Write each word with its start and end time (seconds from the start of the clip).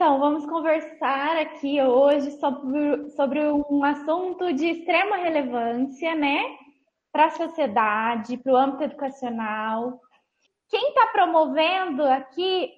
Então, 0.00 0.18
vamos 0.18 0.46
conversar 0.46 1.36
aqui 1.36 1.80
hoje 1.82 2.30
sobre, 2.32 3.10
sobre 3.10 3.40
um 3.44 3.84
assunto 3.84 4.52
de 4.52 4.70
extrema 4.70 5.16
relevância, 5.16 6.14
né? 6.14 6.42
Para 7.12 7.26
a 7.26 7.30
sociedade, 7.30 8.38
para 8.38 8.52
o 8.52 8.56
âmbito 8.56 8.84
educacional. 8.84 10.00
Quem 10.68 10.88
está 10.88 11.06
promovendo 11.08 12.02
aqui, 12.04 12.72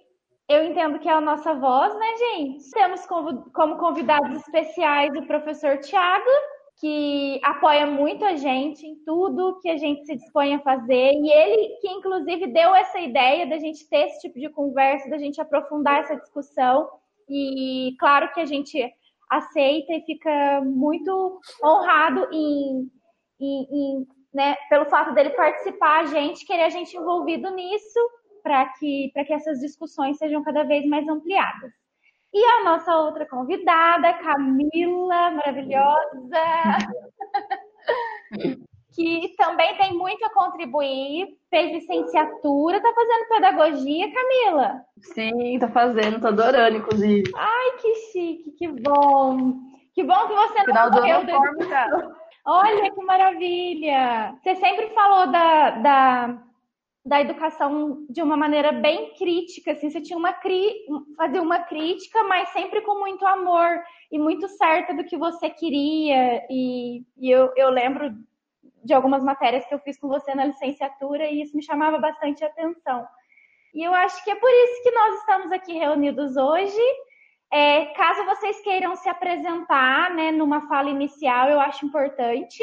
eu 0.49 0.65
entendo 0.65 0.99
que 0.99 1.09
é 1.09 1.13
a 1.13 1.21
nossa 1.21 1.55
voz, 1.55 1.95
né, 1.95 2.17
gente? 2.17 2.71
Temos 2.71 3.07
como 3.07 3.77
convidados 3.79 4.39
especiais 4.39 5.15
o 5.17 5.27
professor 5.27 5.79
Tiago, 5.79 6.31
que 6.83 7.39
apoia 7.45 7.87
muito 7.87 8.25
a 8.25 8.35
gente 8.35 8.85
em 8.85 8.97
tudo 9.05 9.61
que 9.61 9.71
a 9.71 9.77
gente 9.77 10.05
se 10.05 10.17
dispõe 10.17 10.53
a 10.53 10.63
fazer, 10.63 11.13
e 11.13 11.31
ele 11.31 11.77
que 11.81 11.89
inclusive 11.89 12.49
deu 12.49 12.75
essa 12.75 12.99
ideia 12.99 13.47
da 13.47 13.57
gente 13.57 13.89
ter 13.89 14.09
esse 14.09 14.23
tipo 14.23 14.41
de 14.41 14.49
conversa, 14.49 15.09
da 15.09 15.17
gente 15.17 15.41
aprofundar 15.41 16.01
essa 16.01 16.17
discussão. 16.17 16.91
E 17.29 17.95
claro 18.01 18.33
que 18.33 18.41
a 18.41 18.45
gente 18.47 18.93
aceita 19.31 19.93
e 19.93 20.03
fica 20.03 20.61
muito 20.65 21.41
honrado 21.65 22.27
em, 22.33 22.91
em, 23.41 23.69
em 23.71 24.07
né, 24.35 24.57
pelo 24.69 24.87
fato 24.87 25.15
dele 25.15 25.31
participar, 25.31 26.01
a 26.01 26.07
gente 26.07 26.45
querer 26.45 26.65
a 26.65 26.69
gente 26.69 26.97
envolvido 26.97 27.49
nisso 27.55 28.01
para 28.43 28.67
que, 28.71 29.13
que 29.25 29.33
essas 29.33 29.61
discussões 29.61 30.19
sejam 30.19 30.43
cada 30.43 30.65
vez 30.65 30.85
mais 30.87 31.07
ampliadas. 31.07 31.82
E 32.35 32.45
a 32.45 32.65
nossa 32.65 32.97
outra 32.97 33.27
convidada, 33.27 34.15
Camila, 34.15 35.31
maravilhosa, 35.33 36.39
que 38.95 39.35
também 39.37 39.77
tem 39.77 39.93
muito 39.93 40.25
a 40.25 40.31
contribuir, 40.31 41.37
fez 41.51 41.73
licenciatura, 41.73 42.81
tá 42.81 42.93
fazendo 42.95 43.29
pedagogia, 43.29 44.13
Camila? 44.13 44.83
Sim, 45.01 45.59
tô 45.59 45.69
fazendo, 45.69 46.21
tô 46.21 46.29
adorando, 46.29 46.79
inclusive. 46.79 47.31
Ai, 47.37 47.73
que 47.81 47.95
chique, 48.13 48.53
que 48.53 48.69
bom. 48.69 49.55
Que 49.95 50.03
bom 50.03 50.27
que 50.27 50.35
você 50.35 50.65
Final 50.65 50.91
não 50.91 50.99
morreu 50.99 51.25
do 51.27 52.23
Olha 52.45 52.91
que 52.91 53.05
maravilha! 53.05 54.35
Você 54.43 54.57
sempre 54.57 54.89
falou 54.95 55.31
da, 55.31 55.71
da, 55.71 56.39
da 57.05 57.21
educação 57.21 58.07
de 58.09 58.23
uma 58.23 58.37
maneira 58.37 58.71
bem 58.71 59.13
crítica, 59.15 59.73
assim, 59.73 59.91
você 59.91 60.01
tinha 60.01 60.17
uma 60.17 60.33
cri... 60.33 60.87
fazia 61.17 61.43
uma 61.43 61.59
crítica, 61.59 62.23
mas 62.25 62.49
sempre 62.51 62.81
com 62.83 63.01
muito 63.01 63.27
amor 63.27 63.83
e 64.11 64.19
muito 64.19 64.47
certa 64.49 64.95
do 64.95 65.05
que 65.05 65.17
você 65.17 65.51
queria. 65.51 66.47
E, 66.49 67.05
e 67.17 67.31
eu, 67.31 67.53
eu 67.57 67.71
lembro 67.71 68.15
de 68.85 68.95
algumas 68.95 69.23
matérias 69.23 69.67
que 69.67 69.75
eu 69.75 69.81
fiz 69.81 69.99
com 69.99 70.09
você 70.09 70.35
na 70.35 70.45
licenciatura 70.45 71.29
e 71.29 71.43
isso 71.43 71.57
me 71.57 71.63
chamava 71.63 71.99
bastante 71.99 72.45
atenção. 72.45 73.07
E 73.75 73.83
eu 73.83 73.93
acho 73.95 74.23
que 74.23 74.31
é 74.31 74.35
por 74.35 74.51
isso 74.51 74.83
que 74.83 74.91
nós 74.91 75.21
estamos 75.21 75.53
aqui 75.53 75.73
reunidos 75.73 76.37
hoje. 76.37 76.83
É, 77.51 77.87
caso 77.87 78.25
vocês 78.25 78.61
queiram 78.63 78.95
se 78.97 79.09
apresentar, 79.09 80.15
né, 80.15 80.31
numa 80.31 80.67
fala 80.69 80.89
inicial, 80.89 81.49
eu 81.49 81.61
acho 81.61 81.85
importante 81.85 82.63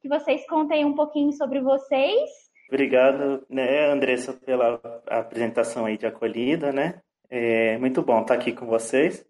que 0.00 0.08
vocês 0.08 0.46
contem 0.46 0.84
um 0.84 0.94
pouquinho 0.94 1.32
sobre 1.32 1.60
vocês. 1.60 2.45
Obrigado, 2.68 3.44
né, 3.48 3.90
Andressa, 3.90 4.32
pela 4.32 4.80
apresentação 5.06 5.86
aí 5.86 5.96
de 5.96 6.06
acolhida, 6.06 6.72
né? 6.72 7.00
É 7.30 7.78
muito 7.78 8.02
bom 8.02 8.22
estar 8.22 8.34
aqui 8.34 8.52
com 8.52 8.66
vocês. 8.66 9.24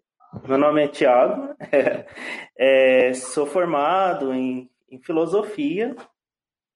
Meu 0.47 0.57
nome 0.57 0.83
é 0.83 0.87
Tiago, 0.87 1.55
é, 2.57 3.13
sou 3.13 3.45
formado 3.45 4.33
em, 4.33 4.69
em 4.89 4.99
filosofia 4.99 5.95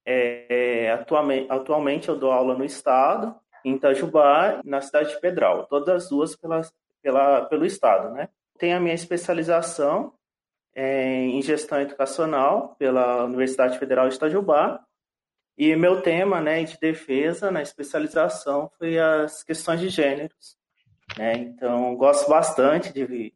é, 0.05 0.91
atualmente, 0.91 1.51
atualmente 1.51 2.09
eu 2.09 2.17
dou 2.17 2.31
aula 2.31 2.57
no 2.57 2.65
estado, 2.65 3.35
em 3.63 3.75
Itajubá, 3.75 4.61
na 4.63 4.81
cidade 4.81 5.09
de 5.09 5.19
Pedral, 5.19 5.67
todas 5.67 6.03
as 6.03 6.09
duas 6.09 6.35
pela, 6.35 6.61
pela, 7.01 7.45
pelo 7.45 7.65
estado, 7.65 8.11
né? 8.13 8.29
Tenho 8.57 8.77
a 8.77 8.79
minha 8.79 8.95
especialização 8.95 10.13
é, 10.73 11.15
em 11.15 11.41
gestão 11.41 11.79
educacional 11.79 12.75
pela 12.79 13.25
Universidade 13.25 13.77
Federal 13.77 14.09
de 14.09 14.15
Itajubá, 14.15 14.83
e 15.63 15.75
meu 15.75 16.01
tema, 16.01 16.41
né, 16.41 16.63
de 16.63 16.75
defesa 16.79 17.51
na 17.51 17.61
especialização 17.61 18.71
foi 18.79 18.97
as 18.97 19.43
questões 19.43 19.79
de 19.79 19.89
gêneros, 19.89 20.57
né? 21.15 21.35
Então, 21.35 21.95
gosto 21.95 22.27
bastante 22.27 22.91
de 22.91 23.31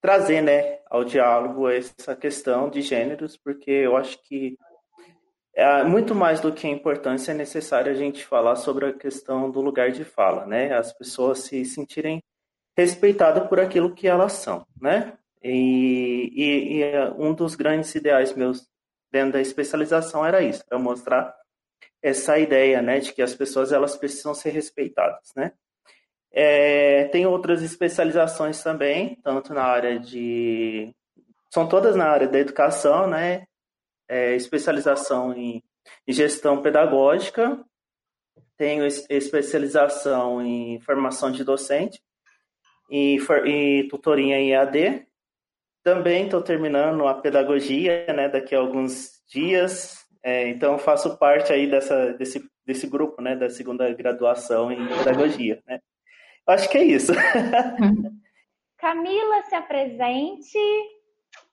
trazer, 0.00 0.42
né, 0.42 0.78
ao 0.88 1.02
diálogo 1.02 1.68
essa 1.68 2.14
questão 2.14 2.70
de 2.70 2.82
gêneros, 2.82 3.36
porque 3.36 3.72
eu 3.72 3.96
acho 3.96 4.16
que 4.22 4.56
é, 5.56 5.82
muito 5.82 6.14
mais 6.14 6.40
do 6.40 6.52
que 6.52 6.68
a 6.68 6.70
importância, 6.70 7.32
é 7.32 7.34
necessário 7.34 7.90
a 7.90 7.96
gente 7.96 8.24
falar 8.24 8.54
sobre 8.54 8.86
a 8.86 8.92
questão 8.92 9.50
do 9.50 9.60
lugar 9.60 9.90
de 9.90 10.04
fala, 10.04 10.46
né? 10.46 10.72
As 10.72 10.92
pessoas 10.92 11.40
se 11.40 11.64
sentirem 11.64 12.22
respeitadas 12.76 13.48
por 13.48 13.58
aquilo 13.58 13.92
que 13.92 14.06
elas 14.06 14.34
são, 14.34 14.64
né? 14.80 15.14
E, 15.42 16.30
e, 16.32 16.76
e, 16.76 16.82
é 16.84 17.10
um 17.18 17.34
dos 17.34 17.56
grandes 17.56 17.92
ideais 17.96 18.32
meus 18.34 18.68
dentro 19.10 19.32
da 19.32 19.40
especialização 19.40 20.24
era 20.24 20.42
isso, 20.42 20.64
para 20.64 20.78
mostrar 20.78 21.34
essa 22.02 22.38
ideia, 22.38 22.80
né, 22.82 23.00
de 23.00 23.12
que 23.12 23.22
as 23.22 23.34
pessoas 23.34 23.72
elas 23.72 23.96
precisam 23.96 24.34
ser 24.34 24.50
respeitadas, 24.50 25.32
né? 25.34 25.52
É, 26.32 27.04
tem 27.08 27.26
outras 27.26 27.62
especializações 27.62 28.62
também, 28.62 29.18
tanto 29.24 29.54
na 29.54 29.62
área 29.62 29.98
de 29.98 30.94
são 31.50 31.66
todas 31.66 31.96
na 31.96 32.06
área 32.06 32.28
da 32.28 32.38
educação, 32.38 33.06
né? 33.06 33.46
é, 34.08 34.34
especialização 34.34 35.32
em, 35.34 35.62
em 36.06 36.12
gestão 36.12 36.62
pedagógica, 36.62 37.64
tenho 38.56 38.86
especialização 38.86 40.40
em 40.40 40.80
formação 40.80 41.30
de 41.30 41.44
docente 41.44 42.00
e, 42.90 43.18
e 43.44 43.88
tutoria 43.88 44.38
em 44.38 44.52
EAD. 44.52 45.06
Também 45.82 46.24
estou 46.24 46.42
terminando 46.42 47.06
a 47.06 47.14
pedagogia, 47.14 48.06
né, 48.12 48.28
daqui 48.28 48.54
a 48.54 48.58
alguns 48.58 49.22
dias. 49.28 50.05
É, 50.26 50.48
então 50.48 50.76
faço 50.76 51.16
parte 51.18 51.52
aí 51.52 51.70
dessa, 51.70 52.12
desse, 52.14 52.50
desse 52.66 52.88
grupo, 52.88 53.22
né, 53.22 53.36
da 53.36 53.48
segunda 53.48 53.88
graduação 53.94 54.72
em 54.72 54.88
pedagogia, 54.88 55.62
né. 55.64 55.78
Acho 56.48 56.68
que 56.68 56.78
é 56.78 56.82
isso. 56.82 57.12
Camila, 58.76 59.42
se 59.48 59.54
apresente. 59.54 60.58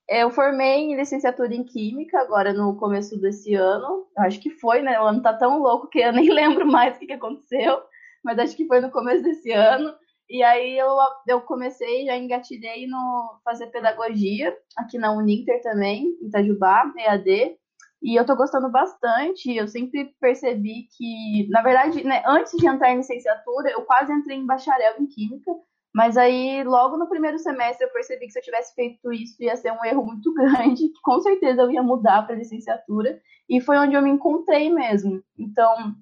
Eu 0.10 0.32
formei 0.32 0.80
em 0.80 0.96
licenciatura 0.96 1.54
em 1.54 1.64
Química 1.64 2.20
agora 2.20 2.52
no 2.52 2.76
começo 2.76 3.16
desse 3.22 3.54
ano. 3.54 4.08
Acho 4.18 4.40
que 4.40 4.50
foi, 4.50 4.82
né? 4.82 5.00
O 5.00 5.06
ano 5.06 5.22
tá 5.22 5.34
tão 5.34 5.60
louco 5.60 5.88
que 5.88 6.00
eu 6.00 6.12
nem 6.12 6.30
lembro 6.34 6.66
mais 6.66 6.96
o 6.96 7.00
que, 7.00 7.14
aconteceu, 7.14 7.80
mas 8.24 8.40
acho 8.40 8.58
que 8.58 8.66
foi 8.66 8.82
no 8.82 8.90
começo 8.90 9.22
desse 9.22 9.52
ano. 9.52 9.94
E 10.28 10.42
aí 10.42 10.80
eu, 10.80 10.90
eu 11.28 11.42
comecei, 11.42 12.08
já 12.08 12.18
engatilhei 12.18 12.88
no 12.88 13.40
fazer 13.46 13.68
pedagogia 13.68 14.58
aqui 14.76 14.98
na 14.98 15.12
Uninter 15.12 15.62
também, 15.62 16.18
em 16.20 16.26
Itajubá, 16.26 16.92
EAD. 16.98 17.56
E 18.04 18.20
eu 18.20 18.26
tô 18.26 18.36
gostando 18.36 18.70
bastante. 18.70 19.56
Eu 19.56 19.68
sempre 19.68 20.14
percebi 20.20 20.88
que, 20.98 21.48
na 21.50 21.62
verdade, 21.62 22.04
né, 22.04 22.22
antes 22.26 22.52
de 22.58 22.68
entrar 22.68 22.92
em 22.92 22.98
licenciatura, 22.98 23.72
eu 23.72 23.82
quase 23.84 24.12
entrei 24.14 24.38
em 24.38 24.46
bacharel 24.46 24.96
em 25.00 25.08
Química 25.08 25.52
mas 25.94 26.18
aí, 26.18 26.64
logo 26.64 26.98
no 26.98 27.08
primeiro 27.08 27.38
semestre, 27.38 27.86
eu 27.86 27.92
percebi 27.92 28.26
que 28.26 28.32
se 28.32 28.40
eu 28.40 28.44
tivesse 28.44 28.74
feito 28.74 29.14
isso, 29.14 29.42
ia 29.44 29.56
ser 29.56 29.72
um 29.72 29.86
erro 29.86 30.04
muito 30.04 30.34
grande, 30.34 30.88
que 30.90 31.02
com 31.04 31.20
certeza 31.22 31.62
eu 31.62 31.72
ia 31.72 31.84
mudar 31.84 32.24
para 32.24 32.36
licenciatura, 32.36 33.22
e 33.48 33.62
foi 33.62 33.78
onde 33.78 33.94
eu 33.96 34.02
me 34.02 34.10
encontrei 34.10 34.74
mesmo. 34.74 35.22
Então, 35.38 35.94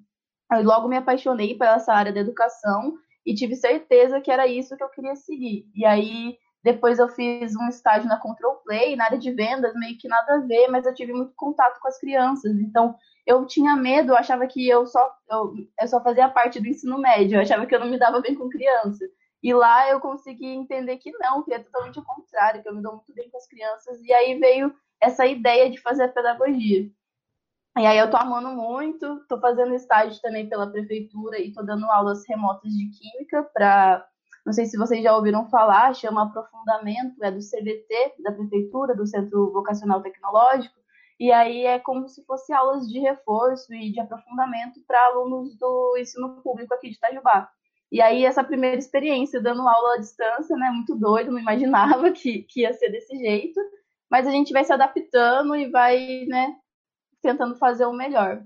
eu 0.52 0.62
logo 0.62 0.88
me 0.88 0.96
apaixonei 0.96 1.56
por 1.56 1.66
essa 1.66 1.92
área 1.92 2.12
da 2.12 2.20
educação 2.20 2.94
e 3.26 3.34
tive 3.34 3.54
certeza 3.54 4.20
que 4.20 4.30
era 4.30 4.46
isso 4.46 4.76
que 4.76 4.82
eu 4.82 4.88
queria 4.88 5.14
seguir. 5.14 5.66
E 5.74 5.84
aí, 5.84 6.36
depois 6.62 6.98
eu 6.98 7.08
fiz 7.08 7.56
um 7.56 7.68
estágio 7.68 8.08
na 8.08 8.18
Control 8.18 8.56
Play, 8.64 8.94
na 8.94 9.04
área 9.04 9.18
de 9.18 9.32
vendas, 9.32 9.74
meio 9.74 9.98
que 9.98 10.06
nada 10.06 10.36
a 10.36 10.38
ver, 10.38 10.68
mas 10.68 10.86
eu 10.86 10.94
tive 10.94 11.12
muito 11.12 11.34
contato 11.34 11.80
com 11.80 11.88
as 11.88 11.98
crianças. 11.98 12.52
Então, 12.60 12.94
eu 13.26 13.44
tinha 13.46 13.74
medo, 13.74 14.12
eu 14.12 14.16
achava 14.16 14.46
que 14.46 14.68
eu 14.68 14.86
só, 14.86 15.12
eu, 15.28 15.54
eu 15.80 15.88
só 15.88 16.00
fazia 16.02 16.28
parte 16.28 16.60
do 16.60 16.68
ensino 16.68 16.98
médio, 16.98 17.36
eu 17.36 17.42
achava 17.42 17.66
que 17.66 17.74
eu 17.74 17.80
não 17.80 17.88
me 17.88 17.98
dava 17.98 18.20
bem 18.20 18.34
com 18.34 18.48
criança. 18.48 19.04
E 19.42 19.52
lá 19.52 19.88
eu 19.90 19.98
consegui 19.98 20.46
entender 20.46 20.98
que 20.98 21.10
não, 21.18 21.42
que 21.42 21.52
é 21.52 21.58
totalmente 21.58 21.98
o 21.98 22.04
contrário, 22.04 22.62
que 22.62 22.68
eu 22.68 22.74
me 22.74 22.82
dou 22.82 22.94
muito 22.94 23.12
bem 23.12 23.28
com 23.28 23.36
as 23.36 23.46
crianças. 23.48 24.00
E 24.00 24.12
aí 24.12 24.38
veio 24.38 24.72
essa 25.00 25.26
ideia 25.26 25.68
de 25.68 25.80
fazer 25.80 26.04
a 26.04 26.08
pedagogia. 26.08 26.88
E 27.76 27.86
aí 27.86 27.98
eu 27.98 28.10
tô 28.10 28.16
amando 28.16 28.50
muito, 28.50 29.24
tô 29.26 29.40
fazendo 29.40 29.74
estágio 29.74 30.20
também 30.20 30.48
pela 30.48 30.70
prefeitura 30.70 31.40
e 31.40 31.52
tô 31.52 31.62
dando 31.62 31.90
aulas 31.90 32.22
remotas 32.28 32.70
de 32.70 32.88
química 32.90 33.42
para, 33.42 34.06
não 34.44 34.52
sei 34.52 34.66
se 34.66 34.76
vocês 34.76 35.02
já 35.02 35.14
ouviram 35.14 35.48
falar, 35.48 35.94
chama 35.94 36.24
aprofundamento, 36.24 37.22
é 37.22 37.30
do 37.30 37.38
CVT 37.38 38.14
da 38.22 38.32
prefeitura, 38.32 38.94
do 38.94 39.06
Centro 39.06 39.52
Vocacional 39.52 40.02
Tecnológico. 40.02 40.74
E 41.18 41.30
aí 41.30 41.64
é 41.64 41.78
como 41.78 42.08
se 42.08 42.24
fosse 42.24 42.52
aulas 42.52 42.88
de 42.88 42.98
reforço 42.98 43.72
e 43.72 43.92
de 43.92 44.00
aprofundamento 44.00 44.80
para 44.84 45.06
alunos 45.06 45.56
do 45.56 45.96
ensino 45.96 46.42
público 46.42 46.74
aqui 46.74 46.90
de 46.90 46.96
Itajubá. 46.96 47.48
E 47.92 48.00
aí, 48.00 48.24
essa 48.24 48.42
primeira 48.42 48.78
experiência 48.78 49.40
dando 49.40 49.68
aula 49.68 49.94
à 49.94 49.98
distância, 49.98 50.56
né? 50.56 50.70
Muito 50.70 50.96
doido, 50.96 51.30
não 51.30 51.38
imaginava 51.38 52.10
que, 52.10 52.42
que 52.44 52.62
ia 52.62 52.72
ser 52.72 52.90
desse 52.90 53.16
jeito. 53.18 53.60
Mas 54.10 54.26
a 54.26 54.30
gente 54.30 54.52
vai 54.52 54.64
se 54.64 54.72
adaptando 54.72 55.54
e 55.54 55.70
vai, 55.70 56.24
né, 56.26 56.56
tentando 57.22 57.54
fazer 57.56 57.86
o 57.86 57.92
melhor. 57.92 58.42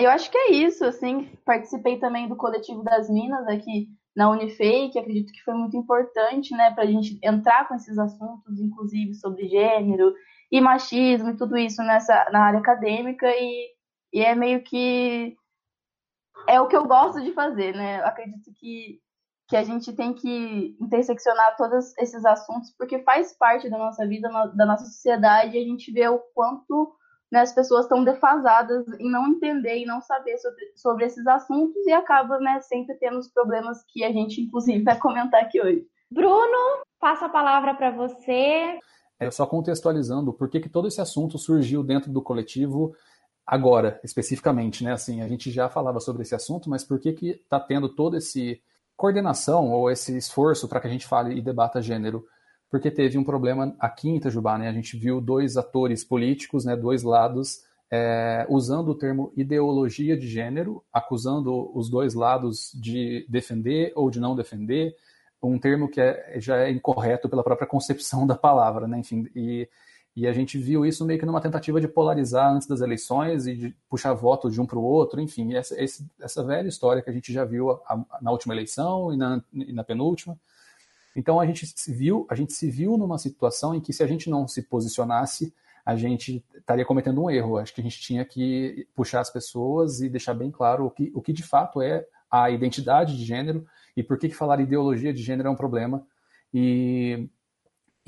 Eu 0.00 0.10
acho 0.10 0.30
que 0.30 0.36
é 0.36 0.50
isso, 0.52 0.84
assim, 0.84 1.26
participei 1.44 1.98
também 1.98 2.28
do 2.28 2.36
coletivo 2.36 2.82
das 2.82 3.08
Minas 3.08 3.46
aqui 3.46 3.88
na 4.18 4.28
Unifei, 4.30 4.90
que 4.90 4.98
acredito 4.98 5.32
que 5.32 5.44
foi 5.44 5.54
muito 5.54 5.76
importante, 5.76 6.52
né, 6.52 6.72
para 6.72 6.82
a 6.82 6.86
gente 6.86 7.16
entrar 7.22 7.68
com 7.68 7.76
esses 7.76 7.96
assuntos, 7.96 8.58
inclusive 8.58 9.14
sobre 9.14 9.48
gênero 9.48 10.12
e 10.50 10.60
machismo 10.60 11.30
e 11.30 11.36
tudo 11.36 11.56
isso 11.56 11.80
nessa 11.84 12.28
na 12.32 12.40
área 12.40 12.58
acadêmica 12.58 13.28
e, 13.28 13.68
e 14.12 14.20
é 14.20 14.34
meio 14.34 14.60
que 14.64 15.36
é 16.48 16.60
o 16.60 16.66
que 16.66 16.76
eu 16.76 16.84
gosto 16.84 17.22
de 17.22 17.30
fazer, 17.32 17.72
né? 17.76 18.00
Eu 18.00 18.06
acredito 18.06 18.50
que 18.58 19.00
que 19.48 19.56
a 19.56 19.62
gente 19.62 19.94
tem 19.94 20.12
que 20.12 20.76
interseccionar 20.80 21.56
todos 21.56 21.96
esses 21.96 22.22
assuntos 22.26 22.74
porque 22.76 22.98
faz 23.04 23.32
parte 23.38 23.70
da 23.70 23.78
nossa 23.78 24.06
vida, 24.06 24.28
da 24.54 24.66
nossa 24.66 24.84
sociedade, 24.84 25.56
e 25.56 25.62
a 25.62 25.64
gente 25.64 25.92
vê 25.92 26.08
o 26.08 26.18
quanto 26.34 26.92
né, 27.30 27.40
as 27.40 27.52
pessoas 27.52 27.84
estão 27.84 28.02
defasadas 28.02 28.86
em 28.98 29.10
não 29.10 29.28
entender 29.28 29.78
e 29.78 29.86
não 29.86 30.00
saber 30.00 30.38
sobre, 30.38 30.72
sobre 30.74 31.04
esses 31.04 31.26
assuntos 31.26 31.86
e 31.86 31.92
acaba 31.92 32.38
né, 32.38 32.60
sempre 32.62 32.94
tendo 32.96 33.18
os 33.18 33.28
problemas 33.28 33.84
que 33.88 34.02
a 34.04 34.12
gente, 34.12 34.40
inclusive, 34.40 34.82
vai 34.82 34.98
comentar 34.98 35.42
aqui 35.42 35.60
hoje. 35.60 35.86
Bruno, 36.10 36.82
passo 36.98 37.24
a 37.24 37.28
palavra 37.28 37.74
para 37.74 37.90
você. 37.90 38.78
É, 39.20 39.30
só 39.30 39.44
contextualizando 39.46 40.32
por 40.32 40.48
que, 40.48 40.60
que 40.60 40.68
todo 40.68 40.88
esse 40.88 41.00
assunto 41.00 41.38
surgiu 41.38 41.82
dentro 41.82 42.10
do 42.10 42.22
coletivo 42.22 42.94
agora, 43.46 44.00
especificamente, 44.04 44.84
né? 44.84 44.92
Assim, 44.92 45.20
a 45.22 45.28
gente 45.28 45.50
já 45.50 45.68
falava 45.68 46.00
sobre 46.00 46.22
esse 46.22 46.34
assunto, 46.34 46.70
mas 46.70 46.84
por 46.84 46.98
que 46.98 47.12
que 47.12 47.30
está 47.30 47.58
tendo 47.58 47.88
todo 47.88 48.16
esse 48.16 48.62
coordenação 48.96 49.70
ou 49.70 49.90
esse 49.90 50.16
esforço 50.16 50.68
para 50.68 50.80
que 50.80 50.86
a 50.86 50.90
gente 50.90 51.06
fale 51.06 51.36
e 51.36 51.40
debata 51.40 51.80
gênero, 51.80 52.26
porque 52.70 52.90
teve 52.90 53.16
um 53.18 53.24
problema 53.24 53.74
aqui 53.78 54.08
em 54.08 54.16
Itajubá, 54.16 54.58
né? 54.58 54.68
A 54.68 54.72
gente 54.72 54.96
viu 54.96 55.20
dois 55.20 55.56
atores 55.56 56.04
políticos, 56.04 56.64
né, 56.64 56.76
dois 56.76 57.02
lados, 57.02 57.64
é, 57.90 58.46
usando 58.48 58.90
o 58.90 58.94
termo 58.94 59.32
ideologia 59.36 60.16
de 60.16 60.28
gênero, 60.28 60.84
acusando 60.92 61.70
os 61.76 61.88
dois 61.88 62.14
lados 62.14 62.70
de 62.74 63.26
defender 63.28 63.92
ou 63.96 64.10
de 64.10 64.20
não 64.20 64.36
defender, 64.36 64.94
um 65.42 65.58
termo 65.58 65.88
que 65.88 66.00
é, 66.00 66.38
já 66.38 66.58
é 66.58 66.70
incorreto 66.70 67.28
pela 67.28 67.44
própria 67.44 67.66
concepção 67.66 68.26
da 68.26 68.34
palavra, 68.36 68.86
né? 68.86 68.98
Enfim, 68.98 69.26
e 69.34 69.68
e 70.18 70.26
a 70.26 70.32
gente 70.32 70.58
viu 70.58 70.84
isso 70.84 71.04
meio 71.04 71.16
que 71.16 71.24
numa 71.24 71.40
tentativa 71.40 71.80
de 71.80 71.86
polarizar 71.86 72.52
antes 72.52 72.66
das 72.66 72.80
eleições 72.80 73.46
e 73.46 73.54
de 73.54 73.76
puxar 73.88 74.12
voto 74.14 74.50
de 74.50 74.60
um 74.60 74.66
para 74.66 74.76
o 74.76 74.82
outro, 74.82 75.20
enfim, 75.20 75.54
essa, 75.54 75.76
essa, 76.20 76.42
velha 76.42 76.66
história 76.66 77.00
que 77.00 77.08
a 77.08 77.12
gente 77.12 77.32
já 77.32 77.44
viu 77.44 77.78
na 78.20 78.32
última 78.32 78.52
eleição 78.52 79.14
e 79.14 79.16
na, 79.16 79.40
e 79.52 79.72
na 79.72 79.84
penúltima. 79.84 80.36
Então 81.14 81.40
a 81.40 81.46
gente 81.46 81.66
se 81.66 81.92
viu, 81.92 82.26
a 82.30 82.34
gente 82.34 82.52
se 82.52 82.70
viu 82.70 82.96
numa 82.96 83.18
situação 83.18 83.74
em 83.74 83.80
que 83.80 83.92
se 83.92 84.02
a 84.02 84.06
gente 84.06 84.30
não 84.30 84.46
se 84.46 84.62
posicionasse, 84.62 85.52
a 85.84 85.96
gente 85.96 86.44
estaria 86.54 86.84
cometendo 86.84 87.22
um 87.22 87.30
erro. 87.30 87.56
Acho 87.56 87.74
que 87.74 87.80
a 87.80 87.84
gente 87.84 88.00
tinha 88.00 88.24
que 88.24 88.86
puxar 88.94 89.20
as 89.20 89.30
pessoas 89.30 90.00
e 90.00 90.08
deixar 90.08 90.34
bem 90.34 90.50
claro 90.50 90.86
o 90.86 90.90
que, 90.90 91.10
o 91.14 91.22
que 91.22 91.32
de 91.32 91.42
fato 91.42 91.80
é 91.80 92.06
a 92.30 92.50
identidade 92.50 93.16
de 93.16 93.24
gênero 93.24 93.66
e 93.96 94.02
por 94.02 94.18
que, 94.18 94.28
que 94.28 94.34
falar 94.34 94.60
ideologia 94.60 95.12
de 95.12 95.22
gênero 95.22 95.48
é 95.48 95.50
um 95.50 95.56
problema. 95.56 96.06
E 96.52 97.28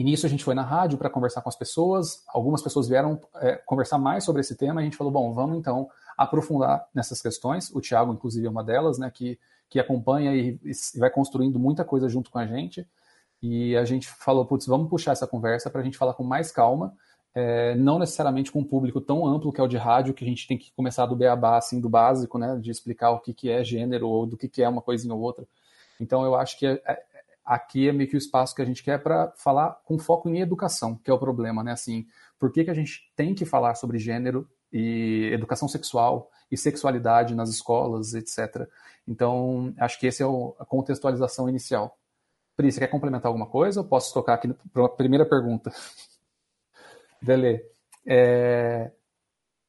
e 0.00 0.02
nisso 0.02 0.24
a 0.24 0.30
gente 0.30 0.42
foi 0.42 0.54
na 0.54 0.62
rádio 0.62 0.96
para 0.96 1.10
conversar 1.10 1.42
com 1.42 1.50
as 1.50 1.56
pessoas. 1.56 2.24
Algumas 2.26 2.62
pessoas 2.62 2.88
vieram 2.88 3.20
é, 3.34 3.56
conversar 3.66 3.98
mais 3.98 4.24
sobre 4.24 4.40
esse 4.40 4.56
tema. 4.56 4.80
A 4.80 4.82
gente 4.82 4.96
falou, 4.96 5.12
bom, 5.12 5.30
vamos 5.34 5.58
então 5.58 5.90
aprofundar 6.16 6.88
nessas 6.94 7.20
questões. 7.20 7.70
O 7.74 7.82
Tiago, 7.82 8.10
inclusive, 8.10 8.46
é 8.46 8.50
uma 8.50 8.64
delas, 8.64 8.96
né, 8.98 9.10
que, 9.10 9.38
que 9.70 9.78
acompanha 9.78 10.34
e, 10.34 10.58
e 10.64 10.98
vai 10.98 11.08
construindo 11.08 11.58
muita 11.58 11.84
coisa 11.84 12.08
junto 12.08 12.30
com 12.30 12.38
a 12.38 12.46
gente. 12.46 12.86
E 13.40 13.76
a 13.76 13.84
gente 13.84 14.08
falou, 14.08 14.44
putz, 14.44 14.66
vamos 14.66 14.90
puxar 14.90 15.12
essa 15.12 15.26
conversa 15.26 15.70
para 15.70 15.80
a 15.80 15.84
gente 15.84 15.96
falar 15.96 16.12
com 16.12 16.24
mais 16.24 16.50
calma, 16.50 16.92
é, 17.32 17.76
não 17.76 17.98
necessariamente 17.98 18.50
com 18.50 18.58
um 18.58 18.64
público 18.64 19.00
tão 19.00 19.24
amplo 19.24 19.52
que 19.52 19.60
é 19.60 19.64
o 19.64 19.68
de 19.68 19.76
rádio, 19.76 20.12
que 20.12 20.24
a 20.24 20.28
gente 20.28 20.46
tem 20.46 20.58
que 20.58 20.72
começar 20.72 21.06
do 21.06 21.16
beabá, 21.16 21.56
assim, 21.56 21.80
do 21.80 21.88
básico, 21.88 22.36
né, 22.36 22.58
de 22.60 22.70
explicar 22.70 23.12
o 23.12 23.20
que, 23.20 23.32
que 23.32 23.48
é 23.48 23.62
gênero 23.64 24.08
ou 24.08 24.26
do 24.26 24.36
que, 24.36 24.48
que 24.48 24.62
é 24.62 24.68
uma 24.68 24.82
coisinha 24.82 25.14
ou 25.14 25.20
outra. 25.20 25.46
Então 26.00 26.24
eu 26.24 26.34
acho 26.34 26.58
que 26.58 26.66
é, 26.66 26.82
é 26.84 27.02
aqui 27.44 27.88
é 27.88 27.92
meio 27.92 28.10
que 28.10 28.16
o 28.16 28.18
espaço 28.18 28.54
que 28.54 28.62
a 28.62 28.64
gente 28.64 28.82
quer 28.82 29.02
para 29.02 29.32
falar 29.36 29.80
com 29.84 29.98
foco 29.98 30.28
em 30.28 30.40
educação, 30.40 30.96
que 30.96 31.10
é 31.10 31.14
o 31.14 31.18
problema, 31.18 31.62
né? 31.62 31.72
Assim, 31.72 32.06
por 32.38 32.52
que, 32.52 32.64
que 32.64 32.70
a 32.70 32.74
gente 32.74 33.10
tem 33.16 33.34
que 33.34 33.44
falar 33.44 33.74
sobre 33.74 33.98
gênero 33.98 34.48
e 34.72 35.30
educação 35.32 35.68
sexual 35.68 36.30
e 36.50 36.56
sexualidade 36.56 37.34
nas 37.34 37.48
escolas, 37.48 38.14
etc. 38.14 38.68
Então, 39.06 39.74
acho 39.78 39.98
que 39.98 40.06
essa 40.06 40.22
é 40.22 40.26
a 40.58 40.64
contextualização 40.64 41.48
inicial. 41.48 41.96
Pri, 42.56 42.70
você 42.70 42.80
quer 42.80 42.88
complementar 42.88 43.28
alguma 43.28 43.46
coisa? 43.46 43.80
Eu 43.80 43.84
posso 43.84 44.12
tocar 44.12 44.34
aqui 44.34 44.52
para 44.72 44.84
a 44.84 44.88
primeira 44.88 45.24
pergunta. 45.24 45.72
Dele, 47.22 47.64
é... 48.06 48.90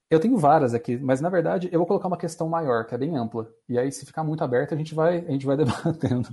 eu 0.10 0.20
tenho 0.20 0.38
várias 0.38 0.74
aqui, 0.74 0.98
mas 0.98 1.22
na 1.22 1.30
verdade 1.30 1.70
eu 1.72 1.80
vou 1.80 1.88
colocar 1.88 2.08
uma 2.08 2.18
questão 2.18 2.48
maior, 2.50 2.86
que 2.86 2.96
é 2.96 2.98
bem 2.98 3.16
ampla. 3.18 3.50
E 3.68 3.78
aí, 3.78 3.92
se 3.92 4.06
ficar 4.06 4.24
muito 4.24 4.44
aberto, 4.44 4.74
a 4.74 4.78
gente 4.78 4.96
vai, 4.96 5.20
a 5.20 5.32
gente 5.32 5.46
vai 5.46 5.56
debatendo. 5.58 6.30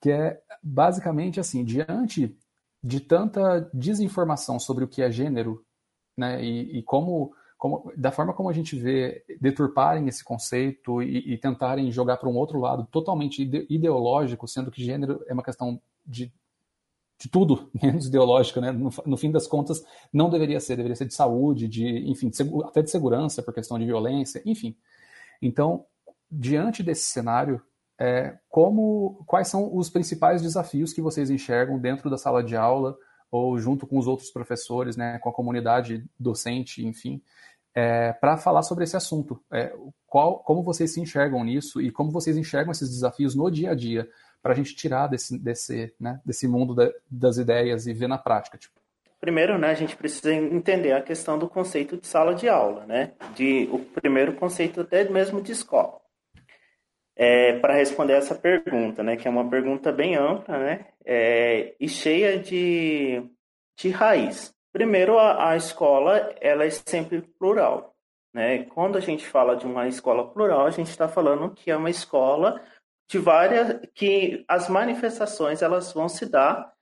Que 0.00 0.10
é 0.10 0.40
basicamente 0.62 1.40
assim, 1.40 1.64
diante 1.64 2.36
de 2.82 3.00
tanta 3.00 3.68
desinformação 3.72 4.60
sobre 4.60 4.84
o 4.84 4.88
que 4.88 5.00
é 5.00 5.10
gênero, 5.10 5.64
né, 6.16 6.44
e, 6.44 6.78
e 6.78 6.82
como, 6.82 7.34
como, 7.64 7.90
da 7.96 8.12
forma 8.12 8.34
como 8.34 8.50
a 8.50 8.52
gente 8.52 8.76
vê 8.76 9.24
deturparem 9.40 10.06
esse 10.06 10.22
conceito 10.22 11.02
e, 11.02 11.32
e 11.32 11.38
tentarem 11.38 11.90
jogar 11.90 12.18
para 12.18 12.28
um 12.28 12.36
outro 12.36 12.60
lado 12.60 12.86
totalmente 12.92 13.42
ideológico, 13.70 14.46
sendo 14.46 14.70
que 14.70 14.84
gênero 14.84 15.24
é 15.26 15.32
uma 15.32 15.42
questão 15.42 15.80
de, 16.04 16.30
de 17.18 17.26
tudo 17.26 17.70
menos 17.82 18.06
ideológica, 18.06 18.60
né? 18.60 18.70
No, 18.70 18.90
no, 19.06 19.16
fim 19.16 19.30
das 19.30 19.46
contas, 19.46 19.82
não 20.12 20.28
deveria 20.28 20.60
ser, 20.60 20.76
deveria 20.76 20.94
ser 20.94 21.06
de 21.06 21.14
saúde, 21.14 21.66
de, 21.66 22.06
enfim, 22.06 22.28
de, 22.28 22.42
até 22.66 22.82
de 22.82 22.90
segurança 22.90 23.42
por 23.42 23.54
questão 23.54 23.78
de 23.78 23.86
violência, 23.86 24.42
enfim. 24.44 24.76
Então, 25.40 25.86
diante 26.30 26.82
desse 26.82 27.06
cenário, 27.06 27.62
é, 27.98 28.36
como, 28.50 29.24
quais 29.26 29.48
são 29.48 29.74
os 29.74 29.88
principais 29.88 30.42
desafios 30.42 30.92
que 30.92 31.00
vocês 31.00 31.30
enxergam 31.30 31.78
dentro 31.78 32.10
da 32.10 32.18
sala 32.18 32.44
de 32.44 32.56
aula 32.56 32.94
ou 33.30 33.58
junto 33.58 33.86
com 33.86 33.98
os 33.98 34.06
outros 34.06 34.30
professores, 34.30 34.98
né, 34.98 35.18
com 35.18 35.30
a 35.30 35.32
comunidade 35.32 36.04
docente, 36.20 36.86
enfim, 36.86 37.22
é, 37.74 38.12
para 38.12 38.36
falar 38.36 38.62
sobre 38.62 38.84
esse 38.84 38.96
assunto. 38.96 39.42
É, 39.52 39.74
qual, 40.06 40.38
como 40.38 40.62
vocês 40.62 40.92
se 40.92 41.00
enxergam 41.00 41.42
nisso 41.42 41.80
e 41.80 41.90
como 41.90 42.10
vocês 42.10 42.36
enxergam 42.36 42.72
esses 42.72 42.88
desafios 42.88 43.34
no 43.34 43.50
dia 43.50 43.72
a 43.72 43.74
dia 43.74 44.08
para 44.42 44.52
a 44.52 44.56
gente 44.56 44.76
tirar 44.76 45.06
desse, 45.06 45.38
desse, 45.38 45.92
né, 45.98 46.20
desse 46.24 46.46
mundo 46.46 46.74
da, 46.74 46.90
das 47.10 47.38
ideias 47.38 47.86
e 47.86 47.92
ver 47.92 48.08
na 48.08 48.18
prática. 48.18 48.58
Tipo. 48.58 48.80
Primeiro, 49.20 49.58
né, 49.58 49.70
a 49.70 49.74
gente 49.74 49.96
precisa 49.96 50.32
entender 50.32 50.92
a 50.92 51.02
questão 51.02 51.38
do 51.38 51.48
conceito 51.48 51.96
de 51.96 52.06
sala 52.06 52.34
de 52.34 52.48
aula, 52.48 52.84
né, 52.86 53.12
de 53.34 53.68
o 53.72 53.78
primeiro 53.78 54.34
conceito 54.34 54.82
até 54.82 55.08
mesmo 55.08 55.40
de 55.40 55.52
escola 55.52 56.04
é, 57.16 57.58
para 57.58 57.74
responder 57.74 58.14
essa 58.14 58.34
pergunta, 58.34 59.02
né, 59.02 59.16
que 59.16 59.28
é 59.28 59.30
uma 59.30 59.48
pergunta 59.48 59.92
bem 59.92 60.16
ampla, 60.16 60.58
né, 60.58 60.86
é, 61.04 61.74
e 61.78 61.88
cheia 61.88 62.38
de, 62.38 63.22
de 63.76 63.90
raiz. 63.90 64.53
Primeiro, 64.74 65.18
a, 65.18 65.50
a 65.50 65.56
escola 65.56 66.34
ela 66.40 66.64
é 66.64 66.70
sempre 66.70 67.22
plural, 67.22 67.94
né? 68.34 68.64
Quando 68.64 68.98
a 68.98 69.00
gente 69.00 69.24
fala 69.24 69.56
de 69.56 69.64
uma 69.66 69.86
escola 69.86 70.28
plural, 70.28 70.66
a 70.66 70.70
gente 70.70 70.90
está 70.90 71.08
falando 71.08 71.54
que 71.54 71.70
é 71.70 71.76
uma 71.76 71.90
escola 71.90 72.60
de 73.08 73.18
várias, 73.18 73.80
que 73.94 74.44
as 74.48 74.68
manifestações 74.68 75.62
elas 75.62 75.92
vão 75.92 76.08
se 76.08 76.26
dar 76.26 76.72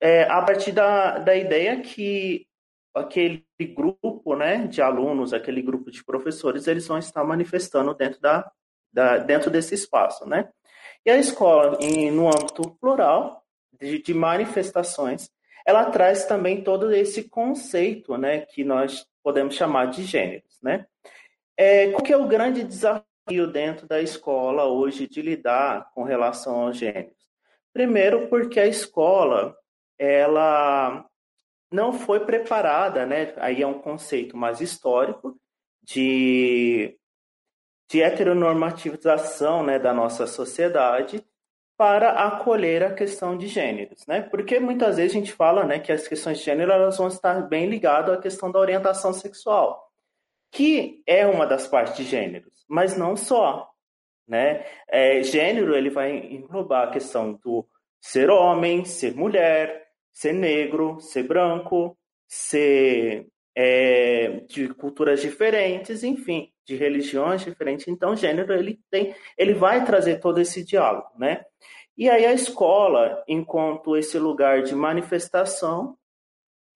é, 0.00 0.24
a 0.24 0.42
partir 0.42 0.72
da, 0.72 1.18
da 1.18 1.34
ideia 1.34 1.80
que 1.80 2.46
aquele 2.94 3.44
grupo, 3.74 4.36
né, 4.36 4.66
de 4.66 4.82
alunos, 4.82 5.32
aquele 5.32 5.62
grupo 5.62 5.90
de 5.90 6.04
professores, 6.04 6.66
eles 6.66 6.86
vão 6.86 6.98
estar 6.98 7.24
manifestando 7.24 7.94
dentro 7.94 8.20
da 8.20 8.50
da, 8.96 9.18
dentro 9.18 9.50
desse 9.50 9.74
espaço, 9.74 10.26
né? 10.26 10.48
E 11.04 11.10
a 11.10 11.18
escola, 11.18 11.76
em, 11.82 12.10
no 12.10 12.28
âmbito 12.28 12.70
plural, 12.80 13.44
de, 13.78 14.02
de, 14.02 14.14
manifestações, 14.14 15.30
ela 15.66 15.90
traz 15.90 16.24
também 16.24 16.62
todo 16.62 16.94
esse 16.94 17.28
conceito, 17.28 18.16
né, 18.16 18.40
que 18.40 18.62
nós 18.62 19.04
podemos 19.22 19.56
chamar 19.56 19.86
de 19.86 20.04
gêneros, 20.04 20.60
né? 20.62 20.86
É, 21.56 21.90
qual 21.90 22.02
que 22.02 22.12
é 22.12 22.16
o 22.16 22.28
grande 22.28 22.62
desafio 22.62 23.46
dentro 23.50 23.88
da 23.88 24.00
escola 24.00 24.66
hoje 24.66 25.08
de 25.08 25.20
lidar 25.20 25.90
com 25.92 26.04
relação 26.04 26.62
aos 26.62 26.76
gêneros? 26.76 27.16
Primeiro, 27.72 28.28
porque 28.28 28.60
a 28.60 28.66
escola, 28.66 29.56
ela 29.98 31.04
não 31.72 31.92
foi 31.92 32.20
preparada, 32.20 33.04
né? 33.04 33.34
Aí 33.38 33.62
é 33.62 33.66
um 33.66 33.80
conceito 33.80 34.36
mais 34.36 34.60
histórico 34.60 35.36
de 35.82 36.96
de 37.88 38.02
heteronormativização 38.02 39.62
né, 39.62 39.78
da 39.78 39.94
nossa 39.94 40.26
sociedade 40.26 41.24
para 41.76 42.10
acolher 42.12 42.82
a 42.82 42.94
questão 42.94 43.36
de 43.36 43.46
gêneros, 43.46 44.06
né? 44.06 44.22
Porque 44.22 44.58
muitas 44.58 44.96
vezes 44.96 45.12
a 45.12 45.18
gente 45.18 45.32
fala, 45.32 45.64
né, 45.64 45.78
que 45.78 45.92
as 45.92 46.08
questões 46.08 46.38
de 46.38 46.44
gênero 46.44 46.72
elas 46.72 46.96
vão 46.96 47.08
estar 47.08 47.46
bem 47.48 47.66
ligadas 47.66 48.16
à 48.16 48.20
questão 48.20 48.50
da 48.50 48.58
orientação 48.58 49.12
sexual, 49.12 49.90
que 50.50 51.02
é 51.06 51.26
uma 51.26 51.46
das 51.46 51.66
partes 51.66 51.96
de 51.96 52.04
gêneros, 52.04 52.64
mas 52.68 52.96
não 52.96 53.16
só, 53.16 53.70
né? 54.26 54.64
É, 54.88 55.22
gênero 55.22 55.76
ele 55.76 55.90
vai 55.90 56.16
englobar 56.16 56.88
a 56.88 56.90
questão 56.90 57.34
do 57.34 57.66
ser 58.00 58.30
homem, 58.30 58.84
ser 58.84 59.14
mulher, 59.14 59.86
ser 60.12 60.32
negro, 60.32 60.98
ser 61.00 61.24
branco, 61.24 61.96
ser 62.26 63.28
é, 63.54 64.40
de 64.48 64.72
culturas 64.74 65.20
diferentes, 65.20 66.02
enfim 66.02 66.52
de 66.66 66.74
religiões 66.74 67.44
diferentes. 67.44 67.86
Então, 67.86 68.16
gênero 68.16 68.52
ele 68.52 68.80
tem, 68.90 69.14
ele 69.38 69.54
vai 69.54 69.84
trazer 69.84 70.20
todo 70.20 70.40
esse 70.40 70.64
diálogo, 70.64 71.10
né? 71.16 71.44
E 71.96 72.10
aí 72.10 72.26
a 72.26 72.32
escola, 72.32 73.24
enquanto 73.26 73.96
esse 73.96 74.18
lugar 74.18 74.62
de 74.62 74.74
manifestação, 74.74 75.96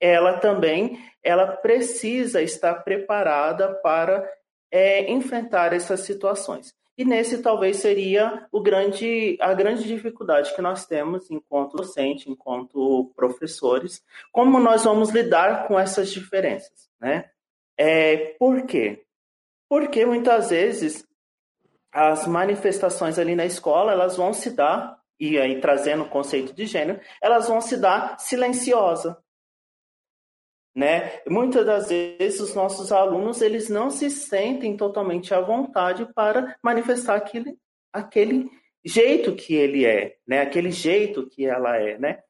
ela 0.00 0.38
também 0.38 0.99
ela 1.23 1.47
precisa 1.47 2.40
estar 2.40 2.76
preparada 2.76 3.75
para 3.82 4.26
é, 4.70 5.11
enfrentar 5.11 5.75
essas 5.75 6.00
situações. 6.00 6.75
E 6.97 7.04
nesse 7.04 7.42
talvez 7.42 7.78
seria 7.78 8.47
o 8.52 8.61
grande, 8.61 9.37
a 9.40 9.52
grande 9.52 9.85
dificuldade 9.85 10.54
que 10.54 10.62
nós 10.62 10.87
temos 10.87 11.30
enquanto 11.30 11.76
docente, 11.76 12.30
enquanto 12.30 13.12
professores, 13.16 14.02
como 14.32 14.59
nós 14.59 14.85
vamos 14.85 15.11
lidar 15.11 15.66
com 15.66 15.78
essas 15.78 16.11
diferenças, 16.11 16.90
né? 17.00 17.30
É, 17.76 18.35
por 18.38 18.66
quê? 18.66 19.02
Porque 19.71 20.05
muitas 20.05 20.50
vezes 20.50 21.07
as 21.93 22.27
manifestações 22.27 23.21
ali 23.21 23.37
na 23.37 23.47
escola, 23.47 23.93
elas 23.93 24.17
vão 24.17 24.33
se 24.33 24.50
dar, 24.50 25.00
e 25.19 25.39
aí 25.39 25.61
trazendo 25.61 26.03
o 26.03 26.09
conceito 26.09 26.53
de 26.53 26.67
gênero, 26.67 27.00
elas 27.23 27.47
vão 27.47 27.61
se 27.61 27.77
dar 27.77 28.19
silenciosa, 28.19 29.17
né? 30.75 31.21
Muitas 31.29 31.65
das 31.65 31.89
vezes 31.89 32.41
os 32.41 32.53
nossos 32.53 32.91
alunos 32.91 33.41
eles 33.41 33.69
não 33.69 33.91
se 33.91 34.11
sentem 34.11 34.77
totalmente 34.77 35.33
à 35.33 35.41
vontade 35.41 36.05
para 36.15 36.57
manifestar 36.61 37.15
aquele, 37.15 37.57
aquele 37.93 38.50
jeito 38.85 39.37
que 39.37 39.55
ele 39.55 39.87
é, 39.87 40.17
né? 40.27 40.41
Aquele 40.41 40.73
jeito 40.73 41.29
que 41.29 41.47
ela 41.47 41.77
é, 41.77 41.97
né? 41.97 42.23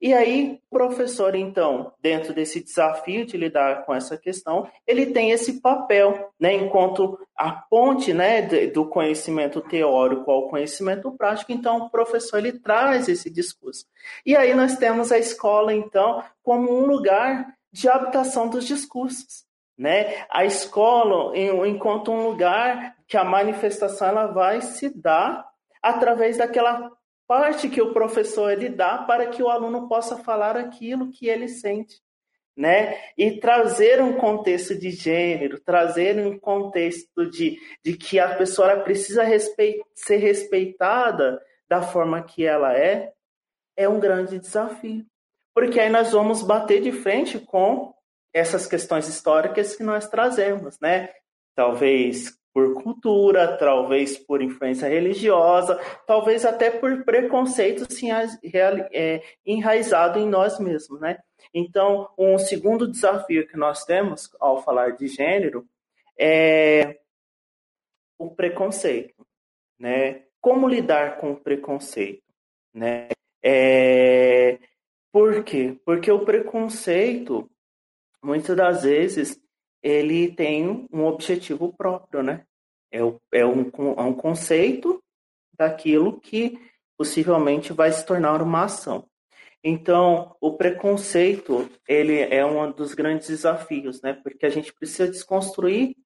E 0.00 0.12
aí, 0.12 0.60
o 0.70 0.76
professor, 0.76 1.34
então, 1.34 1.92
dentro 2.00 2.34
desse 2.34 2.62
desafio 2.62 3.24
de 3.24 3.36
lidar 3.36 3.84
com 3.84 3.94
essa 3.94 4.16
questão, 4.16 4.68
ele 4.86 5.06
tem 5.06 5.30
esse 5.30 5.60
papel, 5.60 6.32
né, 6.38 6.54
enquanto 6.54 7.18
a 7.36 7.52
ponte, 7.52 8.12
né, 8.12 8.42
do 8.68 8.86
conhecimento 8.86 9.60
teórico 9.60 10.30
ao 10.30 10.48
conhecimento 10.48 11.10
prático. 11.12 11.52
Então, 11.52 11.78
o 11.78 11.90
professor 11.90 12.38
ele 12.38 12.58
traz 12.58 13.08
esse 13.08 13.30
discurso. 13.30 13.84
E 14.26 14.36
aí 14.36 14.54
nós 14.54 14.76
temos 14.76 15.12
a 15.12 15.18
escola, 15.18 15.72
então, 15.72 16.22
como 16.42 16.72
um 16.72 16.86
lugar 16.86 17.54
de 17.72 17.88
habitação 17.88 18.48
dos 18.48 18.66
discursos. 18.66 19.46
Né? 19.76 20.24
A 20.28 20.44
escola, 20.44 21.36
enquanto 21.38 22.10
um 22.10 22.26
lugar 22.26 22.96
que 23.06 23.16
a 23.16 23.22
manifestação 23.22 24.08
ela 24.08 24.26
vai 24.26 24.60
se 24.60 24.88
dar 24.90 25.46
através 25.80 26.36
daquela 26.36 26.90
parte 27.28 27.68
que 27.68 27.80
o 27.80 27.92
professor 27.92 28.50
ele 28.50 28.68
dá 28.68 28.98
para 28.98 29.28
que 29.28 29.42
o 29.42 29.48
aluno 29.48 29.86
possa 29.88 30.16
falar 30.16 30.56
aquilo 30.56 31.10
que 31.10 31.28
ele 31.28 31.46
sente. 31.46 32.00
Né? 32.56 32.98
E 33.16 33.38
trazer 33.38 34.02
um 34.02 34.14
contexto 34.14 34.74
de 34.76 34.90
gênero, 34.90 35.60
trazer 35.60 36.18
um 36.18 36.36
contexto 36.36 37.30
de, 37.30 37.56
de 37.84 37.96
que 37.96 38.18
a 38.18 38.34
pessoa 38.34 38.80
precisa 38.80 39.22
respeit, 39.22 39.80
ser 39.94 40.16
respeitada 40.16 41.40
da 41.68 41.80
forma 41.80 42.20
que 42.20 42.44
ela 42.44 42.76
é, 42.76 43.12
é 43.76 43.88
um 43.88 44.00
grande 44.00 44.40
desafio 44.40 45.06
porque 45.58 45.80
aí 45.80 45.90
nós 45.90 46.12
vamos 46.12 46.40
bater 46.40 46.80
de 46.80 46.92
frente 46.92 47.36
com 47.36 47.92
essas 48.32 48.64
questões 48.64 49.08
históricas 49.08 49.74
que 49.74 49.82
nós 49.82 50.08
trazemos, 50.08 50.78
né? 50.78 51.08
Talvez 51.52 52.37
por 52.58 52.82
cultura, 52.82 53.56
talvez 53.56 54.18
por 54.18 54.42
influência 54.42 54.88
religiosa, 54.88 55.78
talvez 56.04 56.44
até 56.44 56.72
por 56.72 57.04
preconceito 57.04 57.86
assim, 57.88 58.08
é, 58.10 59.22
enraizado 59.46 60.18
em 60.18 60.28
nós 60.28 60.58
mesmos, 60.58 61.00
né? 61.00 61.20
Então, 61.54 62.10
um 62.18 62.36
segundo 62.36 62.90
desafio 62.90 63.46
que 63.46 63.56
nós 63.56 63.84
temos 63.84 64.28
ao 64.40 64.60
falar 64.64 64.96
de 64.96 65.06
gênero 65.06 65.64
é 66.18 66.98
o 68.18 68.28
preconceito, 68.28 69.24
né? 69.78 70.24
Como 70.40 70.68
lidar 70.68 71.18
com 71.18 71.30
o 71.30 71.36
preconceito, 71.36 72.24
né? 72.74 73.06
É, 73.40 74.58
por 75.12 75.44
quê? 75.44 75.78
Porque 75.84 76.10
o 76.10 76.24
preconceito, 76.24 77.48
muitas 78.20 78.56
das 78.56 78.82
vezes, 78.82 79.40
ele 79.82 80.32
tem 80.32 80.86
um 80.92 81.04
objetivo 81.04 81.72
próprio, 81.72 82.22
né? 82.22 82.44
É, 82.90 82.98
é, 83.32 83.46
um, 83.46 83.70
é 83.96 84.02
um 84.02 84.14
conceito 84.14 85.02
daquilo 85.56 86.20
que 86.20 86.58
possivelmente 86.96 87.72
vai 87.72 87.92
se 87.92 88.04
tornar 88.04 88.42
uma 88.42 88.64
ação. 88.64 89.06
Então, 89.62 90.36
o 90.40 90.52
preconceito, 90.56 91.68
ele 91.86 92.20
é 92.20 92.44
um 92.44 92.70
dos 92.70 92.94
grandes 92.94 93.28
desafios, 93.28 94.00
né? 94.02 94.12
Porque 94.12 94.46
a 94.46 94.50
gente 94.50 94.72
precisa 94.72 95.08
desconstruir, 95.08 95.96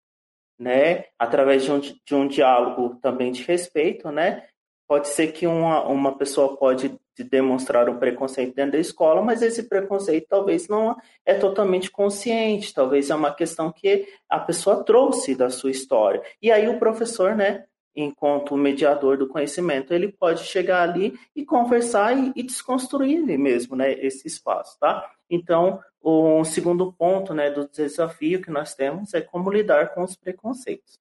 né? 0.58 1.04
Através 1.18 1.64
de 1.64 1.70
um, 1.70 1.80
de 1.80 2.14
um 2.14 2.26
diálogo 2.26 2.98
também 3.00 3.30
de 3.30 3.42
respeito, 3.42 4.10
né? 4.10 4.48
Pode 4.92 5.08
ser 5.08 5.32
que 5.32 5.46
uma, 5.46 5.82
uma 5.88 6.18
pessoa 6.18 6.54
pode 6.54 6.94
demonstrar 7.18 7.88
um 7.88 7.98
preconceito 7.98 8.54
dentro 8.54 8.72
da 8.72 8.78
escola, 8.78 9.22
mas 9.22 9.40
esse 9.40 9.62
preconceito 9.62 10.26
talvez 10.28 10.68
não 10.68 10.94
é 11.24 11.32
totalmente 11.32 11.90
consciente, 11.90 12.74
talvez 12.74 13.08
é 13.08 13.14
uma 13.14 13.32
questão 13.32 13.72
que 13.72 14.06
a 14.28 14.38
pessoa 14.38 14.84
trouxe 14.84 15.34
da 15.34 15.48
sua 15.48 15.70
história. 15.70 16.22
E 16.42 16.52
aí 16.52 16.68
o 16.68 16.78
professor, 16.78 17.34
né, 17.34 17.64
enquanto 17.96 18.54
mediador 18.54 19.16
do 19.16 19.26
conhecimento, 19.26 19.94
ele 19.94 20.12
pode 20.12 20.44
chegar 20.44 20.82
ali 20.82 21.18
e 21.34 21.42
conversar 21.42 22.14
e, 22.14 22.30
e 22.36 22.42
desconstruir 22.42 23.24
mesmo, 23.38 23.74
né, 23.74 23.94
esse 23.94 24.28
espaço, 24.28 24.78
tá? 24.78 25.10
Então, 25.30 25.80
o 26.02 26.44
segundo 26.44 26.92
ponto, 26.92 27.32
né, 27.32 27.50
do 27.50 27.66
desafio 27.66 28.42
que 28.42 28.50
nós 28.50 28.74
temos 28.74 29.14
é 29.14 29.22
como 29.22 29.50
lidar 29.50 29.94
com 29.94 30.02
os 30.02 30.14
preconceitos, 30.14 31.00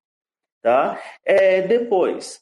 tá? 0.62 0.98
É, 1.26 1.62
depois, 1.62 2.42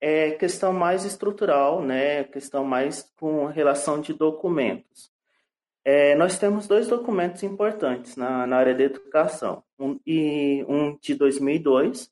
é 0.00 0.32
questão 0.32 0.72
mais 0.72 1.04
estrutural, 1.04 1.82
né? 1.82 2.24
Questão 2.24 2.64
mais 2.64 3.10
com 3.18 3.46
relação 3.46 4.00
de 4.00 4.12
documentos. 4.12 5.10
É, 5.84 6.14
nós 6.16 6.38
temos 6.38 6.66
dois 6.66 6.88
documentos 6.88 7.42
importantes 7.42 8.16
na, 8.16 8.46
na 8.46 8.56
área 8.56 8.74
da 8.74 8.82
educação, 8.82 9.62
um, 9.78 9.98
e, 10.04 10.64
um 10.68 10.96
de 11.00 11.14
2002 11.14 12.10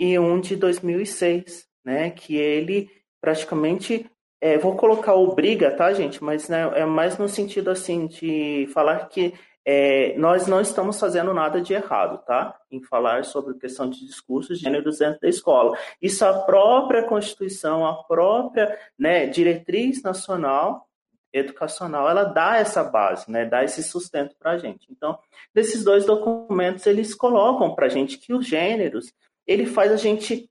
e 0.00 0.18
um 0.18 0.40
de 0.40 0.56
2006, 0.56 1.68
né? 1.84 2.10
Que 2.10 2.36
ele 2.36 2.90
praticamente, 3.20 4.10
é, 4.40 4.58
vou 4.58 4.76
colocar 4.76 5.14
o 5.14 5.34
briga, 5.34 5.70
tá, 5.70 5.92
gente? 5.92 6.22
Mas 6.24 6.48
né, 6.48 6.62
é 6.74 6.84
mais 6.84 7.16
no 7.18 7.28
sentido 7.28 7.70
assim 7.70 8.06
de 8.06 8.68
falar 8.72 9.06
que 9.08 9.34
é, 9.64 10.16
nós 10.18 10.46
não 10.46 10.60
estamos 10.60 10.98
fazendo 10.98 11.32
nada 11.32 11.60
de 11.60 11.72
errado, 11.72 12.24
tá? 12.24 12.58
Em 12.70 12.82
falar 12.82 13.24
sobre 13.24 13.58
questão 13.58 13.88
de 13.88 14.04
discursos 14.04 14.58
de 14.58 14.64
gêneros 14.64 14.98
dentro 14.98 15.20
da 15.20 15.28
escola. 15.28 15.78
Isso 16.00 16.24
a 16.24 16.40
própria 16.42 17.04
Constituição, 17.04 17.86
a 17.86 18.02
própria 18.04 18.76
né, 18.98 19.26
diretriz 19.26 20.02
nacional 20.02 20.88
educacional, 21.32 22.10
ela 22.10 22.24
dá 22.24 22.56
essa 22.58 22.84
base, 22.84 23.30
né? 23.30 23.46
Dá 23.46 23.64
esse 23.64 23.82
sustento 23.82 24.36
para 24.38 24.52
a 24.52 24.58
gente. 24.58 24.86
Então, 24.90 25.18
desses 25.54 25.82
dois 25.82 26.04
documentos, 26.04 26.86
eles 26.86 27.14
colocam 27.14 27.74
para 27.74 27.86
a 27.86 27.88
gente 27.88 28.18
que 28.18 28.34
os 28.34 28.46
gêneros, 28.46 29.12
ele 29.46 29.64
faz 29.64 29.90
a 29.90 29.96
gente 29.96 30.50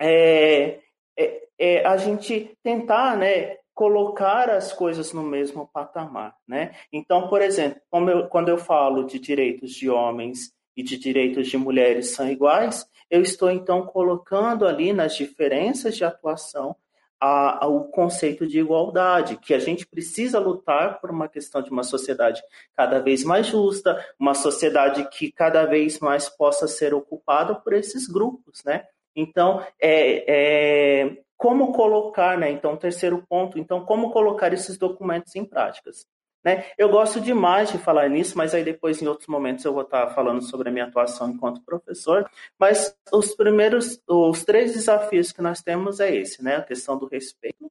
é, 0.00 0.78
é, 1.18 1.48
é, 1.58 1.86
a 1.86 1.96
gente 1.96 2.56
tentar, 2.62 3.16
né, 3.16 3.56
colocar 3.76 4.48
as 4.48 4.72
coisas 4.72 5.12
no 5.12 5.22
mesmo 5.22 5.68
patamar, 5.70 6.34
né? 6.48 6.74
Então, 6.90 7.28
por 7.28 7.42
exemplo, 7.42 7.78
eu, 7.92 8.26
quando 8.26 8.48
eu 8.48 8.56
falo 8.56 9.04
de 9.04 9.18
direitos 9.18 9.72
de 9.72 9.90
homens 9.90 10.50
e 10.74 10.82
de 10.82 10.96
direitos 10.96 11.46
de 11.46 11.58
mulheres 11.58 12.14
são 12.14 12.26
iguais, 12.26 12.88
eu 13.10 13.20
estou 13.20 13.50
então 13.50 13.84
colocando 13.86 14.66
ali 14.66 14.94
nas 14.94 15.14
diferenças 15.14 15.94
de 15.94 16.06
atuação 16.06 16.74
a, 17.20 17.66
a, 17.66 17.68
o 17.68 17.84
conceito 17.84 18.46
de 18.46 18.58
igualdade, 18.58 19.36
que 19.36 19.52
a 19.52 19.58
gente 19.58 19.86
precisa 19.86 20.38
lutar 20.38 20.98
por 20.98 21.10
uma 21.10 21.28
questão 21.28 21.60
de 21.60 21.70
uma 21.70 21.82
sociedade 21.82 22.42
cada 22.74 22.98
vez 22.98 23.24
mais 23.24 23.46
justa, 23.46 24.02
uma 24.18 24.32
sociedade 24.32 25.06
que 25.10 25.30
cada 25.30 25.66
vez 25.66 26.00
mais 26.00 26.30
possa 26.30 26.66
ser 26.66 26.94
ocupada 26.94 27.54
por 27.54 27.74
esses 27.74 28.08
grupos, 28.08 28.64
né? 28.64 28.86
Então, 29.16 29.66
é, 29.80 31.00
é, 31.00 31.18
como 31.36 31.72
colocar, 31.72 32.38
né? 32.38 32.50
Então, 32.50 32.76
terceiro 32.76 33.24
ponto, 33.26 33.58
então, 33.58 33.84
como 33.84 34.12
colocar 34.12 34.52
esses 34.52 34.76
documentos 34.76 35.34
em 35.34 35.44
práticas. 35.44 36.06
Né? 36.44 36.64
Eu 36.78 36.88
gosto 36.88 37.20
demais 37.20 37.72
de 37.72 37.78
falar 37.78 38.08
nisso, 38.08 38.38
mas 38.38 38.54
aí 38.54 38.62
depois, 38.62 39.02
em 39.02 39.08
outros 39.08 39.26
momentos, 39.26 39.64
eu 39.64 39.72
vou 39.72 39.82
estar 39.82 40.14
falando 40.14 40.42
sobre 40.42 40.68
a 40.68 40.72
minha 40.72 40.84
atuação 40.84 41.30
enquanto 41.30 41.60
professor. 41.62 42.30
Mas 42.56 42.96
os 43.12 43.34
primeiros, 43.34 44.00
os 44.06 44.44
três 44.44 44.72
desafios 44.72 45.32
que 45.32 45.42
nós 45.42 45.60
temos 45.60 45.98
é 45.98 46.14
esse, 46.14 46.44
né? 46.44 46.56
A 46.56 46.62
questão 46.62 46.96
do 46.96 47.08
respeito, 47.08 47.68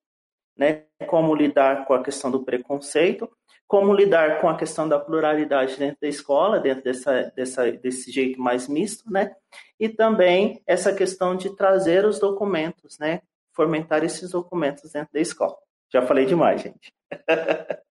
né? 0.58 0.84
Como 1.08 1.34
lidar 1.34 1.86
com 1.86 1.94
a 1.94 2.04
questão 2.04 2.30
do 2.30 2.44
preconceito, 2.44 3.32
como 3.68 3.94
lidar 3.94 4.40
com 4.42 4.48
a 4.48 4.58
questão 4.58 4.88
da 4.88 5.00
pluralidade 5.00 5.78
dentro 5.78 5.98
da 6.02 6.08
escola, 6.08 6.60
dentro 6.60 6.84
dessa, 6.84 7.32
dessa, 7.36 7.72
desse 7.72 8.12
jeito 8.12 8.40
mais 8.40 8.68
misto, 8.68 9.12
né? 9.12 9.36
E 9.80 9.90
também 9.90 10.62
essa 10.68 10.94
questão 10.94 11.36
de 11.36 11.56
trazer 11.56 12.06
os 12.06 12.20
documentos, 12.20 12.98
né? 13.00 13.22
fomentar 13.56 14.04
esses 14.04 14.32
documentos 14.32 14.92
dentro 14.92 15.14
da 15.14 15.20
escola. 15.20 15.56
Já 15.92 16.06
falei 16.06 16.26
demais, 16.26 16.62
gente. 16.62 16.94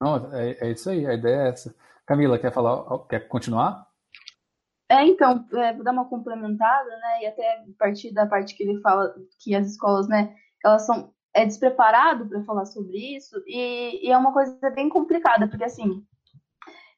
Não, 0.00 0.34
é, 0.34 0.52
é, 0.52 0.70
isso 0.72 0.88
aí, 0.88 1.06
a 1.06 1.12
ideia 1.12 1.42
é 1.42 1.48
essa. 1.50 1.74
Camila, 2.06 2.38
quer 2.38 2.50
falar, 2.50 3.06
quer 3.06 3.28
continuar? 3.28 3.86
É, 4.88 5.04
então, 5.04 5.46
é, 5.52 5.74
vou 5.74 5.84
dar 5.84 5.92
uma 5.92 6.08
complementada, 6.08 6.88
né, 6.88 7.22
e 7.22 7.26
até 7.26 7.58
a 7.58 7.64
partir 7.78 8.12
da 8.12 8.26
parte 8.26 8.56
que 8.56 8.62
ele 8.62 8.80
fala 8.80 9.14
que 9.38 9.54
as 9.54 9.68
escolas, 9.68 10.08
né, 10.08 10.34
elas 10.64 10.84
são 10.84 11.12
é 11.34 11.44
despreparado 11.44 12.28
para 12.28 12.42
falar 12.44 12.64
sobre 12.66 13.16
isso 13.16 13.42
e, 13.46 14.06
e, 14.06 14.10
é 14.10 14.16
uma 14.16 14.32
coisa 14.32 14.70
bem 14.70 14.88
complicada, 14.88 15.48
porque 15.48 15.64
assim, 15.64 16.04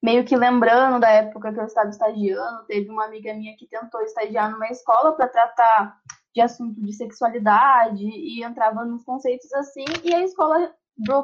meio 0.03 0.25
que 0.25 0.37
lembrando 0.37 1.01
da 1.01 1.09
época 1.09 1.53
que 1.53 1.61
eu 1.61 1.65
estava 1.65 1.91
estagiando, 1.91 2.65
teve 2.67 2.89
uma 2.91 3.05
amiga 3.05 3.35
minha 3.35 3.57
que 3.57 3.67
tentou 3.67 4.01
estagiar 4.03 4.51
numa 4.51 4.69
escola 4.69 5.13
para 5.13 5.29
tratar 5.29 5.99
de 6.35 6.41
assunto 6.41 6.81
de 6.81 6.93
sexualidade 6.93 8.03
e 8.03 8.43
entrava 8.43 8.85
nos 8.85 9.05
conceitos 9.05 9.53
assim, 9.53 9.85
e 10.03 10.15
a 10.15 10.23
escola 10.23 10.75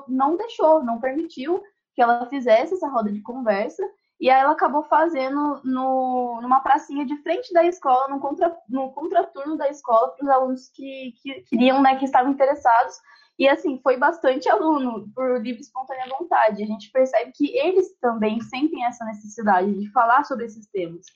não 0.06 0.36
deixou, 0.36 0.84
não 0.84 1.00
permitiu 1.00 1.62
que 1.94 2.02
ela 2.02 2.26
fizesse 2.26 2.74
essa 2.74 2.88
roda 2.88 3.10
de 3.10 3.22
conversa, 3.22 3.82
e 4.20 4.28
aí 4.28 4.40
ela 4.40 4.52
acabou 4.52 4.82
fazendo 4.82 5.60
no, 5.62 6.40
numa 6.42 6.60
pracinha 6.60 7.06
de 7.06 7.16
frente 7.22 7.52
da 7.52 7.64
escola, 7.64 8.08
no, 8.08 8.18
contra, 8.18 8.56
no 8.68 8.90
contraturno 8.92 9.56
da 9.56 9.68
escola, 9.68 10.08
para 10.08 10.24
os 10.24 10.30
alunos 10.30 10.68
que, 10.74 11.14
que 11.22 11.42
queriam, 11.42 11.80
né, 11.80 11.96
que 11.96 12.04
estavam 12.04 12.32
interessados. 12.32 12.96
E 13.38 13.48
assim, 13.48 13.78
foi 13.80 13.96
bastante 13.96 14.48
aluno 14.48 15.08
por 15.14 15.40
livre 15.40 15.60
espontânea 15.60 16.08
vontade. 16.18 16.62
A 16.62 16.66
gente 16.66 16.90
percebe 16.90 17.30
que 17.32 17.56
eles 17.56 17.96
também 18.00 18.40
sentem 18.40 18.84
essa 18.84 19.04
necessidade 19.04 19.72
de 19.72 19.88
falar 19.92 20.24
sobre 20.24 20.46
esses 20.46 20.66
temas. 20.66 21.06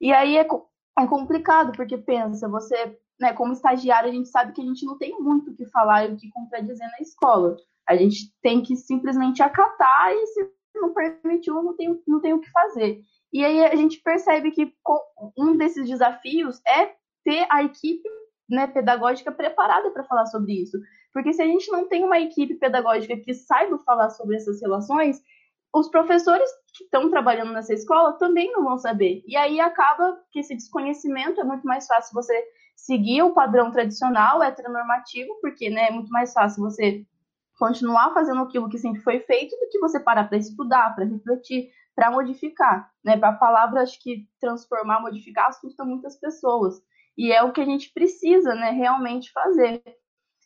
E 0.00 0.10
aí 0.10 0.38
é, 0.38 0.46
é 0.98 1.06
complicado, 1.06 1.72
porque 1.72 1.98
pensa, 1.98 2.48
você, 2.48 2.98
né, 3.20 3.34
como 3.34 3.52
estagiário, 3.52 4.08
a 4.08 4.12
gente 4.12 4.30
sabe 4.30 4.52
que 4.52 4.62
a 4.62 4.64
gente 4.64 4.86
não 4.86 4.96
tem 4.96 5.20
muito 5.20 5.50
o 5.50 5.54
que 5.54 5.66
falar 5.66 6.06
e 6.06 6.14
o 6.14 6.16
que 6.16 6.30
contradizer 6.30 6.88
na 6.88 7.02
escola. 7.02 7.54
A 7.86 7.94
gente 7.94 8.32
tem 8.40 8.62
que 8.62 8.74
simplesmente 8.76 9.42
acatar 9.42 10.12
e 10.12 10.26
se 10.28 10.55
não 10.80 10.92
permitiu, 10.92 11.62
não 11.62 11.76
tem, 11.76 12.02
não 12.06 12.20
tem 12.20 12.32
o 12.32 12.40
que 12.40 12.50
fazer. 12.50 13.00
E 13.32 13.44
aí 13.44 13.64
a 13.64 13.74
gente 13.74 14.00
percebe 14.00 14.50
que 14.50 14.72
um 15.36 15.56
desses 15.56 15.88
desafios 15.88 16.60
é 16.66 16.94
ter 17.24 17.46
a 17.50 17.62
equipe 17.62 18.08
né, 18.48 18.66
pedagógica 18.66 19.32
preparada 19.32 19.90
para 19.90 20.04
falar 20.04 20.26
sobre 20.26 20.52
isso. 20.52 20.78
Porque 21.12 21.32
se 21.32 21.42
a 21.42 21.46
gente 21.46 21.70
não 21.70 21.88
tem 21.88 22.04
uma 22.04 22.20
equipe 22.20 22.54
pedagógica 22.54 23.16
que 23.16 23.34
saiba 23.34 23.78
falar 23.78 24.10
sobre 24.10 24.36
essas 24.36 24.60
relações, 24.60 25.20
os 25.74 25.88
professores 25.88 26.48
que 26.74 26.84
estão 26.84 27.10
trabalhando 27.10 27.52
nessa 27.52 27.74
escola 27.74 28.12
também 28.14 28.52
não 28.52 28.64
vão 28.64 28.78
saber. 28.78 29.22
E 29.26 29.36
aí 29.36 29.60
acaba 29.60 30.18
que 30.30 30.40
esse 30.40 30.54
desconhecimento 30.54 31.40
é 31.40 31.44
muito 31.44 31.66
mais 31.66 31.86
fácil 31.86 32.14
você 32.14 32.34
seguir 32.74 33.22
o 33.22 33.32
padrão 33.32 33.70
tradicional, 33.70 34.42
heteronormativo, 34.42 35.38
porque 35.40 35.70
né, 35.70 35.88
é 35.88 35.90
muito 35.90 36.10
mais 36.10 36.32
fácil 36.32 36.62
você 36.62 37.04
continuar 37.56 38.12
fazendo 38.12 38.42
aquilo 38.42 38.68
que 38.68 38.78
sempre 38.78 39.00
foi 39.00 39.20
feito 39.20 39.56
do 39.56 39.68
que 39.70 39.78
você 39.78 39.98
parar 39.98 40.28
para 40.28 40.38
estudar, 40.38 40.94
para 40.94 41.04
refletir, 41.04 41.70
para 41.94 42.10
modificar. 42.10 42.90
Né? 43.04 43.18
A 43.22 43.32
palavra, 43.32 43.82
acho 43.82 44.00
que 44.02 44.28
transformar, 44.40 45.00
modificar, 45.00 45.48
assusta 45.48 45.84
muitas 45.84 46.18
pessoas. 46.20 46.80
E 47.16 47.32
é 47.32 47.42
o 47.42 47.52
que 47.52 47.60
a 47.60 47.64
gente 47.64 47.92
precisa 47.92 48.54
né, 48.54 48.70
realmente 48.70 49.32
fazer. 49.32 49.82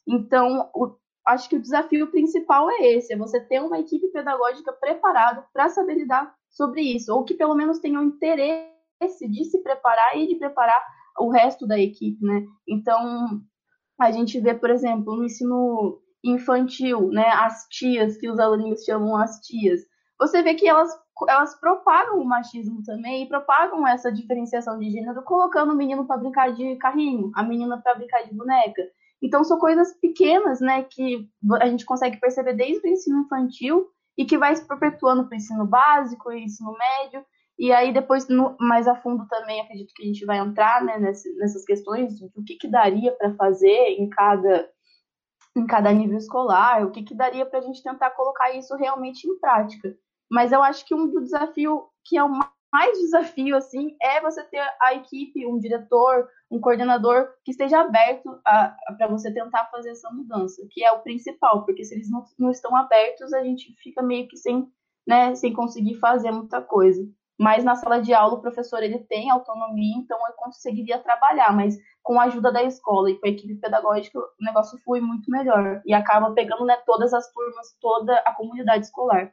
Então, 0.07 0.71
o, 0.73 0.97
acho 1.27 1.49
que 1.49 1.57
o 1.57 1.61
desafio 1.61 2.11
principal 2.11 2.71
é 2.71 2.95
esse: 2.95 3.13
é 3.13 3.17
você 3.17 3.41
ter 3.41 3.61
uma 3.61 3.81
equipe 3.81 4.07
pedagógica 4.09 4.73
preparada 4.73 5.45
para 5.53 5.69
saber 5.69 5.95
lidar 5.95 6.33
sobre 6.49 6.83
isso, 6.83 7.13
ou 7.13 7.25
que 7.25 7.35
pelo 7.35 7.55
menos 7.55 7.81
tenha 7.81 8.01
o 8.01 8.05
interesse 8.05 9.29
de 9.29 9.45
se 9.45 9.61
preparar 9.63 10.17
e 10.17 10.29
de 10.29 10.37
preparar 10.37 10.81
o 11.19 11.29
resto 11.29 11.67
da 11.67 11.79
equipe. 11.79 12.25
Né? 12.25 12.45
Então, 12.69 13.43
a 14.01 14.13
gente 14.13 14.41
vê, 14.41 14.55
por 14.55 14.71
exemplo, 14.71 15.17
no 15.17 15.25
ensino 15.25 16.01
infantil, 16.23 17.09
né, 17.11 17.29
as 17.29 17.67
tias, 17.69 18.17
que 18.17 18.29
os 18.29 18.39
alunos 18.39 18.85
chamam 18.85 19.17
as 19.17 19.41
tias, 19.41 19.81
você 20.21 20.43
vê 20.43 20.55
que 20.55 20.69
elas, 20.69 20.91
elas 21.29 21.59
propagam 21.59 22.21
o 22.21 22.25
machismo 22.25 22.83
também 22.83 23.23
e 23.23 23.29
propagam 23.29 23.89
essa 23.89 24.13
diferenciação 24.13 24.79
de 24.79 24.91
gênero, 24.91 25.23
colocando 25.23 25.73
o 25.73 25.77
menino 25.77 26.07
para 26.07 26.19
brincar 26.19 26.53
de 26.53 26.77
carrinho, 26.77 27.31
a 27.35 27.43
menina 27.43 27.81
para 27.81 27.95
brincar 27.95 28.23
de 28.23 28.35
boneca. 28.35 28.83
Então, 29.23 29.43
são 29.43 29.59
coisas 29.59 29.95
pequenas, 29.99 30.61
né, 30.61 30.83
que 30.83 31.27
a 31.61 31.67
gente 31.67 31.87
consegue 31.87 32.19
perceber 32.19 32.55
desde 32.55 32.87
o 32.87 32.91
ensino 32.91 33.21
infantil 33.21 33.87
e 34.17 34.27
que 34.27 34.37
vai 34.37 34.55
se 34.55 34.67
perpetuando 34.67 35.25
para 35.27 35.35
o 35.35 35.37
ensino 35.37 35.67
básico 35.67 36.31
e 36.31 36.45
ensino 36.45 36.77
médio. 36.77 37.25
E 37.59 37.73
aí, 37.73 37.93
depois, 37.93 38.29
no, 38.29 38.57
mais 38.59 38.87
a 38.87 38.95
fundo 38.95 39.27
também, 39.29 39.61
acredito 39.61 39.93
que 39.95 40.03
a 40.03 40.07
gente 40.07 40.25
vai 40.25 40.39
entrar 40.39 40.83
né, 40.85 40.99
nessas 40.99 41.65
questões 41.65 42.19
do 42.19 42.43
que, 42.45 42.57
que 42.57 42.69
daria 42.69 43.13
para 43.13 43.35
fazer 43.35 43.97
em 43.99 44.09
cada 44.09 44.69
em 45.57 45.67
cada 45.67 45.93
nível 45.93 46.17
escolar, 46.17 46.85
o 46.85 46.91
que, 46.91 47.03
que 47.03 47.15
daria 47.15 47.45
para 47.45 47.59
a 47.59 47.63
gente 47.63 47.83
tentar 47.83 48.11
colocar 48.11 48.53
isso 48.53 48.75
realmente 48.77 49.29
em 49.29 49.39
prática. 49.39 49.97
Mas 50.31 50.53
eu 50.53 50.63
acho 50.63 50.85
que 50.87 50.95
um 50.95 51.09
do 51.09 51.21
desafio 51.21 51.89
que 52.05 52.17
é 52.17 52.23
o 52.23 52.31
mais 52.73 52.99
desafio 52.99 53.57
assim 53.57 53.97
é 54.01 54.21
você 54.21 54.45
ter 54.45 54.63
a 54.81 54.95
equipe, 54.95 55.47
um 55.47 55.59
diretor, 55.59 56.29
um 56.51 56.61
coordenador 56.61 57.29
que 57.45 57.51
esteja 57.51 57.81
aberto 57.81 58.41
para 58.45 59.09
você 59.09 59.33
tentar 59.33 59.67
fazer 59.67 59.91
essa 59.91 60.11
mudança, 60.11 60.65
que 60.71 60.85
é 60.85 60.93
o 60.93 61.01
principal, 61.01 61.65
porque 61.65 61.85
se 61.85 61.95
eles 61.95 62.11
não, 62.11 62.25
não 62.39 62.51
estão 62.51 62.75
abertos, 62.77 63.33
a 63.33 63.43
gente 63.43 63.75
fica 63.83 64.03
meio 64.03 64.29
que 64.29 64.37
sem, 64.37 64.71
né, 65.07 65.35
sem 65.35 65.53
conseguir 65.53 65.97
fazer 65.97 66.31
muita 66.31 66.63
coisa. 66.63 67.03
Mas 67.41 67.65
na 67.65 67.75
sala 67.75 68.03
de 68.03 68.13
aula 68.13 68.35
o 68.35 68.41
professor 68.43 68.83
ele 68.83 68.99
tem 68.99 69.31
autonomia, 69.31 69.97
então 69.97 70.19
eu 70.29 70.35
conseguiria 70.35 70.99
trabalhar, 70.99 71.57
mas 71.57 71.75
com 72.03 72.21
a 72.21 72.25
ajuda 72.25 72.53
da 72.53 72.63
escola 72.63 73.11
e 73.11 73.19
com 73.19 73.27
a 73.27 73.31
equipe 73.31 73.55
pedagógica 73.55 74.19
o 74.19 74.45
negócio 74.45 74.79
flui 74.85 75.01
muito 75.01 75.31
melhor 75.31 75.81
e 75.87 75.95
acaba 75.95 76.35
pegando 76.35 76.67
né, 76.67 76.77
todas 76.85 77.15
as 77.15 77.33
turmas, 77.33 77.75
toda 77.81 78.15
a 78.27 78.35
comunidade 78.35 78.85
escolar. 78.85 79.33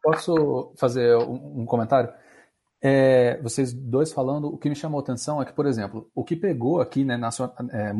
Posso 0.00 0.72
fazer 0.78 1.16
um, 1.18 1.66
comentário? 1.66 2.14
É, 2.80 3.42
vocês 3.42 3.72
dois 3.72 4.12
falando, 4.12 4.54
o 4.54 4.56
que 4.56 4.68
me 4.68 4.76
chamou 4.76 5.00
a 5.00 5.02
atenção 5.02 5.42
é 5.42 5.44
que, 5.44 5.52
por 5.52 5.66
exemplo, 5.66 6.08
o 6.14 6.22
que 6.22 6.36
pegou 6.36 6.80
aqui 6.80 7.04
né, 7.04 7.16
na, 7.16 7.30
é, 7.72 7.92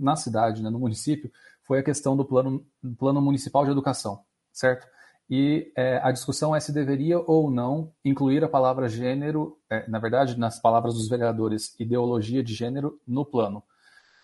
na 0.00 0.16
cidade, 0.16 0.62
né, 0.62 0.70
no 0.70 0.78
município, 0.78 1.30
foi 1.62 1.80
a 1.80 1.84
questão 1.84 2.16
do 2.16 2.24
plano, 2.24 2.66
plano 2.98 3.20
municipal 3.20 3.66
de 3.66 3.70
educação, 3.70 4.24
certo? 4.50 4.86
E 5.28 5.72
é, 5.74 6.00
a 6.02 6.12
discussão 6.12 6.54
é 6.54 6.60
se 6.60 6.72
deveria 6.72 7.18
ou 7.18 7.50
não 7.50 7.90
incluir 8.04 8.44
a 8.44 8.48
palavra 8.48 8.88
gênero, 8.88 9.58
é, 9.70 9.88
na 9.88 9.98
verdade, 9.98 10.38
nas 10.38 10.60
palavras 10.60 10.94
dos 10.94 11.08
vereadores, 11.08 11.74
ideologia 11.80 12.42
de 12.42 12.52
gênero 12.52 13.00
no 13.06 13.24
plano. 13.24 13.62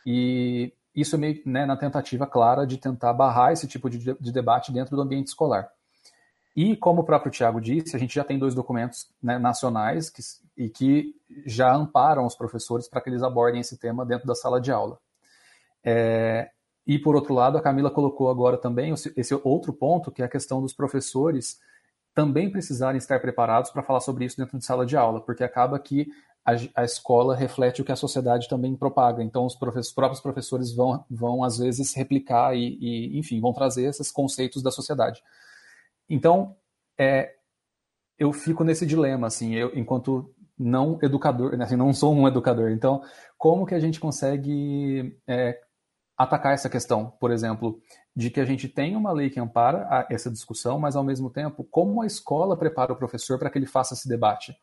E 0.04 0.72
isso 0.94 1.16
é 1.16 1.18
meio 1.18 1.42
né, 1.46 1.64
na 1.64 1.76
tentativa 1.76 2.26
clara 2.26 2.66
de 2.66 2.76
tentar 2.76 3.12
barrar 3.12 3.52
esse 3.52 3.66
tipo 3.66 3.88
de, 3.88 3.98
de, 3.98 4.32
debate 4.32 4.72
dentro 4.72 4.96
do 4.96 5.02
ambiente 5.02 5.28
escolar. 5.28 5.70
E, 6.54 6.76
como 6.76 7.00
o 7.00 7.04
próprio 7.04 7.30
Tiago 7.30 7.60
disse, 7.60 7.96
a 7.96 7.98
gente 7.98 8.14
já 8.14 8.24
tem 8.24 8.38
dois 8.38 8.54
documentos 8.54 9.08
né, 9.22 9.38
nacionais 9.38 10.10
que, 10.10 10.20
e 10.56 10.68
que 10.68 11.14
já 11.46 11.72
amparam 11.72 12.26
os 12.26 12.34
professores 12.34 12.88
para 12.88 13.00
que 13.00 13.08
eles 13.08 13.22
abordem 13.22 13.60
esse 13.60 13.78
tema 13.78 14.04
dentro 14.04 14.26
da 14.26 14.34
sala 14.34 14.60
de 14.60 14.70
aula. 14.70 14.98
É, 15.82 16.50
e, 16.90 16.98
por 16.98 17.14
outro 17.14 17.32
lado, 17.32 17.56
a 17.56 17.62
Camila 17.62 17.88
colocou 17.88 18.28
agora 18.28 18.58
também 18.58 18.92
esse 18.92 19.32
outro 19.44 19.72
ponto, 19.72 20.10
que 20.10 20.22
é 20.22 20.24
a 20.24 20.28
questão 20.28 20.60
dos 20.60 20.72
professores 20.72 21.60
também 22.12 22.50
precisarem 22.50 22.98
estar 22.98 23.20
preparados 23.20 23.70
para 23.70 23.84
falar 23.84 24.00
sobre 24.00 24.24
isso 24.24 24.36
dentro 24.36 24.58
de 24.58 24.64
sala 24.64 24.84
de 24.84 24.96
aula, 24.96 25.20
porque 25.20 25.44
acaba 25.44 25.78
que 25.78 26.08
a, 26.44 26.50
a 26.74 26.84
escola 26.84 27.36
reflete 27.36 27.80
o 27.80 27.84
que 27.84 27.92
a 27.92 27.96
sociedade 27.96 28.48
também 28.48 28.74
propaga. 28.74 29.22
Então, 29.22 29.46
os, 29.46 29.56
os 29.56 29.92
próprios 29.92 30.20
professores 30.20 30.74
vão, 30.74 31.04
vão, 31.08 31.44
às 31.44 31.58
vezes, 31.58 31.94
replicar 31.94 32.56
e, 32.56 32.76
e, 32.80 33.16
enfim, 33.16 33.40
vão 33.40 33.52
trazer 33.52 33.84
esses 33.84 34.10
conceitos 34.10 34.60
da 34.60 34.72
sociedade. 34.72 35.22
Então, 36.08 36.56
é, 36.98 37.36
eu 38.18 38.32
fico 38.32 38.64
nesse 38.64 38.84
dilema, 38.84 39.28
assim, 39.28 39.54
eu, 39.54 39.70
enquanto 39.76 40.34
não 40.58 40.98
educador, 41.00 41.54
assim, 41.62 41.76
não 41.76 41.92
sou 41.92 42.12
um 42.12 42.26
educador. 42.26 42.72
Então, 42.72 43.00
como 43.38 43.64
que 43.64 43.76
a 43.76 43.80
gente 43.80 44.00
consegue 44.00 45.16
é, 45.28 45.56
atacar 46.22 46.52
essa 46.52 46.68
questão, 46.68 47.10
por 47.18 47.30
exemplo, 47.30 47.80
de 48.14 48.28
que 48.28 48.40
a 48.40 48.44
gente 48.44 48.68
tem 48.68 48.94
uma 48.94 49.10
lei 49.10 49.30
que 49.30 49.40
ampara 49.40 50.06
essa 50.10 50.30
discussão, 50.30 50.78
mas 50.78 50.94
ao 50.94 51.02
mesmo 51.02 51.30
tempo, 51.30 51.64
como 51.64 52.02
a 52.02 52.06
escola 52.06 52.58
prepara 52.58 52.92
o 52.92 52.96
professor 52.96 53.38
para 53.38 53.48
que 53.48 53.56
ele 53.56 53.64
faça 53.66 53.94
esse 53.94 54.06
debate? 54.06 54.54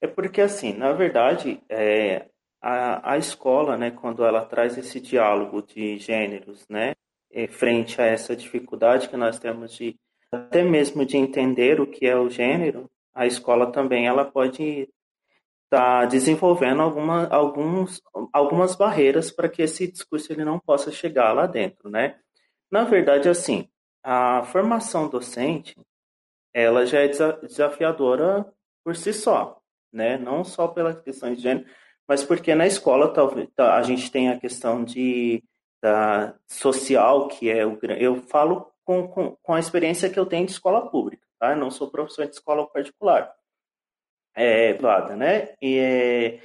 É 0.00 0.06
porque 0.06 0.40
assim, 0.40 0.72
na 0.72 0.94
verdade, 0.94 1.62
é, 1.68 2.30
a, 2.62 3.12
a 3.12 3.18
escola, 3.18 3.76
né, 3.76 3.90
quando 3.90 4.24
ela 4.24 4.42
traz 4.46 4.78
esse 4.78 5.00
diálogo 5.00 5.60
de 5.60 5.98
gêneros, 5.98 6.66
né, 6.66 6.94
é, 7.30 7.46
frente 7.46 8.00
a 8.00 8.06
essa 8.06 8.34
dificuldade 8.34 9.10
que 9.10 9.18
nós 9.18 9.38
temos 9.38 9.74
de 9.74 9.96
até 10.32 10.62
mesmo 10.62 11.04
de 11.04 11.18
entender 11.18 11.78
o 11.78 11.86
que 11.86 12.06
é 12.06 12.16
o 12.16 12.30
gênero, 12.30 12.90
a 13.14 13.26
escola 13.26 13.70
também 13.70 14.06
ela 14.06 14.24
pode 14.24 14.88
está 15.72 16.04
desenvolvendo 16.04 16.82
alguma, 16.82 17.26
alguns, 17.28 18.02
algumas 18.30 18.76
barreiras 18.76 19.30
para 19.30 19.48
que 19.48 19.62
esse 19.62 19.90
discurso 19.90 20.30
ele 20.30 20.44
não 20.44 20.58
possa 20.58 20.92
chegar 20.92 21.32
lá 21.32 21.46
dentro, 21.46 21.88
né? 21.88 22.16
Na 22.70 22.84
verdade, 22.84 23.26
assim, 23.26 23.66
a 24.04 24.42
formação 24.44 25.08
docente, 25.08 25.74
ela 26.52 26.84
já 26.84 27.00
é 27.00 27.08
desafiadora 27.08 28.46
por 28.84 28.94
si 28.94 29.14
só, 29.14 29.62
né? 29.90 30.18
Não 30.18 30.44
só 30.44 30.68
pela 30.68 30.94
questão 30.94 31.32
de 31.34 31.40
gênero, 31.40 31.66
mas 32.06 32.22
porque 32.22 32.54
na 32.54 32.66
escola 32.66 33.10
talvez 33.10 33.48
tá, 33.56 33.74
a 33.74 33.82
gente 33.82 34.10
tem 34.10 34.28
a 34.28 34.38
questão 34.38 34.84
de 34.84 35.42
da 35.82 36.34
social, 36.46 37.26
que 37.28 37.50
é 37.50 37.66
o 37.66 37.76
eu 37.98 38.22
falo 38.28 38.70
com, 38.84 39.08
com, 39.08 39.36
com 39.42 39.54
a 39.54 39.58
experiência 39.58 40.08
que 40.08 40.18
eu 40.18 40.26
tenho 40.26 40.46
de 40.46 40.52
escola 40.52 40.88
pública, 40.90 41.26
tá? 41.40 41.52
Eu 41.52 41.56
não 41.56 41.70
sou 41.70 41.90
professor 41.90 42.26
de 42.26 42.34
escola 42.34 42.68
particular. 42.68 43.32
É, 44.34 44.72
privada, 44.74 45.16
né? 45.16 45.54
E, 45.60 45.78
é, 45.78 46.40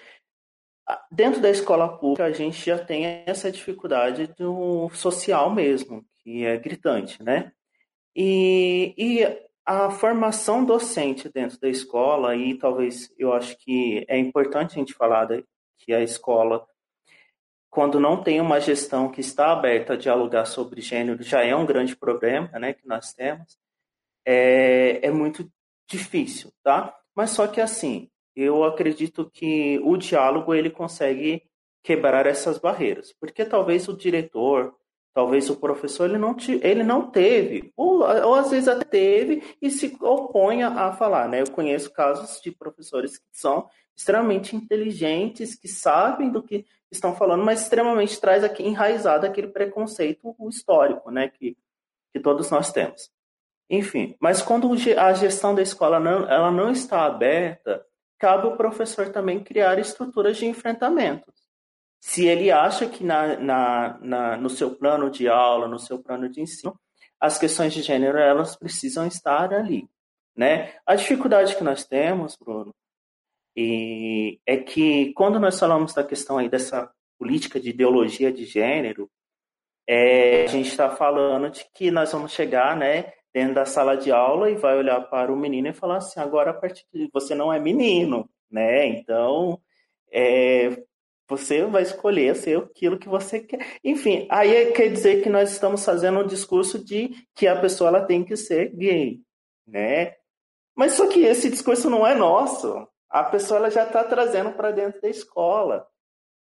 dentro 1.11 1.41
da 1.41 1.49
escola 1.49 1.97
pública 1.97 2.25
a 2.25 2.31
gente 2.31 2.65
já 2.65 2.77
tem 2.77 3.23
essa 3.25 3.51
dificuldade 3.51 4.27
do 4.37 4.89
social 4.89 5.53
mesmo, 5.53 6.05
que 6.19 6.45
é 6.45 6.57
gritante, 6.57 7.21
né? 7.21 7.51
E, 8.15 8.93
e 8.97 9.47
a 9.65 9.91
formação 9.91 10.63
docente 10.63 11.29
dentro 11.29 11.59
da 11.59 11.67
escola, 11.67 12.35
e 12.35 12.57
talvez 12.57 13.13
eu 13.17 13.33
acho 13.33 13.57
que 13.57 14.05
é 14.07 14.17
importante 14.17 14.71
a 14.71 14.79
gente 14.79 14.93
falar 14.93 15.27
que 15.77 15.93
a 15.93 16.01
escola, 16.01 16.65
quando 17.69 17.99
não 17.99 18.23
tem 18.23 18.39
uma 18.39 18.61
gestão 18.61 19.11
que 19.11 19.19
está 19.21 19.51
aberta 19.51 19.93
a 19.93 19.97
dialogar 19.97 20.45
sobre 20.45 20.81
gênero, 20.81 21.21
já 21.21 21.43
é 21.43 21.55
um 21.55 21.65
grande 21.65 21.95
problema 21.95 22.47
né, 22.57 22.73
que 22.73 22.87
nós 22.87 23.13
temos, 23.13 23.59
é, 24.25 25.05
é 25.05 25.11
muito 25.11 25.49
difícil, 25.87 26.51
tá? 26.63 26.97
Mas 27.17 27.31
só 27.31 27.47
que 27.47 27.59
assim, 27.59 28.11
eu 28.35 28.63
acredito 28.63 29.27
que 29.33 29.79
o 29.83 29.97
diálogo 29.97 30.53
ele 30.53 30.69
consegue 30.69 31.41
quebrar 31.81 32.27
essas 32.27 32.59
barreiras, 32.59 33.11
porque 33.19 33.43
talvez 33.43 33.87
o 33.87 33.97
diretor, 33.97 34.75
talvez 35.15 35.49
o 35.49 35.55
professor 35.55 36.07
ele 36.07 36.19
não, 36.19 36.35
te, 36.35 36.59
ele 36.63 36.83
não 36.83 37.09
teve, 37.09 37.73
ou, 37.75 38.01
ou 38.01 38.35
às 38.35 38.51
vezes 38.51 38.67
até 38.67 38.85
teve 38.85 39.41
e 39.59 39.71
se 39.71 39.97
oponha 39.99 40.67
a 40.67 40.93
falar, 40.93 41.27
né? 41.27 41.41
Eu 41.41 41.49
conheço 41.49 41.91
casos 41.91 42.39
de 42.39 42.51
professores 42.51 43.17
que 43.17 43.25
são 43.31 43.67
extremamente 43.95 44.55
inteligentes, 44.55 45.55
que 45.55 45.67
sabem 45.67 46.29
do 46.29 46.43
que 46.43 46.67
estão 46.91 47.15
falando, 47.15 47.43
mas 47.43 47.63
extremamente 47.63 48.21
traz 48.21 48.43
aqui 48.43 48.61
enraizado 48.61 49.25
aquele 49.25 49.47
preconceito 49.47 50.35
histórico, 50.47 51.09
né? 51.09 51.29
Que, 51.29 51.57
que 52.13 52.19
todos 52.19 52.51
nós 52.51 52.71
temos. 52.71 53.09
Enfim, 53.69 54.15
mas 54.19 54.41
quando 54.41 54.69
a 54.97 55.13
gestão 55.13 55.53
da 55.53 55.61
escola 55.61 55.99
não, 55.99 56.29
ela 56.29 56.51
não 56.51 56.71
está 56.71 57.05
aberta, 57.05 57.85
cabe 58.17 58.47
ao 58.47 58.55
professor 58.55 59.09
também 59.09 59.43
criar 59.43 59.77
estruturas 59.77 60.37
de 60.37 60.45
enfrentamento. 60.45 61.31
Se 61.99 62.25
ele 62.25 62.51
acha 62.51 62.87
que 62.87 63.03
na, 63.03 63.35
na, 63.37 63.97
na, 63.99 64.37
no 64.37 64.49
seu 64.49 64.75
plano 64.75 65.09
de 65.09 65.27
aula, 65.27 65.67
no 65.67 65.79
seu 65.79 65.99
plano 65.99 66.29
de 66.29 66.41
ensino, 66.41 66.79
as 67.19 67.37
questões 67.37 67.73
de 67.73 67.81
gênero 67.81 68.17
elas 68.17 68.55
precisam 68.55 69.05
estar 69.07 69.53
ali, 69.53 69.89
né? 70.35 70.73
A 70.85 70.95
dificuldade 70.95 71.55
que 71.55 71.63
nós 71.63 71.83
temos, 71.83 72.37
Bruno, 72.37 72.73
e 73.55 74.39
é 74.45 74.55
que 74.57 75.11
quando 75.13 75.39
nós 75.39 75.59
falamos 75.59 75.93
da 75.93 76.03
questão 76.03 76.37
aí 76.37 76.47
dessa 76.47 76.89
política 77.17 77.59
de 77.59 77.71
ideologia 77.71 78.31
de 78.31 78.45
gênero, 78.45 79.09
é, 79.87 80.43
a 80.43 80.47
gente 80.47 80.69
está 80.69 80.95
falando 80.95 81.49
de 81.49 81.65
que 81.73 81.89
nós 81.89 82.11
vamos 82.11 82.31
chegar, 82.31 82.77
né, 82.77 83.13
dentro 83.37 83.53
da 83.53 83.65
sala 83.65 83.95
de 83.95 84.11
aula 84.11 84.49
e 84.49 84.55
vai 84.55 84.75
olhar 84.75 84.99
para 84.99 85.31
o 85.31 85.37
menino 85.37 85.67
e 85.67 85.73
falar 85.73 85.97
assim, 85.97 86.19
agora 86.19 86.49
a 86.49 86.53
partir 86.55 86.83
de 86.91 87.07
você 87.13 87.35
não 87.35 87.53
é 87.53 87.59
menino, 87.59 88.27
né? 88.49 88.87
Então, 88.87 89.61
é, 90.11 90.83
você 91.29 91.63
vai 91.65 91.83
escolher 91.83 92.35
ser 92.35 92.57
aquilo 92.57 92.97
que 92.97 93.07
você 93.07 93.39
quer. 93.39 93.77
Enfim, 93.83 94.27
aí 94.31 94.71
quer 94.71 94.91
dizer 94.91 95.21
que 95.21 95.29
nós 95.29 95.51
estamos 95.51 95.85
fazendo 95.85 96.21
um 96.21 96.25
discurso 96.25 96.83
de 96.83 97.11
que 97.35 97.45
a 97.45 97.61
pessoa 97.61 97.89
ela 97.89 98.05
tem 98.07 98.23
que 98.23 98.35
ser 98.35 98.75
gay, 98.75 99.21
né? 99.67 100.15
Mas 100.75 100.93
só 100.93 101.07
que 101.07 101.19
esse 101.19 101.47
discurso 101.47 101.91
não 101.91 102.07
é 102.07 102.15
nosso. 102.15 102.87
A 103.07 103.23
pessoa 103.23 103.59
ela 103.59 103.69
já 103.69 103.83
está 103.83 104.03
trazendo 104.03 104.51
para 104.53 104.71
dentro 104.71 104.99
da 104.99 105.09
escola. 105.09 105.85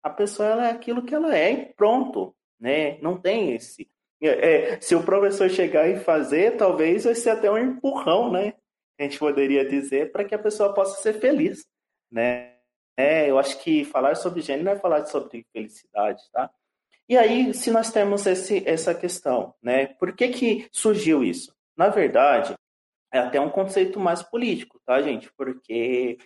A 0.02 0.10
pessoa 0.10 0.46
ela 0.46 0.68
é 0.68 0.72
aquilo 0.72 1.02
que 1.02 1.14
ela 1.14 1.34
é 1.34 1.52
e 1.52 1.72
pronto, 1.72 2.36
né? 2.60 2.98
Não 3.00 3.18
tem 3.18 3.54
esse 3.54 3.90
é, 4.28 4.80
se 4.80 4.94
o 4.94 5.02
professor 5.02 5.50
chegar 5.50 5.88
e 5.88 5.98
fazer, 5.98 6.56
talvez 6.56 7.04
vai 7.04 7.14
ser 7.14 7.30
até 7.30 7.50
um 7.50 7.58
empurrão, 7.58 8.30
né? 8.30 8.54
A 8.98 9.02
gente 9.02 9.18
poderia 9.18 9.68
dizer, 9.68 10.12
para 10.12 10.24
que 10.24 10.34
a 10.34 10.38
pessoa 10.38 10.72
possa 10.72 11.00
ser 11.02 11.14
feliz, 11.14 11.66
né? 12.10 12.52
É, 12.96 13.30
eu 13.30 13.38
acho 13.38 13.58
que 13.62 13.84
falar 13.84 14.14
sobre 14.14 14.42
gênero 14.42 14.68
é 14.68 14.78
falar 14.78 15.06
sobre 15.06 15.46
felicidade, 15.52 16.22
tá? 16.32 16.50
E 17.08 17.16
aí, 17.16 17.52
se 17.52 17.70
nós 17.70 17.90
temos 17.90 18.26
esse, 18.26 18.62
essa 18.66 18.94
questão, 18.94 19.54
né? 19.62 19.86
Por 19.86 20.14
que, 20.14 20.28
que 20.28 20.68
surgiu 20.70 21.24
isso? 21.24 21.54
Na 21.76 21.88
verdade, 21.88 22.54
é 23.12 23.18
até 23.18 23.40
um 23.40 23.50
conceito 23.50 23.98
mais 23.98 24.22
político, 24.22 24.80
tá, 24.86 25.02
gente? 25.02 25.30
Porque 25.36 26.18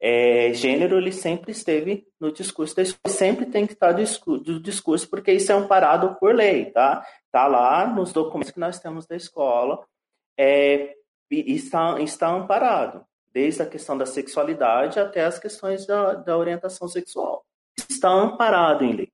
é, 0.00 0.52
gênero 0.52 0.98
ele 0.98 1.12
sempre 1.12 1.52
esteve 1.52 2.06
no 2.20 2.32
discurso 2.32 2.76
da 2.76 2.82
escola, 2.82 3.14
sempre 3.14 3.46
tem 3.46 3.66
que 3.66 3.72
estar 3.72 3.94
no 3.94 4.60
discurso, 4.60 5.08
porque 5.08 5.32
isso 5.32 5.50
é 5.50 5.54
amparado 5.54 6.16
por 6.16 6.34
lei, 6.34 6.66
tá? 6.66 7.06
Tá 7.30 7.46
lá 7.46 7.86
nos 7.86 8.12
documentos 8.12 8.52
que 8.52 8.60
nós 8.60 8.78
temos 8.78 9.06
da 9.06 9.16
escola, 9.16 9.84
é, 10.38 10.94
está, 11.30 12.00
está 12.00 12.28
amparado, 12.28 13.04
desde 13.32 13.62
a 13.62 13.66
questão 13.66 13.96
da 13.96 14.06
sexualidade 14.06 15.00
até 15.00 15.24
as 15.24 15.38
questões 15.38 15.86
da, 15.86 16.14
da 16.14 16.36
orientação 16.36 16.86
sexual. 16.86 17.44
Está 17.88 18.10
amparado 18.10 18.84
em 18.84 18.92
lei. 18.92 19.12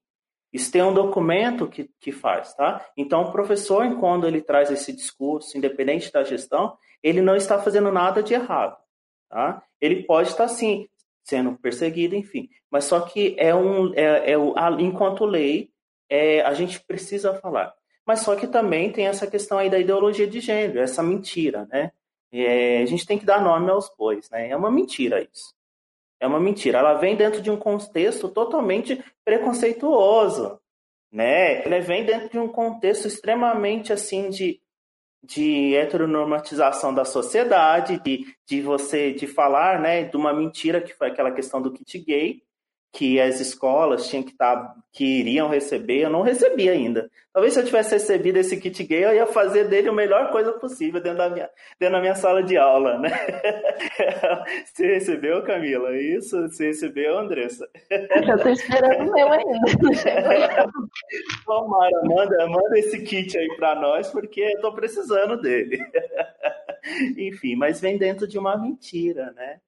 Isso 0.53 0.73
tem 0.73 0.83
um 0.83 0.93
documento 0.93 1.69
que, 1.69 1.89
que 2.01 2.11
faz, 2.11 2.53
tá? 2.55 2.85
Então, 2.97 3.23
o 3.23 3.33
professor, 3.33 3.97
quando 4.01 4.27
ele 4.27 4.43
traz 4.43 4.71
esse 4.71 4.93
discurso, 4.93 5.57
independente 5.57 6.13
da 6.13 6.25
gestão, 6.25 6.77
ele 7.03 7.21
não 7.21 7.37
está 7.37 7.59
fazendo 7.61 7.93
nada 7.93 8.23
de 8.23 8.35
errado. 8.35 8.77
Tá? 9.31 9.63
Ele 9.81 10.03
pode 10.03 10.29
estar 10.29 10.49
sim 10.49 10.89
sendo 11.23 11.57
perseguido, 11.57 12.17
enfim, 12.17 12.49
mas 12.71 12.85
só 12.85 13.01
que 13.01 13.37
é 13.39 13.55
um, 13.55 13.95
é, 13.95 14.33
é 14.33 14.35
enquanto 14.81 15.25
lei, 15.25 15.71
é, 16.09 16.41
a 16.43 16.53
gente 16.53 16.81
precisa 16.85 17.35
falar. 17.35 17.73
Mas 18.05 18.21
só 18.21 18.35
que 18.35 18.49
também 18.49 18.91
tem 18.91 19.07
essa 19.07 19.27
questão 19.27 19.59
aí 19.59 19.71
da 19.71 19.79
ideologia 19.79 20.27
de 20.27 20.41
gênero, 20.41 20.81
essa 20.81 21.03
mentira, 21.03 21.69
né? 21.71 21.93
É, 22.33 22.83
a 22.83 22.87
gente 22.87 23.07
tem 23.07 23.19
que 23.19 23.25
dar 23.25 23.41
nome 23.41 23.71
aos 23.71 23.89
bois, 23.97 24.29
né? 24.31 24.51
É 24.51 24.57
uma 24.57 24.71
mentira 24.71 25.23
isso. 25.23 25.55
É 26.19 26.27
uma 26.27 26.41
mentira. 26.41 26.79
Ela 26.79 26.95
vem 26.95 27.17
dentro 27.17 27.41
de 27.41 27.51
um 27.51 27.57
contexto 27.57 28.29
totalmente 28.29 29.03
preconceituoso, 29.25 30.61
né? 31.13 31.65
Ela 31.65 31.81
vem 31.81 32.05
dentro 32.05 32.29
de 32.29 32.39
um 32.39 32.49
contexto 32.49 33.07
extremamente 33.07 33.93
assim 33.93 34.29
de 34.29 34.61
de 35.23 35.75
heteronormatização 35.75 36.95
da 36.95 37.05
sociedade, 37.05 38.01
de, 38.03 38.25
de 38.47 38.63
você 38.63 39.13
de 39.13 39.27
falar, 39.27 39.81
né, 39.81 40.05
de 40.05 40.17
uma 40.17 40.33
mentira 40.33 40.81
que 40.81 40.95
foi 40.95 41.09
aquela 41.09 41.31
questão 41.31 41.61
do 41.61 41.73
kit 41.73 41.99
gay, 41.99 42.43
que 42.93 43.21
as 43.21 43.39
escolas 43.41 44.09
tinham 44.09 44.23
que 44.23 44.33
estar, 44.33 44.57
tá, 44.57 44.75
que 44.93 45.05
iriam 45.05 45.49
receber, 45.49 46.01
eu 46.03 46.11
não 46.11 46.23
recebi 46.23 46.69
ainda. 46.69 47.09
Talvez 47.33 47.55
se 47.55 47.61
eu 47.61 47.65
tivesse 47.65 47.93
recebido 47.95 48.39
esse 48.39 48.57
kit 48.57 48.83
gay, 48.83 49.05
eu 49.05 49.15
ia 49.15 49.27
fazer 49.27 49.69
dele 49.69 49.89
a 49.89 49.93
melhor 49.93 50.33
coisa 50.33 50.53
possível 50.53 51.01
dentro 51.01 51.19
da 51.19 51.31
minha, 51.31 51.49
dentro 51.79 51.95
da 51.95 52.01
minha 52.01 52.17
sala 52.17 52.43
de 52.43 52.57
aula, 52.57 52.99
né? 52.99 53.11
Você 54.67 54.95
recebeu, 54.95 55.43
Camila? 55.45 55.97
Isso? 55.97 56.37
Você 56.49 56.67
recebeu, 56.67 57.17
Andressa? 57.17 57.69
Eu 57.89 58.37
estou 58.37 58.51
esperando 58.51 59.09
o 59.09 59.13
meu 59.13 59.33
ainda. 59.33 60.67
Tomara, 61.47 62.03
manda, 62.05 62.49
manda 62.49 62.79
esse 62.79 63.03
kit 63.05 63.39
aí 63.39 63.57
para 63.57 63.77
nós, 63.77 64.11
porque 64.11 64.41
eu 64.41 64.49
estou 64.51 64.75
precisando 64.75 65.41
dele. 65.41 65.79
Enfim, 67.17 67.55
mas 67.55 67.81
vem 67.81 67.97
dentro 67.97 68.27
de 68.27 68.39
uma 68.39 68.57
mentira, 68.57 69.31
né? 69.33 69.61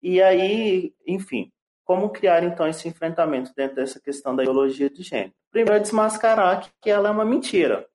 E 0.00 0.22
aí, 0.22 0.92
enfim, 1.06 1.50
como 1.88 2.10
criar, 2.10 2.44
então, 2.44 2.68
esse 2.68 2.86
enfrentamento 2.86 3.50
dentro 3.56 3.76
dessa 3.76 3.98
questão 3.98 4.36
da 4.36 4.42
ideologia 4.42 4.90
de 4.90 5.02
gênero? 5.02 5.32
Primeiro, 5.50 5.78
é 5.78 5.80
desmascarar 5.80 6.70
que 6.82 6.90
ela 6.90 7.08
é 7.08 7.10
uma 7.10 7.24
mentira. 7.24 7.88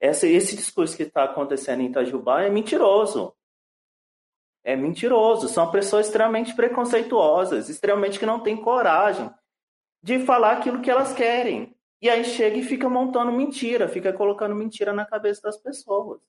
Esse 0.00 0.54
discurso 0.54 0.96
que 0.96 1.02
está 1.02 1.24
acontecendo 1.24 1.80
em 1.80 1.86
Itajubá 1.86 2.42
é 2.42 2.48
mentiroso. 2.48 3.34
É 4.62 4.76
mentiroso. 4.76 5.48
São 5.48 5.72
pessoas 5.72 6.06
extremamente 6.06 6.54
preconceituosas, 6.54 7.68
extremamente 7.68 8.16
que 8.16 8.24
não 8.24 8.38
têm 8.38 8.56
coragem 8.56 9.28
de 10.00 10.20
falar 10.20 10.52
aquilo 10.52 10.80
que 10.80 10.88
elas 10.88 11.12
querem. 11.12 11.74
E 12.00 12.08
aí 12.08 12.24
chega 12.24 12.58
e 12.58 12.62
fica 12.62 12.88
montando 12.88 13.32
mentira, 13.32 13.88
fica 13.88 14.12
colocando 14.12 14.54
mentira 14.54 14.92
na 14.92 15.04
cabeça 15.04 15.42
das 15.42 15.56
pessoas. 15.56 16.20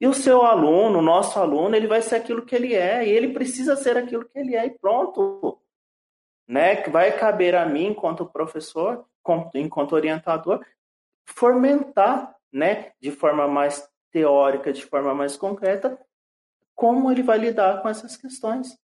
E 0.00 0.08
o 0.08 0.12
seu 0.12 0.42
aluno, 0.42 0.98
o 0.98 1.02
nosso 1.02 1.38
aluno, 1.38 1.76
ele 1.76 1.86
vai 1.86 2.02
ser 2.02 2.16
aquilo 2.16 2.44
que 2.44 2.56
ele 2.56 2.74
é, 2.74 3.06
e 3.06 3.10
ele 3.10 3.28
precisa 3.28 3.76
ser 3.76 3.96
aquilo 3.96 4.24
que 4.24 4.36
ele 4.36 4.56
é, 4.56 4.66
e 4.66 4.76
pronto 4.76 5.62
né, 6.46 6.76
que 6.76 6.90
vai 6.90 7.16
caber 7.18 7.54
a 7.54 7.66
mim, 7.66 7.86
enquanto 7.86 8.26
professor, 8.26 9.04
enquanto 9.54 9.92
orientador, 9.92 10.64
fomentar, 11.26 12.34
né, 12.52 12.92
de 13.00 13.10
forma 13.10 13.48
mais 13.48 13.88
teórica, 14.12 14.72
de 14.72 14.84
forma 14.84 15.14
mais 15.14 15.36
concreta, 15.36 15.98
como 16.74 17.10
ele 17.10 17.22
vai 17.22 17.38
lidar 17.38 17.82
com 17.82 17.88
essas 17.88 18.16
questões, 18.16 18.78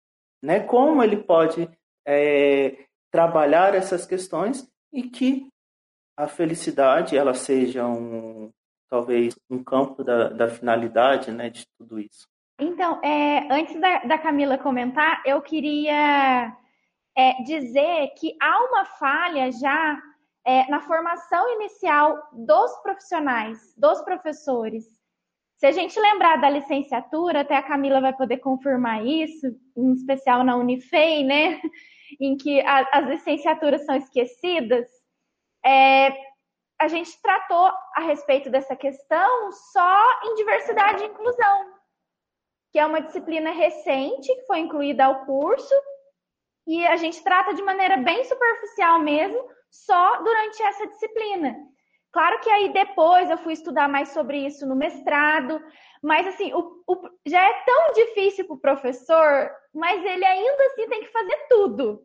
né, 0.41 0.61
como 0.61 1.03
ele 1.03 1.17
pode 1.17 1.69
é, 2.05 2.85
trabalhar 3.11 3.75
essas 3.75 4.05
questões 4.05 4.67
e 4.93 5.03
que 5.03 5.47
a 6.15 6.27
felicidade 6.27 7.17
ela 7.17 7.33
seja 7.33 7.85
um 7.85 8.51
talvez 8.89 9.35
um 9.49 9.63
campo 9.63 10.03
da, 10.03 10.29
da 10.29 10.47
finalidade, 10.47 11.31
né, 11.31 11.49
de 11.49 11.65
tudo 11.77 11.99
isso. 11.99 12.27
Então, 12.59 12.99
é, 13.03 13.47
antes 13.53 13.79
da, 13.79 13.99
da 13.99 14.17
Camila 14.17 14.57
comentar, 14.57 15.21
eu 15.25 15.41
queria 15.41 16.57
é, 17.19 17.43
dizer 17.43 18.13
que 18.17 18.33
há 18.41 18.63
uma 18.63 18.85
falha 18.85 19.51
já 19.51 20.01
é, 20.45 20.65
na 20.69 20.79
formação 20.79 21.53
inicial 21.55 22.17
dos 22.31 22.71
profissionais, 22.77 23.75
dos 23.75 24.01
professores. 24.03 24.85
Se 25.57 25.65
a 25.65 25.71
gente 25.73 25.99
lembrar 25.99 26.37
da 26.37 26.49
licenciatura, 26.49 27.41
até 27.41 27.57
a 27.57 27.63
Camila 27.63 27.99
vai 27.99 28.13
poder 28.13 28.37
confirmar 28.37 29.05
isso, 29.05 29.47
em 29.75 29.91
especial 29.91 30.45
na 30.45 30.55
Unifei, 30.55 31.25
né? 31.25 31.59
Em 32.19 32.35
que 32.37 32.59
a, 32.61 32.89
as 32.91 33.05
licenciaturas 33.05 33.85
são 33.85 33.95
esquecidas. 33.95 34.87
É, 35.63 36.09
a 36.79 36.87
gente 36.87 37.21
tratou 37.21 37.71
a 37.93 38.01
respeito 38.01 38.49
dessa 38.49 38.75
questão 38.75 39.51
só 39.51 40.21
em 40.23 40.33
diversidade 40.35 41.03
e 41.03 41.07
inclusão, 41.07 41.73
que 42.71 42.79
é 42.79 42.85
uma 42.85 43.01
disciplina 43.01 43.51
recente 43.51 44.33
que 44.33 44.47
foi 44.47 44.59
incluída 44.59 45.05
ao 45.05 45.23
curso, 45.25 45.75
e 46.69 46.85
a 46.85 46.95
gente 46.97 47.23
trata 47.23 47.51
de 47.55 47.63
maneira 47.63 47.97
bem 47.97 48.23
superficial 48.23 48.99
mesmo, 48.99 49.43
só 49.71 50.21
durante 50.21 50.61
essa 50.61 50.85
disciplina. 50.85 51.57
Claro 52.11 52.39
que 52.41 52.49
aí 52.49 52.71
depois 52.71 53.27
eu 53.27 53.39
fui 53.39 53.53
estudar 53.53 53.89
mais 53.89 54.09
sobre 54.09 54.45
isso 54.45 54.67
no 54.67 54.75
mestrado, 54.75 55.59
mas 56.03 56.27
assim, 56.27 56.53
o, 56.53 56.83
o, 56.87 57.09
já 57.25 57.41
é 57.41 57.53
tão 57.65 57.93
difícil 57.93 58.45
para 58.45 58.55
o 58.55 58.59
professor, 58.59 59.51
mas 59.73 60.05
ele 60.05 60.23
ainda 60.23 60.63
assim 60.67 60.87
tem 60.87 61.01
que 61.01 61.11
fazer 61.11 61.47
tudo. 61.49 62.03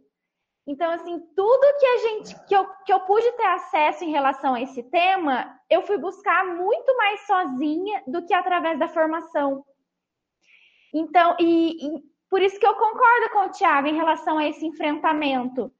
Então, 0.66 0.90
assim, 0.92 1.20
tudo 1.36 1.78
que 1.78 1.86
a 1.86 1.96
gente, 1.98 2.46
que 2.46 2.56
eu, 2.56 2.66
que 2.86 2.92
eu 2.92 3.00
pude 3.00 3.30
ter 3.32 3.46
acesso 3.46 4.02
em 4.02 4.12
relação 4.12 4.54
a 4.54 4.62
esse 4.62 4.82
tema, 4.84 5.60
eu 5.68 5.82
fui 5.82 5.98
buscar 5.98 6.42
muito 6.46 6.96
mais 6.96 7.20
sozinha 7.26 8.02
do 8.06 8.24
que 8.24 8.32
através 8.32 8.78
da 8.78 8.88
formação. 8.88 9.62
Então, 10.94 11.36
e, 11.38 11.86
e 11.86 12.13
por 12.34 12.42
isso 12.42 12.58
que 12.58 12.66
eu 12.66 12.74
concordo 12.74 13.30
com 13.32 13.46
o 13.46 13.50
Tiago 13.50 13.86
em 13.86 13.94
relação 13.94 14.38
a 14.38 14.48
esse 14.48 14.66
enfrentamento 14.66 15.72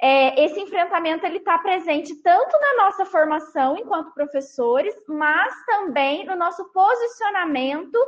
é, 0.00 0.42
esse 0.42 0.58
enfrentamento 0.58 1.26
ele 1.26 1.36
está 1.36 1.58
presente 1.58 2.14
tanto 2.22 2.58
na 2.58 2.84
nossa 2.84 3.04
formação 3.04 3.76
enquanto 3.76 4.14
professores, 4.14 4.94
mas 5.06 5.52
também 5.66 6.24
no 6.24 6.34
nosso 6.34 6.64
posicionamento 6.72 7.98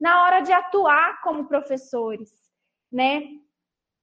na 0.00 0.24
hora 0.24 0.40
de 0.40 0.52
atuar 0.52 1.20
como 1.22 1.46
professores, 1.46 2.28
né? 2.90 3.22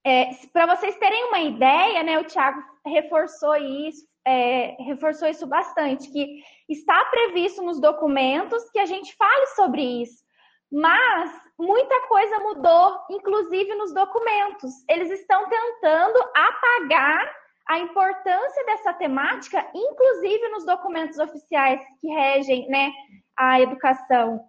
É, 0.02 0.30
Para 0.50 0.74
vocês 0.74 0.96
terem 0.96 1.24
uma 1.26 1.40
ideia, 1.40 2.02
né, 2.02 2.18
o 2.18 2.24
Tiago 2.24 2.58
reforçou 2.86 3.54
isso, 3.56 4.08
é, 4.24 4.76
reforçou 4.82 5.28
isso 5.28 5.46
bastante, 5.46 6.10
que 6.10 6.42
está 6.70 7.04
previsto 7.04 7.60
nos 7.60 7.78
documentos 7.78 8.70
que 8.70 8.78
a 8.78 8.86
gente 8.86 9.14
fale 9.14 9.46
sobre 9.48 9.82
isso, 10.00 10.24
mas 10.72 11.30
muita 11.58 12.08
coisa 12.08 12.38
mudou, 12.38 12.98
inclusive 13.10 13.74
nos 13.74 13.92
documentos. 13.92 14.72
Eles 14.88 15.10
estão 15.10 15.46
tentando 15.46 16.18
apagar 16.34 17.30
a 17.68 17.78
importância 17.78 18.64
dessa 18.64 18.94
temática, 18.94 19.64
inclusive 19.74 20.48
nos 20.48 20.64
documentos 20.64 21.18
oficiais 21.18 21.80
que 22.00 22.08
regem 22.08 22.66
né, 22.68 22.90
a 23.36 23.60
educação. 23.60 24.40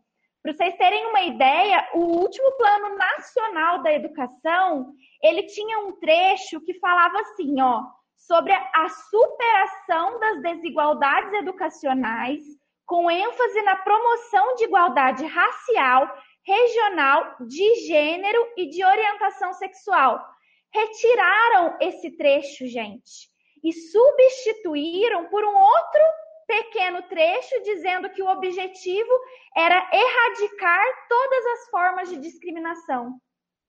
Para 0.41 0.53
vocês 0.53 0.75
terem 0.75 1.05
uma 1.07 1.21
ideia, 1.21 1.89
o 1.93 1.99
último 1.99 2.51
Plano 2.53 2.97
Nacional 2.97 3.83
da 3.83 3.93
Educação, 3.93 4.93
ele 5.21 5.43
tinha 5.43 5.79
um 5.79 5.93
trecho 5.99 6.59
que 6.61 6.79
falava 6.79 7.19
assim, 7.19 7.61
ó, 7.61 7.83
sobre 8.17 8.53
a 8.53 8.89
superação 8.89 10.19
das 10.19 10.41
desigualdades 10.41 11.33
educacionais, 11.33 12.43
com 12.85 13.09
ênfase 13.09 13.61
na 13.61 13.75
promoção 13.77 14.55
de 14.55 14.65
igualdade 14.65 15.25
racial, 15.25 16.11
regional, 16.45 17.35
de 17.47 17.75
gênero 17.87 18.45
e 18.57 18.69
de 18.69 18.83
orientação 18.83 19.53
sexual. 19.53 20.23
Retiraram 20.71 21.77
esse 21.79 22.11
trecho, 22.17 22.67
gente, 22.67 23.29
e 23.63 23.71
substituíram 23.71 25.29
por 25.29 25.43
um 25.43 25.55
outro 25.55 26.01
pequeno 26.45 27.01
trecho 27.03 27.61
dizendo 27.63 28.09
que 28.09 28.21
o 28.21 28.27
objetivo 28.27 29.11
era 29.55 29.89
erradicar 29.91 31.07
todas 31.07 31.45
as 31.45 31.69
formas 31.69 32.09
de 32.09 32.17
discriminação. 32.17 33.19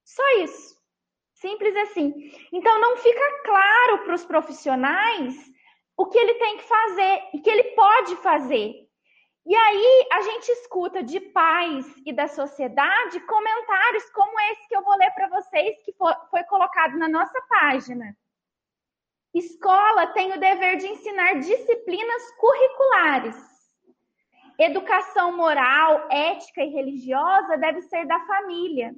Só 0.05 0.22
isso. 0.38 0.74
Simples 1.35 1.77
assim. 1.77 2.33
Então 2.53 2.81
não 2.81 2.96
fica 2.96 3.42
claro 3.44 4.05
para 4.05 4.14
os 4.14 4.24
profissionais 4.24 5.35
o 5.96 6.07
que 6.07 6.18
ele 6.18 6.35
tem 6.35 6.57
que 6.57 6.64
fazer 6.64 7.22
e 7.35 7.40
que 7.40 7.50
ele 7.50 7.64
pode 7.74 8.16
fazer. 8.16 8.84
E 9.46 9.54
aí 9.54 10.09
a 10.11 10.22
gente 10.22 10.48
escuta 10.52 11.02
de 11.02 11.20
pais 11.20 11.87
e 12.07 12.12
da 12.14 12.26
sociedade 12.26 13.20
comentários 13.20 14.09
como 14.11 14.40
esse 14.40 14.66
que 14.68 14.74
eu 14.74 14.83
vou 14.83 14.96
ler 14.96 15.11
para 15.11 15.28
vocês, 15.28 15.83
que 15.85 15.92
foi 16.30 16.42
colocado 16.44 16.96
na 16.96 17.09
nossa 17.09 17.38
página. 17.42 18.16
Escola 19.35 20.07
tem 20.09 20.33
o 20.33 20.40
dever 20.40 20.78
de 20.78 20.87
ensinar 20.87 21.40
disciplinas 21.40 22.30
curriculares. 22.38 23.37
Educação 24.59 25.37
moral, 25.37 26.09
ética 26.11 26.62
e 26.62 26.70
religiosa 26.70 27.59
deve 27.59 27.83
ser 27.83 28.07
da 28.07 28.20
família. 28.20 28.94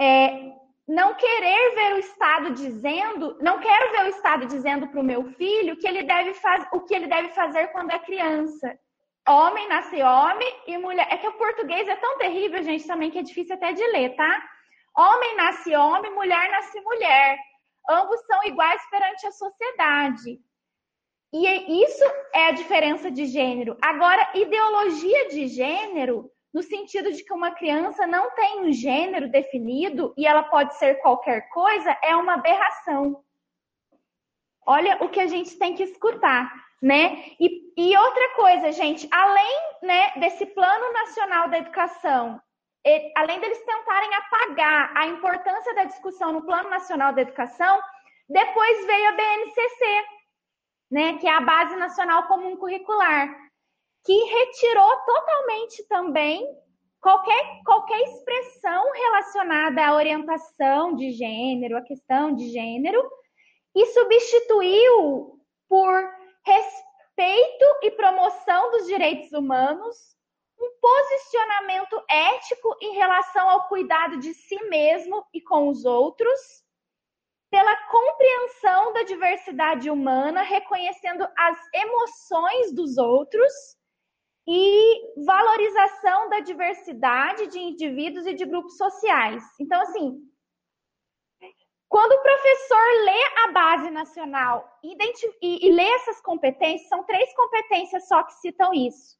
É, 0.00 0.50
não 0.88 1.14
querer 1.14 1.74
ver 1.74 1.94
o 1.94 1.98
Estado 1.98 2.50
dizendo, 2.52 3.38
não 3.40 3.60
quero 3.60 3.92
ver 3.92 4.04
o 4.06 4.08
Estado 4.08 4.46
dizendo 4.46 4.88
para 4.88 5.00
o 5.00 5.04
meu 5.04 5.24
filho 5.34 5.76
que 5.76 5.86
ele 5.86 6.02
deve 6.02 6.34
faz, 6.34 6.66
o 6.72 6.80
que 6.80 6.94
ele 6.94 7.06
deve 7.06 7.28
fazer 7.28 7.68
quando 7.68 7.92
é 7.92 7.98
criança 8.00 8.76
homem 9.28 9.68
nasce 9.68 10.02
homem 10.02 10.62
e 10.66 10.78
mulher. 10.78 11.06
É 11.10 11.16
que 11.16 11.28
o 11.28 11.32
português 11.32 11.86
é 11.88 11.96
tão 11.96 12.18
terrível, 12.18 12.62
gente, 12.62 12.86
também 12.86 13.10
que 13.10 13.18
é 13.18 13.22
difícil 13.22 13.54
até 13.54 13.72
de 13.72 13.86
ler, 13.88 14.14
tá? 14.16 14.42
Homem 14.96 15.36
nasce 15.36 15.74
homem, 15.74 16.14
mulher 16.14 16.50
nasce 16.50 16.80
mulher. 16.80 17.38
Ambos 17.88 18.20
são 18.26 18.42
iguais 18.44 18.82
perante 18.90 19.26
a 19.26 19.32
sociedade. 19.32 20.40
E 21.32 21.84
isso 21.84 22.04
é 22.34 22.46
a 22.46 22.52
diferença 22.52 23.10
de 23.10 23.26
gênero. 23.26 23.76
Agora, 23.82 24.30
ideologia 24.34 25.28
de 25.28 25.48
gênero, 25.48 26.30
no 26.52 26.62
sentido 26.62 27.12
de 27.12 27.22
que 27.22 27.32
uma 27.32 27.50
criança 27.50 28.06
não 28.06 28.30
tem 28.34 28.60
um 28.62 28.72
gênero 28.72 29.30
definido 29.30 30.14
e 30.16 30.26
ela 30.26 30.44
pode 30.44 30.76
ser 30.78 30.94
qualquer 30.96 31.48
coisa, 31.50 31.96
é 32.02 32.16
uma 32.16 32.34
aberração. 32.34 33.22
Olha 34.66 34.96
o 35.02 35.08
que 35.08 35.20
a 35.20 35.26
gente 35.26 35.58
tem 35.58 35.74
que 35.74 35.82
escutar 35.82 36.65
né? 36.82 37.24
E, 37.40 37.72
e 37.76 37.96
outra 37.96 38.34
coisa, 38.34 38.72
gente, 38.72 39.08
além 39.10 39.60
né, 39.82 40.12
desse 40.16 40.46
Plano 40.46 40.92
Nacional 40.92 41.48
da 41.48 41.58
Educação, 41.58 42.40
além 43.16 43.40
deles 43.40 43.64
tentarem 43.64 44.14
apagar 44.14 44.96
a 44.96 45.06
importância 45.06 45.74
da 45.74 45.84
discussão 45.84 46.32
no 46.32 46.44
Plano 46.44 46.70
Nacional 46.70 47.12
da 47.12 47.22
Educação, 47.22 47.80
depois 48.28 48.86
veio 48.86 49.08
a 49.08 49.12
BNCC, 49.12 50.04
né, 50.90 51.18
que 51.18 51.26
é 51.26 51.32
a 51.32 51.40
Base 51.40 51.76
Nacional 51.76 52.26
Comum 52.28 52.56
Curricular, 52.56 53.28
que 54.04 54.12
retirou 54.12 54.96
totalmente 55.04 55.86
também 55.88 56.46
qualquer, 57.00 57.62
qualquer 57.64 58.00
expressão 58.02 58.92
relacionada 58.92 59.84
à 59.84 59.94
orientação 59.94 60.94
de 60.94 61.10
gênero, 61.10 61.76
à 61.76 61.82
questão 61.82 62.34
de 62.34 62.50
gênero, 62.50 63.02
e 63.74 63.86
substituiu 63.86 65.40
por 65.68 66.16
respeito 66.46 67.64
e 67.82 67.90
promoção 67.90 68.70
dos 68.70 68.86
direitos 68.86 69.32
humanos, 69.32 69.96
um 70.58 70.70
posicionamento 70.80 72.02
ético 72.08 72.76
em 72.80 72.94
relação 72.94 73.50
ao 73.50 73.68
cuidado 73.68 74.18
de 74.18 74.32
si 74.32 74.56
mesmo 74.68 75.26
e 75.34 75.40
com 75.40 75.68
os 75.68 75.84
outros, 75.84 76.64
pela 77.50 77.76
compreensão 77.88 78.92
da 78.92 79.02
diversidade 79.02 79.90
humana, 79.90 80.42
reconhecendo 80.42 81.26
as 81.36 81.58
emoções 81.74 82.72
dos 82.74 82.96
outros 82.96 83.52
e 84.48 85.22
valorização 85.24 86.28
da 86.28 86.40
diversidade 86.40 87.48
de 87.48 87.58
indivíduos 87.58 88.26
e 88.26 88.34
de 88.34 88.44
grupos 88.44 88.76
sociais. 88.76 89.42
Então, 89.60 89.80
assim, 89.82 90.20
quando 91.88 92.12
o 92.12 92.22
professor 92.22 93.04
lê 93.04 93.24
a 93.44 93.52
base 93.52 93.90
nacional 93.90 94.78
e, 94.82 94.96
e, 95.40 95.70
lê 95.70 95.88
essas 95.94 96.20
competências, 96.20 96.88
são 96.88 97.04
três 97.04 97.32
competências 97.34 98.08
só 98.08 98.22
que 98.24 98.34
citam 98.34 98.74
isso. 98.74 99.16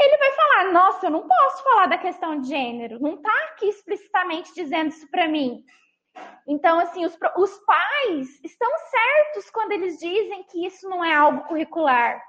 Ele 0.00 0.16
vai 0.16 0.32
falar: 0.32 0.72
Nossa, 0.72 1.06
eu 1.06 1.10
não 1.10 1.26
posso 1.26 1.64
falar 1.64 1.86
da 1.86 1.98
questão 1.98 2.40
de 2.40 2.48
gênero, 2.48 3.00
não 3.00 3.14
está 3.14 3.34
aqui 3.46 3.66
explicitamente 3.66 4.54
dizendo 4.54 4.88
isso 4.90 5.10
para 5.10 5.26
mim. 5.26 5.64
Então, 6.46 6.78
assim, 6.78 7.04
os, 7.04 7.16
os 7.36 7.58
pais 7.60 8.44
estão 8.44 8.70
certos 8.90 9.50
quando 9.50 9.72
eles 9.72 9.98
dizem 9.98 10.42
que 10.44 10.66
isso 10.66 10.88
não 10.88 11.04
é 11.04 11.14
algo 11.14 11.46
curricular. 11.46 12.22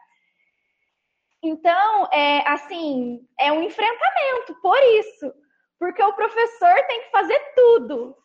Então, 1.44 2.08
é 2.12 2.48
assim, 2.48 3.28
é 3.40 3.52
um 3.52 3.64
enfrentamento 3.64 4.56
por 4.62 4.78
isso, 5.00 5.34
porque 5.80 6.04
o 6.04 6.14
professor 6.14 6.86
tem 6.88 7.04
que 7.04 7.12
fazer 7.12 7.40
tudo 7.56 8.16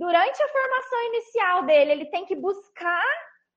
durante 0.00 0.42
a 0.42 0.48
formação 0.48 1.06
inicial 1.08 1.62
dele, 1.66 1.92
ele 1.92 2.06
tem 2.06 2.24
que 2.24 2.34
buscar 2.34 3.04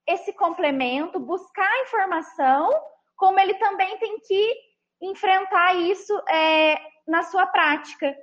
esse 0.05 0.33
complemento, 0.33 1.17
buscar 1.17 1.65
a 1.65 1.81
informação, 1.83 2.69
como 3.15 3.39
ele 3.39 3.53
também 3.53 3.97
tem 3.97 4.19
que 4.19 4.53
enfrentar 5.01 5.73
isso 5.75 6.13
é, 6.29 6.77
na 7.07 7.23
sua 7.23 7.47
prática, 7.47 8.13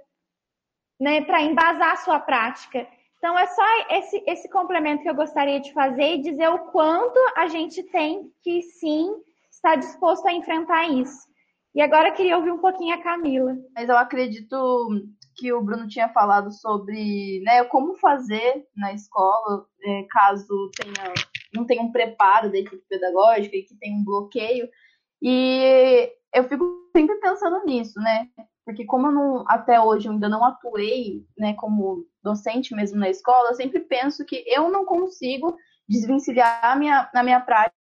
né, 1.00 1.22
para 1.22 1.40
embasar 1.40 1.92
a 1.92 1.96
sua 1.96 2.20
prática. 2.20 2.87
Então, 3.16 3.38
é 3.38 3.46
só 3.46 3.64
esse, 3.88 4.22
esse 4.26 4.50
complemento 4.50 5.02
que 5.02 5.09
eu 5.09 5.14
gostaria 5.14 5.59
de 5.59 5.72
fazer 5.72 6.16
e 6.16 6.22
dizer 6.22 6.48
o 6.48 6.70
quanto 6.70 7.18
a 7.37 7.48
gente 7.48 7.83
tem 7.85 8.30
que 8.42 8.61
sim 8.61 9.14
estar 9.50 9.76
disposto 9.76 10.26
a 10.26 10.33
enfrentar 10.33 10.88
isso. 10.88 11.26
E 11.74 11.80
agora 11.80 12.09
eu 12.09 12.14
queria 12.14 12.37
ouvir 12.37 12.50
um 12.50 12.59
pouquinho 12.59 12.94
a 12.94 13.02
Camila. 13.02 13.56
Mas 13.74 13.88
eu 13.88 13.96
acredito 13.96 14.90
que 15.40 15.50
o 15.55 15.62
Bruno 15.62 15.88
tinha 15.88 16.11
falado 16.11 16.53
sobre 16.53 17.40
né, 17.40 17.64
como 17.64 17.96
fazer 17.96 18.66
na 18.76 18.92
escola, 18.92 19.66
é, 19.83 20.07
caso 20.11 20.70
tenha, 20.76 21.14
não 21.55 21.64
tenha 21.64 21.83
um 21.83 21.90
preparo 21.90 22.50
da 22.53 22.59
equipe 22.59 22.85
pedagógica 22.87 23.57
e 23.57 23.62
que 23.62 23.74
tenha 23.76 23.96
um 23.96 24.05
bloqueio. 24.05 24.68
E 25.22 26.12
eu 26.35 26.44
fico 26.44 26.90
sempre 26.94 27.16
pensando 27.16 27.64
nisso, 27.64 27.98
né? 28.00 28.29
Porque 28.66 28.85
como 28.85 29.07
eu 29.07 29.12
não, 29.12 29.44
até 29.48 29.81
hoje 29.81 30.07
eu 30.07 30.12
ainda 30.12 30.29
não 30.29 30.44
atuei 30.44 31.24
né, 31.38 31.55
como 31.55 32.07
docente 32.22 32.74
mesmo 32.74 32.98
na 32.98 33.09
escola, 33.09 33.48
eu 33.48 33.55
sempre 33.55 33.81
penso 33.81 34.24
que 34.26 34.44
eu 34.46 34.70
não 34.70 34.85
consigo 34.85 35.57
desvencilhar 35.88 36.61
a 36.62 36.76
minha, 36.76 37.11
na 37.14 37.22
minha 37.22 37.40
prática, 37.40 37.72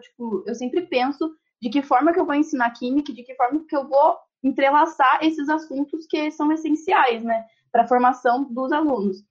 tipo, 0.00 0.42
eu 0.46 0.54
sempre 0.54 0.86
penso 0.86 1.30
de 1.60 1.68
que 1.68 1.82
forma 1.82 2.12
que 2.12 2.18
eu 2.18 2.26
vou 2.26 2.34
ensinar 2.34 2.70
química, 2.70 3.12
de 3.12 3.22
que 3.22 3.34
forma 3.34 3.64
que 3.68 3.76
eu 3.76 3.86
vou 3.86 4.16
entrelaçar 4.42 5.18
esses 5.22 5.48
assuntos 5.48 6.06
que 6.06 6.30
são 6.30 6.52
essenciais, 6.52 7.22
né, 7.22 7.44
para 7.72 7.82
a 7.82 7.88
formação 7.88 8.44
dos 8.44 8.72
alunos. 8.72 9.24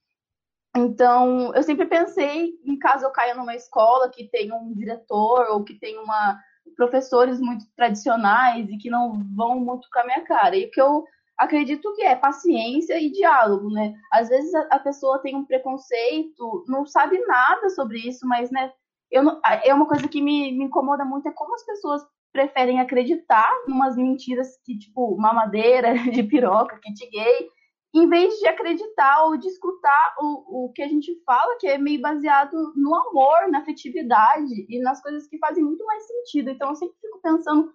Então, 0.76 1.54
eu 1.56 1.64
sempre 1.64 1.86
pensei, 1.86 2.54
em 2.66 2.78
caso 2.78 3.06
eu 3.06 3.12
caia 3.12 3.34
numa 3.34 3.56
escola 3.56 4.10
que 4.10 4.28
tem 4.28 4.52
um 4.52 4.74
diretor 4.74 5.48
ou 5.52 5.64
que 5.64 5.80
tem 5.80 5.98
uma 5.98 6.38
professores 6.76 7.40
muito 7.40 7.66
tradicionais 7.76 8.68
e 8.70 8.78
que 8.78 8.90
não 8.90 9.14
vão 9.36 9.60
muito 9.60 9.88
com 9.92 10.00
a 10.00 10.06
minha 10.06 10.22
cara. 10.22 10.56
E 10.56 10.66
o 10.66 10.72
que 10.72 10.82
eu 10.82 11.06
acredito 11.38 11.94
que 11.94 12.04
é 12.04 12.16
paciência 12.16 13.00
e 13.00 13.12
diálogo, 13.12 13.70
né? 13.70 13.94
Às 14.12 14.30
vezes 14.30 14.54
a, 14.54 14.80
pessoa 14.80 15.20
tem 15.20 15.36
um 15.36 15.46
preconceito, 15.46 16.66
não 16.68 16.86
sabe 16.86 17.20
nada 17.26 17.70
sobre 17.70 18.00
isso, 18.00 18.28
mas, 18.28 18.50
né, 18.52 18.72
eu 19.12 19.24
é 19.64 19.74
uma 19.74 19.88
coisa 19.88 20.08
que 20.08 20.22
me, 20.22 20.52
me 20.52 20.66
incomoda 20.66 21.06
muito 21.06 21.28
é 21.28 21.32
como 21.32 21.54
as 21.56 21.66
pessoas 21.66 22.02
preferem 22.36 22.82
acreditar 22.82 23.50
em 23.66 23.72
umas 23.72 23.96
mentiras 23.96 24.60
que, 24.66 24.78
tipo, 24.78 25.16
mamadeira 25.16 25.94
de 26.12 26.22
piroca, 26.22 26.78
kit 26.80 27.10
gay, 27.10 27.48
em 27.94 28.10
vez 28.10 28.38
de 28.40 28.48
acreditar 28.48 29.24
ou 29.24 29.38
de 29.38 29.48
escutar 29.48 30.16
o, 30.20 30.66
o 30.66 30.74
que 30.74 30.82
a 30.82 30.88
gente 30.88 31.18
fala, 31.26 31.56
que 31.58 31.66
é 31.66 31.78
meio 31.78 32.02
baseado 32.02 32.74
no 32.76 32.94
amor, 32.94 33.50
na 33.50 33.60
afetividade 33.60 34.66
e 34.68 34.82
nas 34.82 35.02
coisas 35.02 35.26
que 35.28 35.38
fazem 35.38 35.64
muito 35.64 35.86
mais 35.86 36.06
sentido. 36.06 36.50
Então, 36.50 36.70
eu 36.70 36.76
sempre 36.76 36.98
fico 37.00 37.22
pensando 37.22 37.72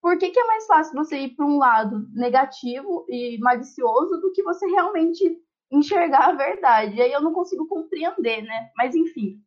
por 0.00 0.16
que, 0.16 0.30
que 0.30 0.38
é 0.38 0.46
mais 0.46 0.64
fácil 0.66 0.94
você 0.94 1.18
ir 1.18 1.30
para 1.30 1.44
um 1.44 1.58
lado 1.58 2.06
negativo 2.14 3.04
e 3.08 3.36
malicioso 3.40 4.20
do 4.20 4.30
que 4.30 4.44
você 4.44 4.64
realmente 4.66 5.38
enxergar 5.72 6.28
a 6.28 6.34
verdade. 6.34 6.94
E 6.94 7.02
aí 7.02 7.12
eu 7.12 7.20
não 7.20 7.32
consigo 7.32 7.66
compreender, 7.66 8.42
né? 8.42 8.70
Mas, 8.76 8.94
enfim. 8.94 9.40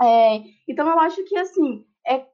É, 0.00 0.42
então, 0.66 0.88
eu 0.88 0.98
acho 1.00 1.22
que, 1.24 1.36
assim, 1.36 1.84
é 2.06 2.24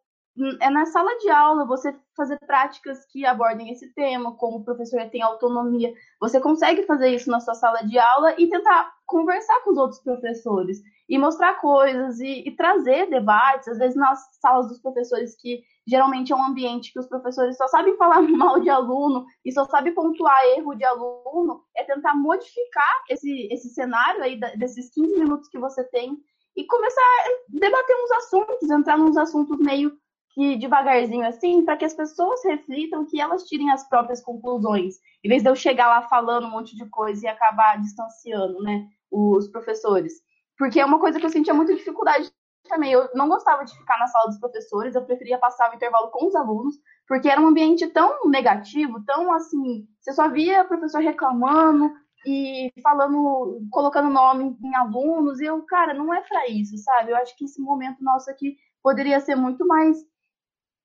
é 0.60 0.70
na 0.70 0.86
sala 0.86 1.10
de 1.18 1.28
aula 1.28 1.66
você 1.66 1.94
fazer 2.16 2.38
práticas 2.46 3.04
que 3.06 3.26
abordem 3.26 3.70
esse 3.70 3.92
tema, 3.92 4.34
como 4.36 4.58
o 4.58 4.64
professor 4.64 5.08
tem 5.10 5.22
autonomia. 5.22 5.92
Você 6.20 6.40
consegue 6.40 6.84
fazer 6.84 7.10
isso 7.10 7.30
na 7.30 7.40
sua 7.40 7.54
sala 7.54 7.82
de 7.82 7.98
aula 7.98 8.34
e 8.38 8.48
tentar 8.48 8.92
conversar 9.06 9.60
com 9.62 9.72
os 9.72 9.78
outros 9.78 10.00
professores 10.00 10.80
e 11.08 11.18
mostrar 11.18 11.60
coisas 11.60 12.18
e, 12.20 12.48
e 12.48 12.56
trazer 12.56 13.10
debates. 13.10 13.68
Às 13.68 13.78
vezes 13.78 13.96
nas 13.96 14.20
salas 14.40 14.68
dos 14.68 14.80
professores 14.80 15.36
que 15.38 15.62
geralmente 15.86 16.32
é 16.32 16.36
um 16.36 16.44
ambiente 16.44 16.92
que 16.92 16.98
os 16.98 17.08
professores 17.08 17.56
só 17.56 17.68
sabem 17.68 17.96
falar 17.98 18.22
mal 18.22 18.58
de 18.58 18.70
aluno 18.70 19.26
e 19.44 19.52
só 19.52 19.66
sabem 19.66 19.94
pontuar 19.94 20.42
erro 20.56 20.74
de 20.74 20.84
aluno, 20.84 21.62
é 21.76 21.84
tentar 21.84 22.14
modificar 22.14 23.02
esse, 23.10 23.48
esse 23.52 23.68
cenário 23.68 24.22
aí 24.22 24.40
desses 24.56 24.90
15 24.94 25.18
minutos 25.18 25.48
que 25.48 25.58
você 25.58 25.84
tem 25.84 26.16
e 26.56 26.66
começar 26.66 27.00
a 27.00 27.58
debater 27.58 27.96
uns 28.02 28.10
assuntos, 28.12 28.70
entrar 28.70 28.98
nos 28.98 29.16
assuntos 29.16 29.58
meio 29.58 30.01
que 30.34 30.56
devagarzinho 30.56 31.26
assim, 31.26 31.64
para 31.64 31.76
que 31.76 31.84
as 31.84 31.94
pessoas 31.94 32.42
reflitam, 32.44 33.04
que 33.04 33.20
elas 33.20 33.44
tirem 33.44 33.70
as 33.70 33.86
próprias 33.88 34.22
conclusões, 34.22 34.96
em 35.22 35.28
vez 35.28 35.42
de 35.42 35.48
eu 35.48 35.54
chegar 35.54 35.88
lá 35.88 36.02
falando 36.02 36.46
um 36.46 36.50
monte 36.50 36.74
de 36.74 36.88
coisa 36.88 37.26
e 37.26 37.28
acabar 37.28 37.80
distanciando, 37.80 38.60
né, 38.62 38.86
os 39.10 39.48
professores. 39.48 40.14
Porque 40.56 40.80
é 40.80 40.84
uma 40.84 40.98
coisa 40.98 41.18
que 41.20 41.26
eu 41.26 41.30
sentia 41.30 41.52
muita 41.52 41.74
dificuldade 41.74 42.32
também. 42.68 42.92
Eu 42.92 43.08
não 43.14 43.28
gostava 43.28 43.64
de 43.64 43.76
ficar 43.76 43.98
na 43.98 44.06
sala 44.06 44.26
dos 44.26 44.38
professores, 44.38 44.94
eu 44.94 45.04
preferia 45.04 45.38
passar 45.38 45.70
o 45.70 45.74
intervalo 45.74 46.10
com 46.10 46.26
os 46.26 46.34
alunos, 46.34 46.76
porque 47.06 47.28
era 47.28 47.40
um 47.40 47.48
ambiente 47.48 47.86
tão 47.88 48.28
negativo, 48.28 49.04
tão 49.04 49.32
assim, 49.32 49.86
você 50.00 50.12
só 50.12 50.28
via 50.28 50.62
o 50.62 50.68
professor 50.68 51.00
reclamando 51.02 51.92
e 52.24 52.72
falando, 52.82 53.60
colocando 53.70 54.08
nome 54.08 54.56
em 54.62 54.74
alunos, 54.76 55.40
e 55.40 55.44
eu, 55.44 55.60
cara, 55.62 55.92
não 55.92 56.14
é 56.14 56.20
para 56.20 56.48
isso, 56.48 56.78
sabe? 56.78 57.10
Eu 57.10 57.16
acho 57.16 57.36
que 57.36 57.44
esse 57.44 57.60
momento 57.60 58.02
nosso 58.02 58.30
aqui 58.30 58.56
poderia 58.82 59.20
ser 59.20 59.34
muito 59.34 59.66
mais 59.66 59.98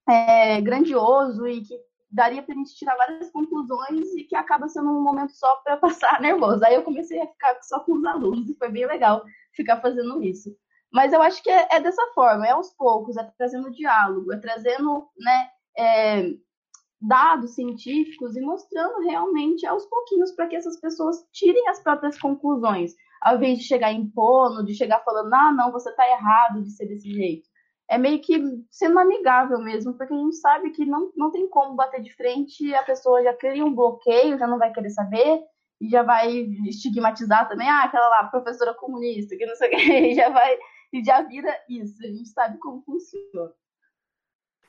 é, 0.08 0.62
grandioso 0.62 1.48
e 1.48 1.62
que 1.62 1.78
daria 2.10 2.42
para 2.42 2.56
a 2.56 2.58
gente 2.58 2.76
tirar 2.76 2.96
várias 2.96 3.30
conclusões 3.32 4.14
e 4.16 4.24
que 4.24 4.36
acaba 4.36 4.70
sendo 4.70 4.90
um 4.90 5.04
momento 5.04 5.34
só 5.34 5.58
para 5.58 5.78
passar 5.78 6.20
nervoso. 6.22 6.64
Aí 6.64 6.76
eu 6.76 6.84
comecei 6.84 7.22
a 7.22 7.28
ficar 7.28 7.62
só 7.64 7.80
com 7.82 7.94
os 7.94 8.06
alunos 8.06 8.50
e 8.50 8.58
foi 8.58 8.70
bem 8.70 8.86
legal 8.86 9.24
ficar 9.54 9.82
fazendo 9.82 10.24
isso. 10.24 10.56
Mas 10.92 11.12
eu 11.12 11.22
acho 11.22 11.44
que 11.44 11.50
é, 11.50 11.68
é 11.72 11.80
dessa 11.82 12.02
forma, 12.16 12.48
é 12.48 12.52
aos 12.52 12.74
poucos, 12.74 13.18
é 13.18 13.32
trazendo 13.38 13.72
diálogo, 13.72 14.32
é 14.32 14.38
trazendo 14.38 15.06
né, 15.18 15.50
é, 15.78 16.34
dados 17.02 17.56
científicos 17.56 18.38
e 18.38 18.42
mostrando 18.42 19.02
realmente 19.02 19.66
aos 19.66 19.86
pouquinhos 19.86 20.32
para 20.32 20.48
que 20.48 20.56
essas 20.56 20.80
pessoas 20.80 21.28
tirem 21.34 21.68
as 21.68 21.84
próprias 21.84 22.18
conclusões, 22.18 22.94
ao 23.22 23.36
invés 23.36 23.60
de 23.60 23.66
chegar 23.66 23.92
impondo, 23.92 24.64
de 24.64 24.74
chegar 24.74 25.04
falando, 25.04 25.34
ah, 25.34 25.52
não, 25.52 25.74
você 25.74 25.90
está 25.90 26.10
errado 26.10 26.64
de 26.64 26.72
ser 26.72 26.86
desse 26.86 27.12
jeito 27.12 27.47
é 27.90 27.98
meio 27.98 28.22
que 28.22 28.38
sendo 28.70 29.00
amigável 29.00 29.60
mesmo, 29.60 29.94
porque 29.94 30.14
a 30.14 30.18
gente 30.18 30.36
sabe 30.36 30.72
que 30.72 30.86
não, 30.86 31.12
não 31.16 31.32
tem 31.32 31.48
como 31.48 31.76
bater 31.76 32.02
de 32.02 32.14
frente, 32.14 32.74
a 32.76 32.84
pessoa 32.84 33.24
já 33.24 33.34
cria 33.34 33.66
um 33.66 33.74
bloqueio, 33.74 34.38
já 34.38 34.48
não 34.48 34.58
vai 34.58 34.72
querer 34.74 34.90
saber, 34.90 35.42
e 35.80 35.90
já 35.90 36.04
vai 36.04 36.30
estigmatizar 36.68 37.48
também, 37.48 37.70
ah, 37.70 37.84
aquela 37.84 38.10
lá, 38.10 38.24
professora 38.26 38.74
comunista, 38.74 39.38
que 39.38 39.46
não 39.46 39.56
sei 39.56 39.68
o 39.68 39.72
que, 39.72 40.14
já 40.16 40.30
vai, 40.30 40.58
e 40.92 41.04
já 41.04 41.22
vira 41.22 41.56
isso, 41.70 42.04
a 42.04 42.08
gente 42.08 42.30
sabe 42.30 42.58
como 42.58 42.82
funciona. 42.82 43.54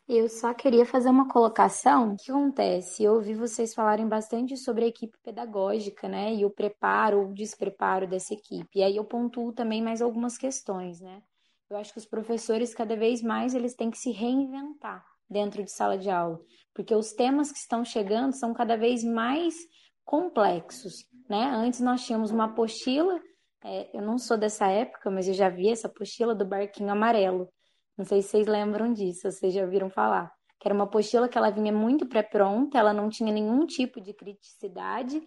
Eu 0.09 0.27
só 0.27 0.55
queria 0.55 0.87
fazer 0.87 1.11
uma 1.11 1.29
colocação. 1.29 2.15
O 2.15 2.17
que 2.17 2.31
acontece? 2.31 3.05
Eu 3.05 3.17
ouvi 3.17 3.35
vocês 3.35 3.75
falarem 3.75 4.09
bastante 4.09 4.57
sobre 4.57 4.87
a 4.87 4.89
equipe 4.89 5.19
pedagógica, 5.23 6.09
né? 6.09 6.35
E 6.35 6.47
o 6.47 6.51
preparo 6.51 7.21
ou 7.21 7.35
despreparo 7.35 8.07
dessa 8.07 8.33
equipe. 8.33 8.79
E 8.79 8.83
aí 8.83 8.97
eu 8.97 9.05
pontuo 9.05 9.53
também 9.53 9.83
mais 9.83 10.01
algumas 10.01 10.39
questões, 10.39 10.99
né? 10.99 11.23
Eu 11.71 11.77
acho 11.77 11.93
que 11.93 11.99
os 11.99 12.07
professores 12.07 12.75
cada 12.75 12.97
vez 12.97 13.23
mais 13.23 13.55
eles 13.55 13.75
têm 13.75 13.91
que 13.91 13.99
se 13.99 14.11
reinventar 14.11 15.05
dentro 15.29 15.63
de 15.63 15.71
sala 15.71 15.99
de 15.99 16.09
aula, 16.09 16.41
porque 16.75 16.95
os 16.95 17.13
temas 17.13 17.53
que 17.53 17.59
estão 17.59 17.85
chegando 17.85 18.33
são 18.33 18.55
cada 18.55 18.77
vez 18.77 19.05
mais 19.05 19.55
complexos, 20.03 21.05
né? 21.29 21.51
Antes 21.55 21.81
nós 21.81 22.07
tínhamos 22.07 22.31
uma 22.31 22.47
apostila, 22.47 23.21
é, 23.63 23.95
eu 23.95 24.01
não 24.01 24.17
sou 24.17 24.39
dessa 24.39 24.67
época, 24.69 25.11
mas 25.11 25.29
eu 25.29 25.35
já 25.35 25.51
vi 25.51 25.69
essa 25.69 25.87
apostila 25.87 26.35
do 26.35 26.47
barquinho 26.47 26.91
amarelo. 26.91 27.53
Não 27.97 28.05
sei 28.05 28.23
se 28.23 28.29
vocês 28.29 28.47
lembram 28.47 28.93
disso, 28.93 29.31
vocês 29.31 29.53
já 29.53 29.63
ouviram 29.63 29.91
falar. 29.91 30.33
Que 30.59 30.69
era 30.69 30.75
uma 30.75 30.85
apostila 30.85 31.29
que 31.29 31.37
ela 31.37 31.51
vinha 31.51 31.73
muito 31.73 32.07
pré-pronta, 32.07 32.79
ela 32.79 32.95
não 32.95 33.11
tinha 33.11 33.33
nenhum 33.33 33.67
tipo 33.67 34.01
de 34.01 34.15
criticidade, 34.15 35.21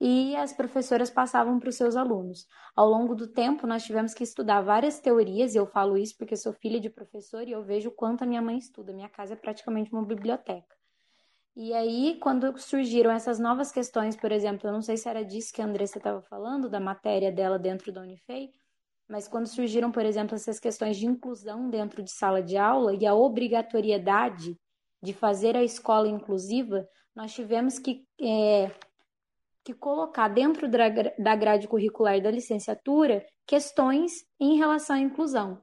e 0.00 0.34
as 0.34 0.52
professoras 0.52 1.10
passavam 1.10 1.60
para 1.60 1.68
os 1.68 1.76
seus 1.76 1.94
alunos. 1.94 2.46
Ao 2.74 2.88
longo 2.88 3.14
do 3.14 3.28
tempo, 3.28 3.66
nós 3.66 3.84
tivemos 3.84 4.14
que 4.14 4.24
estudar 4.24 4.62
várias 4.62 4.98
teorias, 4.98 5.54
e 5.54 5.58
eu 5.58 5.66
falo 5.66 5.98
isso 5.98 6.16
porque 6.16 6.36
sou 6.36 6.52
filha 6.54 6.80
de 6.80 6.88
professor 6.88 7.46
e 7.46 7.52
eu 7.52 7.62
vejo 7.62 7.90
quanto 7.90 8.22
a 8.22 8.26
minha 8.26 8.40
mãe 8.40 8.56
estuda. 8.56 8.92
Minha 8.92 9.10
casa 9.10 9.34
é 9.34 9.36
praticamente 9.36 9.92
uma 9.92 10.04
biblioteca. 10.04 10.74
E 11.54 11.74
aí, 11.74 12.18
quando 12.22 12.56
surgiram 12.58 13.10
essas 13.10 13.38
novas 13.38 13.70
questões, 13.70 14.16
por 14.16 14.32
exemplo, 14.32 14.68
eu 14.68 14.72
não 14.72 14.80
sei 14.80 14.96
se 14.96 15.08
era 15.08 15.22
disso 15.22 15.52
que 15.52 15.60
a 15.60 15.66
Andressa 15.66 15.98
estava 15.98 16.22
falando, 16.22 16.70
da 16.70 16.80
matéria 16.80 17.30
dela 17.30 17.58
dentro 17.58 17.92
da 17.92 18.00
Unifei, 18.00 18.50
mas 19.06 19.26
quando 19.28 19.48
surgiram, 19.48 19.90
por 19.90 20.06
exemplo, 20.06 20.36
essas 20.36 20.60
questões 20.60 20.96
de 20.96 21.04
inclusão 21.04 21.68
dentro 21.68 22.02
de 22.02 22.12
sala 22.12 22.40
de 22.40 22.56
aula 22.56 22.94
e 22.94 23.04
a 23.04 23.12
obrigatoriedade 23.12 24.56
de 25.02 25.12
fazer 25.12 25.56
a 25.56 25.64
escola 25.64 26.08
inclusiva, 26.08 26.88
nós 27.14 27.34
tivemos 27.34 27.78
que 27.78 28.04
é, 28.20 28.70
que 29.64 29.74
colocar 29.74 30.28
dentro 30.28 30.68
da 30.68 31.36
grade 31.36 31.68
curricular 31.68 32.20
da 32.20 32.30
licenciatura 32.30 33.24
questões 33.46 34.24
em 34.38 34.56
relação 34.56 34.96
à 34.96 35.00
inclusão. 35.00 35.60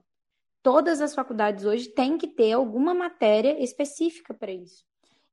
Todas 0.62 1.02
as 1.02 1.16
faculdades 1.16 1.66
hoje 1.66 1.90
têm 1.90 2.18
que 2.18 2.28
ter 2.28 2.52
alguma 2.52 2.94
matéria 2.94 3.62
específica 3.64 4.34
para 4.34 4.52
isso. 4.52 4.84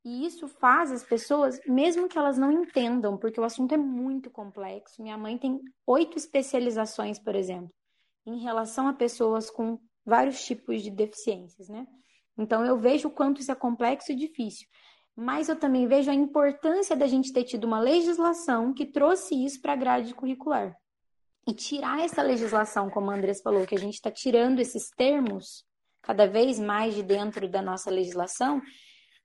E 0.04 0.26
isso 0.26 0.46
faz 0.46 0.92
as 0.92 1.02
pessoas, 1.02 1.58
mesmo 1.66 2.08
que 2.08 2.18
elas 2.18 2.38
não 2.38 2.52
entendam, 2.52 3.16
porque 3.16 3.40
o 3.40 3.44
assunto 3.44 3.72
é 3.72 3.76
muito 3.76 4.30
complexo. 4.30 5.02
Minha 5.02 5.16
mãe 5.16 5.38
tem 5.38 5.60
oito 5.86 6.18
especializações, 6.18 7.18
por 7.18 7.34
exemplo, 7.34 7.72
em 8.26 8.38
relação 8.38 8.86
a 8.86 8.92
pessoas 8.92 9.50
com 9.50 9.78
vários 10.04 10.44
tipos 10.44 10.82
de 10.82 10.90
deficiências, 10.90 11.68
né? 11.68 11.86
Então 12.36 12.64
eu 12.64 12.78
vejo 12.78 13.08
o 13.08 13.10
quanto 13.10 13.40
isso 13.40 13.50
é 13.50 13.54
complexo 13.54 14.12
e 14.12 14.14
difícil 14.14 14.68
mas 15.16 15.48
eu 15.48 15.56
também 15.56 15.86
vejo 15.86 16.10
a 16.10 16.14
importância 16.14 16.96
da 16.96 17.06
gente 17.06 17.32
ter 17.32 17.44
tido 17.44 17.64
uma 17.64 17.80
legislação 17.80 18.72
que 18.74 18.86
trouxe 18.86 19.34
isso 19.44 19.60
para 19.60 19.72
a 19.72 19.76
grade 19.76 20.14
curricular. 20.14 20.76
E 21.46 21.52
tirar 21.52 22.00
essa 22.00 22.22
legislação, 22.22 22.90
como 22.90 23.10
a 23.10 23.14
Andrés 23.14 23.40
falou, 23.42 23.66
que 23.66 23.74
a 23.74 23.78
gente 23.78 23.94
está 23.94 24.10
tirando 24.10 24.60
esses 24.60 24.88
termos 24.90 25.64
cada 26.02 26.26
vez 26.26 26.58
mais 26.58 26.94
de 26.94 27.02
dentro 27.02 27.48
da 27.48 27.62
nossa 27.62 27.90
legislação, 27.90 28.60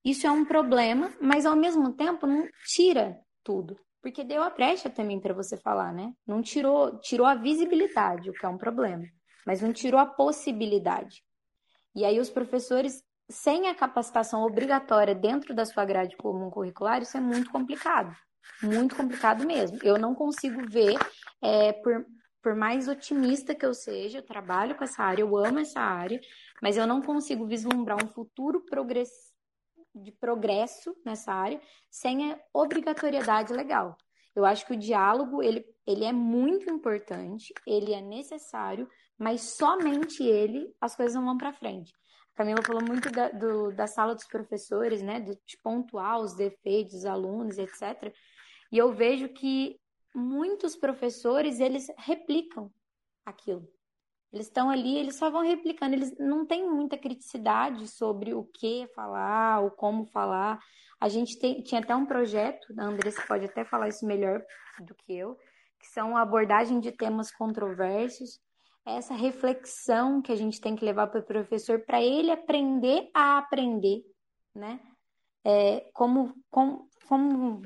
Isso 0.04 0.26
é 0.26 0.32
um 0.32 0.46
problema, 0.46 1.14
mas 1.22 1.46
ao 1.46 1.56
mesmo 1.56 1.94
tempo 1.94 2.26
não 2.26 2.48
tira 2.66 3.20
tudo. 3.44 3.78
Porque 4.02 4.24
deu 4.24 4.42
a 4.42 4.50
brecha 4.50 4.90
também 4.90 5.20
para 5.20 5.34
você 5.34 5.58
falar, 5.58 5.94
né? 5.94 6.14
Não 6.26 6.42
tirou, 6.42 6.98
tirou 7.00 7.28
a 7.28 7.36
visibilidade, 7.36 8.30
o 8.30 8.34
que 8.34 8.46
é 8.46 8.50
um 8.50 8.58
problema, 8.58 9.04
mas 9.46 9.62
não 9.62 9.74
tirou 9.74 10.00
a 10.00 10.06
possibilidade. 10.06 11.22
E 11.94 12.06
aí 12.06 12.18
os 12.18 12.30
professores, 12.30 13.04
sem 13.30 13.68
a 13.68 13.76
capacitação 13.76 14.44
obrigatória 14.44 15.14
dentro 15.14 15.54
da 15.54 15.66
sua 15.66 15.86
grade 15.86 16.18
comum 16.18 16.50
curricular, 16.50 17.02
isso 17.02 17.16
é 17.16 17.22
muito 17.22 17.52
complicado. 17.52 18.16
Muito 18.62 18.96
complicado 18.96 19.46
mesmo. 19.46 19.78
Eu 19.84 19.98
não 19.98 20.16
consigo 20.16 20.62
ver, 20.68 20.98
é, 21.42 21.72
por, 21.74 22.06
por 22.42 22.56
mais 22.56 22.88
otimista 22.88 23.54
que 23.54 23.66
eu 23.66 23.74
seja, 23.74 24.18
eu 24.18 24.26
trabalho 24.26 24.76
com 24.76 24.84
essa 24.84 25.04
área, 25.04 25.22
eu 25.22 25.38
amo 25.38 25.60
essa 25.60 25.80
área, 25.80 26.20
mas 26.62 26.76
eu 26.76 26.88
não 26.88 27.02
consigo 27.02 27.46
vislumbrar 27.46 28.04
um 28.04 28.08
futuro 28.08 28.66
de 29.96 30.12
progresso 30.12 30.96
nessa 31.06 31.32
área 31.32 31.62
sem 31.90 32.32
a 32.32 32.40
obrigatoriedade 32.54 33.54
legal. 33.54 33.96
Eu 34.36 34.46
acho 34.46 34.66
que 34.66 34.74
o 34.74 34.78
diálogo 34.78 35.44
ele, 35.44 35.66
ele 35.86 36.06
é 36.06 36.14
muito 36.14 36.70
importante, 36.72 37.54
ele 37.66 37.94
é 37.94 38.02
necessário, 38.02 38.90
mas 39.18 39.42
somente 39.42 40.24
ele 40.24 40.74
as 40.82 40.96
coisas 40.96 41.16
não 41.16 41.26
vão 41.26 41.38
para 41.38 41.54
frente. 41.54 41.94
Camila 42.40 42.62
falou 42.62 42.82
muito 42.82 43.12
da, 43.12 43.28
do, 43.32 43.70
da 43.74 43.86
sala 43.86 44.16
dos 44.16 44.24
professores, 44.24 45.02
né, 45.02 45.20
de 45.20 45.58
pontuar 45.62 46.22
os 46.22 46.34
defeitos 46.34 46.94
dos 46.94 47.06
alunos, 47.06 47.58
etc. 47.58 48.16
E 48.72 48.78
eu 48.78 48.94
vejo 48.94 49.28
que 49.28 49.78
muitos 50.16 50.74
professores 50.74 51.60
eles 51.60 51.88
replicam 51.98 52.72
aquilo. 53.26 53.70
Eles 54.32 54.46
estão 54.46 54.70
ali, 54.70 54.98
eles 54.98 55.18
só 55.18 55.30
vão 55.30 55.42
replicando, 55.42 55.96
eles 55.96 56.18
não 56.18 56.46
têm 56.46 56.66
muita 56.66 56.98
criticidade 56.98 57.86
sobre 57.90 58.34
o 58.34 58.46
que 58.46 58.88
falar, 58.96 59.60
o 59.60 59.72
como 59.72 60.06
falar. 60.06 60.62
A 60.98 61.10
gente 61.10 61.38
tem, 61.38 61.62
tinha 61.62 61.82
até 61.82 61.94
um 61.94 62.06
projeto, 62.06 62.74
a 62.80 62.86
Andressa 62.86 63.22
pode 63.28 63.44
até 63.44 63.66
falar 63.66 63.90
isso 63.90 64.06
melhor 64.06 64.42
do 64.80 64.96
que 64.96 65.14
eu, 65.14 65.38
que 65.78 65.88
são 65.88 66.16
a 66.16 66.22
abordagem 66.22 66.80
de 66.80 66.94
temas 66.94 67.32
controversos, 67.32 68.40
essa 68.98 69.14
reflexão 69.14 70.22
que 70.22 70.32
a 70.32 70.36
gente 70.36 70.60
tem 70.60 70.76
que 70.76 70.86
levar 70.86 71.08
para 71.08 71.22
o 71.22 71.26
professor 71.26 71.80
para 71.86 72.02
ele 72.02 72.32
aprender 72.32 73.10
a 73.14 73.38
aprender, 73.38 74.04
né? 74.54 74.80
É, 75.44 75.90
como, 75.94 76.34
como, 76.50 76.90
como 77.08 77.62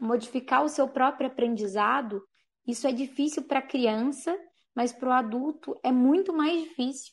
modificar 0.00 0.64
o 0.64 0.68
seu 0.68 0.88
próprio 0.88 1.26
aprendizado, 1.26 2.22
isso 2.66 2.86
é 2.86 2.92
difícil 2.92 3.42
para 3.42 3.58
a 3.58 3.66
criança 3.66 4.38
mas 4.78 4.92
para 4.92 5.08
o 5.08 5.12
adulto 5.12 5.74
é 5.82 5.90
muito 5.90 6.32
mais 6.32 6.62
difícil, 6.62 7.12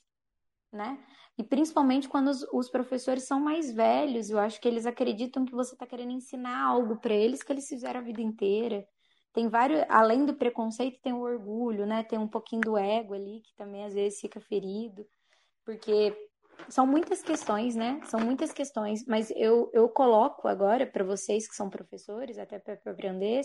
né? 0.71 1.03
E 1.35 1.43
principalmente 1.43 2.07
quando 2.07 2.27
os, 2.27 2.43
os, 2.53 2.69
professores 2.69 3.23
são 3.23 3.39
mais 3.39 3.73
velhos, 3.73 4.29
eu 4.29 4.37
acho 4.37 4.61
que 4.61 4.67
eles 4.67 4.85
acreditam 4.85 5.43
que 5.43 5.51
você 5.51 5.73
está 5.73 5.87
querendo 5.87 6.11
ensinar 6.11 6.63
algo 6.63 6.97
para 6.97 7.15
eles 7.15 7.41
que 7.41 7.51
eles 7.51 7.67
fizeram 7.67 8.01
a 8.01 8.03
vida 8.03 8.21
inteira. 8.21 8.87
Tem 9.35 9.49
vários, 9.49 9.83
além 9.89 10.25
do 10.25 10.33
preconceito, 10.33 11.01
tem 11.01 11.11
o 11.11 11.19
orgulho, 11.19 11.85
né? 11.85 12.03
Tem 12.03 12.17
um 12.17 12.27
pouquinho 12.27 12.61
do 12.61 12.77
ego 12.77 13.13
ali 13.13 13.41
que 13.41 13.53
também 13.55 13.83
às 13.83 13.93
vezes 13.93 14.21
fica 14.21 14.39
ferido, 14.39 15.05
porque 15.65 16.15
são 16.69 16.87
muitas 16.87 17.21
questões, 17.21 17.75
né? 17.75 17.99
São 18.05 18.21
muitas 18.21 18.53
questões, 18.53 19.05
mas 19.05 19.29
eu, 19.35 19.69
eu 19.73 19.89
coloco 19.89 20.47
agora 20.47 20.87
para 20.87 21.03
vocês 21.03 21.49
que 21.49 21.53
são 21.53 21.69
professores, 21.69 22.37
até 22.37 22.57
para 22.57 22.79
aprender, 22.89 23.41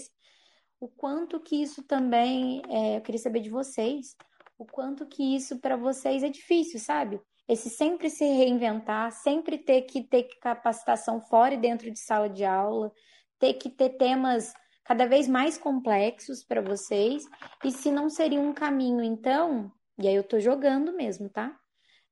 o 0.78 0.86
quanto 0.88 1.40
que 1.40 1.60
isso 1.60 1.82
também, 1.82 2.62
é, 2.68 2.98
eu 2.98 3.00
queria 3.00 3.20
saber 3.20 3.40
de 3.40 3.50
vocês, 3.50 4.14
o 4.56 4.64
quanto 4.64 5.04
que 5.06 5.34
isso 5.34 5.58
para 5.58 5.76
vocês 5.76 6.22
é 6.22 6.28
difícil, 6.28 6.78
sabe? 6.78 7.20
Esse 7.48 7.68
sempre 7.68 8.08
se 8.08 8.24
reinventar, 8.24 9.10
sempre 9.10 9.58
ter 9.58 9.82
que 9.82 10.04
ter 10.04 10.28
capacitação 10.40 11.20
fora 11.20 11.54
e 11.54 11.60
dentro 11.60 11.90
de 11.90 11.98
sala 11.98 12.30
de 12.30 12.44
aula, 12.44 12.92
ter 13.40 13.54
que 13.54 13.68
ter 13.68 13.96
temas 13.96 14.54
cada 14.90 15.06
vez 15.06 15.28
mais 15.28 15.56
complexos 15.56 16.42
para 16.42 16.60
vocês, 16.60 17.22
e 17.64 17.70
se 17.70 17.92
não 17.92 18.10
seria 18.10 18.40
um 18.40 18.52
caminho, 18.52 19.04
então, 19.04 19.70
e 19.96 20.08
aí 20.08 20.16
eu 20.16 20.24
tô 20.24 20.40
jogando 20.40 20.92
mesmo, 20.92 21.28
tá? 21.28 21.56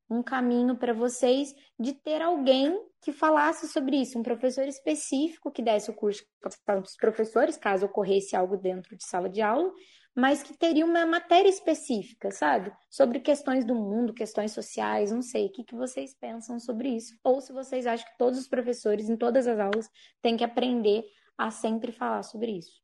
Um 0.08 0.22
caminho 0.22 0.76
para 0.76 0.92
vocês 0.92 1.52
de 1.76 1.92
ter 1.92 2.22
alguém 2.22 2.80
que 3.02 3.10
falasse 3.10 3.66
sobre 3.66 3.96
isso, 3.96 4.16
um 4.16 4.22
professor 4.22 4.68
específico 4.68 5.50
que 5.50 5.60
desse 5.60 5.90
o 5.90 5.92
curso 5.92 6.24
para 6.64 6.78
os 6.78 6.96
professores, 6.96 7.56
caso 7.56 7.86
ocorresse 7.86 8.36
algo 8.36 8.56
dentro 8.56 8.96
de 8.96 9.04
sala 9.04 9.28
de 9.28 9.42
aula, 9.42 9.72
mas 10.14 10.44
que 10.44 10.56
teria 10.56 10.86
uma 10.86 11.04
matéria 11.04 11.48
específica, 11.48 12.30
sabe? 12.30 12.72
Sobre 12.88 13.18
questões 13.18 13.64
do 13.64 13.74
mundo, 13.74 14.14
questões 14.14 14.52
sociais, 14.52 15.10
não 15.10 15.22
sei. 15.22 15.46
O 15.46 15.52
que, 15.52 15.64
que 15.64 15.74
vocês 15.74 16.14
pensam 16.14 16.60
sobre 16.60 16.90
isso? 16.90 17.18
Ou 17.24 17.40
se 17.40 17.52
vocês 17.52 17.88
acham 17.88 18.06
que 18.06 18.18
todos 18.18 18.38
os 18.38 18.48
professores, 18.48 19.08
em 19.08 19.16
todas 19.16 19.48
as 19.48 19.58
aulas, 19.58 19.90
têm 20.22 20.36
que 20.36 20.44
aprender 20.44 21.04
a 21.38 21.50
sempre 21.50 21.92
falar 21.92 22.22
sobre 22.24 22.50
isso. 22.50 22.82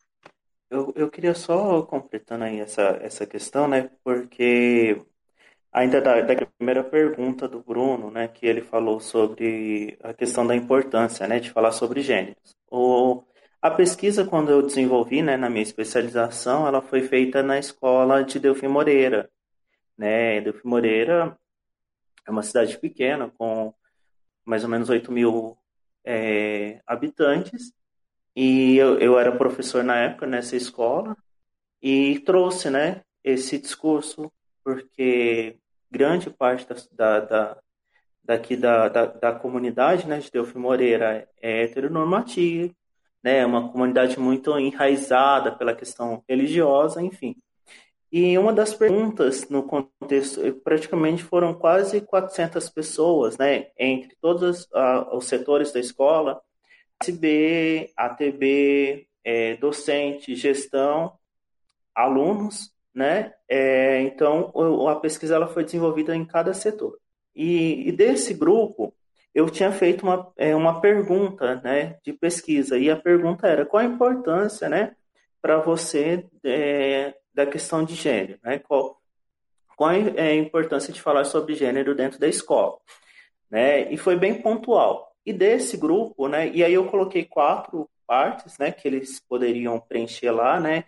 Eu, 0.71 0.93
eu 0.97 1.11
queria 1.11 1.35
só 1.35 1.83
completando 1.83 2.45
aí 2.45 2.61
essa, 2.61 2.99
essa 3.03 3.27
questão, 3.27 3.69
né? 3.69 3.91
Porque 4.03 5.05
Ainda 5.75 6.01
da, 6.01 6.21
da, 6.21 6.47
primeira 6.47 6.85
pergunta 6.85 7.49
do 7.49 7.61
Bruno, 7.61 8.09
né, 8.09 8.29
que 8.29 8.47
ele 8.47 8.61
falou 8.61 9.01
sobre 9.01 9.99
a 10.05 10.15
questão 10.15 10.47
da 10.47 10.55
importância, 10.55 11.27
né, 11.27 11.41
de 11.41 11.51
falar 11.51 11.73
sobre 11.73 12.01
gêneros. 12.01 12.57
O, 12.71 13.25
a 13.61 13.69
pesquisa, 13.73 14.25
quando 14.25 14.51
eu 14.51 14.63
desenvolvi, 14.63 15.21
né, 15.21 15.37
na 15.37 15.51
minha 15.51 15.65
especialização, 15.65 16.65
ela 16.65 16.81
foi 16.81 17.03
feita 17.03 17.43
na 17.43 17.59
escola 17.59 18.23
de 18.23 18.39
Delfim 18.39 18.69
Moreira, 18.69 19.29
né, 19.99 20.41
Delfim 20.43 20.69
Moreira 20.69 21.37
é 22.25 22.31
uma 22.31 22.45
cidade 22.45 22.79
pequena, 22.79 23.29
com 23.37 23.75
mais 24.45 24.63
ou 24.63 24.71
menos 24.71 24.89
8 24.89 25.11
mil 25.11 25.59
é, 26.05 26.81
habitantes, 26.87 27.73
e 28.35 28.77
eu, 28.77 28.99
eu 28.99 29.19
era 29.19 29.37
professor 29.37 29.85
na 29.85 29.97
época 29.97 30.27
nessa 30.27 30.57
escola, 30.57 31.17
e 31.83 32.19
trouxe, 32.21 32.71
né, 32.71 33.03
esse 33.23 33.59
discurso, 33.59 34.33
porque 34.65 35.57
grande 35.91 36.31
parte 36.31 36.67
da, 36.67 36.75
da, 36.93 37.21
da 37.21 37.59
daqui 38.25 38.57
da, 38.57 38.89
da, 38.89 39.07
da, 39.07 39.33
comunidade 39.33 40.09
né, 40.09 40.19
de 40.19 40.31
Delfim 40.31 40.59
Moreira 40.59 41.29
é 41.41 41.65
heteronormativa, 41.65 42.73
né, 43.23 43.39
é 43.39 43.47
uma 43.47 43.71
comunidade 43.71 44.19
muito 44.19 44.59
enraizada 44.59 45.53
pela 45.53 45.75
questão 45.75 46.23
religiosa, 46.29 47.03
enfim. 47.03 47.37
E 48.11 48.39
uma 48.39 48.53
das 48.53 48.73
perguntas 48.73 49.49
no 49.49 49.63
contexto, 49.65 50.41
praticamente 50.63 51.23
foram 51.23 51.53
quase 51.53 52.01
400 52.01 52.71
pessoas, 52.71 53.37
né, 53.37 53.69
entre 53.79 54.17
todos 54.21 54.65
uh, 54.67 55.15
os 55.17 55.27
setores 55.27 55.73
da 55.73 55.81
escola, 55.81 56.41
SB, 57.03 57.93
ATB, 57.97 59.07
é, 59.25 59.57
docente, 59.57 60.35
gestão, 60.35 61.19
alunos, 61.95 62.73
né? 62.95 63.33
É, 63.49 64.01
então, 64.03 64.53
a 64.89 64.97
pesquisa 64.97 65.35
ela 65.35 65.49
foi 65.49 65.65
desenvolvida 65.65 66.15
em 66.15 66.25
cada 66.25 66.55
setor. 66.55 66.99
E, 67.35 67.89
e 67.89 67.93
desse 67.93 68.35
grupo, 68.35 68.95
eu 69.35 69.51
tinha 69.51 69.73
feito 69.73 70.05
uma, 70.05 70.33
é, 70.37 70.55
uma 70.55 70.81
pergunta 70.81 71.57
né, 71.57 71.99
de 72.05 72.13
pesquisa, 72.13 72.79
e 72.79 72.89
a 72.89 72.97
pergunta 72.97 73.49
era 73.49 73.67
qual 73.67 73.83
a 73.83 73.87
importância 73.87 74.69
né, 74.69 74.95
para 75.43 75.59
você 75.59 76.25
é, 76.45 77.15
da 77.35 77.45
questão 77.45 77.85
de 77.85 77.95
gênero, 77.95 78.39
né? 78.43 78.61
qual, 78.61 79.01
qual 79.77 79.91
é 79.91 80.29
a 80.29 80.35
importância 80.35 80.93
de 80.93 81.03
falar 81.03 81.25
sobre 81.25 81.55
gênero 81.55 81.95
dentro 81.95 82.19
da 82.19 82.29
escola. 82.29 82.79
Né? 83.51 83.93
E 83.93 83.97
foi 83.97 84.17
bem 84.17 84.41
pontual. 84.41 85.14
E 85.27 85.33
desse 85.33 85.77
grupo, 85.77 86.29
né, 86.29 86.49
e 86.49 86.63
aí 86.63 86.75
eu 86.75 86.87
coloquei 86.87 87.25
quatro 87.25 87.89
partes 88.07 88.59
né, 88.59 88.71
que 88.71 88.87
eles 88.87 89.21
poderiam 89.21 89.81
preencher 89.81 90.31
lá, 90.31 90.61
né, 90.61 90.85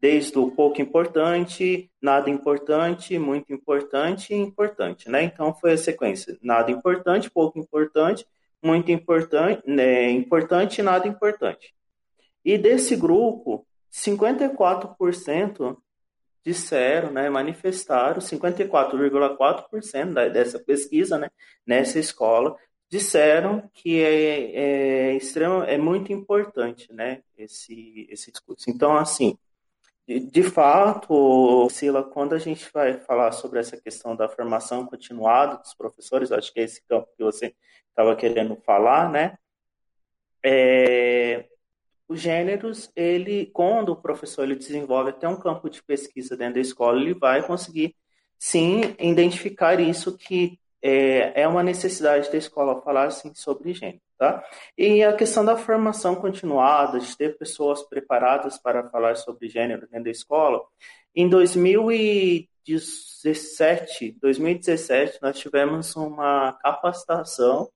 desde 0.00 0.38
o 0.38 0.50
pouco 0.50 0.80
importante, 0.80 1.90
nada 2.00 2.30
importante, 2.30 3.18
muito 3.18 3.52
importante 3.52 4.32
e 4.32 4.36
importante, 4.36 5.10
né? 5.10 5.22
Então 5.22 5.52
foi 5.52 5.72
a 5.72 5.76
sequência: 5.76 6.38
nada 6.42 6.70
importante, 6.70 7.30
pouco 7.30 7.58
importante, 7.58 8.26
muito 8.62 8.90
importante, 8.90 9.62
né, 9.66 10.10
importante 10.10 10.78
e 10.78 10.82
nada 10.82 11.06
importante. 11.06 11.74
E 12.44 12.56
desse 12.56 12.96
grupo, 12.96 13.66
54% 13.92 15.76
disseram, 16.42 17.10
né, 17.10 17.28
manifestaram, 17.28 18.22
54,4% 18.22 20.30
dessa 20.30 20.58
pesquisa, 20.58 21.18
né, 21.18 21.28
nessa 21.66 21.98
escola, 21.98 22.56
disseram 22.90 23.70
que 23.72 24.02
é, 24.02 25.10
é, 25.12 25.16
extremo, 25.16 25.62
é 25.62 25.78
muito 25.78 26.12
importante, 26.12 26.92
né, 26.92 27.22
esse, 27.38 28.06
esse 28.10 28.32
discurso. 28.32 28.68
Então, 28.68 28.96
assim, 28.96 29.38
de 30.06 30.42
fato, 30.42 31.68
Sila, 31.70 32.02
quando 32.02 32.34
a 32.34 32.38
gente 32.38 32.68
vai 32.72 32.94
falar 32.94 33.30
sobre 33.30 33.60
essa 33.60 33.76
questão 33.76 34.16
da 34.16 34.28
formação 34.28 34.84
continuada 34.84 35.58
dos 35.58 35.72
professores, 35.72 36.32
acho 36.32 36.52
que 36.52 36.58
é 36.58 36.64
esse 36.64 36.82
campo 36.82 37.08
que 37.16 37.22
você 37.22 37.54
estava 37.88 38.16
querendo 38.16 38.56
falar, 38.56 39.08
né? 39.08 39.38
É, 40.42 41.46
os 42.08 42.20
gêneros, 42.20 42.90
ele, 42.96 43.46
quando 43.52 43.90
o 43.90 43.96
professor 43.96 44.42
ele 44.42 44.56
desenvolve 44.56 45.10
até 45.10 45.28
um 45.28 45.38
campo 45.38 45.70
de 45.70 45.80
pesquisa 45.80 46.36
dentro 46.36 46.54
da 46.54 46.60
escola, 46.60 47.00
ele 47.00 47.14
vai 47.14 47.46
conseguir, 47.46 47.94
sim, 48.36 48.96
identificar 48.98 49.78
isso 49.78 50.18
que 50.18 50.58
é, 50.82 51.42
é 51.42 51.48
uma 51.48 51.62
necessidade 51.62 52.30
da 52.30 52.38
escola 52.38 52.80
falar, 52.82 53.10
sim, 53.10 53.32
sobre 53.34 53.74
gênero, 53.74 54.00
Tá? 54.18 54.44
E 54.76 55.02
a 55.02 55.14
questão 55.14 55.44
da 55.44 55.56
formação 55.56 56.14
continuada, 56.14 57.00
de 57.00 57.16
ter 57.16 57.38
pessoas 57.38 57.82
preparadas 57.82 58.58
para 58.58 58.88
falar 58.90 59.16
sobre 59.16 59.48
gênero 59.48 59.88
dentro 59.88 60.04
da 60.04 60.10
escola, 60.10 60.62
em 61.14 61.28
2017, 61.28 64.16
2017 64.20 65.18
nós 65.22 65.38
tivemos 65.38 65.96
uma 65.96 66.52
capacitação 66.52 67.70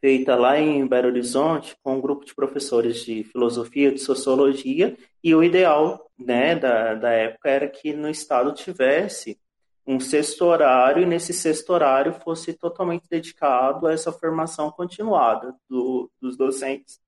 feita 0.00 0.34
lá 0.34 0.58
em 0.58 0.86
Belo 0.86 1.08
Horizonte 1.08 1.76
com 1.82 1.96
um 1.96 2.00
grupo 2.00 2.24
de 2.24 2.34
professores 2.34 3.04
de 3.04 3.22
filosofia, 3.24 3.92
de 3.92 4.00
sociologia, 4.00 4.96
e 5.22 5.34
o 5.34 5.42
ideal 5.42 6.10
né, 6.18 6.54
da, 6.54 6.94
da 6.94 7.10
época 7.10 7.50
era 7.50 7.68
que 7.68 7.92
no 7.92 8.08
estado 8.08 8.52
tivesse 8.52 9.38
um 9.86 9.98
sexto 9.98 10.44
horário, 10.44 11.02
e 11.02 11.06
nesse 11.06 11.32
sexto 11.32 11.70
horário 11.70 12.12
fosse 12.12 12.52
totalmente 12.52 13.08
dedicado 13.08 13.86
a 13.86 13.92
essa 13.92 14.12
formação 14.12 14.70
continuada 14.70 15.54
do, 15.68 16.10
dos 16.20 16.36
docentes, 16.36 17.00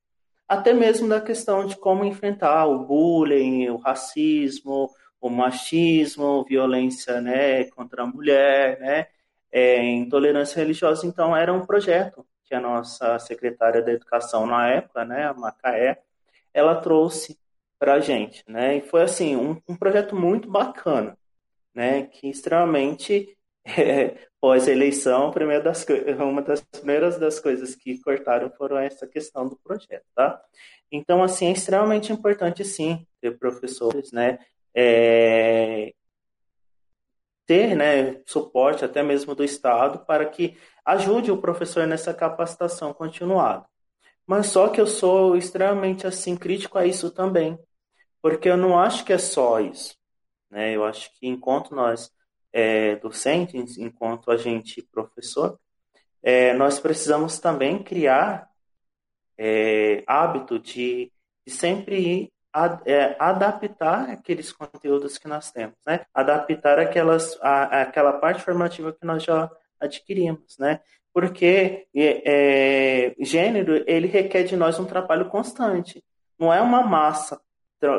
até 0.49 0.73
mesmo 0.73 1.09
da 1.09 1.20
questão 1.20 1.66
de 1.66 1.77
como 1.77 2.05
enfrentar 2.05 2.66
o 2.66 2.85
bullying, 2.85 3.68
o 3.70 3.77
racismo, 3.77 4.91
o 5.20 5.31
machismo, 5.31 6.45
violência 6.45 7.20
né, 7.20 7.64
contra 7.70 8.03
a 8.03 8.07
mulher, 8.07 8.79
né, 8.81 9.07
é, 9.51 9.83
intolerância 9.85 10.59
religiosa. 10.59 11.07
Então, 11.07 11.37
era 11.37 11.53
um 11.53 11.64
projeto 11.64 12.27
que 12.45 12.55
a 12.55 12.61
nossa 12.61 13.18
secretária 13.18 13.81
da 13.81 13.93
Educação 13.93 14.47
na 14.47 14.68
época, 14.68 15.05
né, 15.05 15.27
a 15.27 15.33
Macaé, 15.33 16.03
ela 16.53 16.75
trouxe 16.75 17.39
para 17.79 17.95
a 17.95 18.01
gente. 18.01 18.45
Né, 18.49 18.79
e 18.79 18.81
foi 18.83 19.03
assim 19.03 19.37
um, 19.37 19.61
um 19.68 19.77
projeto 19.77 20.16
muito 20.16 20.51
bacana 20.51 21.16
né, 21.75 22.05
que 22.05 22.29
extremamente 22.29 23.37
é, 23.64 24.16
pós-eleição, 24.41 25.33
das, 25.62 25.87
uma 26.18 26.43
das 26.43 26.61
primeiras 26.61 27.18
das 27.18 27.39
coisas 27.39 27.75
que 27.75 27.99
cortaram 28.03 28.51
foram 28.51 28.79
essa 28.79 29.07
questão 29.07 29.49
do 29.49 29.57
projeto, 29.57 30.05
tá? 30.14 30.41
Então, 30.91 31.23
assim, 31.23 31.47
é 31.47 31.53
extremamente 31.53 32.12
importante, 32.12 32.64
sim, 32.64 33.07
ter 33.20 33.39
professores, 33.39 34.12
né, 34.12 34.39
é, 34.75 35.93
ter, 37.47 37.75
né, 37.77 38.20
suporte 38.27 38.85
até 38.85 39.03
mesmo 39.03 39.35
do 39.35 39.45
Estado 39.45 40.05
para 40.07 40.27
que 40.27 40.57
ajude 40.85 41.31
o 41.31 41.41
professor 41.41 41.87
nessa 41.87 42.12
capacitação 42.12 42.93
continuada. 42.93 43.66
Mas 44.27 44.47
só 44.47 44.68
que 44.68 44.81
eu 44.81 44.87
sou 44.87 45.37
extremamente, 45.37 46.07
assim, 46.07 46.37
crítico 46.37 46.79
a 46.79 46.87
isso 46.87 47.11
também, 47.11 47.59
porque 48.20 48.49
eu 48.49 48.57
não 48.57 48.79
acho 48.79 49.05
que 49.05 49.12
é 49.12 49.18
só 49.18 49.61
isso. 49.61 49.97
Né? 50.53 50.76
Eu 50.76 50.84
acho 50.84 51.11
que 51.18 51.26
enquanto 51.26 51.74
nós 51.74 52.12
é, 52.53 52.96
docentes, 52.96 53.78
enquanto 53.78 54.30
a 54.30 54.36
gente 54.36 54.82
professor, 54.82 55.59
é, 56.22 56.53
nós 56.53 56.78
precisamos 56.78 57.38
também 57.38 57.82
criar 57.82 58.48
é, 59.38 60.05
hábito 60.07 60.59
de, 60.59 61.11
de 61.46 61.53
sempre 61.53 62.30
ad, 62.53 62.82
é, 62.84 63.16
adaptar 63.18 64.11
aqueles 64.11 64.53
conteúdos 64.53 65.16
que 65.16 65.26
nós 65.26 65.50
temos, 65.50 65.76
né? 65.86 66.05
Adaptar 66.12 66.78
aquelas, 66.78 67.38
a, 67.40 67.82
aquela 67.82 68.12
parte 68.12 68.42
formativa 68.42 68.92
que 68.92 69.07
nós 69.07 69.24
já 69.24 69.50
adquirimos, 69.80 70.59
né? 70.59 70.80
Porque 71.14 71.88
é, 71.96 73.14
gênero, 73.20 73.82
ele 73.86 74.07
requer 74.07 74.44
de 74.44 74.55
nós 74.55 74.78
um 74.78 74.84
trabalho 74.84 75.30
constante. 75.30 76.05
Não 76.38 76.53
é 76.53 76.61
uma 76.61 76.82
massa 76.82 77.40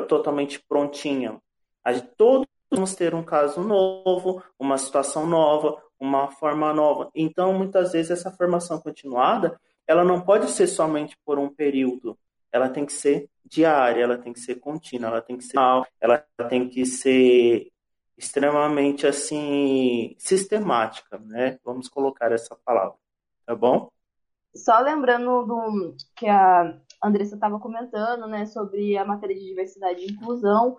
totalmente 0.08 0.64
prontinha. 0.68 1.40
A, 1.84 2.00
todos 2.00 2.48
vamos 2.72 2.96
ter 2.96 3.14
um 3.14 3.24
caso 3.24 3.62
novo, 3.62 4.44
uma 4.58 4.78
situação 4.78 5.28
nova, 5.28 5.82
uma 6.00 6.32
forma 6.32 6.74
nova. 6.74 7.10
Então, 7.14 7.54
muitas 7.54 7.94
vezes, 7.94 8.12
essa 8.12 8.32
formação 8.32 8.80
continuada, 8.80 9.60
ela 9.88 10.04
não 10.04 10.22
pode 10.22 10.50
ser 10.50 10.68
somente 10.68 11.18
por 11.26 11.38
um 11.38 11.50
período. 11.50 12.18
Ela 12.52 12.70
tem 12.70 12.86
que 12.86 12.94
ser 12.94 13.30
diária, 13.46 14.04
ela 14.04 14.18
tem 14.18 14.34
que 14.34 14.40
ser 14.40 14.56
contínua, 14.56 15.10
ela 15.10 15.22
tem 15.22 15.38
que 15.38 15.44
ser 15.44 15.58
ela 16.00 16.26
tem 16.50 16.68
que 16.68 16.86
ser 16.86 17.72
extremamente 18.18 19.08
assim 19.08 20.16
sistemática, 20.18 21.18
né? 21.18 21.58
Vamos 21.64 21.90
colocar 21.90 22.32
essa 22.32 22.56
palavra, 22.64 22.96
tá 23.46 23.56
bom? 23.56 23.90
Só 24.56 24.80
lembrando 24.80 25.46
do 25.46 25.96
que 26.16 26.28
a 26.28 26.78
Andressa 27.04 27.36
estava 27.36 27.60
comentando, 27.60 28.28
né, 28.28 28.46
sobre 28.46 28.98
a 28.98 29.06
matéria 29.06 29.36
de 29.36 29.46
diversidade 29.46 30.02
e 30.02 30.12
inclusão, 30.12 30.78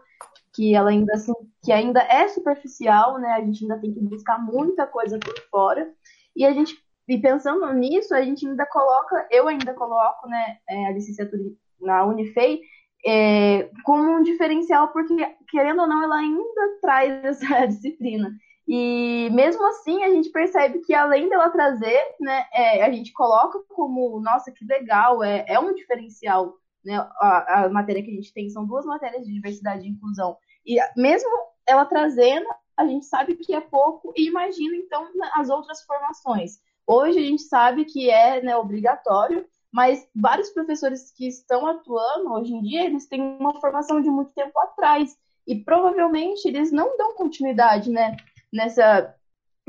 que 0.55 0.75
ela 0.75 0.91
ainda 0.91 1.13
assim, 1.15 1.33
que 1.63 1.73
ainda 1.73 2.01
é 2.01 2.29
superficial, 2.29 3.19
né? 3.19 3.33
A 3.33 3.41
gente 3.41 3.65
ainda 3.65 3.79
tem 3.79 3.93
que 3.93 4.01
buscar 4.01 4.39
muita 4.39 4.87
coisa 4.87 5.19
por 5.19 5.35
fora. 5.51 5.93
E 6.37 6.45
a 6.45 6.53
gente 6.53 6.83
e 7.07 7.19
pensando 7.19 7.71
nisso, 7.75 8.15
a 8.15 8.23
gente 8.23 8.47
ainda 8.47 8.65
coloca, 8.67 9.29
eu 9.31 9.47
ainda 9.47 9.75
coloco, 9.75 10.27
né, 10.27 10.57
é, 10.69 10.87
a 10.87 10.93
licenciatura 10.93 11.43
na 11.79 12.05
Unifei 12.07 12.63
é, 13.07 13.69
como 13.85 14.17
um 14.17 14.23
diferencial, 14.23 14.89
porque 14.89 15.15
querendo 15.51 15.83
ou 15.83 15.87
não, 15.87 16.03
ela 16.03 16.17
ainda 16.17 16.79
traz 16.81 17.25
essa 17.25 17.67
disciplina. 17.69 18.31
E 18.67 19.29
mesmo 19.31 19.67
assim, 19.67 20.03
a 20.03 20.11
gente 20.11 20.31
percebe 20.31 20.81
que 20.81 20.95
além 20.95 21.29
dela 21.29 21.51
trazer, 21.51 22.01
né, 22.19 22.47
é, 22.53 22.83
a 22.83 22.91
gente 22.91 23.13
coloca 23.13 23.59
como, 23.69 24.19
nossa, 24.21 24.51
que 24.51 24.65
legal, 24.65 25.23
é, 25.23 25.45
é 25.47 25.59
um 25.59 25.75
diferencial. 25.75 26.55
Né, 26.85 26.97
a, 26.97 27.65
a 27.65 27.69
matéria 27.71 28.03
que 28.03 28.11
a 28.11 28.15
gente 28.15 28.33
tem 28.33 28.49
são 28.51 28.67
duas 28.67 28.85
matérias 28.85 29.25
de 29.25 29.33
diversidade 29.33 29.87
e 29.87 29.91
inclusão. 29.91 30.37
E 30.67 30.79
mesmo 30.97 31.31
ela 31.67 31.85
trazendo, 31.85 32.47
a 32.77 32.87
gente 32.87 33.07
sabe 33.07 33.37
que 33.37 33.55
é 33.55 33.61
pouco, 33.61 34.13
e 34.17 34.27
imagina 34.27 34.77
então 34.77 35.07
as 35.35 35.49
outras 35.49 35.83
formações. 35.83 36.59
Hoje 36.87 37.19
a 37.19 37.23
gente 37.23 37.43
sabe 37.43 37.85
que 37.85 38.11
é 38.11 38.43
né, 38.43 38.57
obrigatório, 38.57 39.47
mas 39.73 40.07
vários 40.15 40.51
professores 40.51 41.11
que 41.11 41.27
estão 41.27 41.67
atuando 41.67 42.33
hoje 42.33 42.53
em 42.53 42.63
dia, 42.63 42.85
eles 42.85 43.07
têm 43.07 43.21
uma 43.21 43.59
formação 43.61 44.01
de 44.01 44.09
muito 44.09 44.33
tempo 44.33 44.59
atrás, 44.61 45.17
e 45.47 45.57
provavelmente 45.57 46.47
eles 46.47 46.71
não 46.73 46.97
dão 46.97 47.15
continuidade 47.15 47.91
né, 47.91 48.17
nessa. 48.55 49.15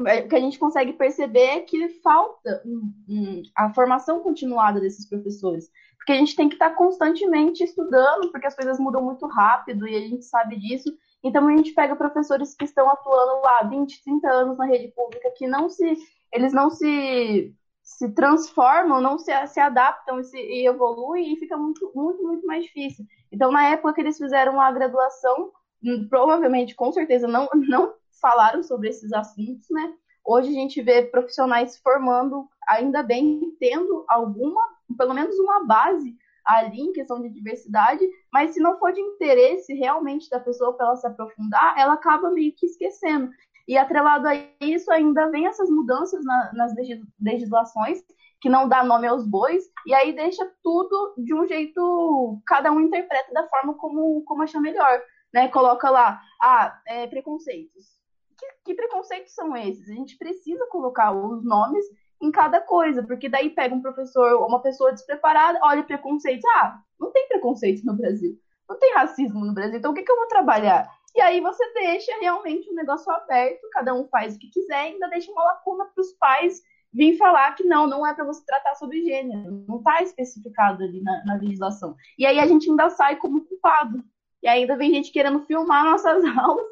É, 0.07 0.23
que 0.23 0.35
a 0.35 0.39
gente 0.39 0.59
consegue 0.59 0.91
perceber 0.91 1.39
é 1.39 1.59
que 1.61 1.87
falta 2.03 2.61
um, 2.65 2.93
um, 3.07 3.43
a 3.55 3.73
formação 3.73 4.19
continuada 4.19 4.79
desses 4.79 5.07
professores. 5.07 5.71
Porque 5.97 6.11
a 6.11 6.17
gente 6.17 6.35
tem 6.35 6.49
que 6.49 6.55
estar 6.55 6.71
constantemente 6.71 7.63
estudando, 7.63 8.29
porque 8.29 8.45
as 8.45 8.55
coisas 8.55 8.77
mudam 8.77 9.01
muito 9.01 9.25
rápido 9.25 9.87
e 9.87 9.95
a 9.95 10.01
gente 10.01 10.25
sabe 10.25 10.59
disso. 10.59 10.93
Então 11.23 11.47
a 11.47 11.55
gente 11.55 11.71
pega 11.71 11.95
professores 11.95 12.53
que 12.53 12.65
estão 12.65 12.89
atuando 12.89 13.41
lá 13.41 13.63
20, 13.63 14.03
30 14.03 14.29
anos 14.29 14.57
na 14.57 14.65
rede 14.65 14.89
pública, 14.89 15.31
que 15.35 15.47
não 15.47 15.69
se. 15.69 15.97
Eles 16.33 16.51
não 16.51 16.69
se 16.69 17.55
se 17.85 18.09
transformam, 18.09 18.99
não 18.99 19.19
se, 19.19 19.31
se 19.47 19.59
adaptam 19.59 20.19
e, 20.19 20.23
se, 20.23 20.37
e 20.37 20.67
evoluem 20.67 21.31
e 21.31 21.37
fica 21.37 21.55
muito, 21.55 21.91
muito, 21.93 22.23
muito 22.23 22.45
mais 22.47 22.63
difícil. 22.63 23.05
Então, 23.31 23.51
na 23.51 23.67
época 23.67 23.93
que 23.93 24.01
eles 24.01 24.17
fizeram 24.17 24.59
a 24.59 24.71
graduação, 24.71 25.51
hum, 25.83 26.07
provavelmente, 26.09 26.73
com 26.73 26.91
certeza, 26.91 27.27
não, 27.27 27.47
não 27.53 27.93
falaram 28.19 28.63
sobre 28.63 28.89
esses 28.89 29.11
assuntos, 29.13 29.67
né? 29.69 29.93
Hoje 30.25 30.49
a 30.49 30.53
gente 30.53 30.81
vê 30.81 31.03
profissionais 31.03 31.77
formando, 31.77 32.49
ainda 32.67 33.03
bem, 33.03 33.55
tendo 33.59 34.03
alguma, 34.09 34.59
pelo 34.97 35.13
menos 35.13 35.37
uma 35.37 35.63
base 35.65 36.17
ali 36.43 36.81
em 36.81 36.93
questão 36.93 37.21
de 37.21 37.29
diversidade, 37.29 38.03
mas 38.33 38.51
se 38.51 38.59
não 38.59 38.77
for 38.79 38.91
de 38.91 39.01
interesse 39.01 39.73
realmente 39.73 40.29
da 40.29 40.39
pessoa 40.39 40.73
para 40.73 40.87
ela 40.87 40.95
se 40.95 41.05
aprofundar, 41.05 41.75
ela 41.77 41.93
acaba 41.93 42.31
meio 42.31 42.53
que 42.55 42.65
esquecendo. 42.65 43.29
E 43.67 43.77
atrelado 43.77 44.27
a 44.27 44.35
isso, 44.61 44.91
ainda 44.91 45.29
vem 45.29 45.47
essas 45.47 45.69
mudanças 45.69 46.23
na, 46.23 46.51
nas 46.53 46.71
legislações, 47.19 48.03
que 48.41 48.49
não 48.49 48.67
dá 48.69 48.83
nome 48.83 49.07
aos 49.07 49.27
bois, 49.27 49.63
e 49.87 49.93
aí 49.93 50.13
deixa 50.13 50.47
tudo 50.63 51.15
de 51.17 51.33
um 51.33 51.47
jeito, 51.47 52.39
cada 52.45 52.71
um 52.71 52.79
interpreta 52.79 53.31
da 53.33 53.47
forma 53.47 53.73
como, 53.75 54.23
como 54.23 54.43
achar 54.43 54.61
melhor. 54.61 55.01
Né? 55.33 55.47
Coloca 55.47 55.89
lá, 55.89 56.21
ah, 56.41 56.79
é, 56.87 57.07
preconceitos 57.07 57.95
que, 58.37 58.45
que 58.65 58.73
preconceitos 58.75 59.33
são 59.33 59.55
esses? 59.55 59.89
A 59.89 59.93
gente 59.93 60.17
precisa 60.17 60.65
colocar 60.67 61.11
os 61.11 61.43
nomes 61.43 61.85
em 62.21 62.31
cada 62.31 62.61
coisa, 62.61 63.03
porque 63.03 63.29
daí 63.29 63.49
pega 63.49 63.75
um 63.75 63.81
professor 63.81 64.33
ou 64.33 64.47
uma 64.47 64.61
pessoa 64.61 64.91
despreparada, 64.91 65.59
olha 65.63 65.83
preconceitos. 65.83 66.45
Ah, 66.55 66.79
não 66.99 67.11
tem 67.11 67.27
preconceito 67.27 67.85
no 67.85 67.95
Brasil. 67.95 68.37
Não 68.67 68.79
tem 68.79 68.93
racismo 68.93 69.45
no 69.45 69.53
Brasil, 69.53 69.77
então 69.77 69.91
o 69.91 69.93
que, 69.93 70.01
que 70.01 70.11
eu 70.11 70.15
vou 70.15 70.27
trabalhar? 70.27 70.89
E 71.15 71.21
aí 71.21 71.39
você 71.39 71.63
deixa 71.73 72.11
realmente 72.19 72.67
o 72.67 72.73
um 72.73 72.75
negócio 72.75 73.11
aberto, 73.11 73.69
cada 73.71 73.93
um 73.93 74.07
faz 74.07 74.35
o 74.35 74.39
que 74.39 74.49
quiser, 74.49 74.89
e 74.89 74.93
ainda 74.93 75.07
deixa 75.07 75.31
uma 75.31 75.43
lacuna 75.43 75.85
para 75.85 76.01
os 76.01 76.11
pais 76.13 76.61
vir 76.91 77.17
falar 77.17 77.53
que 77.55 77.63
não, 77.63 77.85
não 77.87 78.07
é 78.07 78.13
para 78.13 78.25
você 78.25 78.43
tratar 78.45 78.73
sobre 78.75 79.03
gênero, 79.03 79.65
não 79.67 79.77
está 79.77 80.01
especificado 80.01 80.83
ali 80.83 81.01
na, 81.01 81.25
na, 81.25 81.35
legislação. 81.35 81.95
E 82.17 82.25
aí 82.25 82.39
a 82.39 82.47
gente 82.47 82.69
ainda 82.69 82.89
sai 82.89 83.17
como 83.17 83.45
culpado. 83.45 84.03
E 84.41 84.47
ainda 84.47 84.77
vem 84.77 84.93
gente 84.93 85.11
querendo 85.11 85.41
filmar 85.45 85.83
nossas 85.83 86.23
aulas 86.37 86.65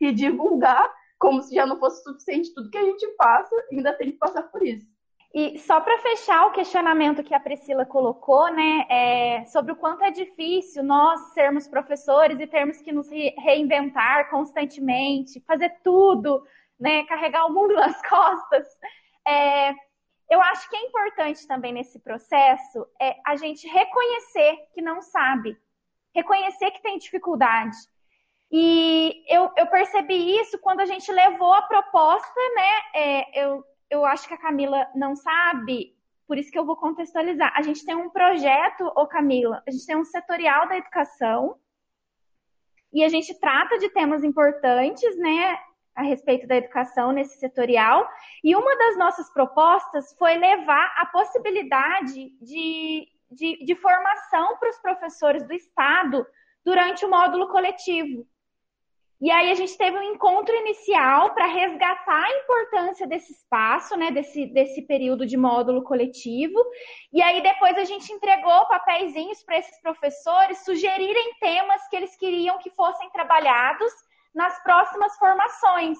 e 0.00 0.12
divulgar 0.12 0.92
como 1.18 1.42
se 1.42 1.54
já 1.54 1.66
não 1.66 1.78
fosse 1.78 2.02
suficiente 2.02 2.54
tudo 2.54 2.70
que 2.70 2.78
a 2.78 2.84
gente 2.84 3.06
passa, 3.16 3.54
ainda 3.72 3.92
tem 3.92 4.12
que 4.12 4.18
passar 4.18 4.42
por 4.44 4.62
isso. 4.62 4.86
E 5.34 5.58
só 5.58 5.80
para 5.80 5.98
fechar 5.98 6.46
o 6.46 6.52
questionamento 6.52 7.22
que 7.22 7.34
a 7.34 7.40
Priscila 7.40 7.84
colocou, 7.84 8.50
né, 8.50 8.86
é, 8.88 9.44
sobre 9.46 9.72
o 9.72 9.76
quanto 9.76 10.02
é 10.02 10.10
difícil 10.10 10.82
nós 10.82 11.20
sermos 11.34 11.68
professores 11.68 12.40
e 12.40 12.46
termos 12.46 12.80
que 12.80 12.92
nos 12.92 13.08
reinventar 13.10 14.30
constantemente, 14.30 15.42
fazer 15.46 15.80
tudo, 15.84 16.42
né, 16.80 17.04
carregar 17.04 17.44
o 17.46 17.52
mundo 17.52 17.74
nas 17.76 18.00
costas. 18.00 18.66
É, 19.26 19.74
eu 20.30 20.40
acho 20.40 20.68
que 20.70 20.76
é 20.76 20.86
importante 20.86 21.46
também 21.46 21.72
nesse 21.72 21.98
processo 21.98 22.86
é 23.00 23.16
a 23.26 23.36
gente 23.36 23.66
reconhecer 23.68 24.56
que 24.72 24.80
não 24.80 25.02
sabe, 25.02 25.58
reconhecer 26.14 26.70
que 26.70 26.82
tem 26.82 26.96
dificuldade. 26.96 27.76
E 28.50 29.24
eu, 29.28 29.50
eu 29.56 29.66
percebi 29.66 30.38
isso 30.40 30.58
quando 30.58 30.80
a 30.80 30.86
gente 30.86 31.10
levou 31.12 31.52
a 31.52 31.62
proposta, 31.62 32.40
né? 32.54 32.70
É, 32.94 33.44
eu, 33.44 33.64
eu 33.90 34.04
acho 34.04 34.26
que 34.26 34.34
a 34.34 34.38
Camila 34.38 34.86
não 34.94 35.14
sabe, 35.14 35.94
por 36.26 36.38
isso 36.38 36.50
que 36.50 36.58
eu 36.58 36.64
vou 36.64 36.76
contextualizar. 36.76 37.52
A 37.56 37.62
gente 37.62 37.84
tem 37.84 37.94
um 37.94 38.10
projeto, 38.10 38.90
ô 38.96 39.06
Camila, 39.06 39.62
a 39.66 39.70
gente 39.70 39.86
tem 39.86 39.96
um 39.96 40.04
setorial 40.04 40.68
da 40.68 40.76
educação 40.76 41.56
e 42.92 43.04
a 43.04 43.08
gente 43.08 43.38
trata 43.38 43.78
de 43.78 43.90
temas 43.90 44.24
importantes, 44.24 45.16
né? 45.18 45.58
a 45.98 46.02
respeito 46.02 46.46
da 46.46 46.56
educação 46.56 47.10
nesse 47.10 47.40
setorial. 47.40 48.08
E 48.44 48.54
uma 48.54 48.78
das 48.78 48.96
nossas 48.96 49.28
propostas 49.32 50.14
foi 50.16 50.38
levar 50.38 50.94
a 50.96 51.06
possibilidade 51.06 52.30
de, 52.40 53.08
de, 53.32 53.64
de 53.64 53.74
formação 53.74 54.56
para 54.58 54.70
os 54.70 54.78
professores 54.78 55.42
do 55.42 55.52
Estado 55.52 56.24
durante 56.64 57.04
o 57.04 57.10
módulo 57.10 57.48
coletivo. 57.48 58.24
E 59.20 59.32
aí 59.32 59.50
a 59.50 59.54
gente 59.54 59.76
teve 59.76 59.98
um 59.98 60.02
encontro 60.14 60.54
inicial 60.54 61.34
para 61.34 61.46
resgatar 61.46 62.24
a 62.24 62.38
importância 62.38 63.04
desse 63.04 63.32
espaço, 63.32 63.96
né, 63.96 64.12
desse, 64.12 64.46
desse 64.46 64.82
período 64.82 65.26
de 65.26 65.36
módulo 65.36 65.82
coletivo. 65.82 66.58
E 67.12 67.20
aí 67.20 67.42
depois 67.42 67.76
a 67.76 67.84
gente 67.84 68.12
entregou 68.12 68.66
papeizinhos 68.68 69.42
para 69.42 69.58
esses 69.58 69.80
professores 69.80 70.64
sugerirem 70.64 71.34
temas 71.40 71.88
que 71.88 71.96
eles 71.96 72.16
queriam 72.16 72.58
que 72.58 72.70
fossem 72.70 73.10
trabalhados 73.10 73.92
nas 74.32 74.62
próximas 74.62 75.16
formações. 75.16 75.98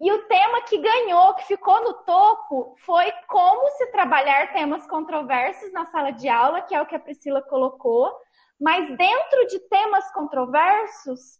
E 0.00 0.10
o 0.10 0.26
tema 0.28 0.62
que 0.62 0.78
ganhou, 0.78 1.34
que 1.34 1.44
ficou 1.44 1.82
no 1.82 1.92
topo, 2.04 2.74
foi 2.86 3.12
como 3.26 3.68
se 3.72 3.86
trabalhar 3.88 4.52
temas 4.54 4.86
controversos 4.86 5.72
na 5.72 5.84
sala 5.86 6.12
de 6.12 6.28
aula, 6.28 6.62
que 6.62 6.74
é 6.74 6.80
o 6.80 6.86
que 6.86 6.94
a 6.94 7.00
Priscila 7.00 7.42
colocou. 7.42 8.10
Mas 8.58 8.96
dentro 8.96 9.46
de 9.48 9.58
temas 9.68 10.10
controversos, 10.12 11.38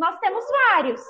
nós 0.00 0.18
temos 0.18 0.42
vários. 0.50 1.04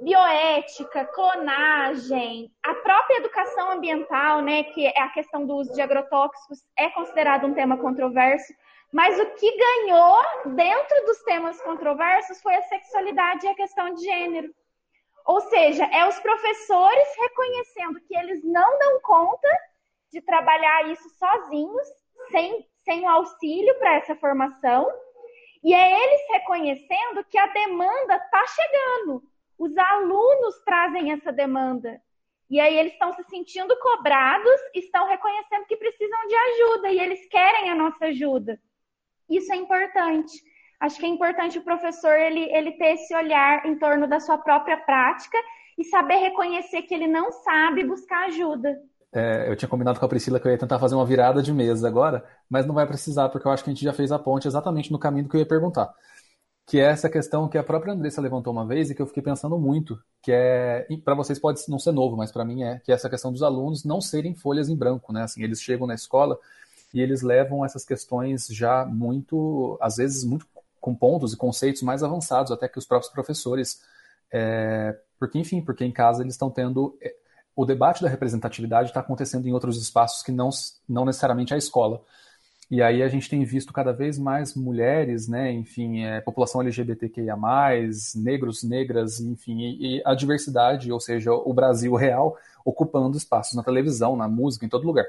Bioética, 0.00 1.04
clonagem, 1.04 2.52
a 2.60 2.74
própria 2.74 3.18
educação 3.18 3.70
ambiental, 3.70 4.42
né, 4.42 4.64
que 4.64 4.84
é 4.84 5.00
a 5.00 5.10
questão 5.10 5.46
do 5.46 5.54
uso 5.54 5.72
de 5.74 5.80
agrotóxicos, 5.80 6.58
é 6.76 6.90
considerado 6.90 7.46
um 7.46 7.54
tema 7.54 7.76
controverso. 7.76 8.52
Mas 8.92 9.16
o 9.16 9.26
que 9.36 9.56
ganhou 9.56 10.18
dentro 10.56 11.06
dos 11.06 11.22
temas 11.22 11.62
controversos 11.62 12.42
foi 12.42 12.56
a 12.56 12.62
sexualidade 12.62 13.46
e 13.46 13.48
a 13.48 13.54
questão 13.54 13.94
de 13.94 14.02
gênero. 14.02 14.52
Ou 15.24 15.40
seja, 15.42 15.84
é 15.84 16.04
os 16.08 16.18
professores 16.18 17.08
reconhecendo 17.20 18.00
que 18.08 18.16
eles 18.16 18.42
não 18.42 18.76
dão 18.76 19.00
conta 19.02 19.48
de 20.12 20.20
trabalhar 20.20 20.90
isso 20.90 21.08
sozinhos, 21.10 21.86
sem, 22.32 22.66
sem 22.84 23.04
o 23.04 23.08
auxílio 23.08 23.78
para 23.78 23.94
essa 23.94 24.16
formação, 24.16 24.90
e 25.62 25.72
é 25.72 26.04
eles 26.04 26.20
reconhecendo 26.30 27.24
que 27.28 27.38
a 27.38 27.46
demanda 27.46 28.16
está 28.16 28.44
chegando. 28.46 29.22
Os 29.58 29.76
alunos 29.76 30.60
trazem 30.64 31.12
essa 31.12 31.32
demanda. 31.32 32.00
E 32.50 32.60
aí 32.60 32.76
eles 32.76 32.92
estão 32.92 33.12
se 33.14 33.22
sentindo 33.24 33.74
cobrados, 33.78 34.60
estão 34.74 35.06
reconhecendo 35.06 35.64
que 35.66 35.76
precisam 35.76 36.26
de 36.26 36.34
ajuda 36.34 36.90
e 36.90 37.00
eles 37.00 37.26
querem 37.28 37.70
a 37.70 37.74
nossa 37.74 38.06
ajuda. 38.06 38.60
Isso 39.30 39.52
é 39.52 39.56
importante. 39.56 40.32
Acho 40.80 40.98
que 40.98 41.06
é 41.06 41.08
importante 41.08 41.58
o 41.58 41.64
professor 41.64 42.18
ele, 42.18 42.52
ele 42.52 42.72
ter 42.72 42.94
esse 42.94 43.14
olhar 43.14 43.64
em 43.64 43.78
torno 43.78 44.08
da 44.08 44.18
sua 44.18 44.36
própria 44.36 44.76
prática 44.76 45.38
e 45.78 45.84
saber 45.84 46.16
reconhecer 46.16 46.82
que 46.82 46.92
ele 46.92 47.06
não 47.06 47.30
sabe 47.30 47.84
buscar 47.84 48.26
ajuda. 48.26 48.76
É, 49.12 49.50
eu 49.50 49.56
tinha 49.56 49.68
combinado 49.68 49.98
com 50.00 50.06
a 50.06 50.08
Priscila 50.08 50.40
que 50.40 50.46
eu 50.46 50.52
ia 50.52 50.58
tentar 50.58 50.78
fazer 50.78 50.94
uma 50.94 51.04
virada 51.04 51.42
de 51.42 51.52
mesa 51.52 51.86
agora, 51.86 52.24
mas 52.48 52.66
não 52.66 52.74
vai 52.74 52.86
precisar, 52.86 53.28
porque 53.28 53.46
eu 53.46 53.52
acho 53.52 53.62
que 53.62 53.70
a 53.70 53.72
gente 53.74 53.84
já 53.84 53.92
fez 53.92 54.10
a 54.10 54.18
ponte 54.18 54.48
exatamente 54.48 54.90
no 54.90 54.98
caminho 54.98 55.28
que 55.28 55.36
eu 55.36 55.40
ia 55.40 55.46
perguntar. 55.46 55.94
Que 56.66 56.78
é 56.80 56.84
essa 56.84 57.10
questão 57.10 57.48
que 57.48 57.58
a 57.58 57.62
própria 57.62 57.92
Andressa 57.92 58.20
levantou 58.20 58.52
uma 58.52 58.66
vez 58.66 58.90
e 58.90 58.94
que 58.94 59.02
eu 59.02 59.06
fiquei 59.06 59.22
pensando 59.22 59.58
muito, 59.58 59.98
que 60.22 60.32
é, 60.32 60.86
para 61.04 61.14
vocês 61.14 61.38
pode 61.38 61.60
não 61.68 61.78
ser 61.78 61.92
novo, 61.92 62.16
mas 62.16 62.32
para 62.32 62.44
mim 62.44 62.62
é, 62.62 62.78
que 62.78 62.92
é 62.92 62.94
essa 62.94 63.10
questão 63.10 63.32
dos 63.32 63.42
alunos 63.42 63.84
não 63.84 64.00
serem 64.00 64.34
folhas 64.34 64.68
em 64.68 64.76
branco, 64.76 65.12
né? 65.12 65.22
Assim, 65.24 65.42
eles 65.42 65.60
chegam 65.60 65.86
na 65.86 65.94
escola 65.94 66.38
e 66.94 67.00
eles 67.00 67.22
levam 67.22 67.64
essas 67.64 67.84
questões 67.84 68.46
já 68.46 68.84
muito, 68.86 69.78
às 69.80 69.96
vezes, 69.96 70.24
muito 70.24 70.46
com 70.80 70.94
pontos 70.94 71.32
e 71.32 71.36
conceitos 71.36 71.80
mais 71.82 72.02
avançados 72.02 72.52
até 72.52 72.68
que 72.68 72.78
os 72.78 72.84
próprios 72.84 73.12
professores. 73.12 73.80
É, 74.30 74.98
porque, 75.18 75.38
enfim, 75.38 75.62
porque 75.62 75.84
em 75.84 75.92
casa 75.92 76.22
eles 76.22 76.34
estão 76.34 76.50
tendo. 76.50 76.98
O 77.54 77.64
debate 77.64 78.02
da 78.02 78.08
representatividade 78.08 78.88
está 78.88 79.00
acontecendo 79.00 79.46
em 79.46 79.52
outros 79.52 79.76
espaços 79.80 80.22
que 80.22 80.32
não, 80.32 80.48
não 80.88 81.04
necessariamente 81.04 81.52
a 81.52 81.58
escola. 81.58 82.02
E 82.70 82.80
aí 82.80 83.02
a 83.02 83.08
gente 83.08 83.28
tem 83.28 83.44
visto 83.44 83.70
cada 83.70 83.92
vez 83.92 84.18
mais 84.18 84.54
mulheres, 84.54 85.28
né, 85.28 85.52
enfim, 85.52 86.04
é, 86.04 86.22
população 86.22 86.62
LGBTQIA+, 86.62 87.36
negros, 88.14 88.62
negras, 88.62 89.20
enfim, 89.20 89.60
e, 89.60 89.98
e, 89.98 90.02
a 90.06 90.14
diversidade, 90.14 90.90
ou 90.90 90.98
seja, 90.98 91.34
o 91.34 91.52
Brasil 91.52 91.94
real, 91.94 92.34
ocupando 92.64 93.18
espaços 93.18 93.54
na 93.54 93.62
televisão, 93.62 94.16
na 94.16 94.26
música, 94.26 94.64
em 94.64 94.70
todo 94.70 94.86
lugar. 94.86 95.04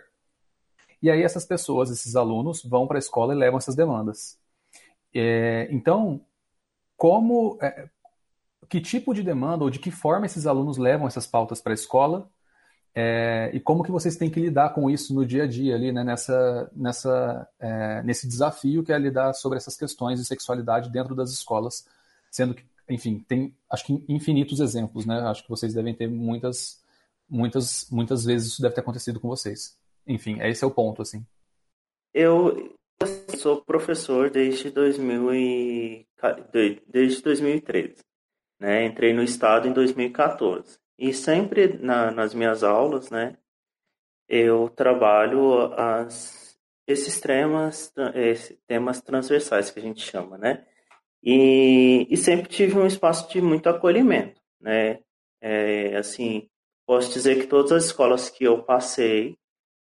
E 1.02 1.10
aí 1.10 1.24
essas 1.24 1.46
pessoas, 1.46 1.90
esses 1.90 2.18
alunos, 2.18 2.62
vão 2.64 2.86
para 2.86 2.98
a 2.98 3.00
escola 3.00 3.34
e 3.34 3.38
levam 3.38 3.58
essas 3.58 3.76
demandas. 3.76 4.38
É, 5.14 5.70
então, 5.72 6.20
como, 6.98 7.58
é, 7.62 7.88
que 8.70 8.82
tipo 8.82 9.14
de 9.14 9.24
demanda 9.24 9.64
ou 9.64 9.70
de 9.70 9.80
que 9.80 9.92
forma 9.92 10.26
esses 10.26 10.46
alunos 10.46 10.78
levam 10.78 11.08
essas 11.08 11.28
pautas 11.28 11.62
para 11.62 11.72
a 11.72 11.76
escola 11.76 12.30
é, 12.96 13.50
e 13.54 13.60
como 13.60 13.84
que 13.84 13.92
vocês 13.92 14.16
têm 14.16 14.30
que 14.30 14.40
lidar 14.40 14.70
com 14.70 14.90
isso 14.90 15.14
no 15.14 15.26
dia 15.26 15.44
a 15.44 15.48
dia 15.48 15.76
ali, 15.76 15.92
né, 15.92 16.04
nessa, 16.04 16.72
nessa, 16.76 17.48
é, 17.60 18.04
nesse 18.04 18.28
desafio 18.28 18.84
que 18.84 18.94
é 18.94 18.98
lidar 18.98 19.34
sobre 19.34 19.58
essas 19.58 19.76
questões 19.76 20.20
de 20.20 20.26
sexualidade 20.26 20.92
dentro 20.92 21.16
das 21.16 21.32
escolas, 21.32 21.88
sendo 22.32 22.54
que, 22.54 22.64
enfim, 22.90 23.24
tem, 23.28 23.54
acho 23.70 23.86
que 23.86 24.04
infinitos 24.08 24.60
exemplos, 24.60 25.06
né? 25.06 25.20
Acho 25.22 25.44
que 25.44 25.50
vocês 25.50 25.74
devem 25.74 25.94
ter 25.94 26.08
muitas, 26.08 26.82
muitas, 27.30 27.88
muitas 27.90 28.26
vezes 28.26 28.54
isso 28.54 28.62
deve 28.62 28.76
ter 28.76 28.82
acontecido 28.82 29.20
com 29.20 29.28
vocês 29.28 29.78
enfim, 30.06 30.42
esse 30.42 30.64
é 30.64 30.68
o 30.68 30.72
ponto, 30.72 31.02
assim. 31.02 31.26
Eu 32.14 32.76
sou 33.38 33.64
professor 33.64 34.30
desde 34.30 34.70
2000 34.70 35.34
e, 35.34 36.08
desde 36.92 37.22
2013, 37.22 37.96
né? 38.60 38.86
Entrei 38.86 39.14
no 39.14 39.24
estado 39.24 39.68
em 39.68 39.74
2014 39.74 40.78
e 40.98 41.14
sempre 41.14 41.78
na, 41.80 42.12
nas 42.12 42.34
minhas 42.34 42.64
aulas, 42.64 43.10
né? 43.10 43.38
Eu 44.28 44.70
trabalho 44.70 45.74
as 45.74 46.44
esses 46.86 47.20
temas, 47.20 47.94
esses 48.14 48.58
temas 48.68 49.02
transversais 49.02 49.72
que 49.72 49.80
a 49.80 49.82
gente 49.82 50.02
chama, 50.02 50.38
né? 50.38 50.66
E, 51.24 52.06
e 52.10 52.18
sempre 52.18 52.50
tive 52.50 52.78
um 52.78 52.86
espaço 52.86 53.30
de 53.30 53.42
muito 53.42 53.70
acolhimento, 53.70 54.42
né? 54.60 55.00
É, 55.42 55.96
assim, 55.98 56.50
posso 56.86 57.12
dizer 57.14 57.40
que 57.40 57.48
todas 57.48 57.72
as 57.72 57.86
escolas 57.86 58.30
que 58.30 58.44
eu 58.44 58.64
passei, 58.64 59.38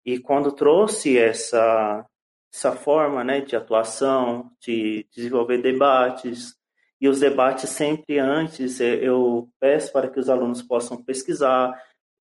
e 0.04 0.18
quando 0.18 0.52
trouxe 0.52 1.16
essa, 1.18 2.06
essa 2.52 2.72
forma 2.72 3.24
né, 3.24 3.40
de 3.40 3.56
atuação, 3.56 4.50
de 4.60 5.06
desenvolver 5.14 5.62
debates, 5.62 6.54
e 7.00 7.08
os 7.08 7.20
debates 7.20 7.70
sempre 7.70 8.18
antes, 8.18 8.80
eu 8.80 9.48
peço 9.60 9.92
para 9.92 10.08
que 10.08 10.18
os 10.18 10.28
alunos 10.28 10.62
possam 10.62 11.02
pesquisar, 11.02 11.74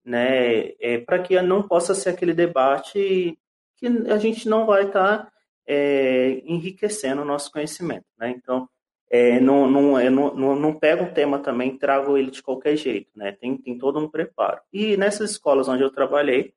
né, 0.03 0.71
é, 0.79 0.97
para 0.97 1.19
que 1.19 1.39
não 1.41 1.63
possa 1.63 1.95
ser 1.95 2.09
aquele 2.09 2.33
debate 2.33 3.37
que 3.77 3.87
a 4.09 4.17
gente 4.17 4.49
não 4.49 4.65
vai 4.65 4.85
estar 4.85 5.25
tá, 5.25 5.31
é, 5.65 6.41
enriquecendo 6.45 7.21
o 7.21 7.25
nosso 7.25 7.51
conhecimento. 7.51 8.05
Né? 8.17 8.31
Então, 8.31 8.67
é, 9.09 9.39
não, 9.39 9.69
não, 9.69 10.01
eu 10.01 10.11
não, 10.11 10.33
não, 10.33 10.55
não 10.55 10.73
pego 10.73 11.03
um 11.03 11.13
tema 11.13 11.39
também 11.39 11.77
trago 11.77 12.17
ele 12.17 12.31
de 12.31 12.41
qualquer 12.41 12.75
jeito, 12.75 13.11
né? 13.15 13.31
Tem, 13.31 13.55
tem 13.55 13.77
todo 13.77 13.99
um 13.99 14.09
preparo. 14.09 14.59
E 14.73 14.97
nessas 14.97 15.31
escolas 15.31 15.67
onde 15.67 15.83
eu 15.83 15.91
trabalhei, 15.91 16.51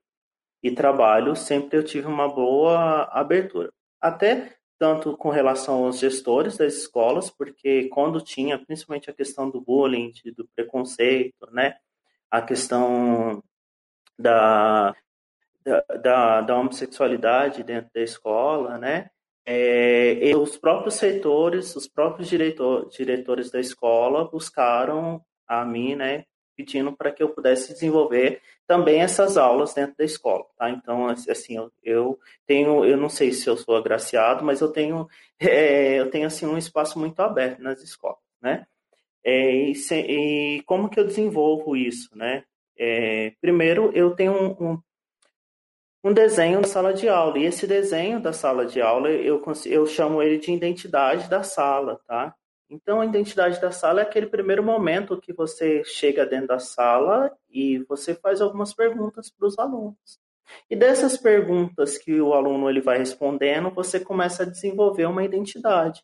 e 0.66 0.70
trabalho, 0.70 1.36
sempre 1.36 1.78
eu 1.78 1.84
tive 1.84 2.06
uma 2.06 2.28
boa 2.28 3.04
abertura. 3.12 3.72
Até 4.00 4.55
tanto 4.78 5.16
com 5.16 5.30
relação 5.30 5.84
aos 5.84 5.98
gestores 5.98 6.56
das 6.56 6.74
escolas, 6.74 7.30
porque 7.30 7.88
quando 7.88 8.20
tinha 8.20 8.58
principalmente 8.58 9.10
a 9.10 9.14
questão 9.14 9.50
do 9.50 9.60
bullying, 9.60 10.12
do 10.36 10.46
preconceito, 10.54 11.50
né, 11.50 11.76
a 12.30 12.42
questão 12.42 13.42
da, 14.18 14.94
da, 16.02 16.40
da 16.42 16.56
homossexualidade 16.56 17.62
dentro 17.62 17.90
da 17.94 18.02
escola, 18.02 18.78
né, 18.78 19.10
é, 19.44 20.32
os 20.36 20.56
próprios 20.56 20.94
setores, 20.94 21.74
os 21.76 21.86
próprios 21.86 22.28
diretor, 22.28 22.88
diretores 22.88 23.50
da 23.50 23.60
escola 23.60 24.28
buscaram 24.28 25.22
a 25.46 25.64
mim, 25.64 25.94
né, 25.94 26.24
pedindo 26.56 26.92
para 26.92 27.12
que 27.12 27.22
eu 27.22 27.28
pudesse 27.28 27.72
desenvolver 27.72 28.40
também 28.66 29.00
essas 29.00 29.36
aulas 29.36 29.74
dentro 29.74 29.96
da 29.96 30.04
escola, 30.04 30.44
tá? 30.56 30.70
Então, 30.70 31.08
assim, 31.08 31.56
eu, 31.56 31.72
eu 31.82 32.18
tenho, 32.46 32.84
eu 32.84 32.96
não 32.96 33.08
sei 33.08 33.32
se 33.32 33.48
eu 33.48 33.56
sou 33.56 33.76
agraciado, 33.76 34.44
mas 34.44 34.60
eu 34.60 34.68
tenho, 34.72 35.08
é, 35.38 36.00
eu 36.00 36.10
tenho 36.10 36.26
assim 36.26 36.46
um 36.46 36.58
espaço 36.58 36.98
muito 36.98 37.20
aberto 37.20 37.62
nas 37.62 37.82
escolas, 37.82 38.18
né? 38.40 38.66
É, 39.24 39.50
e, 39.50 39.74
se, 39.74 39.94
e, 39.96 40.62
como 40.62 40.88
que 40.88 41.00
eu 41.00 41.04
desenvolvo 41.04 41.76
isso, 41.76 42.16
né? 42.16 42.44
É, 42.78 43.32
primeiro, 43.40 43.90
eu 43.94 44.14
tenho 44.14 44.32
um, 44.32 44.72
um, 44.72 44.82
um 46.04 46.12
desenho 46.12 46.60
da 46.60 46.68
sala 46.68 46.94
de 46.94 47.08
aula. 47.08 47.38
E 47.38 47.44
esse 47.44 47.66
desenho 47.66 48.20
da 48.20 48.32
sala 48.32 48.66
de 48.66 48.80
aula, 48.80 49.08
eu, 49.10 49.42
eu 49.66 49.86
chamo 49.86 50.22
ele 50.22 50.38
de 50.38 50.52
identidade 50.52 51.28
da 51.28 51.42
sala, 51.42 52.00
tá? 52.06 52.34
Então, 52.68 53.00
a 53.00 53.06
identidade 53.06 53.60
da 53.60 53.70
sala 53.70 54.00
é 54.00 54.02
aquele 54.02 54.26
primeiro 54.26 54.62
momento 54.62 55.20
que 55.20 55.32
você 55.32 55.84
chega 55.84 56.26
dentro 56.26 56.48
da 56.48 56.58
sala 56.58 57.30
e 57.48 57.78
você 57.84 58.14
faz 58.14 58.40
algumas 58.40 58.74
perguntas 58.74 59.30
para 59.30 59.46
os 59.46 59.58
alunos. 59.58 60.20
E 60.68 60.76
dessas 60.76 61.16
perguntas 61.16 61.98
que 61.98 62.20
o 62.20 62.32
aluno 62.32 62.68
ele 62.68 62.80
vai 62.80 62.98
respondendo, 62.98 63.70
você 63.70 64.00
começa 64.00 64.42
a 64.42 64.46
desenvolver 64.46 65.06
uma 65.06 65.24
identidade. 65.24 66.02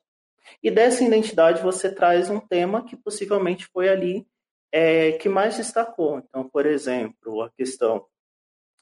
E 0.62 0.70
dessa 0.70 1.04
identidade 1.04 1.62
você 1.62 1.92
traz 1.92 2.30
um 2.30 2.40
tema 2.40 2.84
que 2.84 2.96
possivelmente 2.96 3.66
foi 3.66 3.88
ali 3.88 4.26
é, 4.70 5.12
que 5.12 5.28
mais 5.28 5.56
destacou. 5.56 6.18
Então, 6.18 6.48
por 6.48 6.66
exemplo, 6.66 7.42
a 7.42 7.50
questão 7.50 8.06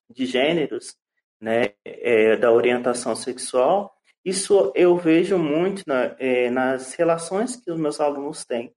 de 0.08 0.26
gêneros, 0.26 0.96
né, 1.40 1.74
é, 1.84 2.36
da 2.36 2.52
orientação 2.52 3.16
sexual, 3.16 3.94
isso 4.24 4.72
eu 4.74 4.96
vejo 4.96 5.38
muito 5.38 5.82
na, 5.86 6.14
é, 6.18 6.50
nas 6.50 6.94
relações 6.94 7.56
que 7.56 7.70
os 7.70 7.78
meus 7.78 8.00
alunos 8.00 8.44
têm. 8.44 8.74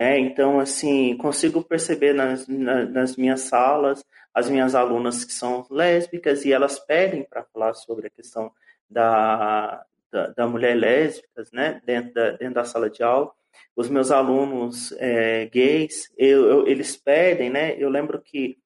Né? 0.00 0.18
Então, 0.18 0.58
assim, 0.58 1.16
consigo 1.18 1.62
perceber 1.62 2.14
nas, 2.14 2.48
na, 2.48 2.86
nas 2.86 3.16
minhas 3.16 3.42
salas, 3.42 4.04
as 4.32 4.48
minhas 4.48 4.74
alunas 4.74 5.24
que 5.24 5.32
são 5.32 5.66
lésbicas 5.70 6.44
e 6.44 6.52
elas 6.52 6.78
pedem 6.78 7.24
para 7.24 7.44
falar 7.44 7.74
sobre 7.74 8.06
a 8.06 8.10
questão 8.10 8.50
da, 8.88 9.84
da, 10.10 10.28
da, 10.28 10.46
mulher 10.46 10.74
lésbicas, 10.74 11.52
né, 11.52 11.80
dentro 11.84 12.14
da, 12.14 12.30
dentro 12.30 12.54
da 12.54 12.64
sala 12.64 12.88
de 12.88 13.02
aula. 13.02 13.30
Os 13.76 13.88
meus 13.88 14.10
alunos 14.10 14.92
é, 14.92 15.46
gays, 15.46 16.10
eu, 16.16 16.46
eu, 16.46 16.66
eles 16.66 16.96
pedem, 16.96 17.50
né, 17.50 17.76
eu 17.76 17.88
lembro 17.88 18.20
que 18.20 18.58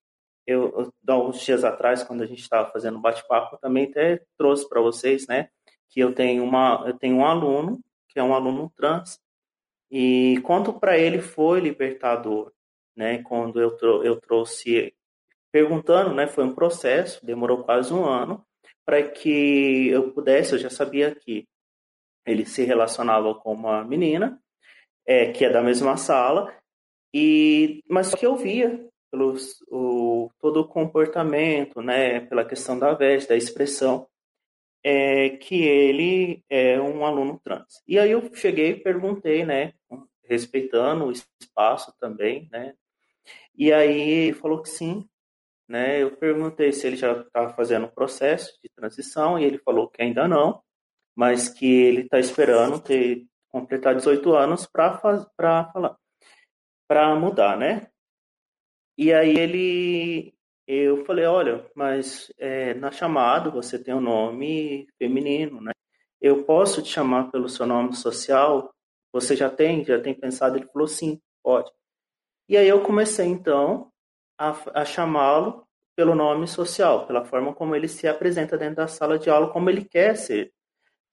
eu, 0.46 0.92
há 1.06 1.18
uns 1.18 1.40
dias 1.40 1.64
atrás, 1.64 2.02
quando 2.02 2.22
a 2.22 2.26
gente 2.26 2.42
estava 2.42 2.70
fazendo 2.70 3.00
bate-papo, 3.00 3.58
também 3.58 3.86
até 3.86 4.20
trouxe 4.36 4.68
para 4.68 4.80
vocês, 4.80 5.26
né, 5.26 5.48
que 5.88 6.00
eu 6.00 6.14
tenho, 6.14 6.44
uma, 6.44 6.84
eu 6.86 6.98
tenho 6.98 7.16
um 7.16 7.24
aluno, 7.24 7.80
que 8.08 8.18
é 8.18 8.22
um 8.22 8.34
aluno 8.34 8.72
trans, 8.76 9.20
e 9.90 10.40
quanto 10.42 10.72
para 10.72 10.98
ele 10.98 11.20
foi 11.20 11.60
libertador, 11.60 12.52
né, 12.96 13.22
quando 13.22 13.60
eu, 13.60 13.76
eu 14.02 14.20
trouxe, 14.20 14.94
perguntando, 15.52 16.14
né, 16.14 16.26
foi 16.26 16.44
um 16.44 16.54
processo, 16.54 17.24
demorou 17.24 17.62
quase 17.64 17.92
um 17.92 18.04
ano, 18.04 18.44
para 18.84 19.02
que 19.02 19.88
eu 19.88 20.12
pudesse, 20.12 20.52
eu 20.52 20.58
já 20.58 20.70
sabia 20.70 21.14
que 21.14 21.46
ele 22.26 22.44
se 22.44 22.64
relacionava 22.64 23.34
com 23.34 23.52
uma 23.52 23.84
menina, 23.84 24.40
é, 25.06 25.30
que 25.32 25.44
é 25.44 25.50
da 25.50 25.62
mesma 25.62 25.96
sala, 25.96 26.52
e 27.12 27.82
mas 27.88 28.14
que 28.14 28.26
eu 28.26 28.36
via 28.36 28.88
pelo 29.10 29.36
o, 29.70 30.28
todo 30.40 30.60
o 30.60 30.68
comportamento, 30.68 31.80
né, 31.80 32.20
pela 32.20 32.44
questão 32.44 32.76
da 32.76 32.94
veste, 32.94 33.28
da 33.28 33.36
expressão, 33.36 34.08
é 34.84 35.30
que 35.30 35.62
ele 35.62 36.44
é 36.48 36.80
um 36.80 37.04
aluno 37.04 37.40
trans. 37.42 37.82
E 37.88 37.98
aí 37.98 38.10
eu 38.10 38.32
cheguei 38.34 38.70
e 38.70 38.80
perguntei, 38.80 39.44
né, 39.44 39.72
respeitando 40.24 41.06
o 41.06 41.12
espaço 41.12 41.92
também, 41.98 42.48
né, 42.52 42.74
e 43.56 43.72
aí 43.72 44.00
ele 44.00 44.34
falou 44.34 44.62
que 44.62 44.68
sim, 44.68 45.08
né, 45.68 46.02
eu 46.02 46.16
perguntei 46.16 46.72
se 46.72 46.86
ele 46.86 46.96
já 46.96 47.12
estava 47.12 47.54
fazendo 47.54 47.86
o 47.86 47.92
processo 47.92 48.58
de 48.62 48.68
transição 48.76 49.38
e 49.38 49.44
ele 49.44 49.58
falou 49.58 49.88
que 49.88 50.02
ainda 50.02 50.28
não, 50.28 50.62
mas 51.16 51.48
que 51.48 51.66
ele 51.66 52.02
está 52.02 52.18
esperando 52.18 52.80
ter 52.80 53.26
completar 53.54 53.94
18 53.94 54.34
anos 54.34 54.66
para 54.66 54.98
falar, 54.98 55.96
para 56.88 57.14
mudar, 57.14 57.56
né? 57.56 57.88
E 58.98 59.12
aí 59.12 59.38
ele, 59.38 60.34
eu 60.66 61.04
falei, 61.04 61.26
olha, 61.26 61.64
mas 61.74 62.32
é, 62.38 62.74
na 62.74 62.90
chamada 62.90 63.50
você 63.50 63.78
tem 63.78 63.94
um 63.94 64.00
nome 64.00 64.86
feminino, 64.98 65.60
né? 65.60 65.72
Eu 66.20 66.44
posso 66.44 66.82
te 66.82 66.88
chamar 66.88 67.30
pelo 67.30 67.48
seu 67.48 67.66
nome 67.66 67.94
social? 67.94 68.72
Você 69.12 69.36
já 69.36 69.50
tem, 69.50 69.84
já 69.84 70.00
tem 70.00 70.14
pensado? 70.14 70.56
Ele 70.56 70.66
falou, 70.66 70.88
sim, 70.88 71.20
pode. 71.42 71.70
E 72.48 72.56
aí 72.56 72.66
eu 72.66 72.82
comecei 72.82 73.26
então 73.26 73.90
a, 74.38 74.56
a 74.80 74.84
chamá-lo 74.84 75.66
pelo 75.94 76.14
nome 76.14 76.46
social, 76.48 77.06
pela 77.06 77.24
forma 77.24 77.54
como 77.54 77.76
ele 77.76 77.86
se 77.88 78.08
apresenta 78.08 78.58
dentro 78.58 78.76
da 78.76 78.88
sala 78.88 79.18
de 79.18 79.30
aula, 79.30 79.50
como 79.50 79.70
ele 79.70 79.84
quer 79.84 80.16
ser 80.16 80.52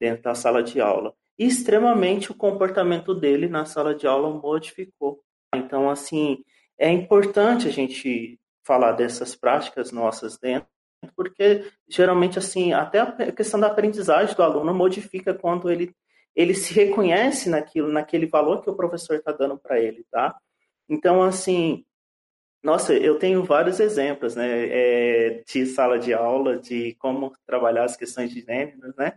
dentro 0.00 0.22
da 0.22 0.34
sala 0.34 0.62
de 0.62 0.80
aula. 0.80 1.14
E 1.38 1.46
extremamente 1.46 2.32
o 2.32 2.34
comportamento 2.34 3.14
dele 3.14 3.48
na 3.48 3.64
sala 3.64 3.94
de 3.94 4.06
aula 4.06 4.30
modificou. 4.30 5.22
Então, 5.54 5.88
assim, 5.88 6.42
é 6.78 6.90
importante 6.90 7.68
a 7.68 7.70
gente 7.70 8.40
falar 8.64 8.92
dessas 8.92 9.34
práticas 9.34 9.92
nossas 9.92 10.38
dentro, 10.38 10.68
porque 11.16 11.70
geralmente 11.88 12.38
assim, 12.38 12.72
até 12.72 13.00
a 13.00 13.32
questão 13.32 13.58
da 13.58 13.66
aprendizagem 13.66 14.34
do 14.34 14.42
aluno 14.42 14.72
modifica 14.74 15.34
quando 15.34 15.70
ele 15.70 15.94
ele 16.34 16.54
se 16.54 16.72
reconhece 16.72 17.50
naquilo, 17.50 17.88
naquele 17.88 18.26
valor 18.26 18.62
que 18.62 18.70
o 18.70 18.74
professor 18.74 19.16
está 19.16 19.32
dando 19.32 19.58
para 19.58 19.78
ele, 19.78 20.04
tá? 20.10 20.34
Então, 20.88 21.22
assim, 21.22 21.84
nossa, 22.62 22.94
eu 22.94 23.18
tenho 23.18 23.42
vários 23.44 23.80
exemplos, 23.80 24.36
né, 24.36 24.68
é, 24.68 25.42
de 25.46 25.66
sala 25.66 25.98
de 25.98 26.14
aula, 26.14 26.58
de 26.58 26.94
como 26.94 27.32
trabalhar 27.46 27.84
as 27.84 27.96
questões 27.96 28.30
de 28.30 28.40
gênero, 28.40 28.94
né? 28.96 29.14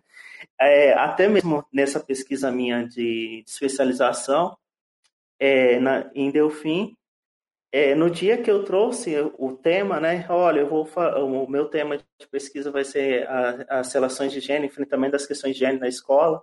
É, 0.60 0.94
até 0.94 1.28
mesmo 1.28 1.66
nessa 1.72 2.00
pesquisa 2.00 2.52
minha 2.52 2.88
de, 2.88 3.44
especialização 3.46 4.58
é, 5.40 5.80
na, 5.80 6.10
em 6.16 6.32
Delfim, 6.32 6.98
é, 7.76 7.94
no 7.94 8.10
dia 8.10 8.42
que 8.42 8.50
eu 8.50 8.64
trouxe 8.64 9.14
o 9.38 9.52
tema, 9.52 10.00
né, 10.00 10.26
olha, 10.30 10.62
eu 10.62 10.68
vou 10.68 10.88
o 10.96 11.46
meu 11.46 11.66
tema 11.66 11.98
de 11.98 12.28
pesquisa 12.32 12.72
vai 12.72 12.86
ser 12.86 13.28
a, 13.28 13.80
as 13.82 13.92
relações 13.92 14.32
de 14.32 14.40
gênero, 14.40 14.68
enfrentamento 14.68 15.12
das 15.12 15.26
questões 15.26 15.56
de 15.56 15.60
gênero 15.60 15.82
na 15.82 15.90
escola. 15.90 16.42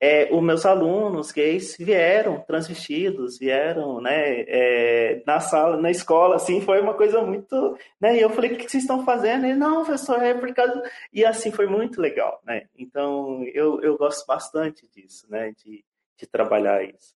É, 0.00 0.32
os 0.32 0.40
meus 0.40 0.64
alunos 0.64 1.32
gays 1.32 1.76
vieram 1.76 2.40
transvestidos, 2.42 3.36
vieram, 3.36 4.00
né, 4.00 4.42
é, 4.46 5.24
na 5.26 5.40
sala, 5.40 5.76
na 5.76 5.90
escola, 5.90 6.36
assim, 6.36 6.60
foi 6.60 6.80
uma 6.80 6.94
coisa 6.94 7.20
muito, 7.20 7.76
né, 8.00 8.16
e 8.16 8.20
eu 8.20 8.30
falei, 8.30 8.52
o 8.52 8.56
que 8.56 8.70
vocês 8.70 8.84
estão 8.84 9.04
fazendo? 9.04 9.46
E, 9.46 9.56
não, 9.56 9.84
professor, 9.84 10.22
é 10.22 10.34
por 10.34 10.54
causa, 10.54 10.80
e 11.12 11.24
assim, 11.24 11.50
foi 11.50 11.66
muito 11.66 12.00
legal, 12.00 12.40
né, 12.46 12.68
então 12.78 13.42
eu, 13.52 13.82
eu 13.82 13.98
gosto 13.98 14.24
bastante 14.24 14.88
disso, 14.94 15.26
né, 15.28 15.52
de, 15.64 15.84
de 16.16 16.26
trabalhar 16.28 16.84
isso. 16.84 17.12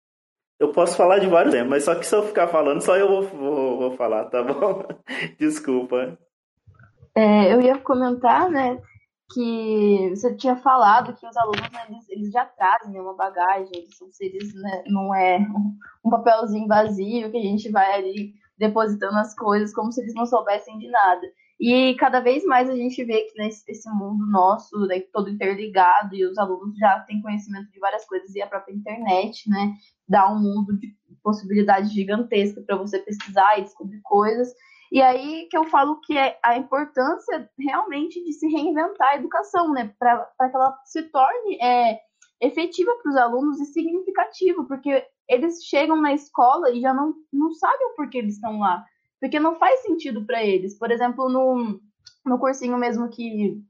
Eu 0.58 0.72
posso 0.72 0.96
falar 0.96 1.18
de 1.18 1.26
vários 1.26 1.52
temas, 1.52 1.68
mas 1.68 1.84
só 1.84 1.94
que 1.94 2.06
se 2.06 2.14
eu 2.14 2.22
ficar 2.22 2.48
falando, 2.48 2.80
só 2.80 2.96
eu 2.96 3.08
vou, 3.08 3.22
vou, 3.22 3.78
vou 3.78 3.96
falar, 3.96 4.24
tá 4.26 4.42
bom? 4.42 4.84
Desculpa. 5.38 6.18
É, 7.14 7.52
eu 7.52 7.60
ia 7.60 7.78
comentar, 7.78 8.50
né, 8.50 8.80
que 9.32 10.10
você 10.10 10.34
tinha 10.34 10.56
falado 10.56 11.14
que 11.14 11.26
os 11.26 11.36
alunos 11.36 11.70
né, 11.72 11.86
eles, 11.88 12.08
eles, 12.08 12.32
já 12.32 12.44
trazem 12.44 12.92
né, 12.92 13.00
uma 13.00 13.14
bagagem, 13.14 13.70
eles 13.74 13.96
são 13.96 14.10
seres, 14.10 14.54
né, 14.54 14.84
não 14.86 15.14
é 15.14 15.38
um 16.04 16.10
papelzinho 16.10 16.66
vazio 16.66 17.30
que 17.30 17.36
a 17.36 17.42
gente 17.42 17.70
vai 17.70 17.94
ali 17.94 18.34
depositando 18.58 19.18
as 19.18 19.34
coisas 19.34 19.74
como 19.74 19.92
se 19.92 20.00
eles 20.00 20.14
não 20.14 20.26
soubessem 20.26 20.78
de 20.78 20.88
nada. 20.88 21.26
E 21.58 21.94
cada 21.94 22.20
vez 22.20 22.44
mais 22.44 22.68
a 22.68 22.76
gente 22.76 23.02
vê 23.04 23.22
que 23.22 23.38
nesse 23.38 23.64
esse 23.70 23.88
mundo 23.90 24.26
nosso, 24.26 24.78
né, 24.86 25.00
todo 25.12 25.30
interligado, 25.30 26.14
e 26.14 26.26
os 26.26 26.36
alunos 26.36 26.76
já 26.76 27.00
têm 27.00 27.22
conhecimento 27.22 27.70
de 27.70 27.78
várias 27.78 28.04
coisas, 28.04 28.34
e 28.34 28.42
a 28.42 28.46
própria 28.46 28.74
internet, 28.74 29.48
né, 29.48 29.74
dá 30.06 30.30
um 30.30 30.38
mundo 30.38 30.78
de 30.78 30.94
possibilidades 31.22 31.92
gigantescas 31.92 32.64
para 32.64 32.76
você 32.76 32.98
pesquisar 32.98 33.58
e 33.58 33.62
descobrir 33.62 34.00
coisas. 34.02 34.52
E 34.92 35.02
aí 35.02 35.48
que 35.50 35.56
eu 35.56 35.64
falo 35.64 35.98
que 36.00 36.16
é 36.16 36.38
a 36.44 36.56
importância 36.56 37.50
realmente 37.58 38.22
de 38.22 38.32
se 38.32 38.46
reinventar 38.48 39.08
a 39.12 39.16
educação, 39.16 39.72
né, 39.72 39.92
para 39.98 40.26
que 40.38 40.56
ela 40.56 40.78
se 40.84 41.02
torne 41.04 41.58
é, 41.60 41.98
efetiva 42.40 42.92
para 43.02 43.10
os 43.10 43.16
alunos 43.16 43.60
e 43.60 43.64
significativa, 43.64 44.62
porque 44.64 45.04
eles 45.28 45.64
chegam 45.64 46.00
na 46.00 46.12
escola 46.12 46.70
e 46.70 46.80
já 46.80 46.92
não, 46.92 47.14
não 47.32 47.50
sabem 47.52 47.86
o 47.88 47.94
porquê 47.94 48.18
eles 48.18 48.34
estão 48.34 48.58
lá 48.60 48.84
porque 49.20 49.40
não 49.40 49.56
faz 49.56 49.82
sentido 49.82 50.24
para 50.24 50.42
eles. 50.42 50.78
Por 50.78 50.90
exemplo, 50.90 51.28
no, 51.28 51.80
no 52.24 52.38
cursinho 52.38 52.76
mesmo 52.76 53.08
que, 53.08 53.60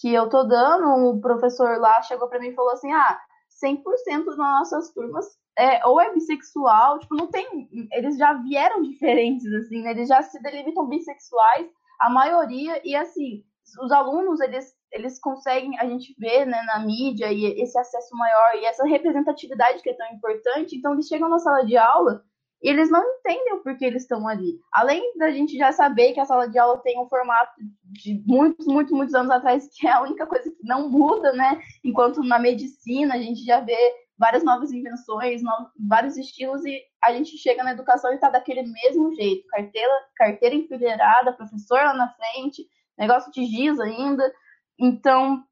que 0.00 0.12
eu 0.12 0.28
tô 0.28 0.44
dando, 0.44 1.10
o 1.10 1.20
professor 1.20 1.78
lá 1.78 2.02
chegou 2.02 2.28
para 2.28 2.40
mim 2.40 2.48
e 2.48 2.54
falou 2.54 2.72
assim: 2.72 2.92
ah, 2.92 3.18
100% 3.62 4.24
das 4.24 4.36
nossas 4.36 4.92
turmas 4.92 5.26
é, 5.58 5.84
ou 5.86 6.00
é 6.00 6.12
bissexual, 6.12 6.98
tipo, 6.98 7.14
não 7.14 7.28
tem. 7.28 7.68
Eles 7.92 8.18
já 8.18 8.34
vieram 8.34 8.82
diferentes, 8.82 9.46
assim, 9.54 9.82
né? 9.82 9.90
Eles 9.92 10.08
já 10.08 10.22
se 10.22 10.40
delimitam 10.42 10.88
bissexuais, 10.88 11.66
a 11.98 12.10
maioria, 12.10 12.80
e 12.84 12.94
assim, 12.94 13.42
os 13.82 13.90
alunos, 13.90 14.40
eles, 14.40 14.74
eles 14.92 15.18
conseguem, 15.18 15.78
a 15.78 15.86
gente 15.86 16.14
vê, 16.18 16.44
né, 16.44 16.62
na 16.62 16.80
mídia, 16.80 17.32
e 17.32 17.46
esse 17.60 17.78
acesso 17.78 18.14
maior, 18.14 18.54
e 18.56 18.66
essa 18.66 18.84
representatividade 18.84 19.82
que 19.82 19.90
é 19.90 19.94
tão 19.94 20.06
importante, 20.08 20.76
então 20.76 20.92
eles 20.92 21.06
chegam 21.06 21.28
na 21.28 21.38
sala 21.38 21.64
de 21.64 21.76
aula 21.76 22.22
e 22.62 22.68
eles 22.68 22.90
não 22.90 23.02
entendem 23.02 23.54
o 23.54 23.62
porquê 23.62 23.84
eles 23.84 24.02
estão 24.02 24.26
ali. 24.26 24.58
Além 24.72 25.16
da 25.18 25.30
gente 25.30 25.56
já 25.56 25.72
saber 25.72 26.12
que 26.12 26.20
a 26.20 26.24
sala 26.24 26.48
de 26.48 26.58
aula 26.58 26.78
tem 26.78 26.98
um 26.98 27.08
formato 27.08 27.52
de 27.84 28.22
muitos, 28.26 28.66
muitos, 28.66 28.92
muitos 28.92 29.14
anos 29.14 29.30
atrás, 29.30 29.68
que 29.74 29.86
é 29.86 29.92
a 29.92 30.02
única 30.02 30.26
coisa 30.26 30.50
que 30.50 30.64
não 30.64 30.88
muda, 30.88 31.32
né? 31.32 31.60
Enquanto 31.84 32.22
na 32.22 32.38
medicina 32.38 33.14
a 33.14 33.18
gente 33.18 33.44
já 33.44 33.60
vê 33.60 33.76
várias 34.18 34.42
novas 34.42 34.72
invenções, 34.72 35.42
vários 35.78 36.16
estilos, 36.16 36.64
e 36.64 36.82
a 37.02 37.12
gente 37.12 37.36
chega 37.36 37.62
na 37.62 37.72
educação 37.72 38.10
e 38.10 38.14
está 38.14 38.30
daquele 38.30 38.62
mesmo 38.62 39.14
jeito. 39.14 39.46
Carteira, 39.48 39.92
carteira 40.16 40.54
enfileirada, 40.54 41.34
professor 41.34 41.76
lá 41.76 41.94
na 41.94 42.08
frente, 42.08 42.66
negócio 42.98 43.30
de 43.30 43.44
giz 43.44 43.78
ainda. 43.78 44.32
Então, 44.78 45.44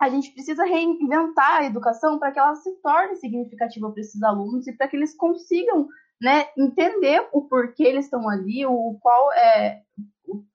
a 0.00 0.08
gente 0.08 0.32
precisa 0.32 0.64
reinventar 0.64 1.60
a 1.60 1.64
educação 1.64 2.18
para 2.18 2.32
que 2.32 2.38
ela 2.38 2.54
se 2.56 2.74
torne 2.82 3.16
significativa 3.16 3.90
para 3.90 4.00
esses 4.00 4.22
alunos 4.22 4.66
e 4.66 4.76
para 4.76 4.88
que 4.88 4.96
eles 4.96 5.14
consigam 5.14 5.86
né, 6.20 6.48
entender 6.56 7.26
o 7.32 7.42
porquê 7.42 7.84
eles 7.84 8.04
estão 8.04 8.28
ali, 8.28 8.66
o 8.66 8.98
qual 9.00 9.32
é, 9.32 9.82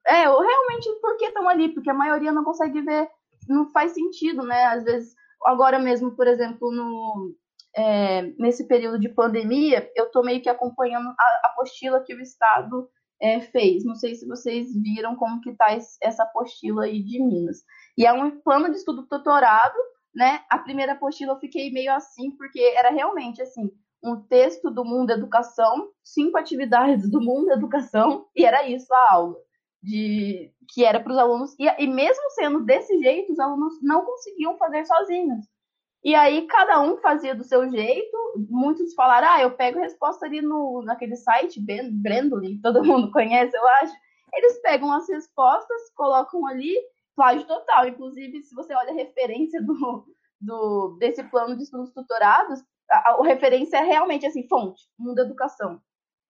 é 0.06 0.22
realmente 0.24 0.88
o 0.88 1.00
porquê 1.00 1.26
estão 1.26 1.48
ali, 1.48 1.70
porque 1.70 1.90
a 1.90 1.94
maioria 1.94 2.32
não 2.32 2.44
consegue 2.44 2.80
ver, 2.82 3.08
não 3.48 3.68
faz 3.70 3.92
sentido, 3.92 4.42
né? 4.42 4.64
Às 4.66 4.84
vezes, 4.84 5.14
agora 5.44 5.78
mesmo, 5.78 6.14
por 6.14 6.26
exemplo, 6.26 6.70
no, 6.70 7.34
é, 7.76 8.22
nesse 8.38 8.66
período 8.66 8.98
de 8.98 9.08
pandemia, 9.08 9.90
eu 9.94 10.06
estou 10.06 10.24
meio 10.24 10.40
que 10.40 10.48
acompanhando 10.48 11.08
a 11.08 11.46
apostila 11.48 12.02
que 12.02 12.14
o 12.14 12.20
Estado 12.20 12.88
é, 13.20 13.40
fez. 13.40 13.84
Não 13.84 13.94
sei 13.94 14.14
se 14.14 14.26
vocês 14.26 14.68
viram 14.74 15.16
como 15.16 15.40
que 15.40 15.50
está 15.50 15.68
essa 16.02 16.22
apostila 16.22 16.84
aí 16.84 17.02
de 17.02 17.22
Minas. 17.22 17.62
E 17.96 18.06
é 18.06 18.12
um 18.12 18.40
plano 18.40 18.70
de 18.70 18.76
estudo 18.76 19.06
doutorado, 19.08 19.76
né? 20.14 20.40
A 20.48 20.58
primeira 20.58 20.92
apostila 20.92 21.32
eu 21.32 21.40
fiquei 21.40 21.70
meio 21.70 21.92
assim, 21.92 22.30
porque 22.32 22.60
era 22.60 22.90
realmente 22.90 23.42
assim, 23.42 23.70
um 24.02 24.20
texto 24.20 24.70
do 24.70 24.84
mundo 24.84 25.10
educação, 25.10 25.90
cinco 26.02 26.38
atividades 26.38 27.10
do 27.10 27.20
mundo 27.20 27.50
educação, 27.50 28.26
e 28.34 28.44
era 28.44 28.68
isso 28.68 28.92
a 28.92 29.12
aula. 29.12 29.36
De, 29.82 30.52
que 30.72 30.84
era 30.84 30.98
para 30.98 31.12
os 31.12 31.18
alunos, 31.18 31.54
e, 31.58 31.64
e 31.64 31.86
mesmo 31.86 32.30
sendo 32.30 32.64
desse 32.64 32.98
jeito, 32.98 33.32
os 33.32 33.38
alunos 33.38 33.74
não 33.82 34.04
conseguiam 34.04 34.56
fazer 34.58 34.84
sozinhos. 34.84 35.44
E 36.06 36.14
aí 36.14 36.46
cada 36.46 36.80
um 36.80 36.96
fazia 36.98 37.34
do 37.34 37.42
seu 37.42 37.68
jeito. 37.68 38.16
Muitos 38.48 38.94
falaram: 38.94 39.28
ah, 39.28 39.42
eu 39.42 39.56
pego 39.56 39.78
a 39.78 39.82
resposta 39.82 40.24
ali 40.24 40.40
no, 40.40 40.82
naquele 40.82 41.16
site, 41.16 41.60
Brandly, 41.60 42.60
todo 42.60 42.84
mundo 42.84 43.10
conhece, 43.10 43.56
eu 43.56 43.66
acho. 43.66 43.92
Eles 44.32 44.60
pegam 44.60 44.92
as 44.92 45.08
respostas, 45.08 45.90
colocam 45.96 46.46
ali, 46.46 46.74
plágio 47.16 47.44
total. 47.46 47.88
Inclusive, 47.88 48.42
se 48.42 48.54
você 48.54 48.72
olha 48.74 48.90
a 48.90 48.94
referência 48.94 49.60
do, 49.62 50.06
do, 50.40 50.96
desse 51.00 51.24
plano 51.24 51.56
de 51.56 51.64
estudos 51.64 51.92
tutorados, 51.92 52.62
a, 52.90 53.12
a, 53.12 53.24
referência 53.24 53.78
é 53.78 53.82
realmente 53.82 54.26
assim, 54.26 54.46
fonte, 54.48 54.82
mundo 54.98 55.20
educação. 55.20 55.80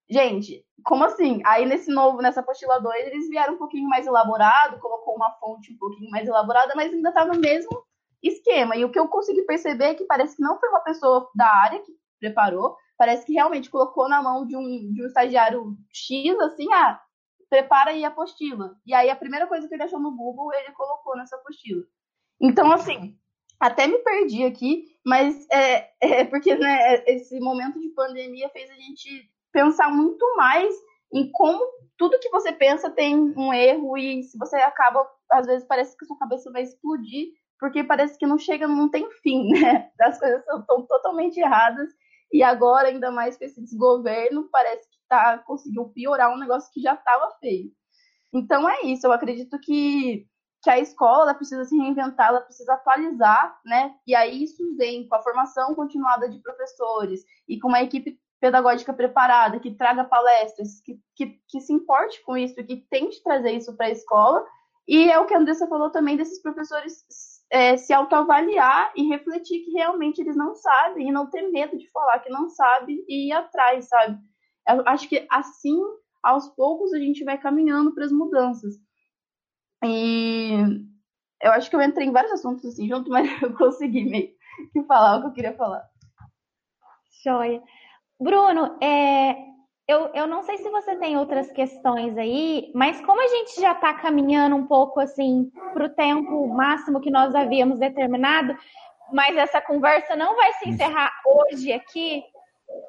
Gente, 0.08 0.64
como 0.84 1.04
assim? 1.04 1.42
Aí 1.44 1.66
nesse 1.66 1.90
novo, 1.90 2.22
nessa 2.22 2.40
apostila 2.40 2.78
2, 2.78 3.06
eles 3.06 3.28
vieram 3.28 3.54
um 3.54 3.58
pouquinho 3.58 3.88
mais 3.88 4.06
elaborado, 4.06 4.78
colocou 4.78 5.16
uma 5.16 5.32
fonte 5.32 5.72
um 5.72 5.78
pouquinho 5.78 6.10
mais 6.10 6.28
elaborada, 6.28 6.74
mas 6.76 6.92
ainda 6.92 7.08
está 7.08 7.24
no 7.24 7.38
mesmo 7.40 7.84
esquema. 8.22 8.76
E 8.76 8.84
o 8.84 8.90
que 8.90 8.98
eu 8.98 9.08
consegui 9.08 9.42
perceber 9.42 9.84
é 9.84 9.94
que 9.94 10.04
parece 10.04 10.36
que 10.36 10.42
não 10.42 10.58
foi 10.58 10.68
uma 10.68 10.80
pessoa 10.80 11.28
da 11.34 11.46
área 11.46 11.80
que 11.80 11.92
preparou, 12.20 12.76
parece 12.96 13.26
que 13.26 13.32
realmente 13.32 13.70
colocou 13.70 14.08
na 14.08 14.22
mão 14.22 14.46
de 14.46 14.56
um, 14.56 14.92
de 14.92 15.02
um 15.02 15.06
estagiário 15.06 15.76
X, 15.92 16.38
assim, 16.40 16.72
ah, 16.72 17.00
prepara 17.50 17.90
aí 17.90 18.04
a 18.04 18.08
apostila. 18.08 18.76
E 18.86 18.94
aí 18.94 19.10
a 19.10 19.16
primeira 19.16 19.46
coisa 19.46 19.68
que 19.68 19.74
ele 19.74 19.82
achou 19.82 20.00
no 20.00 20.16
Google, 20.16 20.52
ele 20.54 20.72
colocou 20.72 21.16
nessa 21.16 21.36
apostila. 21.36 21.82
Então, 22.40 22.70
assim, 22.72 23.18
até 23.60 23.86
me 23.86 23.98
perdi 23.98 24.44
aqui, 24.44 24.84
mas 25.04 25.46
é, 25.50 25.90
é 26.00 26.24
porque 26.24 26.54
né, 26.54 27.02
esse 27.06 27.38
momento 27.40 27.80
de 27.80 27.88
pandemia 27.90 28.48
fez 28.50 28.70
a 28.70 28.74
gente 28.74 29.30
pensar 29.52 29.90
muito 29.90 30.24
mais 30.36 30.74
em 31.12 31.30
como 31.32 31.64
tudo 31.96 32.18
que 32.18 32.28
você 32.30 32.52
pensa 32.52 32.90
tem 32.90 33.16
um 33.16 33.52
erro 33.52 33.96
e 33.96 34.22
se 34.22 34.36
você 34.36 34.56
acaba, 34.56 35.08
às 35.30 35.46
vezes 35.46 35.66
parece 35.66 35.96
que 35.96 36.04
sua 36.04 36.18
cabeça 36.18 36.50
vai 36.50 36.62
explodir 36.62 37.28
porque 37.58 37.82
parece 37.82 38.18
que 38.18 38.26
não 38.26 38.38
chega, 38.38 38.68
não 38.68 38.90
tem 38.90 39.10
fim, 39.22 39.48
né? 39.58 39.90
As 40.00 40.18
coisas 40.18 40.40
estão 40.40 40.86
totalmente 40.86 41.38
erradas 41.38 41.88
e 42.32 42.42
agora, 42.42 42.88
ainda 42.88 43.10
mais 43.10 43.36
com 43.36 43.44
esse 43.44 43.62
desgoverno, 43.62 44.48
parece 44.50 44.88
que 44.90 44.98
tá, 45.08 45.38
conseguiu 45.38 45.88
piorar 45.90 46.32
um 46.32 46.38
negócio 46.38 46.70
que 46.72 46.80
já 46.80 46.94
estava 46.94 47.30
feio. 47.40 47.70
Então 48.32 48.68
é 48.68 48.82
isso, 48.82 49.06
eu 49.06 49.12
acredito 49.12 49.58
que, 49.60 50.26
que 50.66 50.70
a 50.70 50.80
escola 50.80 51.32
precisa 51.32 51.64
se 51.64 51.78
reinventar, 51.78 52.26
ela 52.26 52.40
precisa 52.40 52.74
atualizar, 52.74 53.56
né? 53.64 53.94
E 54.04 54.16
aí 54.16 54.42
isso 54.42 54.64
vem 54.76 55.06
com 55.06 55.14
a 55.14 55.22
formação 55.22 55.76
continuada 55.76 56.28
de 56.28 56.40
professores 56.40 57.24
e 57.48 57.56
com 57.60 57.68
uma 57.68 57.84
equipe 57.84 58.18
pedagógica 58.40 58.92
preparada, 58.92 59.60
que 59.60 59.76
traga 59.76 60.02
palestras, 60.02 60.80
que, 60.80 61.00
que, 61.14 61.40
que 61.46 61.60
se 61.60 61.72
importe 61.72 62.20
com 62.24 62.36
isso, 62.36 62.56
que 62.64 62.84
tente 62.90 63.22
trazer 63.22 63.52
isso 63.52 63.76
para 63.76 63.86
a 63.86 63.90
escola. 63.90 64.44
E 64.88 65.08
é 65.08 65.16
o 65.20 65.24
que 65.24 65.34
a 65.34 65.38
Andressa 65.38 65.68
falou 65.68 65.88
também 65.90 66.16
desses 66.16 66.42
professores 66.42 67.04
é, 67.48 67.76
se 67.76 67.92
autoavaliar 67.92 68.92
e 68.96 69.06
refletir 69.06 69.64
que 69.64 69.70
realmente 69.70 70.20
eles 70.20 70.34
não 70.34 70.56
sabem 70.56 71.08
e 71.08 71.12
não 71.12 71.30
ter 71.30 71.42
medo 71.42 71.78
de 71.78 71.88
falar 71.92 72.18
que 72.18 72.28
não 72.28 72.48
sabe 72.48 73.04
e 73.06 73.28
ir 73.28 73.32
atrás, 73.32 73.86
sabe? 73.86 74.18
Eu 74.68 74.82
acho 74.84 75.08
que 75.08 75.24
assim, 75.30 75.80
aos 76.20 76.48
poucos, 76.48 76.92
a 76.92 76.98
gente 76.98 77.22
vai 77.22 77.38
caminhando 77.38 77.94
para 77.94 78.04
as 78.04 78.10
mudanças. 78.10 78.74
E 79.84 80.52
eu 81.42 81.52
acho 81.52 81.68
que 81.68 81.76
eu 81.76 81.82
entrei 81.82 82.06
em 82.06 82.12
vários 82.12 82.32
assuntos 82.32 82.64
assim 82.64 82.88
junto, 82.88 83.08
mas 83.10 83.30
eu 83.42 83.54
consegui 83.54 84.04
meio 84.04 84.30
que 84.72 84.82
falar 84.84 85.16
o 85.16 85.20
que 85.22 85.26
eu 85.28 85.32
queria 85.32 85.54
falar. 85.54 85.84
Joia. 87.22 87.62
Bruno, 88.18 88.78
é, 88.82 89.36
eu, 89.88 90.10
eu 90.14 90.26
não 90.26 90.42
sei 90.42 90.58
se 90.58 90.70
você 90.70 90.96
tem 90.96 91.16
outras 91.16 91.50
questões 91.52 92.16
aí, 92.16 92.72
mas 92.74 93.00
como 93.02 93.20
a 93.20 93.28
gente 93.28 93.60
já 93.60 93.72
está 93.72 93.94
caminhando 93.94 94.56
um 94.56 94.66
pouco 94.66 95.00
assim 95.00 95.50
para 95.72 95.84
o 95.84 95.94
tempo 95.94 96.48
máximo 96.48 97.00
que 97.00 97.10
nós 97.10 97.34
havíamos 97.34 97.78
determinado, 97.78 98.56
mas 99.12 99.36
essa 99.36 99.60
conversa 99.60 100.16
não 100.16 100.34
vai 100.34 100.52
se 100.54 100.70
encerrar 100.70 101.12
hoje 101.26 101.72
aqui, 101.72 102.24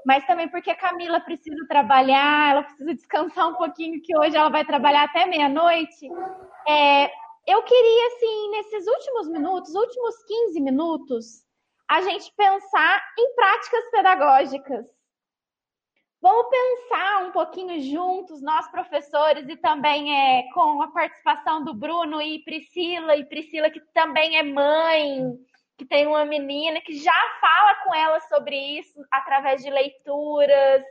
mas 0.06 0.26
também 0.26 0.48
porque 0.48 0.72
a 0.72 0.76
Camila 0.76 1.20
precisa 1.20 1.68
trabalhar, 1.68 2.52
ela 2.52 2.64
precisa 2.64 2.94
descansar 2.94 3.50
um 3.50 3.56
pouquinho, 3.56 4.02
que 4.02 4.18
hoje 4.18 4.36
ela 4.36 4.50
vai 4.50 4.66
trabalhar 4.66 5.04
até 5.04 5.26
meia-noite. 5.26 6.10
É, 6.68 7.06
eu 7.48 7.64
queria, 7.64 8.08
assim, 8.08 8.52
nesses 8.52 8.88
últimos 8.88 9.30
minutos, 9.30 9.74
últimos 9.76 10.16
15 10.24 10.62
minutos, 10.62 11.46
a 11.90 12.02
gente 12.02 12.34
pensar 12.36 13.02
em 13.18 13.36
práticas 13.36 13.90
pedagógicas 13.92 14.98
Vamos 16.20 16.48
pensar 16.50 17.28
um 17.28 17.32
pouquinho 17.32 17.80
juntos, 17.82 18.42
nós 18.42 18.70
professores, 18.72 19.48
e 19.48 19.56
também 19.56 20.14
é, 20.14 20.52
com 20.52 20.82
a 20.82 20.88
participação 20.88 21.64
do 21.64 21.76
Bruno 21.76 22.20
e 22.22 22.40
Priscila, 22.40 23.16
e 23.16 23.24
Priscila 23.24 23.70
que 23.70 23.80
também 23.94 24.38
é 24.38 24.44
mãe, 24.44 25.22
que 25.78 25.86
tem 25.86 26.08
uma 26.08 26.26
menina 26.26 26.82
que 26.82 26.98
já 26.98 27.14
fala 27.40 27.76
com 27.84 27.94
ela 27.94 28.20
sobre 28.22 28.56
isso 28.80 29.00
através 29.12 29.64
de 29.64 29.70
leituras. 29.70 30.84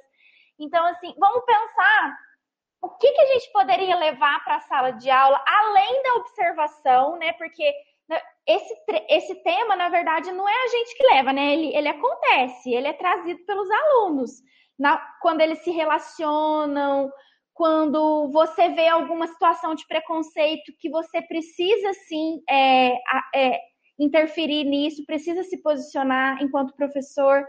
Então, 0.59 0.85
assim, 0.87 1.15
vamos 1.19 1.45
pensar 1.45 2.17
o 2.81 2.91
que, 2.91 3.11
que 3.11 3.21
a 3.21 3.27
gente 3.27 3.53
poderia 3.53 3.97
levar 3.97 4.43
para 4.45 4.57
a 4.57 4.61
sala 4.61 4.93
de 4.93 5.11
aula, 5.11 5.43
além 5.47 6.03
da 6.03 6.15
observação, 6.15 7.17
né? 7.17 7.33
Porque 7.33 7.75
né, 8.09 8.21
esse, 8.47 8.75
esse 9.09 9.35
tema, 9.43 9.75
na 9.75 9.89
verdade, 9.89 10.31
não 10.31 10.49
é 10.49 10.65
a 10.65 10.69
gente 10.69 10.97
que 10.97 11.07
leva, 11.07 11.33
né? 11.33 11.53
Ele, 11.53 11.77
ele 11.77 11.89
acontece, 11.89 12.73
ele 12.73 12.87
é 12.87 12.93
trazido 12.93 13.45
pelos 13.45 13.69
alunos 13.71 14.31
na, 14.79 14.99
quando 15.21 15.41
eles 15.41 15.59
se 15.61 15.71
relacionam, 15.71 17.11
quando 17.55 18.31
você 18.31 18.69
vê 18.69 18.87
alguma 18.87 19.27
situação 19.27 19.75
de 19.75 19.87
preconceito 19.87 20.73
que 20.79 20.91
você 20.91 21.23
precisa 21.23 21.93
sim 22.07 22.43
é, 22.49 22.99
é, 23.35 23.61
interferir 23.99 24.65
nisso, 24.65 25.05
precisa 25.07 25.43
se 25.43 25.61
posicionar 25.63 26.43
enquanto 26.43 26.75
professor. 26.75 27.45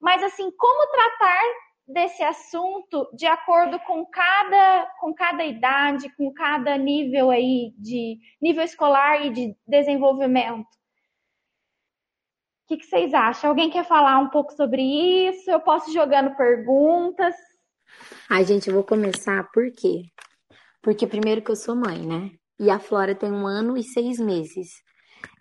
Mas 0.00 0.22
assim, 0.22 0.50
como 0.56 0.92
tratar 0.92 1.42
desse 1.86 2.22
assunto 2.22 3.08
de 3.14 3.26
acordo 3.26 3.80
com 3.80 4.04
cada 4.06 4.86
com 5.00 5.14
cada 5.14 5.44
idade, 5.44 6.14
com 6.16 6.32
cada 6.32 6.76
nível 6.76 7.30
aí 7.30 7.72
de 7.78 8.18
nível 8.40 8.62
escolar 8.62 9.24
e 9.24 9.30
de 9.30 9.56
desenvolvimento? 9.66 10.68
O 12.64 12.68
que, 12.68 12.76
que 12.76 12.84
vocês 12.84 13.14
acham? 13.14 13.48
Alguém 13.48 13.70
quer 13.70 13.84
falar 13.84 14.18
um 14.18 14.28
pouco 14.28 14.52
sobre 14.52 14.82
isso? 14.82 15.50
Eu 15.50 15.60
posso 15.60 15.88
ir 15.90 15.94
jogando 15.94 16.36
perguntas. 16.36 17.34
Ai, 18.28 18.44
gente, 18.44 18.68
eu 18.68 18.74
vou 18.74 18.84
começar 18.84 19.48
por 19.54 19.72
quê? 19.72 20.02
Porque 20.82 21.06
primeiro 21.06 21.40
que 21.40 21.50
eu 21.50 21.56
sou 21.56 21.74
mãe, 21.74 22.06
né? 22.06 22.30
E 22.60 22.70
a 22.70 22.78
Flora 22.78 23.14
tem 23.14 23.32
um 23.32 23.46
ano 23.46 23.78
e 23.78 23.82
seis 23.82 24.18
meses. 24.18 24.82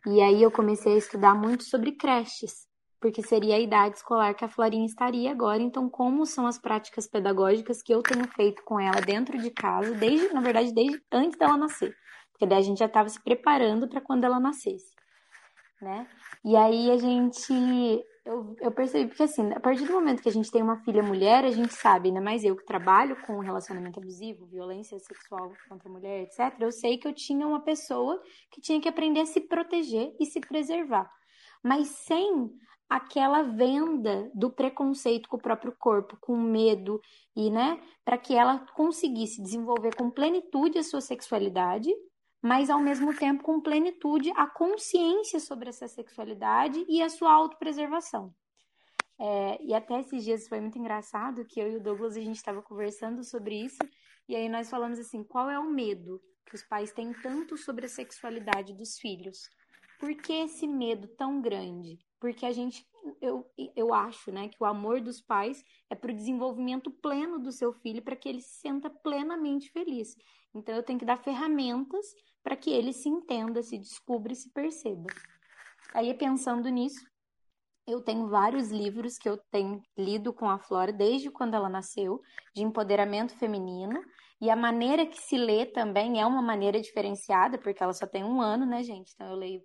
E 0.07 0.21
aí 0.21 0.41
eu 0.41 0.49
comecei 0.49 0.93
a 0.95 0.97
estudar 0.97 1.35
muito 1.35 1.63
sobre 1.63 1.91
creches, 1.91 2.65
porque 2.99 3.21
seria 3.21 3.55
a 3.55 3.59
idade 3.59 3.97
escolar 3.97 4.33
que 4.33 4.45
a 4.45 4.49
Florinha 4.49 4.85
estaria 4.85 5.29
agora. 5.31 5.61
Então, 5.61 5.89
como 5.89 6.25
são 6.25 6.47
as 6.47 6.57
práticas 6.57 7.07
pedagógicas 7.07 7.83
que 7.83 7.93
eu 7.93 8.01
tenho 8.01 8.27
feito 8.29 8.63
com 8.63 8.79
ela 8.79 9.01
dentro 9.01 9.37
de 9.37 9.51
casa, 9.51 9.93
desde, 9.93 10.33
na 10.33 10.41
verdade, 10.41 10.73
desde 10.73 11.01
antes 11.11 11.37
dela 11.37 11.57
nascer. 11.57 11.93
Porque 12.31 12.45
daí 12.45 12.59
a 12.59 12.61
gente 12.61 12.79
já 12.79 12.85
estava 12.85 13.09
se 13.09 13.21
preparando 13.21 13.87
para 13.87 14.01
quando 14.01 14.23
ela 14.23 14.39
nascesse 14.39 14.97
né? 15.81 16.07
E 16.43 16.55
aí 16.55 16.91
a 16.91 16.97
gente. 16.97 18.03
Eu, 18.27 18.57
eu 18.59 18.71
percebi, 18.73 19.07
porque 19.07 19.23
assim, 19.23 19.53
a 19.53 19.59
partir 19.61 19.85
do 19.85 19.93
momento 19.93 20.21
que 20.21 20.27
a 20.27 20.33
gente 20.33 20.51
tem 20.51 20.61
uma 20.61 20.83
filha 20.83 21.01
mulher, 21.01 21.45
a 21.45 21.49
gente 21.49 21.73
sabe, 21.73 22.09
ainda 22.09 22.19
mais 22.19 22.43
eu 22.43 22.57
que 22.57 22.65
trabalho 22.65 23.15
com 23.25 23.39
relacionamento 23.39 24.01
abusivo, 24.01 24.45
violência 24.45 24.99
sexual 24.99 25.53
contra 25.69 25.87
a 25.87 25.91
mulher, 25.91 26.23
etc., 26.23 26.53
eu 26.59 26.69
sei 26.69 26.97
que 26.97 27.07
eu 27.07 27.13
tinha 27.13 27.47
uma 27.47 27.61
pessoa 27.61 28.21
que 28.51 28.59
tinha 28.59 28.81
que 28.81 28.89
aprender 28.89 29.21
a 29.21 29.25
se 29.25 29.39
proteger 29.39 30.13
e 30.19 30.25
se 30.25 30.41
preservar. 30.41 31.09
Mas 31.63 31.87
sem 31.87 32.51
aquela 32.89 33.43
venda 33.43 34.29
do 34.35 34.51
preconceito 34.51 35.29
com 35.29 35.37
o 35.37 35.41
próprio 35.41 35.73
corpo, 35.79 36.17
com 36.19 36.35
medo 36.35 36.99
e, 37.33 37.49
né, 37.49 37.79
para 38.03 38.17
que 38.17 38.35
ela 38.35 38.59
conseguisse 38.75 39.41
desenvolver 39.41 39.95
com 39.95 40.11
plenitude 40.11 40.77
a 40.77 40.83
sua 40.83 40.99
sexualidade 40.99 41.89
mas 42.41 42.69
ao 42.69 42.79
mesmo 42.79 43.13
tempo 43.15 43.43
com 43.43 43.61
plenitude 43.61 44.31
a 44.35 44.47
consciência 44.47 45.39
sobre 45.39 45.69
essa 45.69 45.87
sexualidade 45.87 46.85
e 46.87 47.01
a 47.01 47.09
sua 47.09 47.31
autopreservação. 47.31 48.33
É, 49.19 49.63
e 49.63 49.73
até 49.73 49.99
esses 49.99 50.23
dias 50.23 50.47
foi 50.47 50.61
muito 50.61 50.77
engraçado 50.77 51.45
que 51.45 51.59
eu 51.59 51.71
e 51.71 51.75
o 51.77 51.81
Douglas 51.81 52.15
a 52.15 52.21
gente 52.21 52.35
estava 52.35 52.61
conversando 52.61 53.23
sobre 53.23 53.55
isso 53.55 53.79
e 54.29 54.35
aí 54.35 54.47
nós 54.47 54.69
falamos 54.69 54.99
assim, 54.99 55.23
qual 55.23 55.49
é 55.49 55.57
o 55.57 55.69
medo 55.69 56.21
que 56.45 56.55
os 56.55 56.63
pais 56.63 56.91
têm 56.91 57.13
tanto 57.13 57.57
sobre 57.57 57.85
a 57.85 57.89
sexualidade 57.89 58.73
dos 58.73 58.97
filhos? 58.99 59.49
Por 59.99 60.13
que 60.15 60.33
esse 60.33 60.67
medo 60.67 61.07
tão 61.07 61.41
grande? 61.41 61.97
Porque 62.19 62.45
a 62.45 62.51
gente, 62.51 62.85
eu, 63.21 63.45
eu 63.75 63.93
acho, 63.93 64.31
né, 64.31 64.47
que 64.47 64.57
o 64.59 64.65
amor 64.65 65.01
dos 65.01 65.21
pais 65.21 65.63
é 65.89 65.95
para 65.95 66.11
o 66.11 66.15
desenvolvimento 66.15 66.91
pleno 66.91 67.39
do 67.39 67.51
seu 67.51 67.73
filho, 67.73 68.01
para 68.01 68.15
que 68.15 68.29
ele 68.29 68.41
se 68.41 68.59
sinta 68.61 68.89
plenamente 68.89 69.71
feliz. 69.71 70.15
Então 70.53 70.75
eu 70.75 70.83
tenho 70.83 70.99
que 70.99 71.05
dar 71.05 71.17
ferramentas 71.17 72.05
para 72.43 72.55
que 72.55 72.71
ele 72.71 72.93
se 72.93 73.09
entenda, 73.09 73.61
se 73.61 73.77
descubra 73.77 74.33
e 74.33 74.35
se 74.35 74.51
perceba. 74.51 75.07
Aí 75.93 76.13
pensando 76.13 76.69
nisso, 76.69 77.05
eu 77.87 78.01
tenho 78.01 78.27
vários 78.27 78.69
livros 78.69 79.17
que 79.17 79.29
eu 79.29 79.37
tenho 79.49 79.81
lido 79.97 80.33
com 80.33 80.49
a 80.49 80.59
Flora 80.59 80.91
desde 80.91 81.31
quando 81.31 81.53
ela 81.53 81.69
nasceu, 81.69 82.21
de 82.53 82.61
empoderamento 82.61 83.35
feminino, 83.37 84.03
e 84.41 84.49
a 84.49 84.55
maneira 84.55 85.05
que 85.05 85.19
se 85.19 85.37
lê 85.37 85.65
também 85.65 86.21
é 86.21 86.25
uma 86.25 86.41
maneira 86.41 86.79
diferenciada, 86.79 87.57
porque 87.57 87.81
ela 87.81 87.93
só 87.93 88.05
tem 88.05 88.23
um 88.23 88.41
ano, 88.41 88.65
né, 88.65 88.83
gente? 88.83 89.13
Então 89.13 89.27
eu 89.27 89.35
leio 89.35 89.61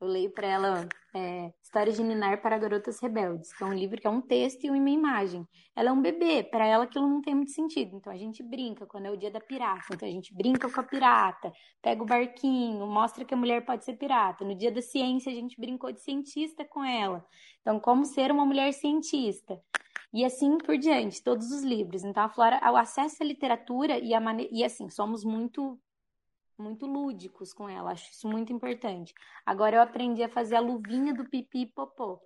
eu 0.00 0.06
leio 0.06 0.30
para 0.30 0.46
ela 0.46 0.88
é, 1.14 1.52
História 1.62 1.92
de 1.92 2.02
Ninar 2.02 2.40
para 2.40 2.56
Garotas 2.58 3.00
Rebeldes, 3.00 3.52
que 3.52 3.62
é 3.62 3.66
um 3.66 3.74
livro 3.74 4.00
que 4.00 4.06
é 4.06 4.10
um 4.10 4.20
texto 4.20 4.64
e 4.64 4.70
uma 4.70 4.88
imagem. 4.88 5.46
Ela 5.76 5.90
é 5.90 5.92
um 5.92 6.00
bebê, 6.00 6.42
para 6.42 6.66
ela 6.66 6.84
aquilo 6.84 7.06
não 7.06 7.20
tem 7.20 7.34
muito 7.34 7.50
sentido. 7.50 7.96
Então 7.96 8.12
a 8.12 8.16
gente 8.16 8.42
brinca 8.42 8.86
quando 8.86 9.06
é 9.06 9.10
o 9.10 9.16
dia 9.16 9.30
da 9.30 9.40
pirata. 9.40 9.84
Então 9.92 10.08
a 10.08 10.10
gente 10.10 10.34
brinca 10.34 10.70
com 10.70 10.80
a 10.80 10.82
pirata, 10.82 11.52
pega 11.82 12.02
o 12.02 12.06
barquinho, 12.06 12.86
mostra 12.86 13.24
que 13.24 13.34
a 13.34 13.36
mulher 13.36 13.64
pode 13.64 13.84
ser 13.84 13.94
pirata. 13.94 14.44
No 14.44 14.54
dia 14.54 14.72
da 14.72 14.80
ciência 14.80 15.30
a 15.30 15.34
gente 15.34 15.60
brincou 15.60 15.92
de 15.92 16.00
cientista 16.00 16.64
com 16.64 16.82
ela. 16.82 17.24
Então 17.60 17.78
como 17.78 18.04
ser 18.04 18.30
uma 18.30 18.46
mulher 18.46 18.72
cientista. 18.72 19.60
E 20.12 20.24
assim 20.24 20.58
por 20.58 20.76
diante, 20.78 21.22
todos 21.22 21.52
os 21.52 21.62
livros. 21.62 22.04
Então 22.04 22.24
a 22.24 22.28
Flora, 22.28 22.60
o 22.72 22.76
acesso 22.76 23.22
à 23.22 23.26
literatura 23.26 23.98
e 23.98 24.14
a 24.14 24.20
maneira. 24.20 24.50
E 24.52 24.64
assim, 24.64 24.88
somos 24.88 25.24
muito 25.24 25.78
muito 26.60 26.86
lúdicos 26.86 27.52
com 27.52 27.68
ela, 27.68 27.92
acho 27.92 28.10
isso 28.10 28.28
muito 28.28 28.52
importante. 28.52 29.14
Agora 29.44 29.76
eu 29.76 29.82
aprendi 29.82 30.22
a 30.22 30.28
fazer 30.28 30.56
a 30.56 30.60
luvinha 30.60 31.14
do 31.14 31.28
pipi 31.28 31.66
popô, 31.66 32.20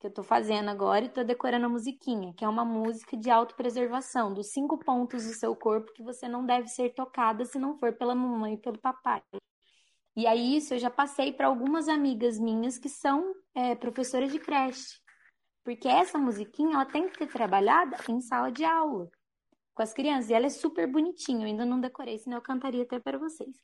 que 0.00 0.06
eu 0.06 0.10
tô 0.12 0.22
fazendo 0.22 0.70
agora 0.70 1.04
e 1.04 1.08
tô 1.08 1.22
decorando 1.22 1.66
a 1.66 1.68
musiquinha, 1.68 2.34
que 2.34 2.44
é 2.44 2.48
uma 2.48 2.64
música 2.64 3.16
de 3.16 3.30
autopreservação, 3.30 4.32
dos 4.32 4.48
cinco 4.52 4.78
pontos 4.78 5.24
do 5.24 5.32
seu 5.34 5.54
corpo 5.54 5.92
que 5.92 6.02
você 6.02 6.28
não 6.28 6.44
deve 6.44 6.68
ser 6.68 6.94
tocada 6.94 7.44
se 7.44 7.58
não 7.58 7.78
for 7.78 7.92
pela 7.92 8.14
mamãe 8.14 8.54
e 8.54 8.58
pelo 8.58 8.78
papai. 8.78 9.22
E 10.16 10.26
aí 10.26 10.56
isso 10.56 10.74
eu 10.74 10.78
já 10.78 10.90
passei 10.90 11.32
para 11.32 11.46
algumas 11.46 11.88
amigas 11.88 12.38
minhas 12.38 12.78
que 12.78 12.88
são 12.88 13.34
é, 13.54 13.74
professoras 13.74 14.30
de 14.30 14.38
creche, 14.38 15.00
porque 15.64 15.88
essa 15.88 16.18
musiquinha 16.18 16.74
ela 16.74 16.86
tem 16.86 17.08
que 17.08 17.18
ser 17.18 17.26
trabalhada 17.26 17.96
em 18.08 18.20
sala 18.20 18.50
de 18.50 18.64
aula 18.64 19.10
com 19.74 19.82
as 19.82 19.92
crianças. 19.92 20.30
E 20.30 20.34
ela 20.34 20.46
é 20.46 20.50
super 20.50 20.86
bonitinha, 20.86 21.40
eu 21.40 21.46
ainda 21.46 21.66
não 21.66 21.80
decorei, 21.80 22.18
senão 22.18 22.38
eu 22.38 22.42
cantaria 22.42 22.82
até 22.82 22.98
para 22.98 23.18
vocês 23.18 23.56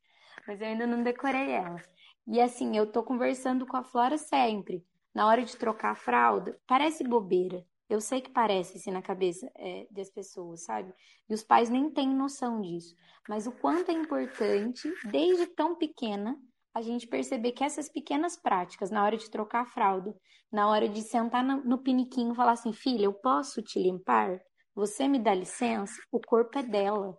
mas 0.47 0.61
eu 0.61 0.67
ainda 0.67 0.87
não 0.87 1.03
decorei 1.03 1.51
ela. 1.51 1.83
E 2.27 2.41
assim, 2.41 2.77
eu 2.77 2.91
tô 2.91 3.03
conversando 3.03 3.67
com 3.67 3.77
a 3.77 3.83
Flora 3.83 4.19
sempre. 4.19 4.85
Na 5.15 5.27
hora 5.27 5.45
de 5.45 5.57
trocar 5.57 5.93
a 5.93 5.97
fralda, 5.97 6.59
parece 6.67 7.03
bobeira. 7.03 7.65
Eu 7.89 8.01
sei 8.01 8.21
que 8.21 8.31
parece 8.31 8.77
assim 8.77 8.93
na 8.93 9.03
cabeça 9.03 9.51
é, 9.57 9.87
das 9.91 10.09
pessoas, 10.11 10.65
sabe? 10.65 10.93
E 11.29 11.35
os 11.35 11.43
pais 11.43 11.69
nem 11.69 11.91
têm 11.91 12.09
noção 12.09 12.61
disso. 12.61 12.95
Mas 13.29 13.47
o 13.47 13.53
quanto 13.53 13.91
é 13.91 13.95
importante, 13.95 14.93
desde 15.05 15.47
tão 15.47 15.75
pequena, 15.75 16.37
a 16.73 16.81
gente 16.81 17.09
perceber 17.09 17.51
que 17.51 17.65
essas 17.65 17.89
pequenas 17.89 18.37
práticas, 18.37 18.93
na 18.93 19.05
hora 19.05 19.17
de 19.17 19.29
trocar 19.29 19.63
a 19.63 19.67
fralda, 19.67 20.15
na 20.53 20.69
hora 20.69 20.89
de 20.89 21.03
sentar 21.03 21.43
no, 21.43 21.65
no 21.65 21.79
piniquinho 21.79 22.33
e 22.33 22.37
falar 22.37 22.53
assim: 22.53 22.73
filha, 22.73 23.05
eu 23.05 23.13
posso 23.13 23.61
te 23.61 23.81
limpar? 23.81 24.41
Você 24.81 25.07
me 25.07 25.19
dá 25.19 25.35
licença? 25.35 26.01
O 26.11 26.19
corpo 26.19 26.59
é 26.59 26.63
dela 26.63 27.15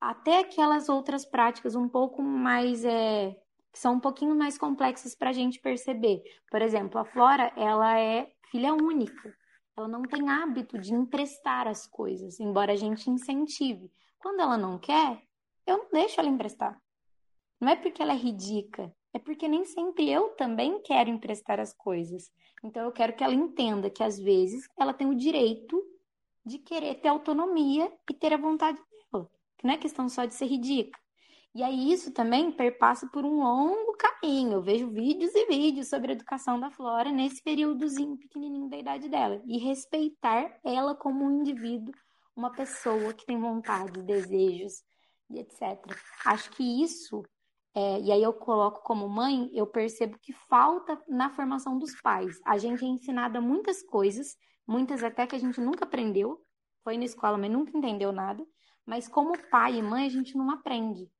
até 0.00 0.38
aquelas 0.38 0.88
outras 0.88 1.22
práticas 1.22 1.74
um 1.74 1.86
pouco 1.86 2.22
mais 2.22 2.82
é, 2.82 3.36
que 3.70 3.78
são 3.78 3.96
um 3.96 4.00
pouquinho 4.00 4.34
mais 4.34 4.56
complexas 4.56 5.14
para 5.14 5.28
a 5.28 5.32
gente 5.34 5.60
perceber. 5.60 6.22
Por 6.50 6.62
exemplo, 6.62 6.98
a 6.98 7.04
Flora, 7.04 7.52
ela 7.58 8.00
é 8.00 8.32
filha 8.50 8.72
única. 8.72 9.36
Ela 9.76 9.86
não 9.86 10.00
tem 10.00 10.30
hábito 10.30 10.78
de 10.78 10.94
emprestar 10.94 11.68
as 11.68 11.86
coisas, 11.86 12.40
embora 12.40 12.72
a 12.72 12.76
gente 12.76 13.10
incentive. 13.10 13.92
Quando 14.18 14.40
ela 14.40 14.56
não 14.56 14.78
quer, 14.78 15.22
eu 15.66 15.76
não 15.76 15.90
deixo 15.92 16.18
ela 16.18 16.30
emprestar. 16.30 16.80
Não 17.60 17.68
é 17.68 17.76
porque 17.76 18.00
ela 18.00 18.14
é 18.14 18.16
ridícula, 18.16 18.90
é 19.12 19.18
porque 19.18 19.46
nem 19.46 19.66
sempre 19.66 20.10
eu 20.10 20.30
também 20.30 20.80
quero 20.80 21.10
emprestar 21.10 21.60
as 21.60 21.74
coisas. 21.74 22.32
Então 22.64 22.82
eu 22.82 22.92
quero 22.92 23.12
que 23.12 23.22
ela 23.22 23.34
entenda 23.34 23.90
que 23.90 24.02
às 24.02 24.18
vezes 24.18 24.66
ela 24.80 24.94
tem 24.94 25.06
o 25.06 25.14
direito 25.14 25.91
de 26.44 26.58
querer 26.58 26.96
ter 26.96 27.08
autonomia 27.08 27.92
e 28.10 28.14
ter 28.14 28.32
a 28.32 28.36
vontade 28.36 28.78
que 29.62 29.66
não 29.66 29.74
é 29.74 29.78
questão 29.78 30.08
só 30.08 30.24
de 30.24 30.34
ser 30.34 30.46
ridícula. 30.46 31.00
E 31.54 31.62
aí 31.62 31.92
isso 31.92 32.12
também 32.12 32.50
perpassa 32.50 33.06
por 33.08 33.24
um 33.24 33.42
longo 33.42 33.92
caminho. 33.92 34.54
Eu 34.54 34.62
vejo 34.62 34.90
vídeos 34.90 35.32
e 35.34 35.46
vídeos 35.46 35.88
sobre 35.88 36.10
a 36.10 36.14
educação 36.14 36.58
da 36.58 36.70
Flora 36.70 37.12
nesse 37.12 37.42
períodozinho 37.42 38.16
pequenininho 38.16 38.68
da 38.68 38.76
idade 38.76 39.08
dela. 39.08 39.40
E 39.46 39.58
respeitar 39.58 40.58
ela 40.64 40.94
como 40.94 41.24
um 41.24 41.40
indivíduo, 41.40 41.94
uma 42.34 42.50
pessoa 42.50 43.12
que 43.12 43.26
tem 43.26 43.38
vontade, 43.38 44.02
desejos 44.02 44.82
e 45.30 45.38
etc. 45.38 45.78
Acho 46.24 46.50
que 46.50 46.82
isso, 46.82 47.22
é, 47.74 48.00
e 48.00 48.10
aí 48.10 48.22
eu 48.22 48.32
coloco 48.32 48.82
como 48.82 49.08
mãe, 49.08 49.50
eu 49.52 49.66
percebo 49.66 50.18
que 50.20 50.32
falta 50.48 51.00
na 51.06 51.30
formação 51.30 51.78
dos 51.78 51.94
pais. 52.00 52.40
A 52.46 52.56
gente 52.56 52.84
é 52.84 52.88
ensinada 52.88 53.40
muitas 53.40 53.82
coisas, 53.82 54.36
muitas 54.66 55.02
até 55.02 55.26
que 55.26 55.36
a 55.36 55.38
gente 55.38 55.60
nunca 55.60 55.84
aprendeu, 55.84 56.44
foi 56.82 56.96
na 56.96 57.04
escola, 57.04 57.38
mas 57.38 57.50
nunca 57.50 57.76
entendeu 57.76 58.12
nada. 58.12 58.44
Mas 58.84 59.08
como 59.08 59.38
pai 59.50 59.76
e 59.78 59.82
mãe, 59.82 60.06
a 60.06 60.10
gente 60.10 60.36
não 60.36 60.50
aprende. 60.50 61.10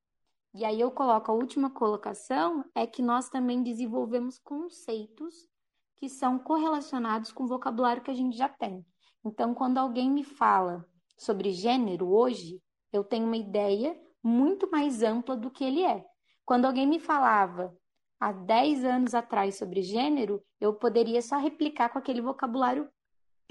E 0.54 0.64
aí 0.64 0.80
eu 0.80 0.90
coloco 0.90 1.30
a 1.30 1.34
última 1.34 1.70
colocação 1.70 2.64
é 2.74 2.86
que 2.86 3.00
nós 3.00 3.28
também 3.28 3.62
desenvolvemos 3.62 4.38
conceitos 4.38 5.48
que 5.96 6.08
são 6.08 6.38
correlacionados 6.38 7.32
com 7.32 7.44
o 7.44 7.48
vocabulário 7.48 8.02
que 8.02 8.10
a 8.10 8.14
gente 8.14 8.36
já 8.36 8.48
tem. 8.48 8.84
Então, 9.24 9.54
quando 9.54 9.78
alguém 9.78 10.10
me 10.10 10.24
fala 10.24 10.84
sobre 11.16 11.52
gênero 11.52 12.08
hoje, 12.08 12.60
eu 12.92 13.04
tenho 13.04 13.24
uma 13.24 13.36
ideia 13.36 13.98
muito 14.22 14.70
mais 14.70 15.02
ampla 15.02 15.36
do 15.36 15.50
que 15.50 15.64
ele 15.64 15.84
é. 15.84 16.04
Quando 16.44 16.64
alguém 16.66 16.86
me 16.86 16.98
falava 16.98 17.74
há 18.20 18.32
10 18.32 18.84
anos 18.84 19.14
atrás 19.14 19.56
sobre 19.56 19.80
gênero, 19.80 20.42
eu 20.60 20.74
poderia 20.74 21.22
só 21.22 21.36
replicar 21.38 21.88
com 21.88 21.98
aquele 21.98 22.20
vocabulário 22.20 22.88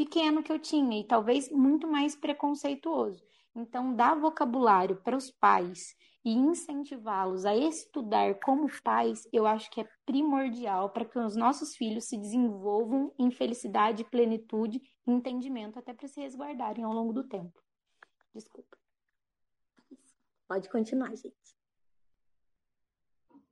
pequeno 0.01 0.41
que 0.41 0.51
eu 0.51 0.57
tinha 0.57 0.99
e 0.99 1.03
talvez 1.03 1.51
muito 1.51 1.87
mais 1.87 2.15
preconceituoso. 2.15 3.23
Então, 3.55 3.95
dar 3.95 4.15
vocabulário 4.15 4.95
para 4.95 5.15
os 5.15 5.29
pais 5.29 5.95
e 6.25 6.31
incentivá-los 6.31 7.45
a 7.45 7.55
estudar 7.55 8.39
como 8.39 8.67
pais, 8.81 9.27
eu 9.31 9.45
acho 9.45 9.69
que 9.69 9.81
é 9.81 9.89
primordial 10.03 10.89
para 10.89 11.05
que 11.05 11.19
os 11.19 11.35
nossos 11.35 11.75
filhos 11.75 12.05
se 12.05 12.17
desenvolvam 12.17 13.13
em 13.19 13.29
felicidade, 13.29 14.03
plenitude 14.05 14.81
e 15.05 15.11
entendimento, 15.11 15.77
até 15.77 15.93
para 15.93 16.07
se 16.07 16.19
resguardarem 16.19 16.83
ao 16.83 16.93
longo 16.93 17.13
do 17.13 17.23
tempo. 17.23 17.61
Desculpa. 18.33 18.77
Pode 20.47 20.67
continuar, 20.69 21.15
gente. 21.15 21.60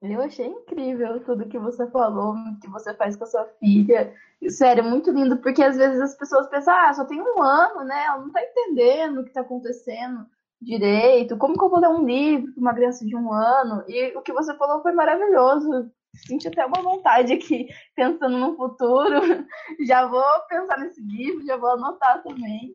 Eu 0.01 0.21
achei 0.21 0.45
incrível 0.45 1.19
tudo 1.25 1.47
que 1.49 1.59
você 1.59 1.85
falou, 1.91 2.33
que 2.61 2.69
você 2.69 2.93
faz 2.93 3.17
com 3.17 3.25
a 3.25 3.27
sua 3.27 3.45
filha. 3.59 4.13
Sério, 4.47 4.83
muito 4.83 5.11
lindo, 5.11 5.37
porque 5.37 5.61
às 5.61 5.75
vezes 5.75 5.99
as 5.99 6.15
pessoas 6.15 6.47
pensam, 6.47 6.73
ah, 6.73 6.93
só 6.93 7.03
tem 7.03 7.21
um 7.21 7.41
ano, 7.41 7.83
né? 7.83 8.05
Ela 8.05 8.19
não 8.19 8.31
tá 8.31 8.41
entendendo 8.41 9.19
o 9.19 9.25
que 9.25 9.33
tá 9.33 9.41
acontecendo 9.41 10.25
direito. 10.61 11.37
Como 11.37 11.57
que 11.57 11.63
eu 11.63 11.69
vou 11.69 11.81
dar 11.81 11.89
um 11.89 12.05
livro 12.05 12.53
para 12.53 12.61
uma 12.61 12.73
criança 12.73 13.05
de 13.05 13.15
um 13.15 13.33
ano? 13.33 13.83
E 13.89 14.15
o 14.15 14.21
que 14.21 14.31
você 14.31 14.55
falou 14.55 14.81
foi 14.81 14.93
maravilhoso. 14.93 15.91
Senti 16.15 16.47
até 16.47 16.65
uma 16.65 16.81
vontade 16.81 17.33
aqui, 17.33 17.67
pensando 17.93 18.37
no 18.37 18.55
futuro. 18.55 19.19
Já 19.85 20.07
vou 20.07 20.23
pensar 20.47 20.79
nesse 20.79 21.01
livro, 21.01 21.45
já 21.45 21.55
vou 21.55 21.71
anotar 21.71 22.23
também. 22.23 22.73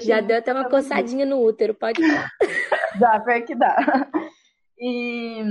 já 0.00 0.20
deu 0.20 0.38
até 0.38 0.52
uma 0.52 0.68
coçadinha 0.68 1.24
no 1.24 1.40
útero, 1.42 1.74
pode 1.74 2.06
falar. 2.06 2.30
dá, 3.00 3.20
pior 3.20 3.42
que 3.42 3.54
dá. 3.54 3.76
E. 4.78 5.42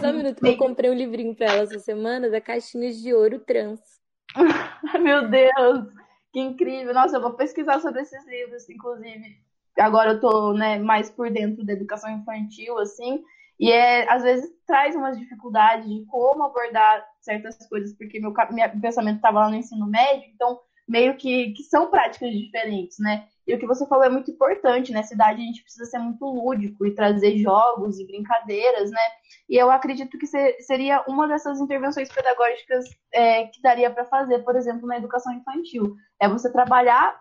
Só 0.00 0.08
um 0.08 0.12
minuto, 0.14 0.44
eu 0.44 0.56
comprei 0.56 0.90
um 0.90 0.94
livrinho 0.94 1.34
pra 1.34 1.46
ela 1.46 1.62
essa 1.62 1.78
semana 1.78 2.30
da 2.30 2.40
Caixinhas 2.40 2.96
de 2.96 3.12
Ouro 3.12 3.38
Trans. 3.40 3.80
Meu 5.00 5.28
Deus, 5.28 5.86
que 6.32 6.40
incrível! 6.40 6.94
Nossa, 6.94 7.16
eu 7.16 7.20
vou 7.20 7.34
pesquisar 7.34 7.80
sobre 7.80 8.02
esses 8.02 8.26
livros, 8.26 8.68
inclusive. 8.68 9.38
Agora 9.78 10.12
eu 10.12 10.20
tô 10.20 10.52
né, 10.52 10.78
mais 10.78 11.10
por 11.10 11.30
dentro 11.30 11.64
da 11.64 11.72
educação 11.72 12.10
infantil, 12.10 12.78
assim, 12.78 13.22
e 13.58 13.70
é, 13.70 14.10
às 14.10 14.22
vezes 14.22 14.50
traz 14.66 14.96
umas 14.96 15.18
dificuldades 15.18 15.88
de 15.88 16.04
como 16.06 16.44
abordar 16.44 17.06
certas 17.20 17.56
coisas, 17.68 17.94
porque 17.96 18.18
meu, 18.18 18.32
meu 18.50 18.80
pensamento 18.80 19.16
estava 19.16 19.40
lá 19.40 19.50
no 19.50 19.56
ensino 19.56 19.86
médio, 19.86 20.30
então 20.34 20.58
meio 20.88 21.16
que, 21.16 21.52
que 21.52 21.62
são 21.64 21.90
práticas 21.90 22.32
diferentes, 22.32 22.98
né? 22.98 23.26
E 23.50 23.54
o 23.54 23.58
que 23.58 23.66
você 23.66 23.84
falou 23.86 24.04
é 24.04 24.08
muito 24.08 24.30
importante, 24.30 24.92
né? 24.92 25.02
idade 25.12 25.42
a 25.42 25.44
gente 25.44 25.62
precisa 25.62 25.84
ser 25.84 25.98
muito 25.98 26.24
lúdico 26.24 26.86
e 26.86 26.94
trazer 26.94 27.36
jogos 27.38 27.98
e 27.98 28.06
brincadeiras, 28.06 28.90
né? 28.92 29.00
E 29.48 29.56
eu 29.56 29.70
acredito 29.70 30.16
que 30.16 30.26
seria 30.62 31.02
uma 31.08 31.26
dessas 31.26 31.60
intervenções 31.60 32.08
pedagógicas 32.08 32.84
é, 33.12 33.46
que 33.46 33.60
daria 33.60 33.90
para 33.90 34.04
fazer, 34.04 34.44
por 34.44 34.54
exemplo, 34.54 34.86
na 34.86 34.98
educação 34.98 35.32
infantil. 35.32 35.96
É 36.20 36.28
você 36.28 36.50
trabalhar 36.52 37.20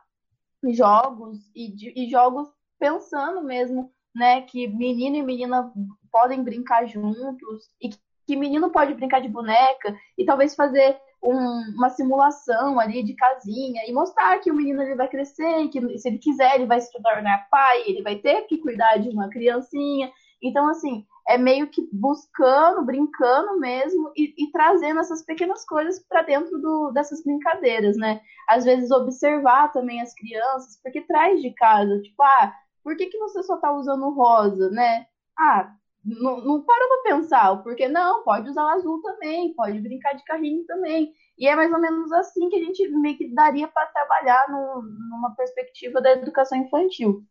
jogos 0.72 1.40
e, 1.56 2.04
e 2.06 2.10
jogos 2.12 2.48
pensando 2.80 3.42
mesmo, 3.42 3.92
né, 4.16 4.42
que 4.42 4.68
menino 4.68 5.16
e 5.16 5.24
menina 5.24 5.74
podem 6.12 6.44
brincar 6.44 6.86
juntos 6.86 7.70
e 7.82 7.90
que 8.28 8.36
menino 8.36 8.70
pode 8.70 8.94
brincar 8.94 9.20
de 9.20 9.28
boneca 9.28 9.98
e 10.16 10.26
talvez 10.26 10.54
fazer 10.54 10.96
um, 11.22 11.76
uma 11.76 11.90
simulação 11.90 12.80
ali 12.80 13.04
de 13.04 13.14
casinha 13.14 13.82
e 13.88 13.94
mostrar 13.94 14.40
que 14.40 14.52
o 14.52 14.56
menino 14.56 14.82
ele 14.82 14.96
vai 14.96 15.08
crescer, 15.08 15.68
que 15.70 15.98
se 15.98 16.08
ele 16.08 16.18
quiser 16.18 16.56
ele 16.56 16.66
vai 16.66 16.80
se 16.80 16.92
tornar 17.02 17.48
pai, 17.50 17.84
ele 17.86 18.02
vai 18.02 18.16
ter 18.16 18.44
que 18.44 18.58
cuidar 18.58 18.98
de 18.98 19.10
uma 19.10 19.30
criancinha. 19.30 20.12
Então, 20.42 20.70
assim, 20.70 21.06
é 21.28 21.38
meio 21.38 21.68
que 21.68 21.88
buscando, 21.92 22.86
brincando 22.86 23.60
mesmo 23.60 24.12
e, 24.16 24.34
e 24.38 24.52
trazendo 24.52 25.00
essas 25.00 25.24
pequenas 25.24 25.66
coisas 25.66 26.00
para 26.08 26.22
dentro 26.22 26.58
do, 26.60 26.92
dessas 26.92 27.24
brincadeiras, 27.24 27.98
né? 27.98 28.22
Às 28.48 28.64
vezes 28.64 28.90
observar 28.90 29.72
também 29.72 30.02
as 30.02 30.14
crianças, 30.14 30.80
porque 30.82 31.02
traz 31.02 31.42
de 31.42 31.52
casa, 31.52 32.02
tipo, 32.02 32.24
ah, 32.24 32.54
por 32.84 32.96
que, 32.96 33.08
que 33.08 33.20
você 33.20 33.44
só 33.44 33.58
tá 33.58 33.72
usando 33.72 34.10
rosa, 34.10 34.70
né? 34.72 35.06
Ah, 35.38 35.72
não, 36.04 36.42
não 36.42 36.62
parou 36.64 36.88
pra 36.88 37.16
pensar, 37.16 37.62
porque 37.64 37.88
não, 37.88 38.24
pode 38.24 38.50
usar 38.50 38.64
o 38.64 38.70
azul 38.70 39.02
também, 39.02 39.54
pode 39.54 39.80
brincar 39.80 40.14
de 40.14 40.24
carrinho 40.24 40.66
também. 40.66 41.14
E 41.38 41.48
é 41.48 41.56
mais 41.56 41.72
ou 41.72 41.80
menos 41.80 42.12
assim 42.12 42.50
que 42.50 42.56
a 42.56 42.60
gente 42.60 42.88
meio 42.90 43.18
que 43.18 43.34
daria 43.34 43.68
para 43.68 43.88
trabalhar 43.88 44.46
no, 44.50 44.82
numa 44.82 45.36
perspectiva 45.36 46.02
da 46.02 46.12
educação 46.14 46.58
infantil. 46.58 47.24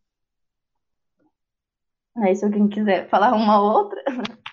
Aí, 2.16 2.34
se 2.34 2.44
alguém 2.44 2.68
quiser 2.68 3.08
falar 3.08 3.32
uma 3.32 3.60
outra. 3.60 4.02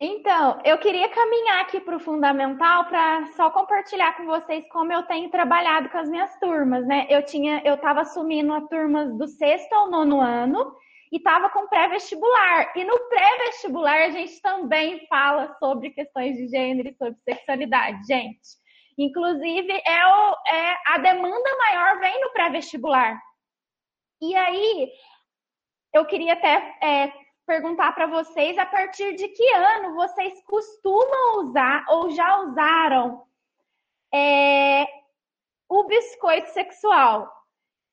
Então, 0.00 0.60
eu 0.64 0.78
queria 0.78 1.08
caminhar 1.08 1.62
aqui 1.62 1.80
para 1.80 1.96
o 1.96 2.00
fundamental 2.00 2.84
para 2.84 3.26
só 3.32 3.50
compartilhar 3.50 4.16
com 4.16 4.26
vocês 4.26 4.64
como 4.68 4.92
eu 4.92 5.02
tenho 5.02 5.28
trabalhado 5.28 5.88
com 5.88 5.98
as 5.98 6.08
minhas 6.08 6.38
turmas, 6.38 6.86
né? 6.86 7.08
Eu 7.10 7.24
tinha, 7.24 7.60
eu 7.64 7.74
estava 7.74 8.02
assumindo 8.02 8.54
a 8.54 8.60
turmas 8.60 9.12
do 9.18 9.26
sexto 9.26 9.72
ao 9.72 9.90
nono 9.90 10.20
ano 10.20 10.72
e 11.10 11.16
estava 11.16 11.50
com 11.50 11.68
pré-vestibular. 11.68 12.72
E 12.76 12.84
no 12.84 12.98
pré-vestibular 13.08 14.02
a 14.02 14.10
gente 14.10 14.40
também 14.40 15.06
fala 15.06 15.56
sobre 15.58 15.90
questões 15.90 16.36
de 16.36 16.48
gênero 16.48 16.88
e 16.88 16.96
sobre 16.96 17.18
sexualidade, 17.24 18.06
gente. 18.06 18.58
Inclusive, 18.96 19.72
é, 19.72 20.06
o, 20.06 20.36
é 20.48 20.76
a 20.86 20.98
demanda 20.98 21.56
maior 21.56 22.00
vem 22.00 22.20
no 22.20 22.30
pré-vestibular. 22.32 23.20
E 24.20 24.34
aí, 24.34 24.90
eu 25.94 26.04
queria 26.04 26.32
até 26.32 26.76
é, 26.82 27.12
perguntar 27.46 27.92
para 27.92 28.06
vocês 28.06 28.58
a 28.58 28.66
partir 28.66 29.14
de 29.14 29.28
que 29.28 29.54
ano 29.54 29.94
vocês 29.94 30.42
costumam 30.44 31.44
usar 31.44 31.84
ou 31.88 32.10
já 32.10 32.40
usaram 32.40 33.22
é, 34.12 34.86
o 35.68 35.84
biscoito 35.84 36.48
sexual 36.50 37.37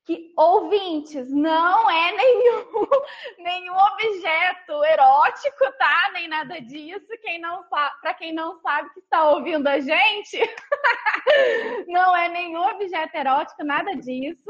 que 0.05 0.31
ouvintes 0.37 1.31
não 1.31 1.89
é 1.89 2.11
nenhum, 2.11 2.87
nenhum 3.39 3.75
objeto 3.75 4.83
erótico, 4.85 5.71
tá? 5.79 6.11
Nem 6.13 6.27
nada 6.27 6.61
disso. 6.61 7.07
Quem 7.21 7.41
não 7.41 7.63
para 7.63 8.13
quem 8.13 8.31
não 8.31 8.59
sabe 8.59 8.93
que 8.93 8.99
está 8.99 9.31
ouvindo 9.31 9.67
a 9.67 9.79
gente, 9.79 10.37
não 11.87 12.15
é 12.15 12.29
nenhum 12.29 12.61
objeto 12.69 13.15
erótico, 13.15 13.63
nada 13.63 13.95
disso, 13.95 14.49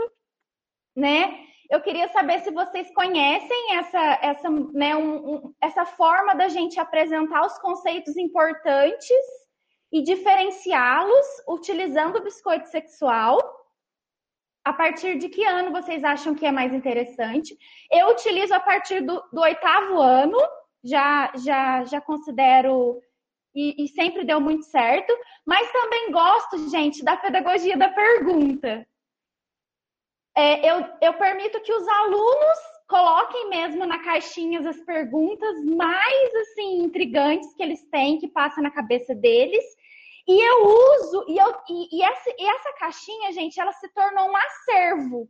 né? 0.93 1.45
Eu 1.69 1.81
queria 1.81 2.09
saber 2.09 2.41
se 2.41 2.51
vocês 2.51 2.93
conhecem 2.93 3.77
essa, 3.77 4.19
essa, 4.21 4.49
né, 4.49 4.95
um, 4.95 5.35
um, 5.35 5.55
essa 5.59 5.83
forma 5.83 6.35
da 6.35 6.47
gente 6.47 6.79
apresentar 6.79 7.43
os 7.43 7.57
conceitos 7.57 8.15
importantes 8.17 9.17
e 9.91 10.03
diferenciá-los 10.03 11.25
utilizando 11.47 12.17
o 12.17 12.23
biscoito 12.23 12.67
sexual 12.67 13.64
a 14.65 14.73
partir 14.73 15.19
de 15.19 15.29
que 15.29 15.45
ano 15.45 15.71
vocês 15.71 16.03
acham 16.03 16.33
que 16.33 16.43
é 16.43 16.51
mais 16.51 16.73
interessante? 16.73 17.55
Eu 17.91 18.07
utilizo 18.09 18.51
a 18.51 18.59
partir 18.59 19.01
do, 19.01 19.23
do 19.31 19.41
oitavo 19.41 20.01
ano, 20.01 20.39
já, 20.83 21.31
já, 21.35 21.83
já 21.85 22.01
considero 22.01 22.99
e, 23.53 23.85
e, 23.85 23.87
sempre 23.89 24.25
deu 24.25 24.41
muito 24.41 24.65
certo, 24.65 25.15
mas 25.45 25.71
também 25.71 26.11
gosto, 26.11 26.69
gente, 26.69 27.05
da 27.05 27.15
pedagogia 27.15 27.77
da 27.77 27.89
pergunta. 27.89 28.85
É, 30.35 30.69
eu, 30.69 30.83
eu 30.99 31.13
permito 31.13 31.61
que 31.61 31.71
os 31.71 31.87
alunos 31.87 32.59
coloquem 32.89 33.49
mesmo 33.49 33.85
na 33.85 34.03
caixinha 34.03 34.67
as 34.67 34.79
perguntas 34.81 35.63
mais 35.63 36.35
assim 36.35 36.83
intrigantes 36.83 37.53
que 37.53 37.63
eles 37.63 37.83
têm, 37.89 38.19
que 38.19 38.27
passam 38.27 38.63
na 38.63 38.71
cabeça 38.71 39.13
deles, 39.15 39.63
e 40.27 40.41
eu 40.41 40.65
uso, 40.65 41.25
e, 41.27 41.37
eu, 41.37 41.55
e, 41.69 41.97
e, 41.97 42.03
essa, 42.03 42.29
e 42.37 42.45
essa 42.45 42.73
caixinha, 42.73 43.31
gente, 43.31 43.59
ela 43.59 43.71
se 43.73 43.87
tornou 43.89 44.29
um 44.29 44.35
acervo. 44.35 45.29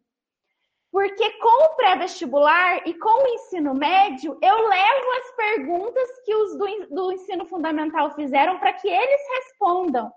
Porque 0.90 1.30
com 1.32 1.66
o 1.66 1.76
pré-vestibular 1.76 2.88
e 2.88 2.94
com 2.94 3.24
o 3.24 3.28
ensino 3.28 3.74
médio, 3.74 4.38
eu 4.42 4.68
levo 4.68 5.12
as 5.20 5.36
perguntas 5.36 6.10
que 6.24 6.34
os 6.34 6.58
do, 6.58 6.96
do 6.96 7.12
ensino 7.12 7.46
fundamental 7.46 8.12
fizeram 8.12 8.58
para 8.60 8.72
que 8.72 8.88
eles 8.88 9.22
respondam. 9.36 10.10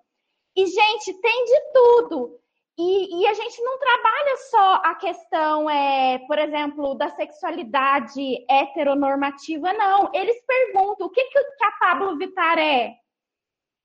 E, 0.55 0.67
gente, 0.67 1.21
tem 1.21 1.45
de 1.45 1.61
tudo. 1.73 2.39
E, 2.79 3.23
e, 3.23 3.27
a 3.27 3.35
gente 3.35 3.61
não 3.61 3.77
trabalha 3.77 4.37
só 4.51 4.75
a 4.85 4.95
questão, 4.95 5.69
é, 5.69 6.19
por 6.29 6.39
exemplo, 6.39 6.95
da 6.95 7.09
sexualidade 7.09 8.47
heteronormativa, 8.49 9.73
não. 9.73 10.09
Eles 10.15 10.41
perguntam 10.47 11.09
o 11.09 11.11
que, 11.11 11.25
que 11.25 11.39
a 11.39 11.73
Pablo 11.81 12.17
Vittar 12.17 12.57
é? 12.57 12.95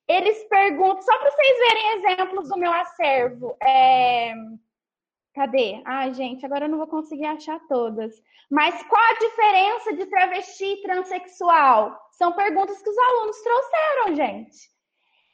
Eles 0.08 0.44
perguntam, 0.46 1.02
só 1.02 1.18
para 1.18 1.32
vocês 1.32 1.58
verem 1.58 1.92
exemplos 1.94 2.50
do 2.50 2.58
meu 2.58 2.72
acervo. 2.72 3.56
É... 3.62 4.34
Cadê? 5.34 5.82
Ai, 5.86 6.14
gente, 6.14 6.46
agora 6.46 6.66
eu 6.66 6.70
não 6.70 6.78
vou 6.78 6.88
conseguir 6.88 7.26
achar 7.26 7.60
todas. 7.68 8.14
Mas 8.52 8.84
qual 8.84 9.02
a 9.02 9.20
diferença 9.20 9.94
de 9.96 10.06
travesti 10.06 10.66
e 10.66 10.82
transexual? 10.84 11.98
São 12.12 12.34
perguntas 12.34 12.82
que 12.82 12.90
os 12.90 12.98
alunos 12.98 13.42
trouxeram, 13.42 14.16
gente. 14.16 14.70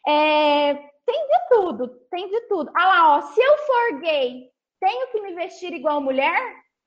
É... 0.07 0.74
Tem 1.05 1.28
de 1.28 1.49
tudo, 1.49 1.88
tem 2.11 2.30
de 2.30 2.41
tudo. 2.41 2.72
Ah 2.76 2.86
lá, 2.86 3.17
ó, 3.17 3.22
se 3.22 3.41
eu 3.41 3.57
for 3.57 3.99
gay, 3.99 4.51
tenho 4.80 5.07
que 5.07 5.22
me 5.22 5.34
vestir 5.34 5.74
igual 5.74 5.99
mulher? 5.99 6.39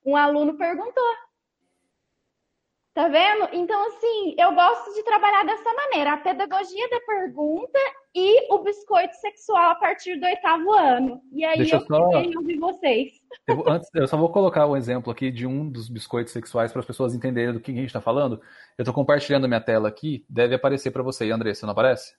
Um 0.05 0.15
aluno 0.15 0.57
perguntou. 0.57 1.03
Tá 2.93 3.07
vendo? 3.07 3.49
Então, 3.53 3.87
assim, 3.87 4.35
eu 4.37 4.53
gosto 4.53 4.93
de 4.93 5.03
trabalhar 5.03 5.43
dessa 5.43 5.73
maneira: 5.73 6.13
a 6.13 6.17
pedagogia 6.17 6.89
da 6.89 6.99
pergunta 7.01 7.79
e 8.13 8.53
o 8.53 8.59
biscoito 8.59 9.15
sexual 9.15 9.71
a 9.71 9.75
partir 9.75 10.19
do 10.19 10.25
oitavo 10.27 10.71
ano. 10.71 11.19
E 11.31 11.43
aí 11.43 11.57
Deixa 11.57 11.77
eu 11.77 11.81
só... 11.81 12.09
ouvir 12.37 12.59
vocês. 12.59 13.13
Eu, 13.47 13.67
antes, 13.67 13.89
eu 13.95 14.07
só 14.07 14.15
vou 14.15 14.31
colocar 14.31 14.67
um 14.67 14.77
exemplo 14.77 15.11
aqui 15.11 15.31
de 15.31 15.47
um 15.47 15.67
dos 15.67 15.89
biscoitos 15.89 16.31
sexuais 16.31 16.71
para 16.71 16.81
as 16.81 16.85
pessoas 16.85 17.15
entenderem 17.15 17.53
do 17.53 17.59
que 17.59 17.71
a 17.71 17.75
gente 17.75 17.87
está 17.87 18.01
falando. 18.01 18.39
Eu 18.77 18.83
estou 18.83 18.93
compartilhando 18.93 19.45
a 19.45 19.47
minha 19.47 19.61
tela 19.61 19.89
aqui, 19.89 20.23
deve 20.29 20.53
aparecer 20.53 20.91
para 20.91 21.01
você, 21.01 21.31
Andressa, 21.31 21.65
não 21.65 21.71
aparece? 21.71 22.15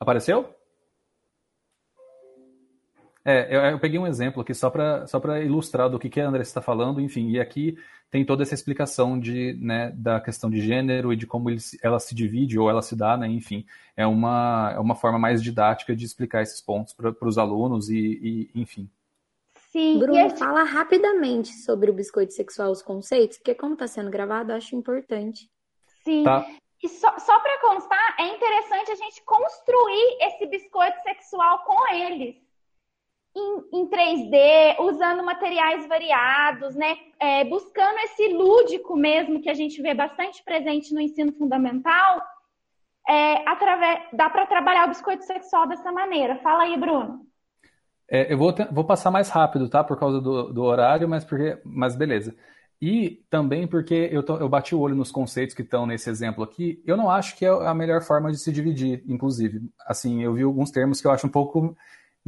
Apareceu? 0.00 0.57
É, 3.28 3.46
eu, 3.54 3.60
eu, 3.60 3.78
peguei 3.78 3.98
um 3.98 4.06
exemplo 4.06 4.40
aqui 4.40 4.54
só 4.54 4.70
para 4.70 5.06
só 5.06 5.20
ilustrar 5.36 5.90
do 5.90 5.98
que, 5.98 6.08
que 6.08 6.18
a 6.18 6.26
Andressa 6.26 6.48
está 6.48 6.62
falando, 6.62 6.98
enfim, 6.98 7.28
e 7.28 7.38
aqui 7.38 7.76
tem 8.10 8.24
toda 8.24 8.42
essa 8.42 8.54
explicação 8.54 9.20
de, 9.20 9.52
né, 9.60 9.92
da 9.94 10.18
questão 10.18 10.48
de 10.48 10.62
gênero 10.62 11.12
e 11.12 11.16
de 11.16 11.26
como 11.26 11.50
ele, 11.50 11.60
ela 11.82 12.00
se 12.00 12.14
divide 12.14 12.58
ou 12.58 12.70
ela 12.70 12.80
se 12.80 12.96
dá, 12.96 13.18
né, 13.18 13.28
enfim, 13.28 13.66
é 13.94 14.06
uma, 14.06 14.72
é 14.74 14.78
uma 14.78 14.94
forma 14.94 15.18
mais 15.18 15.42
didática 15.42 15.94
de 15.94 16.06
explicar 16.06 16.40
esses 16.40 16.62
pontos 16.62 16.94
para 16.94 17.28
os 17.28 17.36
alunos 17.36 17.90
e, 17.90 17.98
e, 17.98 18.50
enfim. 18.54 18.88
Sim, 19.70 19.98
Bruno, 19.98 20.18
esse... 20.20 20.38
fala 20.38 20.62
rapidamente 20.62 21.52
sobre 21.52 21.90
o 21.90 21.94
biscoito 21.94 22.32
sexual, 22.32 22.70
os 22.70 22.80
conceitos, 22.80 23.36
porque 23.36 23.54
como 23.54 23.74
está 23.74 23.86
sendo 23.86 24.10
gravado, 24.10 24.52
eu 24.52 24.56
acho 24.56 24.74
importante. 24.74 25.50
Sim, 26.02 26.24
tá. 26.24 26.46
E 26.82 26.88
só, 26.88 27.18
só 27.18 27.38
para 27.40 27.60
constar, 27.60 28.16
é 28.20 28.34
interessante 28.34 28.90
a 28.90 28.94
gente 28.94 29.22
construir 29.22 30.16
esse 30.22 30.46
biscoito 30.46 30.98
sexual 31.02 31.58
com 31.66 31.94
eles 31.94 32.47
em, 33.38 33.80
em 33.80 33.88
3D, 33.88 34.80
usando 34.80 35.22
materiais 35.22 35.86
variados, 35.86 36.74
né? 36.74 36.96
É, 37.20 37.44
buscando 37.44 37.98
esse 38.00 38.28
lúdico 38.28 38.96
mesmo 38.96 39.40
que 39.40 39.48
a 39.48 39.54
gente 39.54 39.80
vê 39.80 39.94
bastante 39.94 40.42
presente 40.42 40.92
no 40.92 41.00
ensino 41.00 41.32
fundamental, 41.32 42.22
é, 43.08 43.48
através, 43.48 44.00
dá 44.12 44.28
para 44.28 44.46
trabalhar 44.46 44.86
o 44.86 44.88
biscoito 44.88 45.24
sexual 45.24 45.66
dessa 45.66 45.90
maneira. 45.90 46.36
Fala 46.42 46.64
aí, 46.64 46.76
Bruno. 46.76 47.26
É, 48.10 48.32
eu 48.32 48.38
vou, 48.38 48.54
vou 48.70 48.84
passar 48.84 49.10
mais 49.10 49.28
rápido, 49.28 49.68
tá? 49.68 49.84
Por 49.84 49.98
causa 49.98 50.20
do, 50.20 50.52
do 50.52 50.62
horário, 50.62 51.08
mas, 51.08 51.24
porque, 51.24 51.58
mas 51.64 51.94
beleza. 51.96 52.34
E 52.80 53.24
também 53.28 53.66
porque 53.66 54.08
eu, 54.12 54.22
tô, 54.22 54.36
eu 54.36 54.48
bati 54.48 54.74
o 54.74 54.80
olho 54.80 54.94
nos 54.94 55.10
conceitos 55.10 55.54
que 55.54 55.62
estão 55.62 55.86
nesse 55.86 56.08
exemplo 56.08 56.44
aqui, 56.44 56.80
eu 56.86 56.96
não 56.96 57.10
acho 57.10 57.36
que 57.36 57.44
é 57.44 57.48
a 57.48 57.74
melhor 57.74 58.02
forma 58.02 58.30
de 58.30 58.38
se 58.38 58.52
dividir, 58.52 59.02
inclusive. 59.08 59.60
Assim, 59.86 60.22
eu 60.22 60.32
vi 60.32 60.42
alguns 60.42 60.70
termos 60.70 61.00
que 61.00 61.06
eu 61.06 61.10
acho 61.10 61.26
um 61.26 61.30
pouco 61.30 61.76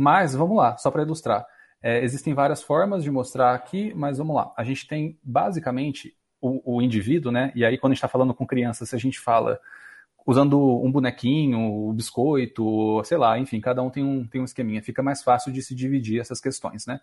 mais, 0.00 0.34
vamos 0.34 0.56
lá, 0.56 0.76
só 0.76 0.90
para 0.90 1.02
ilustrar. 1.02 1.46
É, 1.82 2.02
existem 2.02 2.34
várias 2.34 2.62
formas 2.62 3.02
de 3.04 3.10
mostrar 3.10 3.54
aqui, 3.54 3.92
mas 3.94 4.18
vamos 4.18 4.34
lá. 4.34 4.52
A 4.56 4.64
gente 4.64 4.86
tem 4.86 5.18
basicamente 5.22 6.14
o, 6.40 6.76
o 6.76 6.82
indivíduo, 6.82 7.30
né? 7.30 7.52
E 7.54 7.64
aí, 7.64 7.78
quando 7.78 7.92
a 7.92 7.94
gente 7.94 7.98
está 7.98 8.08
falando 8.08 8.34
com 8.34 8.46
crianças, 8.46 8.88
se 8.88 8.96
a 8.96 8.98
gente 8.98 9.20
fala 9.20 9.60
usando 10.26 10.58
um 10.82 10.90
bonequinho, 10.90 11.58
um 11.58 11.92
biscoito, 11.92 13.02
sei 13.04 13.18
lá, 13.18 13.38
enfim, 13.38 13.60
cada 13.60 13.82
um 13.82 13.90
tem 13.90 14.04
um, 14.04 14.26
tem 14.26 14.40
um 14.40 14.44
esqueminha. 14.44 14.82
Fica 14.82 15.02
mais 15.02 15.22
fácil 15.22 15.52
de 15.52 15.62
se 15.62 15.74
dividir 15.74 16.20
essas 16.20 16.40
questões, 16.40 16.86
né? 16.86 17.00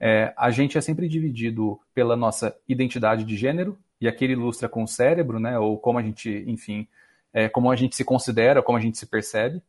É, 0.00 0.34
a 0.36 0.50
gente 0.50 0.76
é 0.76 0.80
sempre 0.80 1.08
dividido 1.08 1.78
pela 1.94 2.16
nossa 2.16 2.56
identidade 2.68 3.24
de 3.24 3.36
gênero, 3.36 3.78
e 4.00 4.08
aqui 4.08 4.24
ele 4.24 4.32
ilustra 4.32 4.68
com 4.68 4.82
o 4.82 4.88
cérebro, 4.88 5.38
né? 5.38 5.58
Ou 5.58 5.78
como 5.78 5.98
a 5.98 6.02
gente, 6.02 6.44
enfim, 6.46 6.88
é, 7.32 7.48
como 7.48 7.70
a 7.70 7.76
gente 7.76 7.94
se 7.94 8.04
considera, 8.04 8.62
como 8.62 8.76
a 8.76 8.80
gente 8.80 8.98
se 8.98 9.06
percebe. 9.06 9.62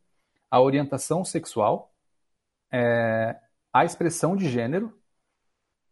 A 0.50 0.60
orientação 0.60 1.24
sexual, 1.24 1.93
é, 2.74 3.36
a 3.72 3.84
expressão 3.84 4.34
de 4.34 4.50
gênero 4.50 4.92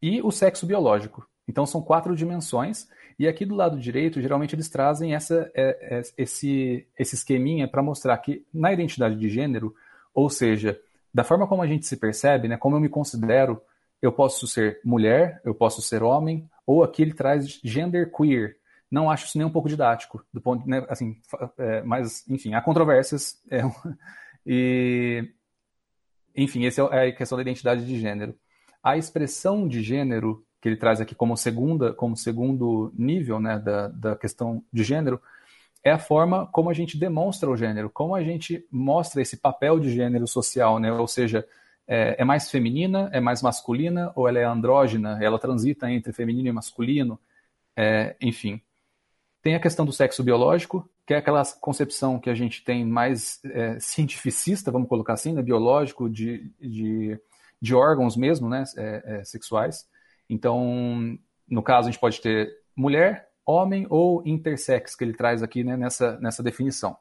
e 0.03 0.21
o 0.21 0.33
sexo 0.33 0.67
biológico. 0.67 1.25
Então 1.47 1.65
são 1.65 1.81
quatro 1.81 2.17
dimensões. 2.17 2.89
E 3.19 3.29
aqui 3.29 3.47
do 3.47 3.55
lado 3.55 3.79
direito, 3.79 4.21
geralmente 4.21 4.57
eles 4.57 4.69
trazem 4.69 5.15
essa, 5.15 5.49
é, 5.55 5.99
é, 5.99 6.03
esse, 6.19 6.89
esse 6.99 7.15
esqueminha 7.15 7.69
para 7.69 7.83
mostrar 7.83 8.19
que 8.19 8.45
na 8.53 8.73
identidade 8.73 9.17
de 9.17 9.29
gênero, 9.29 9.73
ou 10.13 10.29
seja, 10.29 10.81
da 11.15 11.23
forma 11.23 11.47
como 11.47 11.63
a 11.63 11.67
gente 11.67 11.87
se 11.87 11.97
percebe, 11.97 12.49
né, 12.49 12.57
como 12.57 12.75
eu 12.75 12.81
me 12.81 12.89
considero, 12.89 13.63
eu 14.01 14.11
posso 14.11 14.49
ser 14.49 14.81
mulher, 14.85 15.41
eu 15.45 15.55
posso 15.55 15.81
ser 15.81 16.03
homem, 16.03 16.49
ou 16.67 16.83
aqui 16.83 17.03
ele 17.03 17.15
traz 17.15 17.61
gender 17.63 18.11
queer. 18.11 18.57
Não 18.91 19.09
acho 19.09 19.27
isso 19.27 19.39
nem 19.39 19.47
um 19.47 19.53
pouco 19.53 19.69
didático, 19.69 20.25
do 20.33 20.41
ponto, 20.41 20.69
né, 20.69 20.85
assim, 20.89 21.21
é, 21.59 21.83
mas 21.83 22.29
enfim, 22.29 22.55
há 22.55 22.61
controvérsias. 22.61 23.41
É, 23.51 23.61
e 24.45 25.33
enfim, 26.37 26.67
essa 26.67 26.83
é 26.83 27.09
a 27.09 27.13
questão 27.13 27.37
da 27.37 27.43
identidade 27.43 27.85
de 27.85 27.99
gênero. 27.99 28.35
A 28.83 28.97
expressão 28.97 29.69
de 29.69 29.83
gênero 29.83 30.45
que 30.61 30.69
ele 30.69 30.77
traz 30.77 31.01
aqui 31.01 31.15
como 31.15 31.37
segunda, 31.37 31.93
como 31.93 32.17
segundo 32.17 32.93
nível, 32.97 33.41
né, 33.41 33.59
da, 33.59 33.89
da 33.89 34.17
questão 34.17 34.65
de 34.73 34.85
gênero, 34.85 35.21
é 35.83 35.91
a 35.91 35.99
forma 35.99 36.47
como 36.47 36.71
a 36.71 36.73
gente 36.73 36.97
demonstra 36.97 37.51
o 37.51 37.57
gênero, 37.57 37.91
como 37.91 38.15
a 38.15 38.23
gente 38.23 38.65
mostra 38.71 39.21
esse 39.21 39.37
papel 39.37 39.81
de 39.81 39.93
gênero 39.93 40.29
social, 40.29 40.79
né? 40.79 40.93
Ou 40.93 41.09
seja, 41.09 41.45
é, 41.87 42.15
é, 42.19 42.25
mais 42.25 42.49
feminina, 42.49 43.11
é 43.13 43.21
mais 43.21 43.43
masculina, 43.43 44.13
ou 44.15 44.29
ela 44.29 44.39
é 44.39 44.45
andrógena, 44.45 45.19
ela 45.21 45.39
transita 45.39 45.91
entre 45.91 46.13
feminino 46.13 46.49
e 46.49 46.53
masculino, 46.53 47.19
é, 47.77 48.15
enfim. 48.21 48.61
Tem 49.43 49.57
a 49.57 49.61
questão 49.61 49.85
do 49.85 49.93
sexo 49.93 50.23
biológico, 50.23 50.89
que 51.07 51.15
é 51.15 51.17
aquela 51.17 51.43
concepção 51.61 52.19
que 52.19 52.31
a 52.31 52.35
gente 52.35 52.65
tem 52.65 52.85
mais 52.85 53.41
é, 53.45 53.79
cientificista, 53.81 54.71
vamos 54.71 54.89
colocar 54.89 55.15
assim, 55.15 55.33
né, 55.33 55.43
biológico, 55.43 56.09
de, 56.09 56.53
de, 56.61 57.19
de 57.61 57.75
órgãos 57.75 58.17
mesmo, 58.17 58.49
né, 58.49 58.65
é, 58.77 59.03
é, 59.05 59.25
sexuais. 59.25 59.89
Então, 60.29 61.19
no 61.49 61.63
caso, 61.63 61.89
a 61.89 61.91
gente 61.91 62.01
pode 62.01 62.21
ter 62.21 62.53
mulher, 62.77 63.29
homem 63.45 63.87
ou 63.91 64.23
intersex, 64.25 64.95
que 64.95 65.03
ele 65.03 65.15
traz 65.15 65.43
aqui 65.43 65.65
né, 65.65 65.77
nessa, 65.77 66.19
nessa 66.21 66.43
definição. 66.43 66.97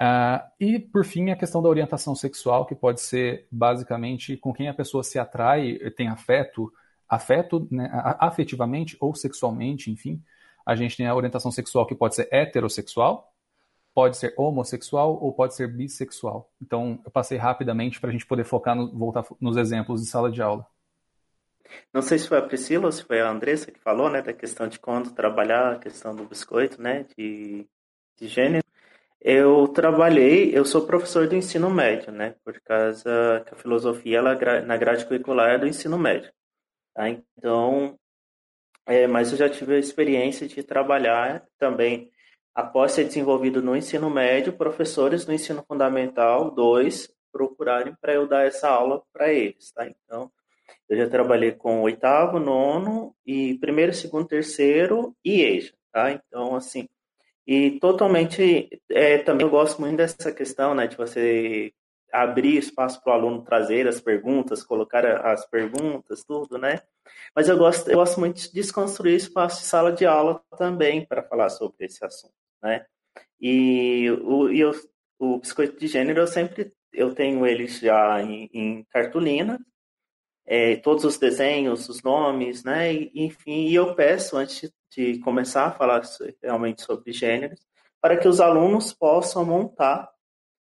Uh, 0.00 0.42
e, 0.58 0.78
por 0.80 1.04
fim, 1.04 1.30
a 1.30 1.36
questão 1.36 1.62
da 1.62 1.68
orientação 1.68 2.14
sexual, 2.14 2.66
que 2.66 2.74
pode 2.74 3.00
ser 3.00 3.46
basicamente 3.52 4.36
com 4.36 4.52
quem 4.52 4.68
a 4.68 4.74
pessoa 4.74 5.04
se 5.04 5.16
atrai, 5.16 5.78
tem 5.96 6.08
afeto, 6.08 6.72
afeto 7.08 7.68
né, 7.70 7.88
afetivamente 8.18 8.96
ou 8.98 9.14
sexualmente, 9.14 9.92
enfim. 9.92 10.20
A 10.64 10.74
gente 10.74 10.96
tem 10.96 11.06
a 11.06 11.14
orientação 11.14 11.50
sexual 11.50 11.86
que 11.86 11.94
pode 11.94 12.14
ser 12.14 12.28
heterossexual, 12.30 13.32
pode 13.94 14.16
ser 14.16 14.34
homossexual 14.36 15.18
ou 15.22 15.32
pode 15.32 15.54
ser 15.54 15.68
bissexual. 15.68 16.50
Então, 16.60 17.00
eu 17.04 17.10
passei 17.10 17.38
rapidamente 17.38 18.00
para 18.00 18.10
a 18.10 18.12
gente 18.12 18.26
poder 18.26 18.44
focar, 18.44 18.74
no, 18.74 18.90
voltar 18.96 19.24
nos 19.40 19.56
exemplos 19.56 20.00
de 20.00 20.08
sala 20.08 20.30
de 20.30 20.40
aula. 20.40 20.66
Não 21.92 22.02
sei 22.02 22.18
se 22.18 22.28
foi 22.28 22.38
a 22.38 22.42
Priscila 22.42 22.86
ou 22.86 22.92
se 22.92 23.04
foi 23.04 23.20
a 23.20 23.30
Andressa 23.30 23.70
que 23.70 23.78
falou, 23.78 24.10
né, 24.10 24.22
da 24.22 24.32
questão 24.32 24.68
de 24.68 24.78
quando 24.78 25.12
trabalhar, 25.12 25.72
a 25.72 25.78
questão 25.78 26.14
do 26.14 26.24
biscoito, 26.24 26.80
né, 26.80 27.06
de, 27.16 27.66
de 28.18 28.28
gênero. 28.28 28.64
Eu 29.20 29.68
trabalhei, 29.68 30.56
eu 30.56 30.64
sou 30.64 30.86
professor 30.86 31.28
do 31.28 31.36
ensino 31.36 31.70
médio, 31.70 32.10
né? 32.12 32.34
Por 32.44 32.60
causa 32.62 33.44
que 33.46 33.54
a 33.54 33.56
filosofia 33.56 34.18
ela, 34.18 34.34
na 34.62 34.76
grade 34.76 35.06
curricular 35.06 35.50
é 35.50 35.58
do 35.58 35.66
ensino 35.66 35.96
médio. 35.96 36.32
Tá? 36.92 37.08
Então, 37.08 37.96
é, 38.86 39.06
mas 39.06 39.32
eu 39.32 39.38
já 39.38 39.48
tive 39.48 39.74
a 39.74 39.78
experiência 39.78 40.46
de 40.46 40.62
trabalhar 40.62 41.46
também, 41.58 42.10
após 42.54 42.92
ser 42.92 43.04
desenvolvido 43.04 43.62
no 43.62 43.76
ensino 43.76 44.10
médio, 44.10 44.52
professores 44.52 45.24
do 45.24 45.32
ensino 45.32 45.64
fundamental 45.66 46.50
2 46.50 47.08
procurarem 47.32 47.94
para 48.00 48.12
eu 48.14 48.28
dar 48.28 48.46
essa 48.46 48.68
aula 48.68 49.02
para 49.12 49.32
eles, 49.32 49.72
tá? 49.72 49.86
Então, 49.86 50.30
eu 50.88 50.96
já 50.98 51.08
trabalhei 51.08 51.52
com 51.52 51.80
oitavo, 51.80 52.38
nono 52.38 53.14
e 53.24 53.54
primeiro, 53.58 53.94
segundo, 53.94 54.28
terceiro 54.28 55.16
e 55.24 55.40
EJA, 55.40 55.72
tá? 55.90 56.12
Então, 56.12 56.54
assim, 56.54 56.86
e 57.46 57.78
totalmente, 57.80 58.68
é, 58.90 59.18
também 59.18 59.46
eu 59.46 59.50
gosto 59.50 59.80
muito 59.80 59.96
dessa 59.96 60.30
questão, 60.32 60.74
né, 60.74 60.86
de 60.86 60.96
você 60.96 61.72
abrir 62.12 62.58
espaço 62.58 63.02
para 63.02 63.12
o 63.12 63.14
aluno 63.14 63.42
trazer 63.42 63.88
as 63.88 64.00
perguntas, 64.00 64.62
colocar 64.62 65.04
as 65.26 65.46
perguntas, 65.48 66.22
tudo, 66.24 66.58
né? 66.58 66.82
Mas 67.34 67.48
eu 67.48 67.56
gosto, 67.56 67.90
eu 67.90 67.96
gosto 67.96 68.20
muito 68.20 68.40
de 68.40 68.52
desconstruir 68.52 69.16
espaço 69.16 69.62
de 69.62 69.66
sala 69.66 69.92
de 69.92 70.04
aula 70.04 70.42
também 70.58 71.06
para 71.06 71.22
falar 71.22 71.48
sobre 71.48 71.86
esse 71.86 72.04
assunto, 72.04 72.34
né? 72.62 72.84
E 73.40 74.10
o, 74.22 74.50
e 74.50 74.60
eu, 74.60 74.72
o 75.18 75.38
biscoito 75.38 75.78
de 75.78 75.86
gênero 75.86 76.20
eu 76.20 76.26
sempre 76.26 76.72
eu 76.92 77.14
tenho 77.14 77.46
ele 77.46 77.66
já 77.66 78.22
em, 78.22 78.50
em 78.52 78.84
cartolina, 78.84 79.58
é, 80.44 80.76
todos 80.76 81.04
os 81.04 81.18
desenhos, 81.18 81.88
os 81.88 82.02
nomes, 82.02 82.62
né? 82.62 82.92
E, 82.92 83.10
enfim, 83.14 83.68
e 83.68 83.74
eu 83.74 83.94
peço 83.94 84.36
antes 84.36 84.70
de 84.94 85.18
começar 85.20 85.66
a 85.66 85.72
falar 85.72 86.02
realmente 86.42 86.82
sobre 86.82 87.12
gêneros, 87.12 87.60
para 88.00 88.16
que 88.18 88.28
os 88.28 88.40
alunos 88.40 88.92
possam 88.92 89.44
montar 89.44 90.11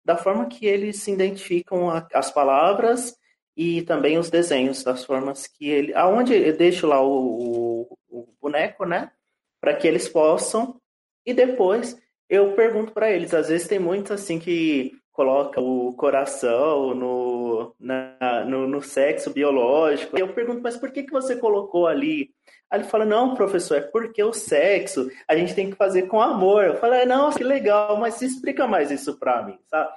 da 0.06 0.16
forma 0.16 0.46
que 0.46 0.68
eles 0.68 1.02
se 1.02 1.12
identificam 1.12 1.90
a, 1.90 2.08
as 2.14 2.32
palavras 2.32 3.18
e 3.58 3.82
também 3.82 4.18
os 4.18 4.30
desenhos, 4.30 4.84
das 4.84 5.04
formas 5.04 5.48
que 5.48 5.68
ele. 5.68 5.94
Aonde 5.96 6.34
eu 6.34 6.56
deixo 6.56 6.86
lá 6.86 7.02
o, 7.02 7.82
o, 7.82 7.98
o 8.10 8.28
boneco, 8.40 8.86
né? 8.86 9.12
Para 9.60 9.76
que 9.76 9.88
eles 9.88 10.08
possam. 10.08 10.80
E 11.26 11.34
depois 11.34 12.00
eu 12.30 12.54
pergunto 12.54 12.92
para 12.92 13.10
eles. 13.10 13.34
Às 13.34 13.50
vezes 13.50 13.68
tem 13.68 13.80
muitos 13.80 14.12
assim 14.12 14.38
que 14.38 14.92
coloca 15.12 15.62
o 15.62 15.94
coração 15.94 16.94
no, 16.94 17.76
na, 17.80 18.46
no, 18.46 18.68
no, 18.68 18.82
sexo 18.82 19.32
biológico. 19.32 20.18
Eu 20.18 20.34
pergunto, 20.34 20.62
mas 20.62 20.78
por 20.78 20.92
que, 20.92 21.04
que 21.04 21.12
você 21.12 21.38
colocou 21.38 21.88
ali? 21.88 22.30
Aí 22.70 22.80
ele 22.80 22.88
fala, 22.88 23.06
não, 23.06 23.36
professor, 23.36 23.78
é 23.78 23.82
porque 23.82 24.24
o 24.24 24.34
sexo 24.34 25.10
a 25.28 25.36
gente 25.36 25.54
tem 25.54 25.70
que 25.70 25.76
fazer 25.76 26.04
com 26.04 26.22
amor. 26.22 26.66
Eu 26.66 26.76
falei, 26.78 27.06
não, 27.06 27.32
que 27.32 27.44
legal, 27.44 27.98
mas 27.98 28.22
explica 28.22 28.68
mais 28.68 28.92
isso 28.92 29.18
para 29.20 29.44
mim, 29.44 29.58
sabe? 29.68 29.92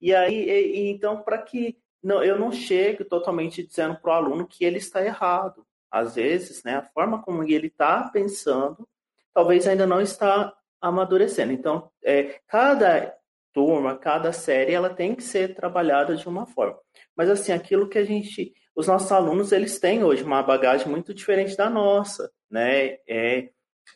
E 0.00 0.14
aí, 0.14 0.48
e, 0.48 0.90
então, 0.90 1.22
para 1.22 1.38
que 1.38 1.78
não, 2.02 2.22
eu 2.22 2.38
não 2.38 2.52
chegue 2.52 3.04
totalmente 3.04 3.66
dizendo 3.66 3.96
para 3.96 4.10
o 4.10 4.14
aluno 4.14 4.46
que 4.46 4.64
ele 4.64 4.78
está 4.78 5.04
errado. 5.04 5.66
Às 5.90 6.16
vezes, 6.16 6.62
né, 6.64 6.76
a 6.76 6.82
forma 6.82 7.22
como 7.22 7.42
ele 7.44 7.68
está 7.68 8.10
pensando, 8.12 8.86
talvez 9.32 9.66
ainda 9.66 9.86
não 9.86 10.00
está 10.00 10.52
amadurecendo. 10.80 11.52
Então, 11.52 11.90
é, 12.02 12.40
cada 12.46 13.14
turma, 13.54 13.96
cada 13.96 14.32
série, 14.32 14.74
ela 14.74 14.90
tem 14.90 15.14
que 15.14 15.22
ser 15.22 15.54
trabalhada 15.54 16.16
de 16.16 16.28
uma 16.28 16.44
forma. 16.44 16.78
Mas 17.16 17.30
assim, 17.30 17.52
aquilo 17.52 17.88
que 17.88 17.96
a 17.96 18.04
gente, 18.04 18.52
os 18.74 18.86
nossos 18.86 19.10
alunos, 19.12 19.52
eles 19.52 19.78
têm 19.78 20.02
hoje 20.02 20.22
uma 20.22 20.42
bagagem 20.42 20.88
muito 20.88 21.14
diferente 21.14 21.56
da 21.56 21.70
nossa, 21.70 22.30
né? 22.50 22.98
É 23.08 23.50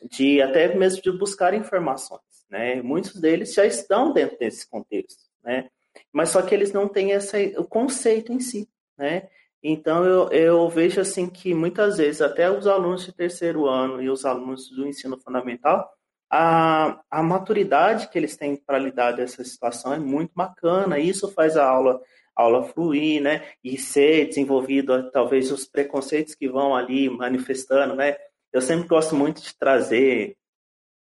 de 0.09 0.41
até 0.41 0.73
mesmo 0.75 1.01
de 1.01 1.11
buscar 1.11 1.53
informações, 1.53 2.21
né? 2.49 2.81
Muitos 2.81 3.19
deles 3.19 3.53
já 3.53 3.65
estão 3.65 4.13
dentro 4.13 4.37
desse 4.37 4.69
contexto, 4.69 5.23
né? 5.43 5.69
Mas 6.13 6.29
só 6.29 6.41
que 6.41 6.53
eles 6.53 6.71
não 6.71 6.87
têm 6.87 7.13
essa, 7.13 7.37
o 7.57 7.65
conceito 7.65 8.31
em 8.31 8.39
si, 8.39 8.69
né? 8.97 9.27
Então 9.61 10.05
eu, 10.05 10.29
eu 10.29 10.69
vejo 10.69 11.01
assim 11.01 11.27
que 11.27 11.53
muitas 11.53 11.97
vezes 11.97 12.21
até 12.21 12.49
os 12.49 12.65
alunos 12.67 13.03
de 13.03 13.11
terceiro 13.11 13.65
ano 13.65 14.01
e 14.01 14.09
os 14.09 14.23
alunos 14.25 14.69
do 14.69 14.87
ensino 14.87 15.19
fundamental 15.19 15.91
a, 16.29 17.01
a 17.09 17.23
maturidade 17.23 18.07
que 18.09 18.17
eles 18.17 18.37
têm 18.37 18.55
para 18.55 18.77
lidar 18.77 19.13
dessa 19.13 19.43
situação 19.43 19.93
é 19.93 19.99
muito 19.99 20.31
bacana. 20.35 20.99
Isso 20.99 21.31
faz 21.31 21.57
a 21.57 21.67
aula 21.67 21.99
aula 22.41 22.63
fluir, 22.63 23.21
né? 23.21 23.49
E 23.63 23.77
ser 23.77 24.27
desenvolvido 24.27 25.09
talvez 25.11 25.51
os 25.51 25.65
preconceitos 25.65 26.35
que 26.35 26.47
vão 26.47 26.75
ali 26.75 27.09
manifestando, 27.09 27.95
né? 27.95 28.17
Eu 28.51 28.61
sempre 28.61 28.87
gosto 28.87 29.15
muito 29.15 29.41
de 29.41 29.57
trazer 29.57 30.35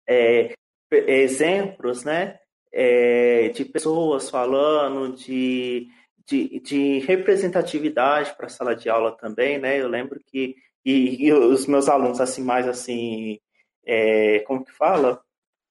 é, 0.09 0.55
exemplos, 0.91 2.05
né? 2.05 2.39
É, 2.73 3.49
de 3.49 3.65
pessoas 3.65 4.29
falando 4.29 5.15
de, 5.17 5.89
de, 6.27 6.61
de 6.61 6.99
representatividade 7.01 8.35
para 8.37 8.47
a 8.47 8.51
sala 8.51 8.77
de 8.77 8.89
aula 8.89 9.17
também, 9.17 9.59
né? 9.59 9.81
Eu 9.81 9.89
lembro 9.89 10.21
que 10.27 10.57
e, 10.85 11.27
e 11.27 11.33
os 11.33 11.67
meus 11.67 11.89
alunos, 11.89 12.21
assim, 12.21 12.43
mais 12.43 12.67
assim, 12.67 13.39
é, 13.85 14.41
como 14.41 14.65
que 14.65 14.73
fala? 14.73 15.21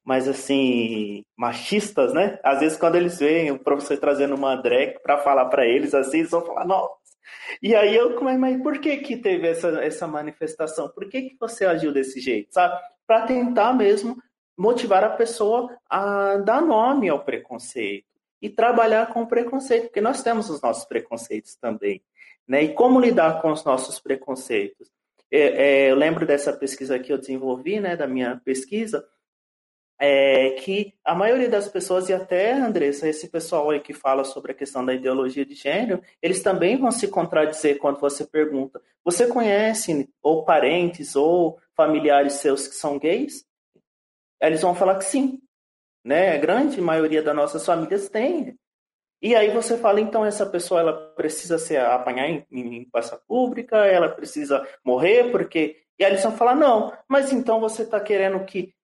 Mais 0.07 0.25
assim, 0.25 1.21
machistas, 1.35 2.13
né? 2.13 2.39
Às 2.41 2.61
vezes, 2.61 2.77
quando 2.77 2.95
eles 2.95 3.19
veem 3.19 3.51
o 3.51 3.59
professor 3.59 3.97
trazendo 3.97 4.35
uma 4.35 4.55
drag 4.55 4.99
para 5.03 5.17
falar 5.17 5.45
para 5.45 5.65
eles, 5.65 5.93
assim, 5.93 6.19
eles 6.19 6.31
vão 6.31 6.45
falar, 6.45 6.65
nossa. 6.65 6.95
E 7.61 7.75
aí 7.75 7.93
eu, 7.93 8.21
mas, 8.21 8.39
mas 8.39 8.61
por 8.63 8.79
que 8.79 8.97
que 8.97 9.17
teve 9.17 9.49
essa, 9.49 9.67
essa 9.83 10.07
manifestação? 10.07 10.87
Por 10.87 11.09
que 11.09 11.23
que 11.23 11.37
você 11.37 11.65
agiu 11.65 11.91
desse 11.91 12.21
jeito, 12.21 12.53
sabe? 12.53 12.79
Para 13.05 13.23
tentar 13.23 13.73
mesmo 13.73 14.17
motivar 14.57 15.03
a 15.03 15.09
pessoa 15.09 15.77
a 15.89 16.37
dar 16.37 16.61
nome 16.61 17.09
ao 17.09 17.23
preconceito 17.23 18.07
e 18.41 18.49
trabalhar 18.49 19.07
com 19.07 19.23
o 19.23 19.27
preconceito, 19.27 19.85
porque 19.85 20.01
nós 20.01 20.23
temos 20.23 20.49
os 20.49 20.61
nossos 20.61 20.85
preconceitos 20.85 21.55
também, 21.55 22.01
né? 22.47 22.63
E 22.63 22.73
como 22.73 22.99
lidar 22.99 23.41
com 23.41 23.51
os 23.51 23.63
nossos 23.65 23.99
preconceitos? 23.99 24.89
É, 25.29 25.39
é, 25.39 25.91
eu 25.91 25.95
lembro 25.95 26.25
dessa 26.25 26.53
pesquisa 26.53 26.97
que 26.97 27.11
eu 27.11 27.17
desenvolvi, 27.17 27.79
né, 27.79 27.97
da 27.97 28.07
minha 28.07 28.39
pesquisa, 28.45 29.05
é 29.99 30.51
que 30.51 30.93
a 31.03 31.15
maioria 31.15 31.49
das 31.49 31.67
pessoas, 31.67 32.07
e 32.07 32.13
até, 32.13 32.53
Andressa, 32.53 33.07
esse 33.07 33.27
pessoal 33.29 33.69
aí 33.69 33.79
que 33.79 33.93
fala 33.93 34.23
sobre 34.23 34.51
a 34.51 34.55
questão 34.55 34.85
da 34.85 34.93
ideologia 34.93 35.45
de 35.45 35.55
gênero, 35.55 36.01
eles 36.21 36.43
também 36.43 36.77
vão 36.77 36.91
se 36.91 37.07
contradizer 37.07 37.79
quando 37.79 37.99
você 37.99 38.25
pergunta: 38.25 38.81
você 39.03 39.27
conhece 39.27 40.09
ou 40.21 40.45
parentes 40.45 41.15
ou 41.15 41.59
familiares 41.75 42.33
seus 42.33 42.67
que 42.67 42.75
são 42.75 42.99
gays? 42.99 43.45
Eles 44.41 44.61
vão 44.61 44.75
falar 44.75 44.97
que 44.97 45.05
sim. 45.05 45.41
Né? 46.03 46.35
A 46.35 46.37
grande 46.37 46.79
maioria 46.79 47.23
das 47.23 47.35
nossas 47.35 47.65
famílias 47.65 48.07
tem. 48.07 48.57
E 49.21 49.35
aí 49.35 49.49
você 49.49 49.77
fala, 49.77 49.99
então 49.99 50.23
essa 50.23 50.45
pessoa 50.45 50.79
ela 50.79 50.93
precisa 50.93 51.57
se 51.57 51.75
apanhar 51.75 52.29
em, 52.29 52.45
em 52.51 52.85
praça 52.85 53.19
pública, 53.27 53.77
ela 53.77 54.09
precisa 54.09 54.65
morrer, 54.85 55.31
porque. 55.31 55.83
E 55.99 56.05
aí 56.05 56.11
eles 56.11 56.21
vão 56.21 56.37
falar, 56.37 56.55
não, 56.55 56.95
mas 57.07 57.33
então 57.33 57.59
você 57.59 57.81
está 57.81 57.99
querendo 57.99 58.43
que. 58.45 58.75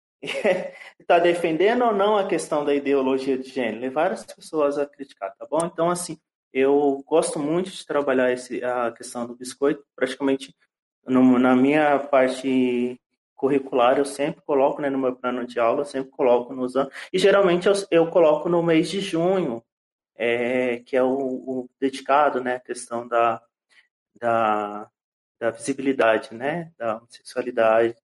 Está 1.00 1.20
defendendo 1.20 1.84
ou 1.86 1.94
não 1.94 2.18
a 2.18 2.28
questão 2.28 2.64
da 2.64 2.74
ideologia 2.74 3.38
de 3.38 3.50
gênero? 3.50 3.82
Levar 3.82 4.12
as 4.12 4.26
pessoas 4.26 4.78
a 4.78 4.86
criticar, 4.86 5.36
tá 5.36 5.46
bom? 5.50 5.66
Então, 5.66 5.90
assim, 5.90 6.18
eu 6.54 7.04
gosto 7.06 7.40
muito 7.40 7.70
de 7.70 7.86
trabalhar 7.86 8.32
esse, 8.32 8.64
a 8.64 8.92
questão 8.92 9.26
do 9.26 9.36
biscoito, 9.36 9.84
praticamente 9.96 10.56
no, 11.06 11.38
na 11.38 11.56
minha 11.56 12.00
parte 12.00 13.00
curricular 13.36 13.98
eu 13.98 14.06
sempre 14.06 14.42
coloco, 14.44 14.82
né, 14.82 14.90
no 14.90 14.98
meu 14.98 15.14
plano 15.16 15.46
de 15.46 15.60
aula, 15.60 15.82
eu 15.82 15.86
sempre 15.86 16.12
coloco 16.12 16.54
nos 16.54 16.78
anos, 16.78 16.94
e 17.12 17.20
geralmente 17.20 17.68
eu, 17.68 17.74
eu 17.92 18.08
coloco 18.10 18.48
no 18.48 18.64
mês 18.64 18.90
de 18.90 19.02
junho, 19.02 19.62
é, 20.16 20.78
que 20.78 20.96
é 20.96 21.04
o, 21.04 21.10
o, 21.10 21.70
dedicado, 21.78 22.42
né, 22.42 22.56
à 22.56 22.60
questão 22.60 23.06
da, 23.06 23.42
da, 24.16 24.90
da 25.40 25.52
visibilidade, 25.52 26.34
né, 26.34 26.72
da 26.78 26.98
homossexualidade. 26.98 27.98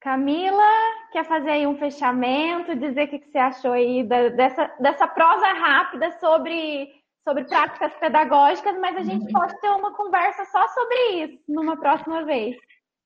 Camila, 0.00 0.68
quer 1.12 1.26
fazer 1.26 1.50
aí 1.50 1.66
um 1.66 1.76
fechamento, 1.76 2.74
dizer 2.74 3.04
o 3.04 3.08
que, 3.08 3.18
que 3.18 3.30
você 3.30 3.38
achou 3.38 3.72
aí 3.72 4.02
dessa, 4.02 4.74
dessa 4.80 5.06
prosa 5.06 5.46
rápida 5.48 6.10
sobre, 6.18 6.90
sobre 7.22 7.44
práticas 7.44 7.92
pedagógicas, 8.00 8.78
mas 8.80 8.96
a 8.96 9.02
gente 9.02 9.30
pode 9.30 9.60
ter 9.60 9.68
uma 9.68 9.94
conversa 9.94 10.44
só 10.46 10.66
sobre 10.68 11.24
isso 11.24 11.42
numa 11.46 11.76
próxima 11.76 12.24
vez. 12.24 12.56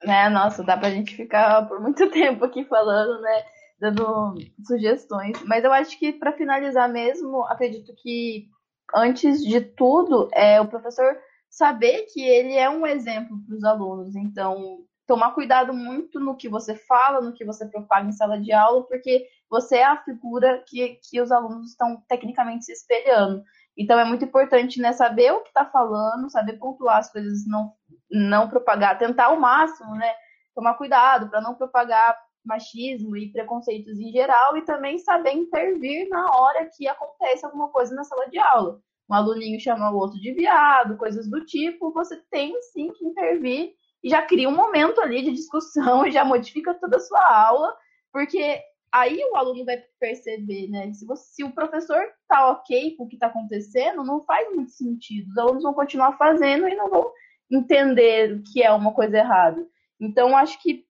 Né, 0.05 0.29
nossa, 0.29 0.63
dá 0.63 0.77
pra 0.77 0.91
gente 0.91 1.17
ficar 1.17 1.67
por 1.67 1.81
muito 1.81 2.09
tempo 2.13 2.45
aqui 2.45 2.65
falando, 2.65 3.21
né? 3.21 3.43
Dando 3.81 4.35
sugestões. 4.65 5.43
Mas 5.45 5.65
eu 5.65 5.73
acho 5.73 5.99
que 5.99 6.13
para 6.13 6.33
finalizar 6.33 6.89
mesmo, 6.89 7.45
acredito 7.47 7.93
que 7.97 8.47
antes 8.95 9.43
de 9.43 9.61
tudo, 9.61 10.29
é 10.33 10.61
o 10.61 10.69
professor 10.69 11.17
saber 11.51 12.07
que 12.13 12.23
ele 12.23 12.55
é 12.55 12.71
um 12.71 12.87
exemplo 12.87 13.37
para 13.47 13.57
os 13.57 13.65
alunos. 13.65 14.15
Então, 14.15 14.85
tomar 15.07 15.33
cuidado 15.33 15.73
muito 15.73 16.19
no 16.19 16.37
que 16.37 16.49
você 16.49 16.75
fala, 16.75 17.21
no 17.21 17.33
que 17.33 17.45
você 17.45 17.67
propaga 17.67 18.09
em 18.09 18.13
sala 18.13 18.41
de 18.41 18.53
aula, 18.53 18.83
porque 18.85 19.27
você 19.51 19.77
é 19.79 19.85
a 19.85 20.03
figura 20.03 20.63
que, 20.67 20.99
que 21.03 21.21
os 21.21 21.31
alunos 21.31 21.71
estão 21.71 22.03
tecnicamente 22.09 22.65
se 22.65 22.73
espelhando. 22.73 23.43
Então 23.77 23.99
é 23.99 24.05
muito 24.05 24.25
importante 24.25 24.81
né, 24.81 24.93
saber 24.93 25.33
o 25.33 25.43
que 25.43 25.49
está 25.49 25.65
falando, 25.65 26.31
saber 26.31 26.55
pontuar 26.59 26.99
as 26.99 27.11
coisas, 27.11 27.47
não, 27.47 27.73
não 28.11 28.49
propagar, 28.49 28.99
tentar 28.99 29.27
ao 29.27 29.39
máximo, 29.39 29.95
né? 29.95 30.13
Tomar 30.55 30.75
cuidado 30.75 31.29
para 31.29 31.41
não 31.41 31.55
propagar 31.55 32.17
machismo 32.45 33.17
e 33.17 33.33
preconceitos 33.33 33.99
em 33.99 34.13
geral 34.13 34.57
e 34.57 34.63
também 34.63 34.99
saber 34.99 35.33
intervir 35.33 36.09
na 36.09 36.37
hora 36.37 36.69
que 36.77 36.87
acontece 36.87 37.45
alguma 37.45 37.69
coisa 37.69 37.95
na 37.95 38.05
sala 38.05 38.29
de 38.29 38.39
aula. 38.39 38.79
Um 39.11 39.15
aluninho 39.15 39.61
chama 39.61 39.91
o 39.91 39.97
outro 39.97 40.21
de 40.21 40.33
viado, 40.33 40.97
coisas 40.97 41.29
do 41.29 41.45
tipo, 41.45 41.93
você 41.93 42.23
tem 42.31 42.55
sim 42.73 42.93
que 42.93 43.05
intervir 43.05 43.75
e 44.05 44.11
já 44.11 44.21
cria 44.21 44.49
um 44.51 44.55
momento 44.55 45.01
ali 45.01 45.23
de 45.23 45.33
discussão 45.33 46.05
e 46.07 46.13
já 46.13 46.25
modifica 46.25 46.75
toda 46.75 46.99
a 46.99 47.01
sua 47.01 47.27
aula, 47.27 47.75
porque 48.13 48.63
aí 48.93 49.19
o 49.33 49.37
aluno 49.37 49.65
vai 49.65 49.83
perceber, 49.99 50.69
né? 50.69 50.93
Se, 50.93 51.07
você, 51.07 51.25
se 51.37 51.43
o 51.43 51.53
professor 51.53 52.05
tá 52.29 52.51
ok 52.51 52.95
com 52.97 53.05
o 53.05 53.09
que 53.09 53.17
está 53.17 53.29
acontecendo, 53.29 54.05
não 54.05 54.23
faz 54.23 54.55
muito 54.55 54.73
sentido. 54.73 55.31
Os 55.31 55.39
alunos 55.39 55.63
vão 55.63 55.73
continuar 55.73 56.19
fazendo 56.19 56.69
e 56.69 56.75
não 56.75 56.91
vão 56.91 57.11
entender 57.51 58.43
que 58.53 58.63
é 58.63 58.71
uma 58.71 58.93
coisa 58.93 59.17
errada. 59.17 59.67
Então, 59.99 60.37
acho 60.37 60.61
que 60.61 60.85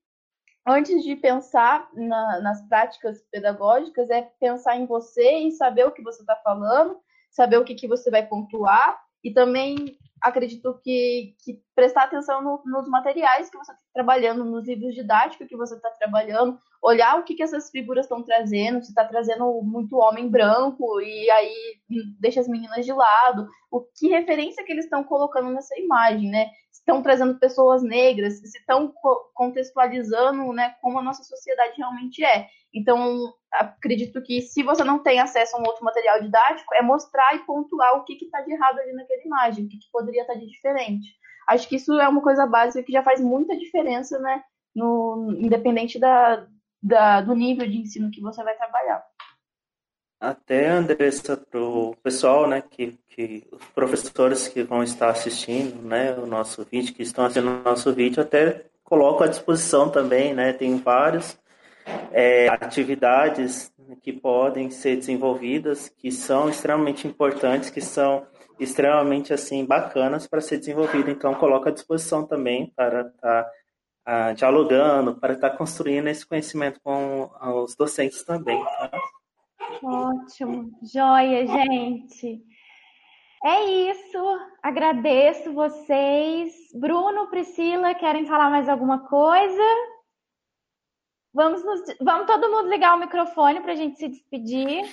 antes 0.66 1.04
de 1.04 1.14
pensar 1.14 1.88
na, 1.94 2.40
nas 2.40 2.66
práticas 2.68 3.22
pedagógicas, 3.30 4.10
é 4.10 4.22
pensar 4.40 4.76
em 4.76 4.86
você 4.86 5.38
e 5.38 5.52
saber 5.52 5.86
o 5.86 5.92
que 5.92 6.02
você 6.02 6.20
está 6.20 6.34
falando, 6.36 6.98
saber 7.30 7.58
o 7.58 7.64
que, 7.64 7.74
que 7.74 7.86
você 7.86 8.10
vai 8.10 8.26
pontuar 8.26 9.00
e 9.22 9.32
também 9.32 9.98
acredito 10.20 10.80
que, 10.82 11.34
que 11.44 11.60
prestar 11.74 12.04
atenção 12.04 12.42
no, 12.42 12.62
nos 12.64 12.88
materiais 12.88 13.50
que 13.50 13.56
você 13.56 13.72
está 13.72 13.84
trabalhando, 13.92 14.44
nos 14.44 14.66
livros 14.66 14.94
didáticos 14.94 15.46
que 15.46 15.56
você 15.56 15.74
está 15.74 15.90
trabalhando, 15.90 16.58
olhar 16.82 17.18
o 17.18 17.24
que, 17.24 17.34
que 17.34 17.42
essas 17.42 17.70
figuras 17.70 18.04
estão 18.04 18.22
trazendo, 18.22 18.82
se 18.82 18.90
está 18.90 19.04
trazendo 19.04 19.60
muito 19.62 19.96
homem 19.96 20.28
branco 20.28 21.00
e 21.00 21.30
aí 21.30 21.54
deixa 22.20 22.40
as 22.40 22.48
meninas 22.48 22.84
de 22.84 22.92
lado, 22.92 23.48
o 23.70 23.80
que 23.80 24.08
referência 24.08 24.64
que 24.64 24.70
eles 24.70 24.84
estão 24.84 25.02
colocando 25.02 25.50
nessa 25.50 25.78
imagem, 25.78 26.30
né? 26.30 26.50
Estão 26.70 27.02
trazendo 27.02 27.38
pessoas 27.38 27.82
negras, 27.82 28.38
se 28.38 28.58
estão 28.58 28.92
contextualizando, 29.32 30.52
né, 30.52 30.74
como 30.82 30.98
a 30.98 31.02
nossa 31.02 31.22
sociedade 31.22 31.74
realmente 31.78 32.22
é. 32.22 32.48
Então, 32.74 33.32
acredito 33.52 34.20
que 34.20 34.42
se 34.42 34.62
você 34.62 34.84
não 34.84 35.02
tem 35.02 35.20
acesso 35.20 35.56
a 35.56 35.60
um 35.60 35.66
outro 35.66 35.84
material 35.84 36.20
didático, 36.20 36.74
é 36.74 36.82
mostrar 36.82 37.34
e 37.34 37.46
pontuar 37.46 37.96
o 37.96 38.04
que 38.04 38.14
está 38.24 38.42
de 38.42 38.52
errado 38.52 38.78
ali 38.80 38.92
naquela 38.92 39.22
imagem, 39.22 39.64
o 39.64 39.68
que, 39.68 39.78
que 39.78 39.90
poderia 39.90 40.13
estar 40.22 40.34
tá 40.34 40.38
de 40.38 40.46
diferente. 40.46 41.08
Acho 41.46 41.68
que 41.68 41.76
isso 41.76 41.92
é 42.00 42.08
uma 42.08 42.22
coisa 42.22 42.46
básica 42.46 42.82
que 42.82 42.92
já 42.92 43.02
faz 43.02 43.20
muita 43.20 43.56
diferença, 43.56 44.18
né? 44.18 44.42
No, 44.74 45.34
independente 45.38 45.98
da, 45.98 46.46
da, 46.82 47.20
do 47.20 47.34
nível 47.34 47.68
de 47.68 47.78
ensino 47.78 48.10
que 48.10 48.20
você 48.20 48.42
vai 48.42 48.56
trabalhar. 48.56 49.04
Até, 50.20 50.68
Andressa, 50.68 51.36
para 51.36 51.60
o 51.60 51.94
pessoal, 52.02 52.48
né, 52.48 52.62
que, 52.62 52.98
que 53.08 53.46
os 53.52 53.64
professores 53.74 54.48
que 54.48 54.62
vão 54.62 54.82
estar 54.82 55.10
assistindo, 55.10 55.82
né, 55.82 56.14
o 56.14 56.24
nosso 56.24 56.64
vídeo, 56.64 56.94
que 56.94 57.02
estão 57.02 57.26
assistindo 57.26 57.60
o 57.60 57.62
nosso 57.62 57.92
vídeo, 57.92 58.22
até 58.22 58.64
coloco 58.82 59.22
à 59.22 59.26
disposição 59.26 59.90
também, 59.90 60.32
né, 60.32 60.54
tem 60.54 60.78
vários 60.78 61.38
é, 62.10 62.48
atividades 62.48 63.70
que 64.02 64.12
podem 64.12 64.70
ser 64.70 64.96
desenvolvidas, 64.96 65.88
que 65.88 66.10
são 66.10 66.48
extremamente 66.48 67.06
importantes, 67.06 67.68
que 67.68 67.80
são 67.80 68.26
extremamente 68.59 69.32
assim 69.32 69.64
bacanas 69.64 70.26
para 70.26 70.40
ser 70.40 70.59
desenvolvido. 70.59 71.10
Então, 71.10 71.35
coloco 71.35 71.68
à 71.68 71.72
disposição 71.72 72.26
também 72.26 72.72
para 72.76 73.02
estar 73.02 73.43
tá, 73.44 73.51
ah, 74.06 74.32
dialogando, 74.32 75.18
para 75.18 75.35
estar 75.35 75.51
tá 75.51 75.56
construindo 75.56 76.09
esse 76.09 76.26
conhecimento 76.26 76.81
com 76.82 77.31
os 77.62 77.74
docentes 77.74 78.22
também. 78.24 78.62
Tá? 78.62 78.90
Ótimo, 79.82 80.70
joia, 80.82 81.47
gente. 81.47 82.43
É 83.44 83.90
isso. 83.90 84.18
Agradeço 84.62 85.52
vocês. 85.52 86.52
Bruno, 86.74 87.28
Priscila, 87.28 87.94
querem 87.94 88.26
falar 88.26 88.48
mais 88.48 88.68
alguma 88.68 89.01
coisa? 89.01 89.62
Vamos, 91.35 91.65
nos, 91.65 91.81
vamos 92.01 92.28
todo 92.28 92.48
mundo 92.48 92.70
ligar 92.70 92.97
o 92.97 93.01
microfone 93.01 93.61
para 93.61 93.73
a 93.73 93.74
gente 93.74 93.98
se 93.98 94.09
despedir. 94.09 94.85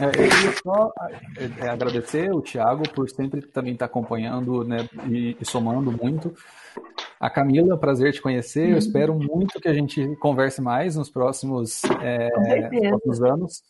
É, 0.00 0.06
eu 0.06 0.10
queria 0.12 0.52
só 0.62 0.90
é, 1.60 1.68
agradecer 1.68 2.32
o 2.32 2.40
Thiago 2.40 2.88
por 2.88 3.10
sempre 3.10 3.42
também 3.42 3.74
estar 3.74 3.86
tá 3.86 3.90
acompanhando 3.90 4.64
né, 4.64 4.88
e, 5.10 5.36
e, 5.38 5.44
somando 5.44 5.92
muito. 5.92 6.34
A 7.20 7.28
Camila, 7.28 7.76
prazer 7.76 8.14
te 8.14 8.22
conhecer. 8.22 8.70
Eu 8.70 8.78
espero 8.78 9.14
muito 9.14 9.60
que 9.60 9.68
a 9.68 9.74
gente 9.74 10.16
converse 10.16 10.62
mais 10.62 10.96
nos 10.96 11.10
próximos, 11.10 11.82
é, 12.02 12.30
próximos 12.70 13.22
anos. 13.22 13.62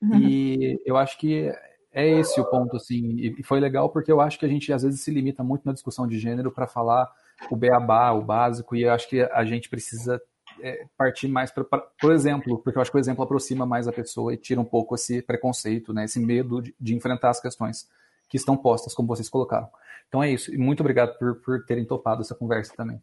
Uhum. 0.00 0.16
E 0.16 0.80
eu 0.86 0.96
acho 0.96 1.18
que 1.18 1.52
é 1.92 2.08
esse 2.08 2.40
o 2.40 2.44
ponto, 2.44 2.76
assim. 2.76 3.34
E 3.36 3.42
foi 3.42 3.58
legal 3.58 3.88
porque 3.88 4.12
eu 4.12 4.20
acho 4.20 4.38
que 4.38 4.46
a 4.46 4.48
gente 4.48 4.72
às 4.72 4.84
vezes 4.84 5.00
se 5.00 5.10
limita 5.10 5.42
muito 5.42 5.64
na 5.66 5.72
discussão 5.72 6.06
de 6.06 6.20
gênero 6.20 6.52
para 6.52 6.68
falar 6.68 7.10
o 7.50 7.56
beabá, 7.56 8.12
o 8.12 8.22
básico, 8.22 8.76
e 8.76 8.82
eu 8.82 8.92
acho 8.92 9.08
que 9.08 9.22
a 9.22 9.44
gente 9.44 9.68
precisa 9.68 10.20
é, 10.62 10.86
partir 10.96 11.28
mais 11.28 11.50
para 11.50 11.64
o 12.02 12.12
exemplo, 12.12 12.58
porque 12.58 12.78
eu 12.78 12.82
acho 12.82 12.90
que 12.90 12.96
o 12.96 13.00
exemplo 13.00 13.24
aproxima 13.24 13.64
mais 13.66 13.88
a 13.88 13.92
pessoa 13.92 14.32
e 14.32 14.36
tira 14.36 14.60
um 14.60 14.64
pouco 14.64 14.94
esse 14.94 15.22
preconceito, 15.22 15.92
né, 15.92 16.04
esse 16.04 16.20
medo 16.20 16.62
de, 16.62 16.74
de 16.80 16.94
enfrentar 16.94 17.30
as 17.30 17.40
questões. 17.40 17.88
que 18.28 18.36
estão 18.36 18.56
postas, 18.56 18.94
como 18.94 19.08
vocês 19.08 19.28
colocaram. 19.28 19.68
Então 20.08 20.22
é 20.22 20.30
isso. 20.30 20.54
E 20.54 20.58
muito 20.58 20.80
obrigado 20.80 21.18
por, 21.18 21.36
por 21.36 21.64
terem 21.64 21.84
topado 21.84 22.20
essa 22.20 22.34
conversa 22.34 22.74
também. 22.76 23.00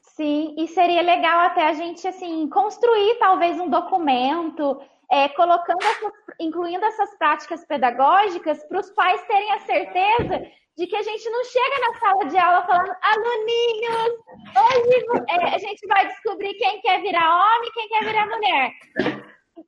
Sim, 0.00 0.54
e 0.58 0.66
seria 0.66 1.00
legal 1.00 1.40
até 1.40 1.68
a 1.68 1.72
gente 1.72 2.06
assim 2.06 2.48
construir 2.48 3.18
talvez 3.18 3.58
um 3.60 3.70
documento, 3.70 4.80
é, 5.10 5.28
colocando 5.28 5.82
essas, 5.82 6.12
incluindo 6.40 6.84
essas 6.84 7.16
práticas 7.16 7.64
pedagógicas 7.64 8.62
para 8.64 8.80
os 8.80 8.90
pais 8.90 9.22
terem 9.26 9.52
a 9.52 9.60
certeza 9.60 10.46
de 10.78 10.86
que 10.86 10.94
a 10.94 11.02
gente 11.02 11.28
não 11.28 11.44
chega 11.44 11.80
na 11.80 11.98
sala 11.98 12.24
de 12.26 12.38
aula 12.38 12.64
falando, 12.64 12.96
aluninhos, 13.02 14.12
hoje 14.56 15.26
é, 15.28 15.54
a 15.54 15.58
gente 15.58 15.84
vai 15.88 16.06
descobrir 16.06 16.54
quem 16.54 16.80
quer 16.80 17.02
virar 17.02 17.56
homem, 17.56 17.72
quem 17.72 17.88
quer 17.88 18.04
virar 18.04 18.26
mulher 18.26 18.70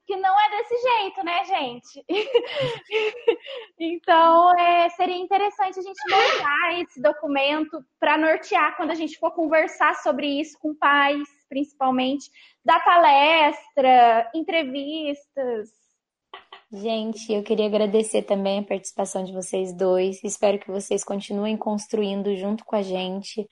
que 0.06 0.16
não 0.16 0.40
é 0.40 0.50
desse 0.50 0.76
jeito, 0.76 1.24
né, 1.24 1.44
gente? 1.44 2.04
então, 3.78 4.58
é, 4.58 4.88
seria 4.90 5.16
interessante 5.16 5.78
a 5.78 5.82
gente 5.82 6.00
montar 6.08 6.80
esse 6.80 7.00
documento 7.00 7.84
para 7.98 8.16
nortear 8.16 8.76
quando 8.76 8.90
a 8.90 8.94
gente 8.94 9.18
for 9.18 9.32
conversar 9.32 9.94
sobre 9.96 10.26
isso 10.40 10.58
com 10.58 10.74
pais, 10.74 11.28
principalmente, 11.48 12.30
dar 12.64 12.82
palestra, 12.84 14.30
entrevistas. 14.34 15.79
Gente, 16.72 17.32
eu 17.32 17.42
queria 17.42 17.66
agradecer 17.66 18.22
também 18.22 18.60
a 18.60 18.62
participação 18.62 19.24
de 19.24 19.32
vocês 19.32 19.72
dois. 19.76 20.22
Espero 20.22 20.58
que 20.58 20.70
vocês 20.70 21.02
continuem 21.02 21.56
construindo 21.56 22.34
junto 22.36 22.64
com 22.64 22.76
a 22.76 22.82
gente 22.82 23.48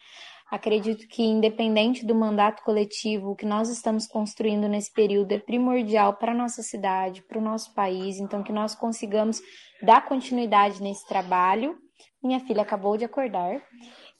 Acredito 0.50 1.06
que, 1.08 1.22
independente 1.22 2.06
do 2.06 2.14
mandato 2.14 2.62
coletivo, 2.62 3.30
o 3.30 3.36
que 3.36 3.44
nós 3.44 3.68
estamos 3.68 4.06
construindo 4.06 4.66
nesse 4.66 4.90
período 4.90 5.32
é 5.32 5.38
primordial 5.38 6.14
para 6.14 6.32
a 6.32 6.34
nossa 6.34 6.62
cidade, 6.62 7.22
para 7.22 7.38
o 7.38 7.42
nosso 7.42 7.74
país, 7.74 8.18
então 8.18 8.42
que 8.42 8.52
nós 8.52 8.74
consigamos 8.74 9.42
dar 9.82 10.06
continuidade 10.06 10.82
nesse 10.82 11.06
trabalho. 11.06 11.76
Minha 12.22 12.40
filha 12.40 12.62
acabou 12.62 12.96
de 12.96 13.04
acordar 13.04 13.62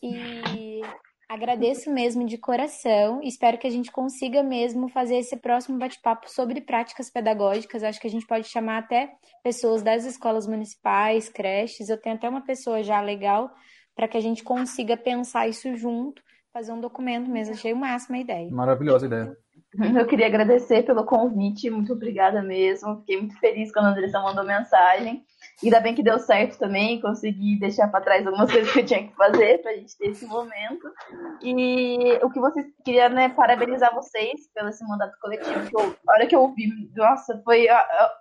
e 0.03 0.83
agradeço 1.29 1.93
mesmo 1.93 2.25
de 2.27 2.39
coração. 2.39 3.21
Espero 3.23 3.59
que 3.59 3.67
a 3.67 3.71
gente 3.71 3.93
consiga 3.93 4.43
mesmo 4.43 4.89
fazer 4.89 5.17
esse 5.19 5.37
próximo 5.37 5.79
bate-papo 5.79 6.31
sobre 6.31 6.61
práticas 6.61 7.11
pedagógicas. 7.11 7.83
Acho 7.83 8.01
que 8.01 8.07
a 8.07 8.11
gente 8.11 8.27
pode 8.27 8.49
chamar 8.49 8.79
até 8.79 9.11
pessoas 9.43 9.83
das 9.83 10.05
escolas 10.05 10.47
municipais, 10.47 11.29
creches. 11.29 11.89
Eu 11.89 12.01
tenho 12.01 12.17
até 12.17 12.29
uma 12.29 12.41
pessoa 12.41 12.83
já 12.83 13.01
legal 13.01 13.51
para 13.95 14.09
que 14.09 14.17
a 14.17 14.21
gente 14.21 14.43
consiga 14.43 14.97
pensar 14.97 15.49
isso 15.49 15.75
junto, 15.77 16.23
fazer 16.53 16.73
um 16.73 16.81
documento 16.81 17.31
mesmo. 17.31 17.55
Achei 17.55 17.73
o 17.73 17.77
máximo 17.77 18.17
a 18.17 18.21
ideia. 18.21 18.51
Maravilhosa 18.51 19.07
ideia. 19.07 19.37
Eu 19.99 20.07
queria 20.07 20.27
agradecer 20.27 20.83
pelo 20.85 21.05
convite, 21.05 21.69
muito 21.69 21.93
obrigada 21.93 22.43
mesmo. 22.43 23.01
Fiquei 23.01 23.19
muito 23.19 23.39
feliz 23.39 23.71
quando 23.71 23.87
a 23.87 23.91
Andressa 23.91 24.21
mandou 24.21 24.45
mensagem. 24.45 25.23
Ainda 25.63 25.81
bem 25.81 25.93
que 25.93 26.05
deu 26.05 26.21
certo 26.21 26.57
também, 26.57 27.01
consegui 27.01 27.59
deixar 27.59 27.89
para 27.89 28.05
trás 28.05 28.25
algumas 28.25 28.51
coisas 28.53 28.73
que 28.73 28.79
eu 28.79 28.87
tinha 28.87 29.09
que 29.09 29.15
fazer 29.17 29.61
para 29.61 29.73
a 29.73 29.75
gente 29.75 29.97
ter 29.99 30.11
esse 30.11 30.25
momento. 30.27 30.93
E 31.43 32.19
o 32.23 32.31
que 32.31 32.39
vocês 32.39 32.67
queria, 32.85 33.09
né, 33.09 33.29
parabenizar 33.31 33.93
vocês 33.93 34.49
pelo 34.55 34.69
esse 34.69 34.87
mandato 34.87 35.19
coletivo. 35.21 35.69
Que 35.69 35.77
eu, 35.77 35.97
a 36.07 36.13
hora 36.13 36.27
que 36.27 36.37
eu 36.37 36.43
ouvi, 36.43 36.69
nossa, 36.95 37.41
foi. 37.45 37.67
Eu, 37.69 37.77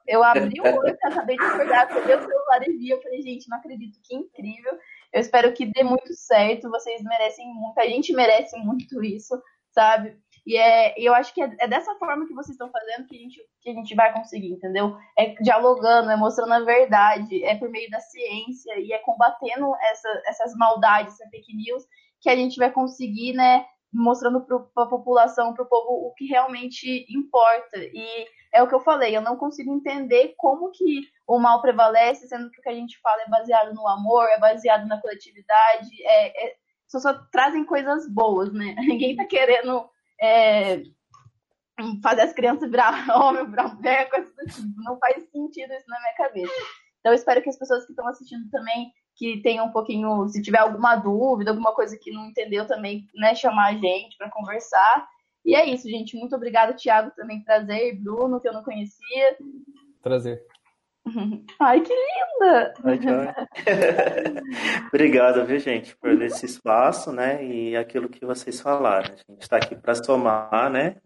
eu 0.08 0.24
abri 0.24 0.60
o 0.60 0.64
olho, 0.64 0.98
acabei 1.04 1.38
de 1.38 1.44
acordar, 1.44 1.88
peguei 1.88 2.16
o 2.16 2.22
celular 2.22 2.68
e 2.68 2.78
vi. 2.78 2.90
Eu 2.90 3.02
falei, 3.02 3.22
gente, 3.22 3.50
não 3.50 3.58
acredito, 3.58 4.00
que 4.04 4.16
incrível. 4.16 4.74
Eu 5.14 5.22
espero 5.22 5.54
que 5.54 5.66
dê 5.66 5.84
muito 5.84 6.14
certo. 6.16 6.70
Vocês 6.70 7.04
merecem 7.04 7.46
muito, 7.54 7.80
a 7.80 7.86
gente 7.86 8.14
merece 8.14 8.58
muito 8.58 9.04
isso, 9.04 9.40
sabe? 9.72 10.18
E 10.48 10.56
é, 10.56 10.94
eu 10.98 11.14
acho 11.14 11.34
que 11.34 11.41
é, 11.41 11.53
é, 11.60 11.68
dessa 11.68 11.94
forma 11.95 12.26
que 12.26 12.34
vocês 12.34 12.52
estão 12.52 12.72
fazendo 12.72 13.06
que 13.06 13.18
a, 13.18 13.19
gente, 13.19 13.41
que 13.61 13.69
a 13.69 13.74
gente 13.74 13.94
vai 13.94 14.14
conseguir, 14.14 14.53
entendeu? 14.53 14.95
É 15.19 15.36
dialogando, 15.41 16.10
é 16.10 16.15
mostrando 16.15 16.53
a 16.53 16.61
verdade, 16.61 17.44
é 17.44 17.53
por 17.56 17.69
meio 17.69 17.90
da 17.90 17.99
ciência 17.99 18.80
e 18.80 18.94
é 18.94 18.99
combatendo 18.99 19.76
essa, 19.91 20.07
essas 20.26 20.56
maldades, 20.56 21.15
essa 21.15 21.30
fake 21.30 21.53
news, 21.53 21.84
que 22.22 22.30
a 22.30 22.36
gente 22.38 22.57
vai 22.57 22.72
conseguir, 22.72 23.34
né, 23.34 23.65
mostrando 23.91 24.40
para 24.40 24.84
a 24.86 24.88
população, 24.88 25.53
para 25.53 25.65
o 25.65 25.68
povo, 25.68 26.07
o 26.07 26.14
que 26.14 26.24
realmente 26.28 27.06
importa. 27.10 27.78
E 27.78 28.26
é 28.53 28.64
o 28.64 28.69
que 28.69 28.76
eu 28.76 28.80
falei, 28.80 29.18
eu 29.18 29.22
não 29.22 29.36
consigo 29.36 29.76
entender 29.76 30.34
como 30.38 30.72
que 30.72 31.02
o 31.28 31.38
mal 31.40 31.61
prevalece, 31.61 32.26
sendo 32.26 32.49
que 32.52 32.60
o 32.61 32.64
que 32.64 32.69
a 32.69 32.74
gente 32.74 32.98
fala 33.02 33.22
é 33.22 33.30
baseado 33.30 33.74
no 33.74 33.86
amor, 33.86 34.24
é 34.30 34.40
baseado 34.40 34.88
na 34.88 35.02
coletividade, 35.02 35.90
é, 36.06 36.48
é 36.48 36.56
só, 36.88 36.99
só 36.99 37.14
trazem 37.34 37.65
coisas 37.65 38.10
boas, 38.10 38.53
né? 38.53 38.76
Ninguém 38.80 39.14
tá 39.14 39.26
querendo 39.26 39.90
é, 40.22 40.81
fazer 42.02 42.22
as 42.22 42.34
crianças 42.34 42.69
virar 42.69 43.07
homem, 43.15 43.49
virar 43.49 43.76
mulher, 43.76 44.10
coisas 44.10 44.34
tipo. 44.34 44.68
Não 44.77 44.98
faz 44.98 45.30
sentido 45.31 45.73
isso 45.73 45.85
na 45.88 45.99
minha 45.99 46.15
cabeça. 46.15 46.53
Então, 46.99 47.14
espero 47.14 47.41
que 47.41 47.49
as 47.49 47.57
pessoas 47.57 47.85
que 47.85 47.91
estão 47.91 48.07
assistindo 48.07 48.49
também, 48.49 48.91
que 49.15 49.41
tenham 49.41 49.68
um 49.68 49.72
pouquinho, 49.72 50.27
se 50.27 50.41
tiver 50.41 50.60
alguma 50.60 50.95
dúvida, 50.95 51.52
alguma 51.52 51.73
coisa 51.73 51.98
que 51.98 52.11
não 52.11 52.26
entendeu 52.26 52.68
também, 52.68 53.07
né, 53.15 53.34
chamar 53.34 53.68
a 53.68 53.73
gente 53.73 54.18
para 54.18 54.30
conversar. 54.30 55.07
E 55.45 55.56
é 55.56 55.65
isso, 55.65 55.89
gente. 55.89 56.18
Muito 56.18 56.35
obrigada, 56.35 56.73
Thiago, 56.73 57.11
também 57.15 57.44
prazer, 57.44 57.98
Bruno, 58.02 58.41
que 58.41 58.48
eu 58.48 58.53
não 58.53 58.64
conhecia. 58.64 59.38
Prazer. 60.02 60.45
Ai, 61.60 61.82
que 61.82 61.94
linda! 61.94 62.74
Obrigado, 64.88 65.46
viu, 65.46 65.60
gente, 65.60 65.96
por 65.98 66.22
esse 66.22 66.46
espaço, 66.46 67.12
né? 67.12 67.44
E 67.44 67.76
aquilo 67.76 68.10
que 68.10 68.26
vocês 68.26 68.60
falaram. 68.60 69.14
A 69.14 69.32
gente 69.32 69.42
está 69.42 69.58
aqui 69.58 69.76
para 69.76 69.96
somar, 69.96 70.70
né? 70.70 70.98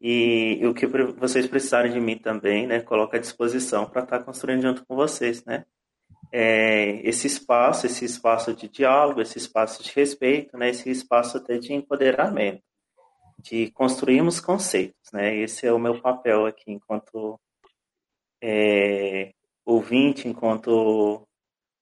E, 0.00 0.58
e, 0.60 0.66
o 0.66 0.74
que 0.74 0.86
vocês 0.86 1.46
precisarem 1.46 1.92
de 1.92 2.00
mim 2.00 2.18
também, 2.18 2.66
né? 2.66 2.80
Coloco 2.80 3.16
à 3.16 3.18
disposição 3.18 3.86
para 3.86 4.02
estar 4.02 4.18
tá 4.18 4.24
construindo 4.24 4.62
junto 4.62 4.84
com 4.84 4.94
vocês, 4.94 5.44
né? 5.44 5.64
É, 6.32 7.00
esse 7.08 7.26
espaço, 7.26 7.86
esse 7.86 8.04
espaço 8.04 8.52
de 8.52 8.68
diálogo, 8.68 9.20
esse 9.20 9.38
espaço 9.38 9.82
de 9.82 9.92
respeito, 9.92 10.56
né? 10.58 10.70
Esse 10.70 10.90
espaço 10.90 11.38
até 11.38 11.56
de 11.58 11.72
empoderamento, 11.72 12.62
de 13.38 13.70
construirmos 13.70 14.40
conceitos, 14.40 15.10
né? 15.12 15.34
Esse 15.36 15.66
é 15.66 15.72
o 15.72 15.78
meu 15.78 16.00
papel 16.00 16.46
aqui 16.46 16.72
enquanto 16.72 17.40
é, 18.42 19.32
ouvinte, 19.64 20.28
enquanto 20.28 21.26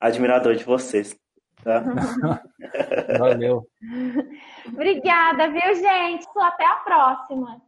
admirador 0.00 0.54
de 0.54 0.64
vocês. 0.64 1.16
Tá? 1.62 1.82
Valeu. 3.18 3.66
Obrigada, 4.66 5.48
viu, 5.48 5.74
gente? 5.74 6.26
Até 6.36 6.66
a 6.66 6.76
próxima. 6.76 7.62